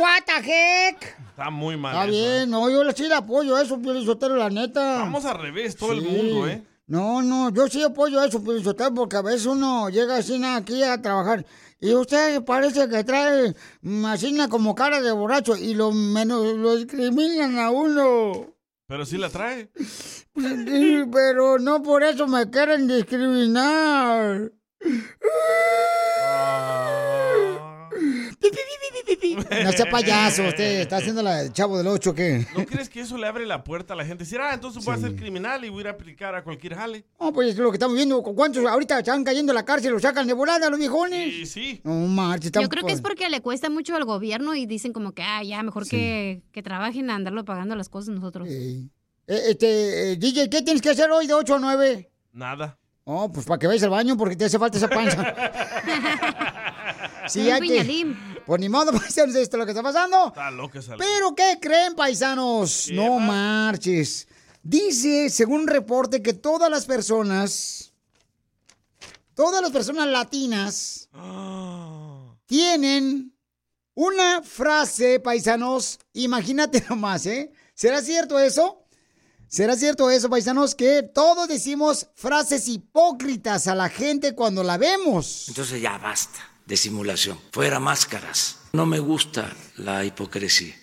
What 0.00 0.24
the 0.26 0.34
heck? 0.42 1.16
Está 1.30 1.50
muy 1.50 1.76
mal. 1.76 1.92
Está 1.92 2.04
eso. 2.04 2.12
bien, 2.12 2.50
no, 2.50 2.68
yo 2.68 2.90
sí 2.92 3.06
le 3.06 3.14
apoyo 3.14 3.58
eso, 3.58 3.80
Sotelo, 4.04 4.36
la 4.36 4.50
neta. 4.50 4.98
Vamos 4.98 5.24
al 5.24 5.38
revés, 5.38 5.76
todo 5.76 5.92
el 5.92 6.02
mundo, 6.02 6.48
¿eh? 6.48 6.64
No, 6.86 7.22
no, 7.22 7.50
yo 7.50 7.68
sí 7.68 7.82
apoyo 7.82 8.22
eso, 8.22 8.42
Piolín 8.42 8.64
Sotelo, 8.64 8.94
porque 8.94 9.16
a 9.16 9.22
veces 9.22 9.46
uno 9.46 9.88
llega 9.88 10.16
así 10.16 10.42
aquí 10.44 10.82
a 10.82 11.00
trabajar 11.00 11.46
y 11.80 11.94
usted 11.94 12.42
parece 12.44 12.88
que 12.88 13.02
trae 13.02 13.54
mm, 13.80 14.04
así 14.06 14.36
como 14.48 14.74
cara 14.74 15.00
de 15.00 15.10
borracho 15.10 15.56
y 15.56 15.74
lo 15.74 15.90
menos 15.90 16.56
lo 16.56 16.76
discriminan 16.76 17.58
a 17.58 17.70
uno. 17.70 18.54
Pero 18.86 19.04
sí 19.04 19.18
la 19.18 19.30
trae. 19.30 19.70
Sí, 19.74 21.04
pero 21.12 21.58
no 21.58 21.82
por 21.82 22.04
eso 22.04 22.26
me 22.28 22.48
quieren 22.50 22.86
discriminar. 22.86 24.52
No 29.64 29.72
sea 29.72 29.90
payaso, 29.90 30.44
usted 30.44 30.80
está 30.82 30.96
haciendo 30.98 31.22
la 31.22 31.42
del 31.42 31.52
chavo 31.52 31.78
del 31.78 31.86
8, 31.86 32.14
¿qué? 32.14 32.46
¿No 32.56 32.64
crees 32.66 32.88
que 32.88 33.00
eso 33.00 33.16
le 33.16 33.26
abre 33.26 33.46
la 33.46 33.62
puerta 33.64 33.94
a 33.94 33.96
la 33.96 34.04
gente? 34.04 34.24
Decir, 34.24 34.40
ah, 34.40 34.52
entonces 34.54 34.84
voy 34.84 34.94
a 34.94 34.98
ser 34.98 35.14
criminal 35.16 35.64
y 35.64 35.68
voy 35.68 35.78
a 35.78 35.80
ir 35.82 35.86
a 35.88 35.90
aplicar 35.90 36.34
a 36.34 36.42
cualquier 36.44 36.74
jale. 36.74 37.04
No, 37.20 37.32
pues 37.32 37.50
es 37.50 37.56
lo 37.56 37.70
que 37.70 37.76
estamos 37.76 37.96
viendo. 37.96 38.22
¿Cuántos 38.22 38.64
ahorita 38.66 38.98
están 38.98 39.24
cayendo 39.24 39.52
en 39.52 39.56
la 39.56 39.64
cárcel? 39.64 39.92
¿Los 39.92 40.02
sacan 40.02 40.26
de 40.26 40.32
volada 40.32 40.68
los 40.70 40.78
viejones? 40.78 41.32
Sí, 41.34 41.46
sí. 41.46 41.80
No, 41.84 42.34
están 42.34 42.62
Yo 42.62 42.68
creo 42.68 42.84
que 42.84 42.92
es 42.92 43.00
por- 43.00 43.12
porque 43.12 43.28
le 43.28 43.40
cuesta 43.40 43.68
mucho 43.70 43.94
al 43.94 44.04
gobierno 44.04 44.54
y 44.54 44.66
dicen 44.66 44.92
como 44.92 45.12
que, 45.12 45.22
ah, 45.22 45.42
ya, 45.42 45.62
mejor 45.62 45.86
que, 45.86 46.42
que 46.52 46.62
trabajen 46.62 47.10
a 47.10 47.14
andarlo 47.14 47.44
pagando 47.44 47.76
las 47.76 47.88
cosas 47.88 48.14
nosotros. 48.14 48.48
Eh, 48.48 48.88
este, 49.26 50.12
eh, 50.12 50.16
DJ, 50.16 50.48
¿qué 50.50 50.62
tienes 50.62 50.82
que 50.82 50.90
hacer 50.90 51.10
hoy 51.10 51.26
de 51.26 51.34
8 51.34 51.54
a 51.54 51.58
9? 51.58 52.10
Nada. 52.32 52.78
Oh, 53.04 53.30
pues 53.30 53.44
para 53.46 53.58
que 53.58 53.66
vayas 53.66 53.82
al 53.82 53.90
baño 53.90 54.16
porque 54.16 54.36
te 54.36 54.44
hace 54.44 54.58
falta 54.58 54.78
esa 54.78 54.88
panza. 54.88 55.34
sí, 57.26 57.40
Un 57.40 57.52
hay 57.52 57.60
que... 57.60 58.14
Pues 58.46 58.60
ni 58.60 58.68
modo, 58.68 58.92
paisanos, 58.92 59.36
esto 59.36 59.56
es 59.56 59.58
lo 59.58 59.64
que 59.64 59.72
está 59.72 59.82
pasando. 59.82 60.28
Está 60.28 60.50
loca 60.50 60.78
esa. 60.78 60.96
Pero, 60.96 61.34
¿qué 61.34 61.58
creen, 61.60 61.94
paisanos? 61.94 62.88
No 62.92 63.18
marches. 63.18 64.26
Dice, 64.62 65.28
según 65.30 65.62
un 65.62 65.66
reporte, 65.66 66.22
que 66.22 66.34
todas 66.34 66.70
las 66.70 66.86
personas, 66.86 67.92
todas 69.34 69.60
las 69.60 69.70
personas 69.70 70.06
latinas 70.08 71.08
tienen 72.46 73.36
una 73.94 74.42
frase, 74.42 75.20
paisanos, 75.20 75.98
imagínate 76.12 76.84
nomás, 76.88 77.26
¿eh? 77.26 77.52
¿Será 77.74 78.00
cierto 78.02 78.38
eso? 78.38 78.84
¿Será 79.48 79.76
cierto 79.76 80.08
eso, 80.10 80.30
paisanos, 80.30 80.74
que 80.74 81.02
todos 81.02 81.46
decimos 81.46 82.08
frases 82.14 82.68
hipócritas 82.68 83.66
a 83.66 83.74
la 83.74 83.88
gente 83.90 84.34
cuando 84.34 84.62
la 84.62 84.78
vemos? 84.78 85.46
Entonces 85.48 85.82
ya 85.82 85.98
basta 85.98 86.51
de 86.66 86.76
simulación. 86.76 87.38
Fuera 87.52 87.80
máscaras. 87.80 88.58
No 88.72 88.86
me 88.86 88.98
gusta 88.98 89.52
la 89.76 90.04
hipocresía. 90.04 90.74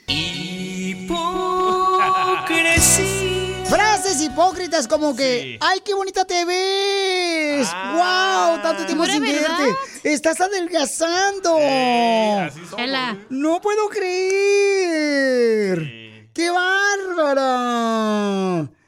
Frases 3.68 4.22
hipócritas 4.22 4.88
como 4.88 5.16
que, 5.16 5.58
¡ay, 5.62 5.82
qué 5.86 5.94
bonita 5.94 6.26
te 6.26 6.44
ves! 6.46 7.68
¡Wow! 7.72 8.62
Tanto 8.64 8.86
tiempo 8.86 9.04
¿Pura 9.04 9.14
sin 9.14 9.22
verte. 9.22 9.76
¡Estás 10.04 10.42
adelgazando! 10.42 11.58
Chela. 12.76 13.18
¡No 13.30 13.62
puedo 13.62 13.90
creer! 13.90 15.20
¡Qué 16.34 16.50
bárbara! 16.50 17.90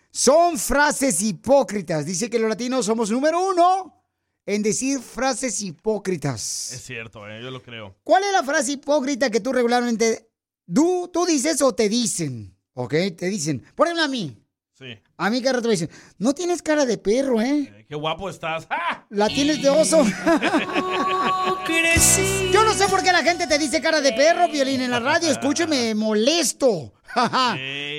Son 0.10 0.58
frases 0.58 1.22
hipócritas. 1.22 2.06
Dice 2.06 2.30
que 2.30 2.40
los 2.40 2.50
latinos 2.50 2.86
somos 2.86 3.12
número 3.12 3.40
uno 3.50 4.01
en 4.46 4.64
decir 4.64 5.00
frases 5.00 5.62
hipócritas. 5.62 6.72
Es 6.74 6.84
cierto, 6.84 7.28
eh, 7.28 7.42
yo 7.42 7.52
lo 7.52 7.62
creo. 7.62 7.96
¿Cuál 8.04 8.24
es 8.24 8.32
la 8.32 8.44
frase 8.44 8.74
hipócrita 8.74 9.30
que 9.30 9.40
tú 9.40 9.54
regularmente 9.54 10.30
tú, 10.74 11.10
tú 11.14 11.26
dices 11.26 11.62
o 11.62 11.74
te 11.74 11.90
dicen? 11.90 12.56
¿Ok? 12.74 12.94
Te 13.18 13.28
dicen. 13.28 13.64
Por 13.76 13.88
ejemplo, 13.88 14.06
a 14.06 14.08
mí. 14.08 14.38
Sí. 14.78 14.98
A 15.18 15.30
mí 15.30 15.42
cada 15.42 15.58
rato 15.58 15.68
me 15.68 15.74
dicen, 15.74 15.90
no 16.18 16.34
tienes 16.34 16.64
cara 16.64 16.86
de 16.86 16.98
perro, 16.98 17.40
¿eh? 17.40 17.72
Eh, 17.72 17.86
Qué 17.88 17.96
guapo 17.96 18.30
estás. 18.30 18.66
¡Ah! 18.70 19.06
La 19.10 19.28
tienes 19.28 19.62
de 19.62 19.70
oso. 19.70 20.04
Yo 22.52 22.64
no 22.64 22.74
sé 22.74 22.88
por 22.88 23.04
qué 23.04 23.12
la 23.12 23.24
gente 23.24 23.46
te 23.46 23.60
dice 23.60 23.82
cara 23.82 24.02
de 24.02 24.14
perro, 24.14 24.48
Violín, 24.48 24.82
en 24.82 24.90
la 24.90 25.00
radio. 25.00 25.30
Escúcheme, 25.30 25.94
molesto. 25.94 26.94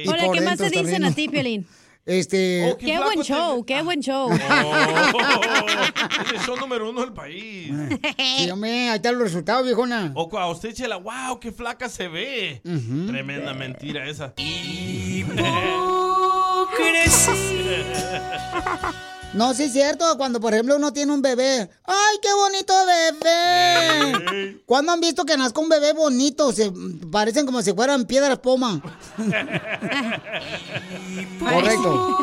Y 0.04 0.08
Hola, 0.08 0.24
por 0.24 0.34
¿qué 0.34 0.40
más 0.40 0.58
te 0.58 0.70
dicen 0.70 1.04
a 1.04 1.12
ti, 1.12 1.28
Piolín? 1.28 1.66
Este. 2.04 2.76
Qué 2.80 2.98
buen 2.98 3.22
show, 3.22 3.64
qué 3.64 3.80
buen 3.82 4.00
show. 4.00 4.28
Oh, 4.28 4.34
es 6.26 6.32
el 6.32 6.40
show 6.40 6.56
número 6.56 6.90
uno 6.90 7.00
del 7.02 7.12
país. 7.12 7.70
Sí, 8.38 8.50
hombre, 8.50 8.88
ahí 8.88 8.96
están 8.96 9.14
los 9.14 9.22
resultados, 9.24 9.64
viejona. 9.64 10.10
O 10.14 10.28
cu- 10.28 10.38
a 10.38 10.50
usted, 10.50 10.72
Chela, 10.74 10.96
wow, 10.96 11.38
qué 11.38 11.52
flaca 11.52 11.88
se 11.88 12.08
ve. 12.08 12.60
Tremenda 13.06 13.54
mentira 13.54 14.08
esa. 14.08 14.34
No, 19.34 19.54
sí 19.54 19.62
es 19.64 19.72
cierto, 19.72 20.04
cuando 20.18 20.40
por 20.40 20.52
ejemplo 20.52 20.76
uno 20.76 20.92
tiene 20.92 21.10
un 21.10 21.22
bebé. 21.22 21.70
¡Ay, 21.84 22.18
qué 22.20 22.28
bonito 22.34 22.74
bebé! 22.86 24.62
¿Cuándo 24.66 24.92
han 24.92 25.00
visto 25.00 25.24
que 25.24 25.38
nazca 25.38 25.58
un 25.60 25.70
bebé 25.70 25.94
bonito? 25.94 26.52
Se 26.52 26.70
parecen 27.10 27.46
como 27.46 27.62
si 27.62 27.72
fueran 27.72 28.04
piedras 28.04 28.38
poma. 28.40 28.82
Correcto. 31.38 32.16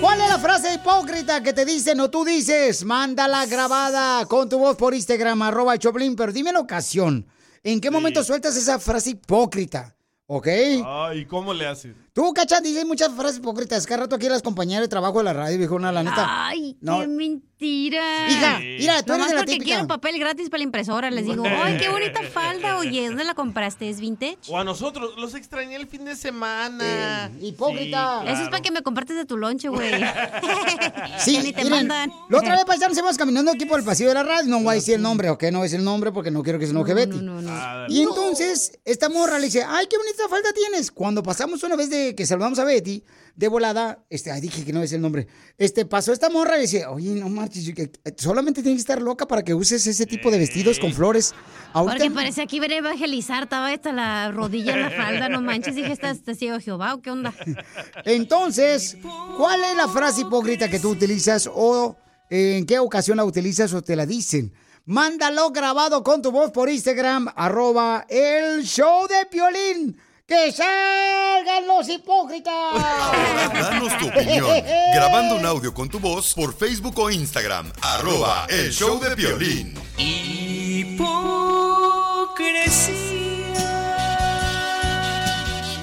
¿Cuál 0.00 0.20
es 0.20 0.28
la 0.28 0.38
frase 0.40 0.74
hipócrita 0.74 1.44
que 1.44 1.52
te 1.52 1.64
dicen 1.64 2.00
o 2.00 2.10
tú 2.10 2.24
dices? 2.24 2.84
Mándala 2.84 3.46
grabada 3.46 4.26
con 4.26 4.48
tu 4.48 4.58
voz 4.58 4.76
por 4.76 4.94
Instagram, 4.94 5.42
arroba 5.42 5.78
Choplin, 5.78 6.16
pero 6.16 6.32
dime 6.32 6.52
la 6.52 6.58
ocasión. 6.58 7.24
¿En 7.62 7.80
qué 7.80 7.88
momento 7.88 8.24
sueltas 8.24 8.56
esa 8.56 8.80
frase 8.80 9.10
hipócrita? 9.10 9.94
¿Ok? 10.26 10.48
Ay, 10.84 11.24
¿cómo 11.26 11.54
le 11.54 11.68
haces? 11.68 11.94
Tú, 12.14 12.32
cacha, 12.34 12.60
dices 12.60 12.84
muchas 12.84 13.10
frases 13.14 13.38
hipócritas. 13.38 13.86
Cada 13.86 14.02
rato 14.02 14.16
aquí 14.16 14.28
las 14.28 14.42
compañeras 14.42 14.82
de 14.82 14.88
trabajo 14.88 15.18
de 15.18 15.24
la 15.24 15.32
radio, 15.32 15.56
viejona, 15.56 15.90
la 15.92 16.02
neta. 16.02 16.46
Ay, 16.46 16.76
No. 16.82 17.00
qué 17.00 17.06
mentira. 17.08 18.28
Hija, 18.28 18.58
mira, 18.58 19.02
tú 19.02 19.12
Nomás 19.12 19.28
eres 19.28 19.30
de 19.30 19.34
la 19.34 19.40
porque 19.40 19.52
típica. 19.52 19.64
quiero 19.76 19.86
papel 19.86 20.18
gratis 20.18 20.50
para 20.50 20.58
la 20.58 20.64
impresora. 20.64 21.10
Les 21.10 21.24
digo, 21.24 21.44
ay, 21.62 21.78
qué 21.78 21.88
bonita 21.88 22.20
falda. 22.30 22.76
Oye, 22.78 23.06
¿dónde 23.08 23.24
la 23.24 23.34
compraste? 23.34 23.88
¿Es 23.88 23.98
vintage? 24.00 24.36
O 24.48 24.58
a 24.58 24.64
nosotros, 24.64 25.12
los 25.16 25.34
extrañé 25.34 25.76
el 25.76 25.86
fin 25.86 26.04
de 26.04 26.14
semana. 26.16 27.30
hipócrita. 27.40 28.22
Sí, 28.24 28.28
Eso 28.32 28.42
es 28.42 28.48
para 28.50 28.60
que 28.62 28.70
me 28.72 28.82
compartes 28.82 29.16
de 29.16 29.24
tu 29.24 29.36
lonche, 29.38 29.68
güey. 29.68 29.90
Sí, 31.18 31.38
ni 31.38 31.52
te 31.52 31.64
miren, 31.64 31.86
mandan. 31.88 32.12
la 32.28 32.38
otra 32.38 32.64
vez 32.64 32.80
íbamos 32.96 33.16
caminando 33.16 33.50
aquí 33.52 33.64
por 33.64 33.78
el 33.78 33.84
pasillo 33.86 34.08
de 34.10 34.14
la 34.16 34.22
radio, 34.22 34.50
no 34.50 34.58
voy 34.60 34.72
a 34.72 34.74
decir 34.74 34.94
el 34.96 35.02
nombre, 35.02 35.30
¿ok? 35.30 35.44
No 35.44 35.58
voy 35.58 35.60
a 35.60 35.62
decir 35.64 35.78
el 35.78 35.84
nombre 35.84 36.10
porque 36.12 36.30
no 36.30 36.42
quiero 36.42 36.58
que 36.58 36.66
se 36.66 36.72
enoje 36.72 36.94
Betty. 36.94 37.18
Ah, 37.48 37.86
Y 37.88 38.02
entonces, 38.02 38.78
esta 38.84 39.08
morra 39.08 39.38
le 39.38 39.46
dice, 39.46 39.62
ay, 39.66 39.86
qué 39.88 39.96
bonita 39.96 40.28
falda 40.28 40.52
tienes. 40.52 40.90
Cuando 40.90 41.22
pasamos 41.22 41.62
una 41.62 41.76
vez 41.76 41.90
de 41.90 42.01
que 42.16 42.26
saludamos 42.26 42.58
a 42.58 42.64
Betty, 42.64 43.04
de 43.34 43.48
volada, 43.48 44.04
este, 44.10 44.30
ay, 44.30 44.40
dije 44.40 44.64
que 44.64 44.72
no 44.72 44.82
es 44.82 44.92
el 44.92 45.00
nombre, 45.00 45.26
este, 45.56 45.86
pasó 45.86 46.12
esta 46.12 46.28
morra 46.28 46.58
y 46.58 46.62
dice, 46.62 46.86
oye, 46.86 47.10
no 47.12 47.28
marches, 47.28 47.72
solamente 48.18 48.62
tienes 48.62 48.78
que 48.78 48.92
estar 48.92 49.00
loca 49.00 49.26
para 49.26 49.42
que 49.42 49.54
uses 49.54 49.86
ese 49.86 50.06
tipo 50.06 50.30
de 50.30 50.38
vestidos 50.38 50.78
con 50.78 50.92
flores. 50.92 51.34
Ahorita, 51.72 52.04
Porque 52.04 52.10
parece 52.10 52.42
aquí 52.42 52.60
ver 52.60 52.72
a 52.72 52.76
evangelizar, 52.76 53.44
estaba 53.44 53.68
hasta 53.68 53.92
la 53.92 54.30
rodilla 54.32 54.74
en 54.74 54.82
la 54.82 54.90
falda, 54.90 55.28
no 55.28 55.40
manches, 55.40 55.74
dije, 55.74 55.92
¿estás 55.92 56.20
ciego 56.36 56.60
Jehová 56.60 56.94
o 56.94 57.00
qué 57.00 57.10
onda? 57.10 57.32
Entonces, 58.04 58.98
¿cuál 59.36 59.62
es 59.64 59.76
la 59.76 59.88
frase 59.88 60.22
hipócrita 60.22 60.68
que 60.68 60.78
tú 60.78 60.90
utilizas 60.90 61.48
o 61.52 61.96
eh, 62.28 62.58
en 62.58 62.66
qué 62.66 62.78
ocasión 62.78 63.16
la 63.16 63.24
utilizas 63.24 63.72
o 63.72 63.82
te 63.82 63.96
la 63.96 64.04
dicen? 64.04 64.52
Mándalo 64.84 65.50
grabado 65.52 66.02
con 66.02 66.20
tu 66.22 66.32
voz 66.32 66.50
por 66.50 66.68
Instagram, 66.68 67.28
arroba 67.36 68.04
el 68.08 68.64
show 68.64 69.06
de 69.06 69.26
Piolín. 69.26 69.96
¡Que 70.32 70.50
salgan 70.50 71.66
los 71.66 71.86
hipócritas! 71.90 72.54
Danos 73.52 73.98
tu 73.98 74.08
opinión 74.08 74.46
grabando 74.94 75.36
un 75.36 75.44
audio 75.44 75.74
con 75.74 75.90
tu 75.90 76.00
voz 76.00 76.32
por 76.32 76.56
Facebook 76.56 76.98
o 76.98 77.10
Instagram. 77.10 77.70
Arroba 77.82 78.46
el 78.48 78.72
show 78.72 78.98
de 78.98 79.14
violín. 79.14 79.74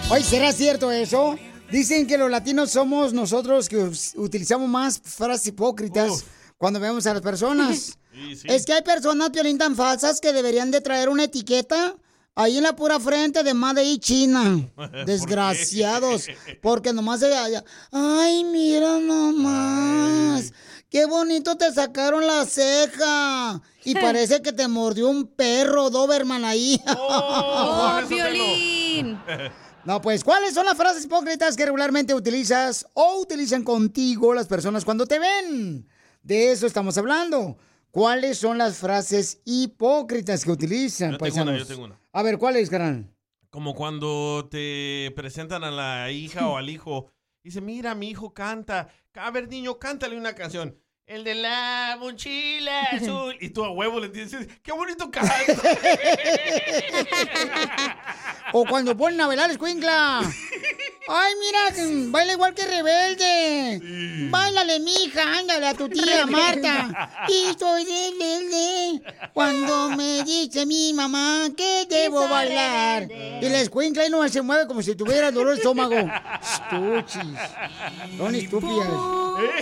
Oye, 0.09 0.23
¿será 0.23 0.51
cierto 0.51 0.91
eso? 0.91 1.37
Dicen 1.69 2.07
que 2.07 2.17
los 2.17 2.31
latinos 2.31 2.71
somos 2.71 3.13
nosotros 3.13 3.69
que 3.69 3.91
utilizamos 4.15 4.67
más 4.67 4.99
frases 4.99 5.45
hipócritas 5.45 6.25
cuando 6.57 6.79
vemos 6.79 7.05
a 7.05 7.13
las 7.13 7.21
personas. 7.21 7.99
Es 8.45 8.65
que 8.65 8.73
hay 8.73 8.81
personas, 8.81 9.29
Piolín, 9.29 9.59
tan 9.59 9.75
falsas 9.75 10.19
que 10.19 10.33
deberían 10.33 10.71
de 10.71 10.81
traer 10.81 11.07
una 11.07 11.25
etiqueta 11.25 11.95
ahí 12.39 12.57
en 12.57 12.63
la 12.63 12.75
pura 12.75 12.99
frente 12.99 13.43
de 13.43 13.53
Made 13.53 13.83
in 13.83 13.99
China. 13.99 14.71
Desgraciados. 15.05 16.27
Porque 16.61 16.93
nomás 16.93 17.19
se... 17.19 17.31
Ay, 17.91 18.43
mira 18.45 18.97
nomás. 18.99 20.53
Qué 20.89 21.05
bonito 21.05 21.55
te 21.57 21.71
sacaron 21.71 22.25
la 22.25 22.45
ceja. 22.45 23.61
Y 23.83 23.93
parece 24.01 24.41
que 24.41 24.53
te 24.53 24.67
mordió 24.67 25.09
un 25.09 25.27
perro, 25.27 25.89
Doberman 25.89 26.45
ahí. 26.45 26.81
¡Oh, 26.97 27.99
Piolín! 28.07 29.19
No, 29.85 30.01
pues, 30.01 30.23
¿cuáles 30.23 30.53
son 30.53 30.65
las 30.65 30.75
frases 30.75 31.05
hipócritas 31.05 31.55
que 31.55 31.65
regularmente 31.65 32.13
utilizas 32.13 32.85
o 32.93 33.19
utilizan 33.19 33.63
contigo 33.63 34.33
las 34.33 34.47
personas 34.47 34.85
cuando 34.85 35.05
te 35.05 35.19
ven? 35.19 35.87
De 36.23 36.51
eso 36.51 36.67
estamos 36.67 36.97
hablando. 36.97 37.57
¿Cuáles 37.91 38.37
son 38.37 38.57
las 38.57 38.77
frases 38.77 39.39
hipócritas 39.45 40.45
que 40.45 40.51
utilizan, 40.51 41.13
Yo 41.13 41.17
tengo 41.17 41.41
una, 41.41 41.57
yo 41.57 41.65
tengo 41.65 41.83
una. 41.85 41.98
A 42.19 42.21
ver, 42.21 42.37
¿cuáles, 42.37 42.69
carnal? 42.69 43.15
Como 43.49 43.73
cuando 43.73 44.49
te 44.51 45.09
presentan 45.15 45.63
a 45.63 45.71
la 45.71 46.11
hija 46.11 46.49
o 46.49 46.57
al 46.57 46.69
hijo. 46.69 47.09
Dice, 47.41 47.61
mira, 47.61 47.95
mi 47.95 48.09
hijo 48.09 48.33
canta. 48.33 48.89
A 49.13 49.31
ver, 49.31 49.47
niño, 49.47 49.79
cántale 49.79 50.17
una 50.17 50.35
canción. 50.35 50.77
El 51.05 51.23
de 51.23 51.35
la 51.35 51.95
mochila 51.97 52.81
azul. 52.91 53.37
Y 53.39 53.51
tú 53.51 53.63
a 53.63 53.71
huevo 53.71 54.01
le 54.01 54.09
dices, 54.09 54.49
qué 54.61 54.73
bonito 54.73 55.09
canta. 55.09 55.33
O 58.51 58.65
cuando 58.65 58.97
ponen 58.97 59.21
a 59.21 59.27
bailar 59.27 59.51
escuincla. 59.51 60.21
Ay, 61.11 61.33
mira, 61.39 62.11
baila 62.11 62.33
igual 62.33 62.53
que 62.53 62.65
rebelde. 62.65 64.27
Báilale, 64.29 64.79
mija, 64.79 65.39
ándale 65.39 65.65
a 65.67 65.73
tu 65.73 65.89
tía 65.89 66.25
Marta. 66.27 67.15
Y 67.29 67.57
soy 67.57 67.83
rebelde 67.83 69.01
cuando 69.33 69.89
me 69.97 70.23
dice 70.23 70.65
mi 70.67 70.93
mamá 70.93 71.47
que 71.57 71.87
debo 71.89 72.21
soy 72.21 72.29
bailar. 72.29 73.07
rebelde. 73.07 73.47
Y 73.47 73.49
la 73.49 73.61
escuincla 73.61 74.03
ahí 74.03 74.09
no 74.11 74.27
se 74.29 74.41
mueve 74.43 74.67
como 74.67 74.83
si 74.83 74.95
tuviera 74.95 75.31
dolor 75.31 75.53
de 75.53 75.57
estómago. 75.57 75.95
Estuchis. 75.95 77.39
Son 78.17 78.35
estúpidas. 78.35 78.87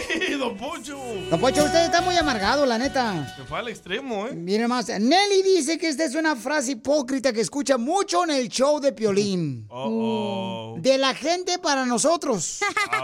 ¡Eh, 0.10 0.36
don 0.38 0.57
Poncho! 0.57 0.98
Don 1.30 1.40
Pocho, 1.40 1.64
usted 1.64 1.86
está 1.86 2.02
muy 2.02 2.18
amargado, 2.18 2.65
la 2.65 2.78
neta. 2.78 3.34
Se 3.38 3.44
fue 3.44 3.60
al 3.60 3.68
extremo, 3.69 4.28
¿eh? 4.28 4.34
Mire 4.34 4.68
más, 4.68 4.90
Nelly 4.90 5.44
dice 5.44 5.78
que 5.78 5.88
esta 5.88 6.03
es 6.03 6.15
una 6.15 6.36
frase 6.36 6.72
hipócrita 6.72 7.32
que 7.32 7.41
escucha 7.41 7.78
mucho 7.78 8.24
en 8.24 8.32
el 8.32 8.49
show 8.49 8.80
de 8.80 8.91
Piolín. 8.91 9.65
Oh, 9.69 10.76
De 10.80 10.98
la 10.98 11.14
gente 11.14 11.36
para 11.61 11.85
nosotros. 11.85 12.59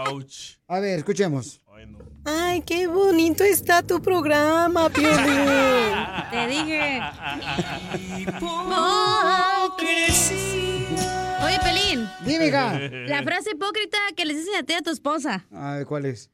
Ouch. 0.08 0.56
A 0.68 0.80
ver, 0.80 0.98
escuchemos. 0.98 1.60
Ay, 2.24 2.62
qué 2.62 2.86
bonito 2.86 3.44
está 3.44 3.82
tu 3.82 4.00
programa, 4.00 4.88
Piolín. 4.88 5.16
Te 6.30 6.46
dije. 6.48 7.02
Oye, 11.44 11.58
Pelín. 11.62 12.08
Dime, 12.24 12.46
hija. 12.46 12.78
La 13.06 13.22
frase 13.22 13.50
hipócrita 13.50 13.98
que 14.16 14.24
les 14.24 14.38
dices 14.38 14.54
a 14.58 14.62
ti 14.62 14.72
a 14.72 14.80
tu 14.80 14.90
esposa. 14.90 15.44
A 15.52 15.74
ver, 15.74 15.86
¿cuál 15.86 16.06
es? 16.06 16.30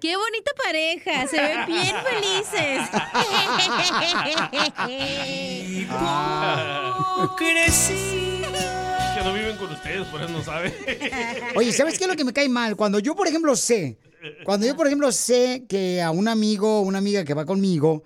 Qué 0.00 0.16
bonita 0.16 0.52
pareja, 0.62 1.26
se 1.26 1.40
ven 1.40 1.66
bien 1.66 1.96
felices. 2.04 2.88
Es 7.72 8.31
que 9.22 9.28
no 9.28 9.34
viven 9.34 9.56
con 9.56 9.70
ustedes, 9.70 10.06
por 10.08 10.20
eso 10.20 10.32
no 10.32 10.42
saben. 10.42 10.74
Oye, 11.56 11.72
¿sabes 11.72 11.98
qué 11.98 12.04
es 12.04 12.10
lo 12.10 12.16
que 12.16 12.24
me 12.24 12.32
cae 12.32 12.48
mal? 12.48 12.76
Cuando 12.76 12.98
yo, 12.98 13.14
por 13.14 13.28
ejemplo, 13.28 13.54
sé, 13.56 13.98
cuando 14.44 14.66
yo, 14.66 14.76
por 14.76 14.86
ejemplo, 14.86 15.12
sé 15.12 15.64
que 15.68 16.02
a 16.02 16.10
un 16.10 16.28
amigo 16.28 16.80
o 16.80 16.82
una 16.82 16.98
amiga 16.98 17.24
que 17.24 17.34
va 17.34 17.44
conmigo 17.44 18.04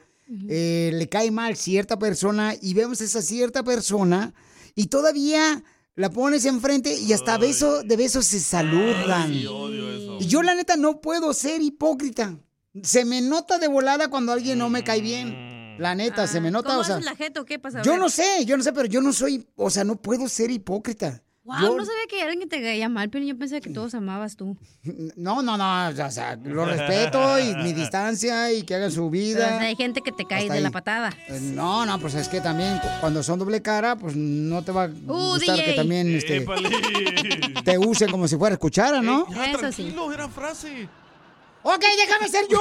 eh, 0.48 0.90
le 0.92 1.08
cae 1.08 1.30
mal 1.30 1.56
cierta 1.56 1.98
persona 1.98 2.54
y 2.60 2.74
vemos 2.74 3.00
a 3.00 3.04
esa 3.04 3.22
cierta 3.22 3.62
persona 3.62 4.34
y 4.74 4.86
todavía 4.86 5.62
la 5.94 6.10
pones 6.10 6.44
enfrente 6.44 6.94
y 6.94 7.12
hasta 7.12 7.38
beso 7.38 7.82
de 7.82 7.96
besos 7.96 8.26
se 8.26 8.40
saludan. 8.40 9.32
Y 9.32 10.26
yo, 10.26 10.42
la 10.42 10.54
neta, 10.54 10.76
no 10.76 11.00
puedo 11.00 11.32
ser 11.32 11.62
hipócrita. 11.62 12.38
Se 12.82 13.04
me 13.04 13.22
nota 13.22 13.58
de 13.58 13.68
volada 13.68 14.08
cuando 14.08 14.32
alguien 14.32 14.58
no 14.58 14.68
me 14.68 14.84
cae 14.84 15.00
bien. 15.00 15.55
La 15.78 15.94
neta, 15.94 16.26
se 16.26 16.40
me 16.40 16.50
nota, 16.50 16.68
¿Cómo 16.70 16.80
o 16.80 16.84
sea. 16.84 17.00
la 17.00 17.14
jeta 17.16 17.40
o 17.40 17.44
qué 17.44 17.58
pasa? 17.58 17.82
Yo 17.82 17.96
no 17.96 18.08
sé, 18.08 18.44
yo 18.44 18.56
no 18.56 18.62
sé, 18.62 18.72
pero 18.72 18.86
yo 18.86 19.00
no 19.00 19.12
soy, 19.12 19.46
o 19.56 19.70
sea, 19.70 19.84
no 19.84 19.96
puedo 19.96 20.28
ser 20.28 20.50
hipócrita. 20.50 21.22
Wow, 21.44 21.56
Yo- 21.60 21.76
no 21.76 21.84
sabía 21.84 22.00
que 22.08 22.20
alguien 22.22 22.40
que 22.40 22.46
te 22.48 22.60
caía 22.60 22.88
mal, 22.88 23.08
pero 23.08 23.24
yo 23.24 23.38
pensé 23.38 23.60
que 23.60 23.70
todos 23.70 23.94
amabas 23.94 24.34
tú. 24.34 24.56
No, 25.16 25.42
no, 25.42 25.56
no, 25.56 25.88
o 26.04 26.10
sea, 26.10 26.34
lo 26.42 26.64
respeto 26.66 27.38
y 27.38 27.54
mi 27.62 27.72
distancia 27.82 28.52
y 28.52 28.64
que 28.64 28.74
hagan 28.74 28.90
su 28.90 29.02
Pero 29.02 29.10
vida. 29.10 29.60
hay 29.60 29.76
gente 29.76 30.00
que 30.00 30.10
te 30.10 30.24
cae 30.24 30.40
Hasta 30.42 30.54
de 30.54 30.58
ahí. 30.58 30.62
la 30.64 30.70
patada. 30.72 31.14
Eh, 31.28 31.38
No, 31.40 31.86
no, 31.86 32.00
pues 32.00 32.14
es 32.14 32.28
que 32.28 32.40
también 32.40 32.78
cu- 32.80 32.88
cuando 33.00 33.22
son 33.22 33.38
doble 33.38 33.62
cara, 33.62 33.94
pues 33.94 34.16
no 34.16 34.64
te 34.64 34.72
va 34.72 34.84
a 34.84 34.88
gustar 34.88 35.54
DJ. 35.56 35.64
que 35.66 35.72
también 35.74 36.16
este, 36.16 36.44
te 37.64 37.78
usen 37.78 38.10
como 38.10 38.26
si 38.26 38.36
fuera 38.36 38.56
cuchara, 38.56 39.00
¿no? 39.00 39.26
Ya, 39.32 39.56
tranquilo, 39.56 40.12
era 40.12 40.28
frase. 40.28 40.88
Ok, 41.68 41.84
déjame 41.96 42.28
ser 42.28 42.46
yo. 42.46 42.60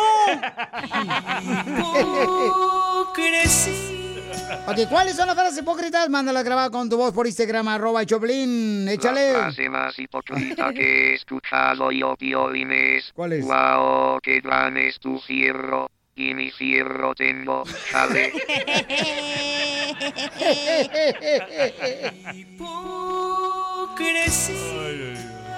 ok, 4.65 4.89
¿cuáles 4.89 5.15
son 5.15 5.27
las 5.27 5.35
frases 5.35 5.59
hipócritas? 5.59 6.09
Mándala 6.09 6.41
grabada 6.41 6.71
con 6.71 6.89
tu 6.89 6.97
voz 6.97 7.13
por 7.13 7.27
Instagram, 7.27 7.67
arroba 7.67 8.03
Choplin. 8.03 8.87
Échale. 8.89 9.33
La 9.33 9.39
frase 9.41 9.69
más 9.69 9.99
hipócrita 9.99 10.73
que 10.73 11.11
he 11.11 11.13
escuchado 11.13 11.91
yo, 11.91 12.15
Piolín, 12.17 12.71
es... 12.71 13.11
¿Cuál 13.13 13.33
es? 13.33 13.45
Wow, 13.45 14.19
qué 14.23 14.39
gran 14.41 14.75
es 14.75 14.99
tu 14.99 15.19
fierro, 15.19 15.87
y 16.15 16.33
mi 16.33 16.49
fierro 16.49 17.13
tengo, 17.13 17.63
chale. 17.91 18.33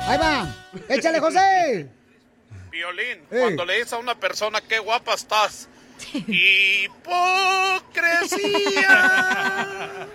Ahí 0.05 0.17
va. 0.17 0.53
Échale, 0.89 1.19
José. 1.21 1.96
Violín, 2.77 3.17
Ey. 3.31 3.39
cuando 3.41 3.65
le 3.65 3.77
dices 3.77 3.93
a 3.93 3.97
una 3.97 4.19
persona 4.19 4.61
qué 4.61 4.77
guapa 4.77 5.15
estás. 5.15 5.67
¡Hipocresía! 6.13 6.85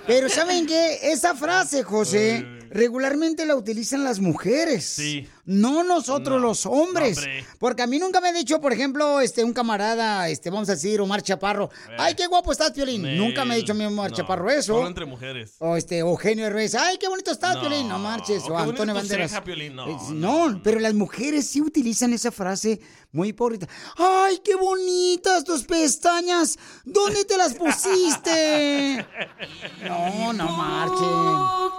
Pero 0.07 0.29
¿saben 0.29 0.65
qué? 0.67 1.11
Esa 1.11 1.35
frase, 1.35 1.83
José, 1.83 2.47
regularmente 2.73 3.45
la 3.47 3.55
utilizan 3.57 4.05
las 4.05 4.21
mujeres. 4.21 4.85
Sí. 4.85 5.29
No 5.45 5.83
nosotros 5.83 6.41
los 6.41 6.67
hombres. 6.67 7.19
hombre. 7.19 7.45
Porque 7.59 7.83
a 7.83 7.87
mí 7.87 7.99
nunca 7.99 8.21
me 8.21 8.29
ha 8.29 8.33
dicho, 8.33 8.61
por 8.61 8.73
ejemplo, 8.73 9.21
este, 9.21 9.43
un 9.45 9.53
camarada, 9.53 10.29
este, 10.29 10.51
vamos 10.51 10.69
a 10.69 10.73
decir, 10.73 11.01
Omar 11.01 11.23
Chaparro. 11.23 11.71
Ay, 11.99 12.15
qué 12.15 12.27
guapo 12.27 12.53
estás, 12.53 12.71
Piolín. 12.73 13.03
Nel. 13.03 13.19
Nunca 13.19 13.45
me 13.45 13.55
ha 13.55 13.57
dicho 13.57 13.75
mi 13.75 13.85
Omar 13.85 14.11
No, 14.11 14.17
Chaparro 14.17 14.51
eso. 14.51 14.75
Solo 14.75 14.89
entre 14.89 15.05
mujeres. 15.07 15.57
O 15.59 15.77
este, 15.77 15.99
Eugenio 15.99 16.47
Herbes. 16.47 16.75
Ay, 16.75 16.97
qué 16.99 17.09
bonito 17.09 17.31
estás, 17.33 17.55
No. 17.57 17.61
Piolín. 17.63 17.89
No 17.89 17.99
marches. 17.99 18.43
O 18.49 18.57
Antonio 18.57 18.95
Banderas. 18.95 19.31
ceja, 19.31 19.45
Piolín. 19.45 19.75
No, 19.77 19.89
Eh, 19.89 19.97
no, 20.13 20.61
pero 20.63 20.79
las 20.81 20.95
mujeres 20.95 21.47
sí 21.47 21.61
utilizan 21.61 22.13
esa 22.13 22.31
frase 22.31 22.81
muy 23.13 23.29
hipócrita. 23.29 23.69
Ay, 23.97 24.41
qué 24.45 24.57
bonitas 24.57 25.45
tus 25.45 25.63
pestañas. 25.65 26.59
¿Dónde 26.85 27.25
te 27.25 27.37
las 27.37 27.55
pusiste? 27.55 29.07
No, 29.85 30.33
no 30.33 30.49
marchen. 30.57 31.73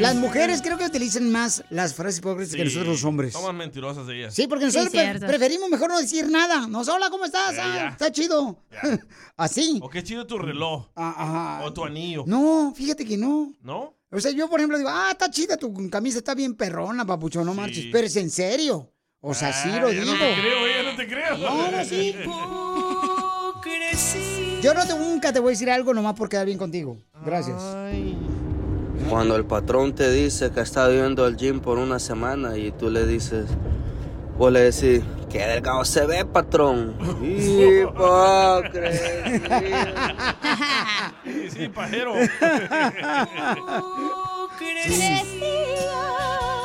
Las 0.00 0.14
mujeres 0.16 0.62
creo 0.62 0.78
que 0.78 0.86
utilizan 0.86 1.30
más 1.30 1.62
las 1.70 1.94
frases 1.94 2.18
hipócritas 2.20 2.54
que 2.54 2.64
nosotros 2.64 2.88
los 2.88 3.04
hombres. 3.04 3.32
Son 3.34 3.44
más 3.44 3.54
mentirosas 3.54 4.08
ellas. 4.08 4.34
Sí, 4.34 4.46
porque 4.46 4.64
nosotros 4.66 4.90
pre- 4.90 5.18
preferimos 5.20 5.68
mejor 5.68 5.90
no 5.90 5.98
decir 5.98 6.28
nada. 6.30 6.66
Nos 6.66 6.88
hola, 6.88 7.10
¿cómo 7.10 7.24
estás? 7.26 7.54
Eh, 7.54 7.60
Ah, 7.60 7.74
ya. 7.76 7.88
está 7.88 8.10
chido. 8.12 8.58
Así. 9.36 9.78
O 9.82 9.88
qué 9.90 10.02
chido 10.02 10.26
tu 10.26 10.38
reloj. 10.38 10.86
ajá. 10.94 11.62
O 11.64 11.72
tu 11.72 11.84
anillo. 11.84 12.24
No, 12.26 12.72
fíjate 12.74 13.04
que 13.04 13.16
no. 13.18 13.52
¿No? 13.62 13.94
O 14.10 14.18
sea, 14.20 14.30
yo, 14.32 14.48
por 14.48 14.58
ejemplo, 14.60 14.78
digo, 14.78 14.90
ah, 14.90 15.10
está 15.12 15.30
chida 15.30 15.56
tu 15.56 15.72
camisa, 15.90 16.18
está 16.18 16.34
bien 16.34 16.54
perrona, 16.54 17.04
papucho, 17.06 17.44
no 17.44 17.52
marches. 17.54 17.86
Pero 17.92 18.06
es 18.06 18.16
en 18.16 18.30
serio. 18.30 18.90
O 19.22 19.34
sea, 19.34 19.52
sí 19.52 19.68
lo 19.68 19.88
Ah, 19.88 19.92
ya 19.92 20.00
digo. 20.00 20.12
No 20.12 20.18
te 20.18 20.34
creo, 20.40 20.66
eh, 20.66 20.72
ya 20.76 20.90
no 20.90 20.96
te 20.96 21.06
creo. 21.06 21.38
No, 21.38 21.70
no, 21.70 21.84
sí. 21.84 22.16
Yo 24.62 24.74
no 24.74 24.86
te, 24.86 24.94
nunca 24.98 25.32
te 25.32 25.40
voy 25.40 25.50
a 25.50 25.52
decir 25.52 25.70
algo 25.70 25.92
nomás 25.94 26.14
por 26.14 26.28
quedar 26.28 26.46
bien 26.46 26.58
contigo. 26.58 26.96
Gracias. 27.24 27.56
Cuando 29.08 29.36
el 29.36 29.44
patrón 29.44 29.94
te 29.94 30.10
dice 30.10 30.50
que 30.50 30.60
está 30.60 30.86
viviendo 30.88 31.26
el 31.26 31.36
gym 31.36 31.60
por 31.60 31.78
una 31.78 31.98
semana 31.98 32.56
y 32.56 32.70
tú 32.72 32.90
le 32.90 33.06
dices, 33.06 33.46
vos 34.40 34.50
le 34.50 34.72
decís, 34.72 35.02
qué 35.30 35.46
delgado 35.46 35.84
se 35.84 36.06
ve, 36.06 36.24
patrón. 36.24 36.96
Hipocresía. 37.22 37.92
Sí, 41.22 41.50
sí, 41.50 41.68
pajero. 41.74 42.14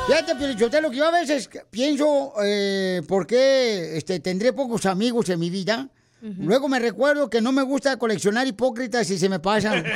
Fíjate, 0.07 0.35
Pielichotelo, 0.35 0.89
que 0.89 0.95
yo 0.95 1.05
a 1.05 1.11
veces 1.11 1.49
pienso 1.69 2.31
eh, 2.41 3.01
por 3.09 3.27
qué 3.27 3.97
este, 3.97 4.21
tendré 4.21 4.53
pocos 4.53 4.85
amigos 4.85 5.27
en 5.27 5.41
mi 5.41 5.49
vida. 5.49 5.89
Luego 6.21 6.69
me 6.69 6.79
recuerdo 6.79 7.29
que 7.29 7.41
no 7.41 7.51
me 7.51 7.61
gusta 7.61 7.97
coleccionar 7.97 8.47
hipócritas 8.47 9.09
y 9.11 9.19
se 9.19 9.27
me 9.27 9.39
pasan. 9.39 9.83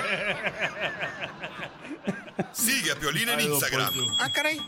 Sigue 2.52 2.92
a 2.92 2.96
Piolín 2.96 3.30
en 3.30 3.40
Instagram. 3.40 3.94
Ah, 4.20 4.30
caray. 4.32 4.60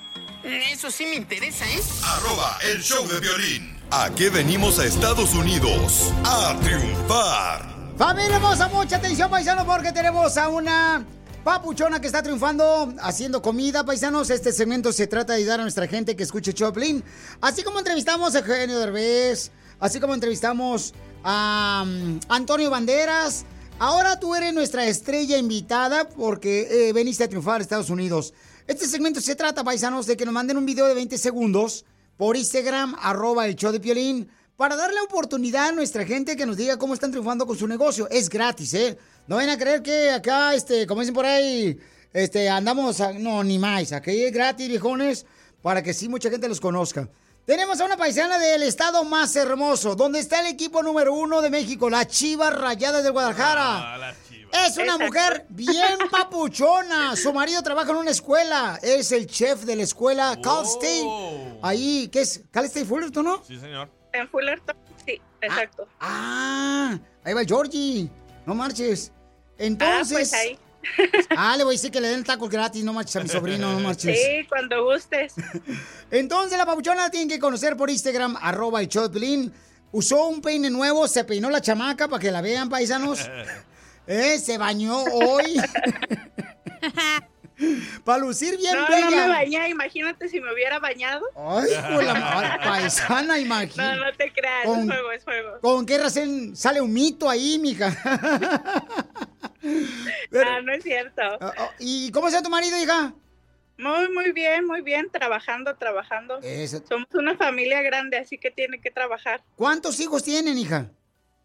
Eso 0.44 0.90
sí 0.90 1.06
me 1.06 1.16
interesa, 1.16 1.66
¿eh? 1.70 1.80
Arroba 2.04 2.58
el 2.64 2.82
show 2.82 3.08
de 3.08 3.20
violín. 3.20 3.78
¿A 3.92 4.10
qué 4.16 4.32
venimos 4.32 4.80
a 4.80 4.86
Estados 4.86 5.36
Unidos? 5.36 6.12
A 6.26 6.58
triunfar. 6.62 7.94
Familia 7.96 8.38
hermosa, 8.38 8.68
mucha 8.70 8.96
atención, 8.96 9.30
paisanos, 9.30 9.66
porque 9.66 9.92
tenemos 9.92 10.36
a 10.38 10.50
una 10.50 11.06
papuchona 11.44 12.02
que 12.02 12.08
está 12.08 12.24
triunfando 12.24 12.92
haciendo 13.02 13.44
comida, 13.44 13.86
paisanos. 13.86 14.32
Este 14.32 14.52
segmento 14.52 14.92
se 14.92 15.06
trata 15.06 15.34
de 15.34 15.40
ayudar 15.40 15.60
a 15.60 15.64
nuestra 15.64 15.88
gente 15.88 16.16
que 16.16 16.24
escuche 16.24 16.54
Choplin. 16.54 17.04
Así 17.40 17.62
como 17.62 17.78
entrevistamos 17.78 18.34
a 18.34 18.40
Eugenio 18.40 18.80
Derbez, 18.80 19.52
así 19.80 20.00
como 20.00 20.16
entrevistamos 20.16 20.96
a 21.24 21.84
um, 21.86 22.20
Antonio 22.30 22.72
Banderas. 22.72 23.46
Ahora 23.78 24.20
tú 24.20 24.34
eres 24.34 24.56
nuestra 24.56 24.88
estrella 24.88 25.38
invitada 25.38 26.10
porque 26.10 26.90
eh, 26.90 26.94
veniste 26.94 27.24
a 27.26 27.30
triunfar 27.30 27.60
a 27.60 27.64
Estados 27.64 27.92
Unidos. 27.92 28.34
Este 28.72 28.88
segmento 28.88 29.20
se 29.20 29.36
trata, 29.36 29.66
paisanos, 29.66 30.06
de 30.08 30.16
que 30.16 30.24
nos 30.24 30.34
manden 30.34 30.56
un 30.56 30.66
video 30.66 30.88
de 30.88 30.94
20 30.94 31.18
segundos 31.18 31.84
por 32.16 32.38
Instagram, 32.38 32.96
arroba 33.02 33.46
el 33.46 33.58
show 33.58 33.70
de 33.74 33.82
Piolín, 33.82 34.30
para 34.56 34.78
darle 34.78 35.02
oportunidad 35.02 35.68
a 35.68 35.72
nuestra 35.74 36.06
gente 36.06 36.38
que 36.38 36.46
nos 36.46 36.56
diga 36.56 36.78
cómo 36.78 36.94
están 36.94 37.12
triunfando 37.12 37.46
con 37.46 37.58
su 37.58 37.68
negocio. 37.68 38.08
Es 38.10 38.30
gratis, 38.30 38.74
¿eh? 38.76 38.98
No 39.28 39.36
vayan 39.36 39.50
a 39.52 39.58
creer 39.58 39.82
que 39.84 40.12
acá, 40.12 40.56
este, 40.56 40.88
como 40.88 41.02
dicen 41.02 41.14
por 41.14 41.26
ahí, 41.26 41.78
este, 42.14 42.48
andamos, 42.48 43.02
a- 43.02 43.12
no, 43.12 43.44
ni 43.44 43.60
más. 43.60 43.92
Aquí 43.92 44.24
es 44.24 44.32
gratis, 44.32 44.70
viejones, 44.70 45.26
para 45.62 45.84
que 45.84 45.94
sí 45.94 46.08
mucha 46.08 46.30
gente 46.30 46.48
los 46.48 46.62
conozca. 46.62 47.10
Tenemos 47.46 47.82
a 47.82 47.86
una 47.86 47.98
paisana 47.98 48.38
del 48.38 48.64
estado 48.64 49.04
más 49.04 49.36
hermoso, 49.36 49.96
donde 49.96 50.20
está 50.20 50.40
el 50.42 50.48
equipo 50.48 50.84
número 50.84 51.14
uno 51.14 51.42
de 51.42 51.50
México, 51.50 51.90
la 51.90 52.08
Chivas 52.08 52.54
Rayadas 52.54 53.04
de 53.04 53.10
Guadalajara. 53.10 54.16
Es 54.54 54.78
una 54.78 54.98
mujer 54.98 55.46
bien 55.50 55.98
papuchona. 56.12 57.16
Su 57.16 57.34
marido 57.34 57.64
trabaja 57.64 57.92
en 57.92 57.98
una 57.98 58.12
escuela. 58.12 58.78
Es 58.82 59.12
el 59.12 59.26
chef 59.26 59.62
de 59.64 59.76
la 59.76 59.84
escuela 59.84 60.38
Cal 60.42 60.66
State. 60.66 61.58
Ahí, 61.62 62.10
¿qué 62.12 62.22
es? 62.22 62.42
Cal 62.52 62.66
State 62.66 62.86
Fullerton, 62.86 63.26
¿no? 63.26 63.44
Sí, 63.44 63.60
señor. 63.60 63.90
En 64.14 64.28
Fullerton, 64.30 64.76
sí, 65.06 65.20
exacto. 65.42 65.88
Ah, 66.00 67.00
ahí 67.24 67.34
va 67.34 67.42
el 67.42 67.48
Georgie. 67.48 68.10
No 68.46 68.54
marches. 68.54 69.12
Entonces. 69.58 70.12
Ah, 70.12 70.16
pues 70.20 70.34
ahí. 70.34 70.60
Ah, 71.36 71.56
le 71.58 71.64
voy 71.64 71.76
a 71.76 71.78
decir 71.78 71.92
que 71.92 72.02
le 72.02 72.10
den 72.10 72.24
tacos 72.24 72.50
gratis, 72.50 72.84
no 72.84 72.94
marches 72.94 73.16
a 73.16 73.20
mi 73.22 73.30
sobrino, 73.30 73.72
no 73.74 73.80
marches. 73.80 74.18
Sí, 74.20 74.46
cuando 74.48 74.84
gustes. 74.84 75.34
Entonces 76.12 76.58
la 76.58 76.66
papuchona 76.66 77.04
la 77.04 77.10
tienen 77.10 77.30
que 77.30 77.40
conocer 77.40 77.78
por 77.78 77.90
Instagram, 77.90 78.38
arroba 78.42 78.80
de 78.80 78.88
Piolín. 78.88 79.54
Usó 79.92 80.28
un 80.28 80.42
peine 80.42 80.70
nuevo, 80.70 81.08
se 81.08 81.24
peinó 81.24 81.50
la 81.50 81.62
chamaca 81.62 82.08
para 82.08 82.20
que 82.20 82.32
la 82.32 82.42
vean, 82.42 82.70
paisanos. 82.70 83.20
Eh, 84.08 84.40
se 84.40 84.58
bañó 84.58 85.04
hoy. 85.04 85.62
para 88.04 88.20
lucir 88.20 88.58
bien 88.58 88.76
no, 88.76 88.88
bella. 88.88 89.10
no 89.10 89.12
me 89.12 89.28
bañé, 89.28 89.70
imagínate 89.70 90.28
si 90.30 90.40
me 90.40 90.54
hubiera 90.54 90.80
bañado. 90.80 91.26
Ay, 91.36 91.70
de 91.70 92.04
la 92.04 92.60
paisana, 92.64 93.40
imagínate. 93.40 93.98
No, 93.98 94.06
no 94.06 94.14
te 94.14 94.32
creas, 94.34 94.66
Con- 94.66 94.80
es 94.80 94.86
juego, 94.88 95.12
es 95.12 95.24
juego. 95.24 95.60
¿Con 95.62 95.86
qué 95.86 95.98
razón 95.98 96.56
sale 96.56 96.82
un 96.82 96.92
mito 96.94 97.30
ahí, 97.30 97.60
mija? 97.60 97.96
Ah, 99.64 100.60
no 100.64 100.74
es 100.74 100.84
cierto. 100.84 101.22
¿Y 101.78 102.10
cómo 102.12 102.30
llama 102.30 102.42
tu 102.42 102.50
marido, 102.50 102.82
hija? 102.82 103.14
Muy, 103.78 104.10
muy 104.12 104.32
bien, 104.32 104.66
muy 104.66 104.82
bien, 104.82 105.10
trabajando, 105.12 105.76
trabajando. 105.76 106.40
Eso. 106.42 106.82
Somos 106.88 107.08
una 107.14 107.36
familia 107.36 107.82
grande, 107.82 108.18
así 108.18 108.38
que 108.38 108.50
tiene 108.50 108.82
que 108.82 108.92
trabajar. 108.92 109.44
¿Cuántos 109.56 110.00
hijos 110.00 110.24
tienen, 110.24 110.58
hija? 110.58 110.90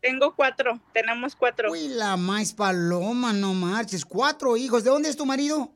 Tengo 0.00 0.34
cuatro, 0.34 0.80
tenemos 0.92 1.34
cuatro. 1.34 1.72
Uy, 1.72 1.88
la 1.88 2.16
más 2.16 2.52
paloma, 2.52 3.32
no 3.32 3.54
marches. 3.54 4.04
Cuatro 4.04 4.56
hijos. 4.56 4.84
¿De 4.84 4.90
dónde 4.90 5.08
es 5.08 5.16
tu 5.16 5.26
marido? 5.26 5.75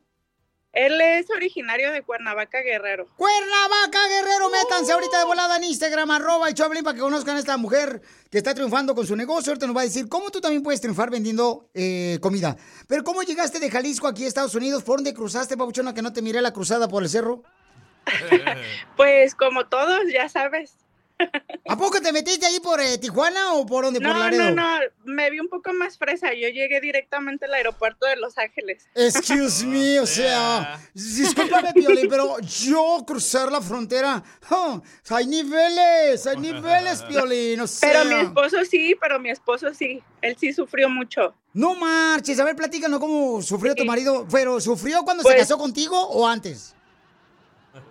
Él 0.73 1.01
es 1.01 1.29
originario 1.29 1.91
de 1.91 2.01
Cuernavaca, 2.01 2.61
Guerrero. 2.61 3.05
Cuernavaca, 3.17 4.07
Guerrero, 4.07 4.49
métanse 4.49 4.93
ahorita 4.93 5.19
de 5.19 5.25
volada 5.25 5.57
en 5.57 5.65
Instagram, 5.65 6.11
arroba 6.11 6.47
el 6.47 6.53
Choplin, 6.53 6.83
para 6.83 6.95
que 6.95 7.01
conozcan 7.01 7.35
a 7.35 7.39
esta 7.39 7.57
mujer 7.57 8.01
que 8.29 8.37
está 8.37 8.53
triunfando 8.53 8.95
con 8.95 9.05
su 9.05 9.15
negocio. 9.17 9.51
Ahorita 9.51 9.67
nos 9.67 9.75
va 9.75 9.81
a 9.81 9.85
decir 9.85 10.07
cómo 10.07 10.29
tú 10.29 10.39
también 10.39 10.63
puedes 10.63 10.79
triunfar 10.79 11.09
vendiendo 11.09 11.69
eh, 11.73 12.19
comida. 12.21 12.55
Pero 12.87 13.03
¿cómo 13.03 13.21
llegaste 13.23 13.59
de 13.59 13.69
Jalisco 13.69 14.07
aquí 14.07 14.23
a 14.23 14.27
Estados 14.27 14.55
Unidos? 14.55 14.83
¿Por 14.83 14.97
dónde 14.97 15.13
cruzaste, 15.13 15.57
papuchona, 15.57 15.93
que 15.93 16.01
no 16.01 16.13
te 16.13 16.21
miré 16.21 16.41
la 16.41 16.53
cruzada 16.53 16.87
por 16.87 17.03
el 17.03 17.09
cerro? 17.09 17.43
Pues 18.95 19.35
como 19.35 19.67
todos, 19.67 20.01
ya 20.11 20.29
sabes. 20.29 20.80
¿A 21.67 21.77
poco 21.77 22.01
te 22.01 22.11
metiste 22.11 22.45
ahí 22.45 22.59
por 22.59 22.79
eh, 22.81 22.97
Tijuana 22.97 23.53
o 23.53 23.65
por 23.65 23.85
dónde? 23.85 23.99
por 24.01 24.09
No, 24.09 24.19
Laredo? 24.19 24.51
no, 24.51 24.79
no, 24.79 24.79
me 25.05 25.29
vi 25.29 25.39
un 25.39 25.47
poco 25.47 25.71
más 25.73 25.97
fresa. 25.97 26.33
Yo 26.33 26.47
llegué 26.49 26.81
directamente 26.81 27.45
al 27.45 27.53
aeropuerto 27.53 28.05
de 28.07 28.15
Los 28.17 28.37
Ángeles. 28.37 28.87
Excuse 28.95 29.65
me, 29.65 29.99
o 29.99 30.05
sea, 30.05 30.79
discúlpame, 30.93 31.71
Piolín, 31.73 32.07
pero 32.09 32.39
yo 32.39 33.03
cruzar 33.05 33.51
la 33.51 33.61
frontera, 33.61 34.23
oh, 34.49 34.81
hay 35.09 35.27
niveles, 35.27 36.25
hay 36.27 36.37
niveles, 36.37 37.03
Piolín, 37.03 37.61
o 37.61 37.67
sea. 37.67 37.91
Pero 37.91 38.05
mi 38.05 38.21
esposo 38.21 38.65
sí, 38.65 38.95
pero 38.99 39.19
mi 39.19 39.29
esposo 39.29 39.73
sí. 39.73 40.01
Él 40.21 40.35
sí 40.39 40.53
sufrió 40.53 40.89
mucho. 40.89 41.33
No 41.53 41.75
marches, 41.75 42.39
a 42.39 42.43
ver, 42.45 42.55
platícanos 42.55 42.99
cómo 42.99 43.41
sufrió 43.41 43.75
tu 43.75 43.85
marido, 43.85 44.25
pero 44.31 44.59
¿sufrió 44.61 45.03
cuando 45.03 45.23
Pues- 45.23 45.33
se 45.35 45.39
casó 45.41 45.57
contigo 45.57 45.99
o 45.99 46.27
antes? 46.27 46.75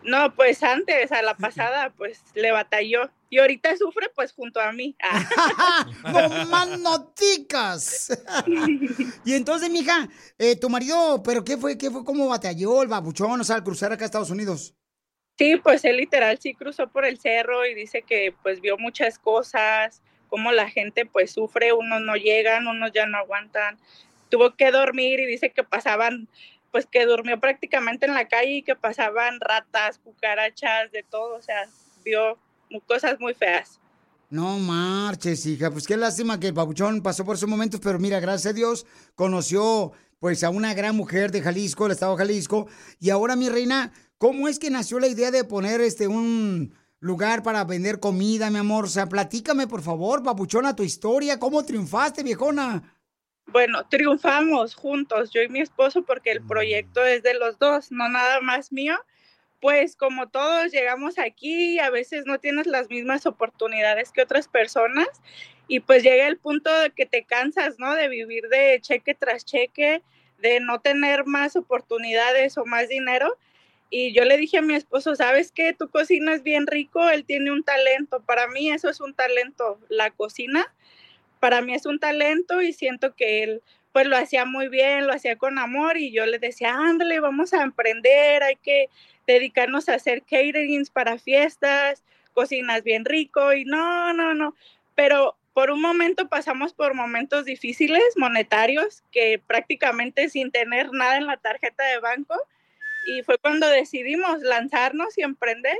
No, 0.02 0.34
pues 0.34 0.62
antes, 0.62 1.10
a 1.12 1.22
la 1.22 1.34
pasada, 1.36 1.90
pues 1.96 2.20
le 2.34 2.52
batalló. 2.52 3.10
Y 3.32 3.38
ahorita 3.38 3.76
sufre, 3.76 4.08
pues 4.12 4.32
junto 4.32 4.60
a 4.60 4.72
mí. 4.72 4.96
Ah. 5.00 5.86
¡No 6.12 6.46
más 6.46 6.80
noticas! 6.80 8.10
y 9.24 9.34
entonces, 9.34 9.70
mija, 9.70 10.08
eh, 10.36 10.56
tu 10.56 10.68
marido, 10.68 11.22
¿pero 11.22 11.44
qué 11.44 11.56
fue? 11.56 11.78
¿Qué 11.78 11.90
fue? 11.90 12.04
¿Cómo 12.04 12.28
batalló 12.28 12.82
el 12.82 12.88
babuchón, 12.88 13.40
o 13.40 13.44
sea, 13.44 13.56
al 13.56 13.64
cruzar 13.64 13.92
acá 13.92 14.04
a 14.04 14.06
Estados 14.06 14.30
Unidos? 14.30 14.74
Sí, 15.38 15.56
pues 15.56 15.84
él 15.84 15.96
literal 15.96 16.38
sí 16.38 16.54
cruzó 16.54 16.88
por 16.88 17.06
el 17.06 17.18
cerro 17.18 17.64
y 17.64 17.74
dice 17.74 18.02
que 18.02 18.34
pues 18.42 18.60
vio 18.60 18.76
muchas 18.76 19.18
cosas, 19.18 20.02
cómo 20.28 20.52
la 20.52 20.68
gente 20.68 21.06
pues 21.06 21.30
sufre, 21.30 21.72
unos 21.72 22.02
no 22.02 22.16
llegan, 22.16 22.66
unos 22.66 22.92
ya 22.92 23.06
no 23.06 23.16
aguantan. 23.16 23.78
Tuvo 24.28 24.54
que 24.56 24.70
dormir 24.70 25.20
y 25.20 25.26
dice 25.26 25.50
que 25.50 25.62
pasaban, 25.62 26.28
pues 26.72 26.84
que 26.84 27.06
durmió 27.06 27.40
prácticamente 27.40 28.06
en 28.06 28.14
la 28.14 28.28
calle 28.28 28.56
y 28.56 28.62
que 28.62 28.74
pasaban 28.74 29.40
ratas, 29.40 29.98
cucarachas, 29.98 30.92
de 30.92 31.04
todo, 31.04 31.36
o 31.36 31.42
sea, 31.42 31.68
vio 32.04 32.38
cosas 32.86 33.18
muy 33.18 33.34
feas. 33.34 33.80
No 34.30 34.60
marches, 34.60 35.44
hija, 35.46 35.72
pues 35.72 35.88
qué 35.88 35.96
lástima 35.96 36.38
que 36.38 36.48
el 36.48 36.52
babuchón 36.52 37.02
pasó 37.02 37.24
por 37.24 37.34
esos 37.34 37.48
momentos, 37.48 37.80
pero 37.82 37.98
mira, 37.98 38.20
gracias 38.20 38.52
a 38.52 38.54
Dios 38.54 38.86
conoció 39.16 39.92
pues 40.20 40.44
a 40.44 40.50
una 40.50 40.72
gran 40.74 40.94
mujer 40.94 41.32
de 41.32 41.42
Jalisco, 41.42 41.86
el 41.86 41.92
estado 41.92 42.12
de 42.12 42.18
Jalisco, 42.18 42.68
y 43.00 43.10
ahora 43.10 43.34
mi 43.34 43.48
reina, 43.48 43.92
¿cómo 44.18 44.46
es 44.46 44.58
que 44.58 44.70
nació 44.70 45.00
la 45.00 45.08
idea 45.08 45.32
de 45.32 45.42
poner 45.42 45.80
este 45.80 46.06
un 46.06 46.74
lugar 47.00 47.42
para 47.42 47.64
vender 47.64 47.98
comida, 47.98 48.50
mi 48.50 48.58
amor? 48.58 48.84
O 48.84 48.88
sea, 48.88 49.08
platícame 49.08 49.66
por 49.66 49.82
favor, 49.82 50.22
babuchona, 50.22 50.76
tu 50.76 50.84
historia, 50.84 51.40
¿cómo 51.40 51.64
triunfaste, 51.64 52.22
viejona? 52.22 52.82
Bueno, 53.46 53.84
triunfamos 53.88 54.76
juntos, 54.76 55.30
yo 55.32 55.42
y 55.42 55.48
mi 55.48 55.60
esposo, 55.60 56.02
porque 56.02 56.30
el 56.30 56.46
proyecto 56.46 57.04
es 57.04 57.24
de 57.24 57.34
los 57.34 57.58
dos, 57.58 57.90
no 57.90 58.08
nada 58.08 58.40
más 58.40 58.70
mío. 58.70 58.94
Pues 59.60 59.96
como 59.96 60.28
todos 60.28 60.72
llegamos 60.72 61.18
aquí, 61.18 61.78
a 61.78 61.90
veces 61.90 62.24
no 62.26 62.38
tienes 62.38 62.66
las 62.66 62.88
mismas 62.88 63.26
oportunidades 63.26 64.10
que 64.10 64.22
otras 64.22 64.48
personas 64.48 65.08
y 65.68 65.80
pues 65.80 66.02
llega 66.02 66.26
el 66.26 66.38
punto 66.38 66.76
de 66.80 66.90
que 66.90 67.06
te 67.06 67.24
cansas, 67.24 67.78
¿no? 67.78 67.94
De 67.94 68.08
vivir 68.08 68.48
de 68.48 68.80
cheque 68.80 69.14
tras 69.14 69.44
cheque, 69.44 70.02
de 70.38 70.60
no 70.60 70.80
tener 70.80 71.26
más 71.26 71.56
oportunidades 71.56 72.56
o 72.58 72.64
más 72.64 72.88
dinero. 72.88 73.36
Y 73.90 74.12
yo 74.14 74.24
le 74.24 74.36
dije 74.36 74.58
a 74.58 74.62
mi 74.62 74.74
esposo, 74.74 75.14
¿sabes 75.14 75.52
qué? 75.52 75.72
Tu 75.74 75.88
cocina 75.90 76.32
es 76.32 76.42
bien 76.42 76.66
rico, 76.66 77.08
él 77.10 77.24
tiene 77.24 77.52
un 77.52 77.62
talento. 77.62 78.20
Para 78.20 78.48
mí 78.48 78.70
eso 78.70 78.88
es 78.88 79.00
un 79.00 79.14
talento, 79.14 79.78
la 79.88 80.10
cocina 80.10 80.72
para 81.40 81.62
mí 81.62 81.74
es 81.74 81.86
un 81.86 81.98
talento 81.98 82.62
y 82.62 82.72
siento 82.72 83.14
que 83.14 83.42
él 83.42 83.62
pues 83.92 84.06
lo 84.06 84.16
hacía 84.16 84.44
muy 84.44 84.68
bien, 84.68 85.08
lo 85.08 85.12
hacía 85.12 85.36
con 85.36 85.58
amor 85.58 85.96
y 85.96 86.12
yo 86.12 86.24
le 86.24 86.38
decía, 86.38 86.74
ándale, 86.76 87.18
vamos 87.18 87.52
a 87.52 87.62
emprender, 87.62 88.44
hay 88.44 88.54
que 88.54 88.88
dedicarnos 89.26 89.88
a 89.88 89.94
hacer 89.94 90.22
caterings 90.22 90.90
para 90.90 91.18
fiestas, 91.18 92.02
cocinas 92.32 92.82
bien 92.82 93.04
rico 93.04 93.52
y 93.52 93.64
no, 93.64 94.12
no, 94.12 94.34
no, 94.34 94.54
pero 94.94 95.36
por 95.52 95.70
un 95.70 95.80
momento 95.80 96.28
pasamos 96.28 96.72
por 96.72 96.94
momentos 96.94 97.44
difíciles 97.44 98.02
monetarios 98.16 99.02
que 99.10 99.40
prácticamente 99.46 100.28
sin 100.28 100.50
tener 100.50 100.92
nada 100.92 101.16
en 101.16 101.26
la 101.26 101.36
tarjeta 101.36 101.84
de 101.84 101.98
banco 101.98 102.34
y 103.06 103.22
fue 103.22 103.38
cuando 103.38 103.68
decidimos 103.68 104.40
lanzarnos 104.40 105.16
y 105.18 105.22
emprender 105.22 105.78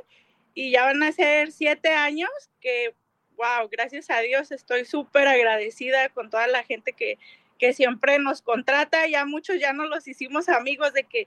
y 0.55 0.73
ya 0.73 0.85
van 0.85 1.03
a 1.03 1.13
ser 1.13 1.53
siete 1.53 1.91
años 1.91 2.31
que 2.61 2.95
wow, 3.41 3.69
gracias 3.71 4.11
a 4.11 4.21
Dios 4.21 4.53
estoy 4.53 4.85
súper 4.85 5.27
agradecida 5.27 6.11
con 6.11 6.29
toda 6.29 6.47
la 6.47 6.63
gente 6.63 6.93
que, 6.93 7.19
que 7.59 7.73
siempre 7.73 8.19
nos 8.19 8.43
contrata. 8.43 9.07
Ya 9.07 9.25
muchos 9.25 9.59
ya 9.59 9.73
nos 9.73 9.89
los 9.89 10.07
hicimos 10.07 10.51
amigos 10.51 10.93
de 10.93 11.05
que 11.05 11.27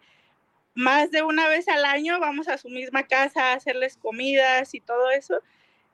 más 0.75 1.11
de 1.11 1.21
una 1.21 1.47
vez 1.47 1.67
al 1.67 1.85
año 1.85 2.19
vamos 2.19 2.47
a 2.47 2.57
su 2.57 2.69
misma 2.69 3.03
casa 3.03 3.51
a 3.51 3.53
hacerles 3.53 3.97
comidas 3.97 4.73
y 4.73 4.79
todo 4.79 5.11
eso. 5.11 5.41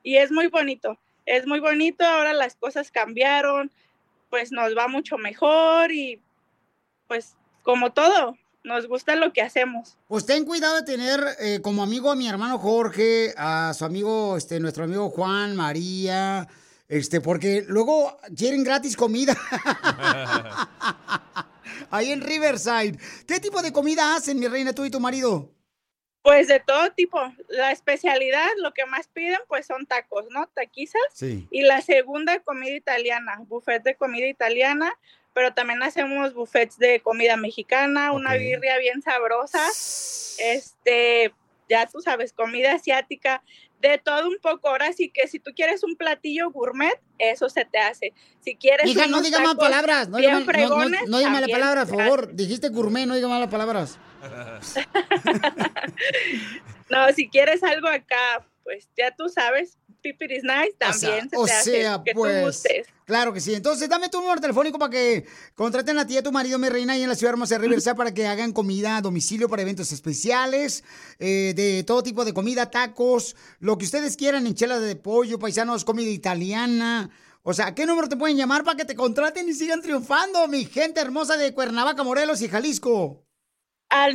Y 0.02 0.16
es 0.16 0.30
muy 0.30 0.46
bonito, 0.46 0.98
es 1.26 1.46
muy 1.46 1.60
bonito. 1.60 2.04
Ahora 2.04 2.32
las 2.32 2.56
cosas 2.56 2.90
cambiaron, 2.90 3.70
pues 4.30 4.52
nos 4.52 4.76
va 4.76 4.88
mucho 4.88 5.18
mejor 5.18 5.92
y 5.92 6.20
pues 7.06 7.36
como 7.62 7.92
todo, 7.92 8.38
nos 8.64 8.86
gusta 8.86 9.16
lo 9.16 9.32
que 9.32 9.42
hacemos. 9.42 9.96
Pues 10.08 10.26
ten 10.26 10.44
cuidado 10.44 10.76
de 10.76 10.82
tener 10.82 11.20
eh, 11.40 11.60
como 11.62 11.82
amigo 11.82 12.10
a 12.10 12.16
mi 12.16 12.28
hermano 12.28 12.58
Jorge, 12.58 13.34
a 13.36 13.74
su 13.74 13.84
amigo, 13.84 14.36
este, 14.36 14.60
nuestro 14.60 14.84
amigo 14.84 15.10
Juan, 15.10 15.56
María, 15.56 16.48
este, 16.90 17.20
porque 17.20 17.64
luego 17.68 18.18
quieren 18.36 18.64
gratis 18.64 18.96
comida. 18.96 19.34
Ahí 21.90 22.10
en 22.10 22.20
Riverside. 22.20 22.98
¿Qué 23.26 23.38
tipo 23.38 23.62
de 23.62 23.72
comida 23.72 24.16
hacen, 24.16 24.38
mi 24.38 24.48
reina, 24.48 24.74
tú 24.74 24.84
y 24.84 24.90
tu 24.90 24.98
marido? 24.98 25.52
Pues 26.22 26.48
de 26.48 26.58
todo 26.58 26.90
tipo. 26.90 27.20
La 27.48 27.70
especialidad, 27.70 28.48
lo 28.58 28.74
que 28.74 28.86
más 28.86 29.06
piden, 29.06 29.38
pues 29.46 29.66
son 29.66 29.86
tacos, 29.86 30.26
¿no? 30.30 30.48
Taquizas. 30.48 31.00
Sí. 31.14 31.46
Y 31.52 31.62
la 31.62 31.80
segunda, 31.80 32.40
comida 32.40 32.72
italiana, 32.72 33.40
buffet 33.46 33.84
de 33.84 33.94
comida 33.94 34.26
italiana, 34.26 34.92
pero 35.32 35.54
también 35.54 35.80
hacemos 35.84 36.34
buffets 36.34 36.76
de 36.76 37.00
comida 37.00 37.36
mexicana, 37.36 38.10
una 38.10 38.34
birria 38.34 38.78
bien 38.78 39.00
sabrosa, 39.00 39.64
este, 40.38 41.32
ya 41.68 41.86
tú 41.86 42.00
sabes, 42.00 42.32
comida 42.32 42.72
asiática, 42.72 43.44
de 43.80 43.98
todo 43.98 44.28
un 44.28 44.36
poco. 44.42 44.68
Ahora 44.68 44.92
sí 44.92 45.10
que 45.10 45.26
si 45.26 45.40
tú 45.40 45.52
quieres 45.56 45.82
un 45.82 45.96
platillo 45.96 46.50
gourmet, 46.50 47.00
eso 47.18 47.48
se 47.48 47.64
te 47.64 47.78
hace. 47.78 48.12
Si 48.40 48.54
quieres 48.56 48.86
Hija, 48.86 49.06
no 49.06 49.22
diga 49.22 49.38
más 49.40 49.52
tacos 49.52 49.64
palabras. 49.68 50.08
No 50.08 50.18
diga, 50.18 50.32
mal- 50.32 50.46
no, 50.46 50.46
no- 50.46 50.52
fregones, 50.52 51.08
no 51.08 51.18
diga 51.18 51.30
malas 51.30 51.50
palabras, 51.50 51.88
por 51.88 51.98
favor. 51.98 52.34
Dijiste 52.34 52.68
gourmet, 52.68 53.06
no 53.06 53.14
diga 53.14 53.28
malas 53.28 53.48
palabras. 53.50 53.98
No, 56.90 57.12
si 57.12 57.28
quieres 57.28 57.62
algo 57.62 57.88
acá, 57.88 58.46
pues 58.64 58.88
ya 58.96 59.14
tú 59.14 59.28
sabes, 59.28 59.78
Pipir 60.00 60.32
is 60.32 60.42
nice, 60.42 60.74
O 60.80 60.92
sea, 60.92 61.10
también 61.10 61.30
o 61.34 61.44
hace 61.44 61.82
sea, 61.82 62.02
que 62.04 62.12
tú 62.12 62.20
pues, 62.20 62.64
claro 63.04 63.32
que 63.32 63.40
sí. 63.40 63.54
Entonces, 63.54 63.88
dame 63.88 64.08
tu 64.08 64.20
número 64.20 64.40
telefónico 64.40 64.78
para 64.78 64.90
que 64.90 65.26
contraten 65.54 65.98
a 65.98 66.06
ti 66.06 66.14
y 66.14 66.18
a 66.18 66.22
tu 66.22 66.32
marido, 66.32 66.58
mi 66.58 66.68
reina, 66.68 66.94
ahí 66.94 67.02
en 67.02 67.08
la 67.08 67.14
ciudad 67.14 67.32
hermosa 67.32 67.56
de 67.56 67.60
Riverside 67.62 67.94
para 67.94 68.12
que 68.12 68.26
hagan 68.26 68.52
comida 68.52 68.96
a 68.96 69.00
domicilio 69.00 69.48
para 69.48 69.62
eventos 69.62 69.92
especiales, 69.92 70.84
eh, 71.18 71.52
de 71.54 71.84
todo 71.84 72.02
tipo 72.02 72.24
de 72.24 72.32
comida, 72.32 72.70
tacos, 72.70 73.36
lo 73.58 73.78
que 73.78 73.84
ustedes 73.84 74.16
quieran, 74.16 74.46
enchiladas 74.46 74.82
de 74.82 74.96
pollo, 74.96 75.38
paisanos, 75.38 75.84
comida 75.84 76.10
italiana. 76.10 77.10
O 77.42 77.54
sea, 77.54 77.68
¿a 77.68 77.74
¿qué 77.74 77.86
número 77.86 78.08
te 78.08 78.16
pueden 78.16 78.36
llamar 78.36 78.64
para 78.64 78.76
que 78.76 78.84
te 78.84 78.94
contraten 78.94 79.48
y 79.48 79.54
sigan 79.54 79.80
triunfando, 79.80 80.46
mi 80.48 80.64
gente 80.64 81.00
hermosa 81.00 81.36
de 81.36 81.54
Cuernavaca, 81.54 82.02
Morelos 82.02 82.42
y 82.42 82.48
Jalisco? 82.48 83.24
Al 83.88 84.14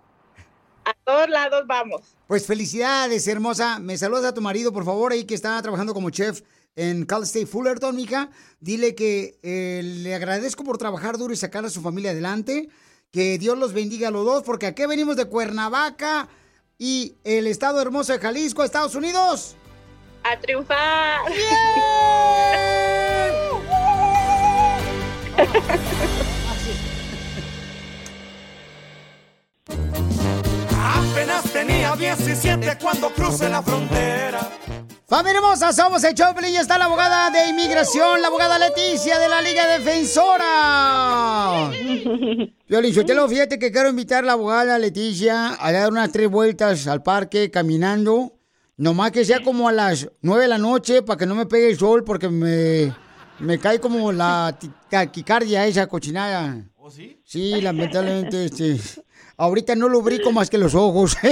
A 0.83 0.93
todos 1.03 1.29
lados 1.29 1.63
vamos. 1.67 2.15
Pues 2.27 2.47
felicidades, 2.47 3.27
hermosa. 3.27 3.77
Me 3.79 3.97
saludas 3.97 4.25
a 4.25 4.33
tu 4.33 4.41
marido, 4.41 4.73
por 4.73 4.83
favor, 4.85 5.11
ahí 5.11 5.25
que 5.25 5.35
está 5.35 5.61
trabajando 5.61 5.93
como 5.93 6.09
chef 6.09 6.41
en 6.75 7.05
Cal 7.05 7.23
State 7.23 7.45
Fullerton, 7.45 7.95
mija. 7.95 8.29
Dile 8.59 8.95
que 8.95 9.37
eh, 9.43 9.81
le 9.83 10.15
agradezco 10.15 10.63
por 10.63 10.77
trabajar 10.77 11.17
duro 11.17 11.33
y 11.33 11.37
sacar 11.37 11.65
a 11.65 11.69
su 11.69 11.81
familia 11.81 12.11
adelante. 12.11 12.69
Que 13.11 13.37
Dios 13.37 13.57
los 13.57 13.73
bendiga 13.73 14.09
a 14.09 14.11
los 14.11 14.25
dos, 14.25 14.43
porque 14.43 14.67
aquí 14.67 14.85
venimos 14.85 15.15
de 15.15 15.25
Cuernavaca 15.25 16.27
y 16.77 17.15
el 17.23 17.47
estado 17.47 17.81
hermoso 17.81 18.13
de 18.13 18.19
Jalisco, 18.19 18.63
Estados 18.63 18.95
Unidos. 18.95 19.55
A 20.23 20.39
triunfar. 20.39 21.21
Apenas 30.77 31.43
tenía 31.51 31.95
17 31.95 32.77
cuando 32.81 33.13
crucé 33.13 33.49
la 33.49 33.63
frontera. 33.63 34.49
Familia 35.07 35.37
hermosa, 35.37 35.71
somos 35.71 36.03
el 36.03 36.15
Choplin 36.15 36.51
y 36.51 36.57
está 36.57 36.79
la 36.79 36.85
abogada 36.85 37.29
de 37.29 37.47
inmigración, 37.49 38.23
la 38.23 38.27
abogada 38.29 38.57
Leticia 38.57 39.19
de 39.19 39.29
la 39.29 39.39
Liga 39.39 39.67
Defensora. 39.77 41.71
Yo 42.67 43.05
te 43.05 43.13
lo 43.13 43.29
fíjate 43.29 43.59
que 43.59 43.71
quiero 43.71 43.89
invitar 43.89 44.23
a 44.23 44.25
la 44.27 44.33
abogada 44.33 44.79
Leticia 44.79 45.55
a 45.63 45.71
dar 45.71 45.91
unas 45.91 46.11
tres 46.11 46.27
vueltas 46.27 46.87
al 46.87 47.03
parque 47.03 47.51
caminando. 47.51 48.33
Nomás 48.77 49.11
que 49.11 49.23
sea 49.25 49.43
como 49.43 49.69
a 49.69 49.71
las 49.71 50.09
nueve 50.23 50.41
de 50.41 50.47
la 50.49 50.57
noche 50.57 51.03
para 51.03 51.19
que 51.19 51.27
no 51.27 51.35
me 51.35 51.45
pegue 51.45 51.69
el 51.69 51.77
sol 51.77 52.03
porque 52.03 52.27
me, 52.27 52.91
me 53.37 53.59
cae 53.59 53.79
como 53.79 54.11
la 54.11 54.57
taquicardia 54.89 55.67
esa 55.67 55.85
cochinada. 55.85 56.65
¿Oh, 56.77 56.89
sí? 56.89 57.21
Sí, 57.23 57.61
lamentablemente, 57.61 58.45
este, 58.45 58.79
ahorita 59.37 59.75
no 59.75 59.87
lubrico 59.87 60.31
más 60.31 60.49
que 60.49 60.57
los 60.57 60.73
ojos. 60.73 61.15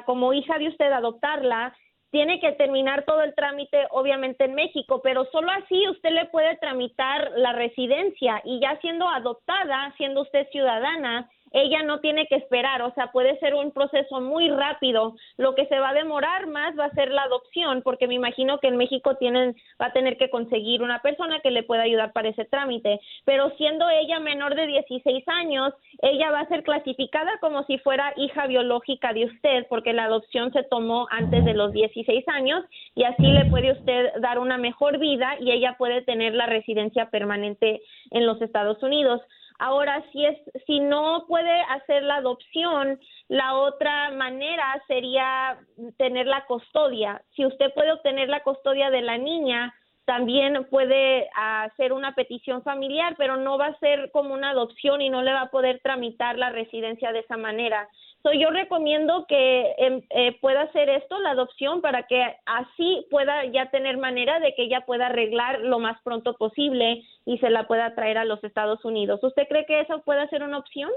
como 0.05 0.33
hija 0.33 0.57
de 0.57 0.67
usted, 0.67 0.91
adoptarla, 0.91 1.75
tiene 2.11 2.39
que 2.39 2.53
terminar 2.53 3.05
todo 3.05 3.21
el 3.21 3.35
trámite 3.35 3.85
obviamente 3.91 4.45
en 4.45 4.55
México, 4.55 5.01
pero 5.03 5.25
solo 5.31 5.51
así 5.51 5.87
usted 5.89 6.09
le 6.11 6.25
puede 6.25 6.57
tramitar 6.57 7.31
la 7.35 7.53
residencia 7.53 8.41
y 8.43 8.59
ya 8.59 8.79
siendo 8.81 9.07
adoptada, 9.07 9.93
siendo 9.97 10.21
usted 10.21 10.47
ciudadana, 10.51 11.29
ella 11.51 11.83
no 11.83 11.99
tiene 11.99 12.27
que 12.27 12.35
esperar, 12.35 12.81
o 12.81 12.93
sea, 12.93 13.11
puede 13.11 13.37
ser 13.39 13.53
un 13.55 13.71
proceso 13.71 14.21
muy 14.21 14.49
rápido. 14.49 15.15
Lo 15.37 15.55
que 15.55 15.65
se 15.67 15.79
va 15.79 15.89
a 15.89 15.93
demorar 15.93 16.47
más 16.47 16.77
va 16.77 16.85
a 16.85 16.95
ser 16.95 17.11
la 17.11 17.23
adopción, 17.23 17.81
porque 17.81 18.07
me 18.07 18.15
imagino 18.15 18.59
que 18.59 18.67
en 18.67 18.77
México 18.77 19.15
tienen 19.15 19.55
va 19.81 19.87
a 19.87 19.93
tener 19.93 20.17
que 20.17 20.29
conseguir 20.29 20.81
una 20.81 21.01
persona 21.01 21.39
que 21.39 21.51
le 21.51 21.63
pueda 21.63 21.83
ayudar 21.83 22.13
para 22.13 22.29
ese 22.29 22.45
trámite, 22.45 22.99
pero 23.25 23.51
siendo 23.57 23.89
ella 23.89 24.19
menor 24.19 24.55
de 24.55 24.67
16 24.67 25.23
años, 25.27 25.73
ella 26.01 26.31
va 26.31 26.41
a 26.41 26.47
ser 26.47 26.63
clasificada 26.63 27.31
como 27.39 27.63
si 27.65 27.77
fuera 27.79 28.13
hija 28.17 28.47
biológica 28.47 29.13
de 29.13 29.25
usted, 29.25 29.65
porque 29.69 29.93
la 29.93 30.05
adopción 30.05 30.51
se 30.53 30.63
tomó 30.63 31.07
antes 31.09 31.45
de 31.45 31.53
los 31.53 31.71
16 31.71 32.27
años 32.27 32.63
y 32.95 33.03
así 33.03 33.23
le 33.23 33.45
puede 33.45 33.71
usted 33.71 34.13
dar 34.21 34.39
una 34.39 34.57
mejor 34.57 34.97
vida 34.99 35.35
y 35.39 35.51
ella 35.51 35.75
puede 35.77 36.01
tener 36.01 36.33
la 36.33 36.45
residencia 36.45 37.09
permanente 37.09 37.81
en 38.11 38.25
los 38.25 38.41
Estados 38.41 38.81
Unidos. 38.83 39.21
Ahora, 39.59 40.03
si 40.11 40.25
es, 40.25 40.37
si 40.65 40.79
no 40.79 41.25
puede 41.27 41.61
hacer 41.69 42.03
la 42.03 42.15
adopción, 42.15 42.99
la 43.27 43.55
otra 43.55 44.09
manera 44.11 44.81
sería 44.87 45.59
tener 45.97 46.27
la 46.27 46.45
custodia. 46.45 47.21
Si 47.35 47.45
usted 47.45 47.73
puede 47.73 47.91
obtener 47.91 48.29
la 48.29 48.41
custodia 48.41 48.89
de 48.89 49.01
la 49.01 49.17
niña, 49.17 49.73
también 50.05 50.65
puede 50.71 51.29
hacer 51.35 51.93
una 51.93 52.15
petición 52.15 52.63
familiar, 52.63 53.13
pero 53.15 53.37
no 53.37 53.59
va 53.59 53.67
a 53.67 53.79
ser 53.79 54.09
como 54.11 54.33
una 54.33 54.49
adopción 54.49 55.01
y 55.01 55.09
no 55.09 55.21
le 55.21 55.33
va 55.33 55.41
a 55.41 55.51
poder 55.51 55.81
tramitar 55.83 56.35
la 56.35 56.49
residencia 56.49 57.11
de 57.11 57.19
esa 57.19 57.37
manera. 57.37 57.87
So, 58.29 58.33
yo 58.33 58.51
recomiendo 58.51 59.25
que 59.27 59.73
em, 59.79 60.01
eh, 60.11 60.37
pueda 60.39 60.61
hacer 60.61 60.87
esto, 60.89 61.17
la 61.19 61.31
adopción, 61.31 61.81
para 61.81 62.03
que 62.03 62.23
así 62.45 63.07
pueda 63.09 63.45
ya 63.45 63.71
tener 63.71 63.97
manera 63.97 64.39
de 64.39 64.53
que 64.53 64.63
ella 64.63 64.81
pueda 64.81 65.07
arreglar 65.07 65.61
lo 65.61 65.79
más 65.79 65.99
pronto 66.03 66.35
posible 66.35 67.03
y 67.25 67.37
se 67.39 67.49
la 67.49 67.65
pueda 67.65 67.95
traer 67.95 68.19
a 68.19 68.25
los 68.25 68.43
Estados 68.43 68.85
Unidos. 68.85 69.23
¿Usted 69.23 69.47
cree 69.47 69.65
que 69.65 69.79
eso 69.79 70.01
puede 70.01 70.27
ser 70.27 70.43
una 70.43 70.59
opción? 70.59 70.91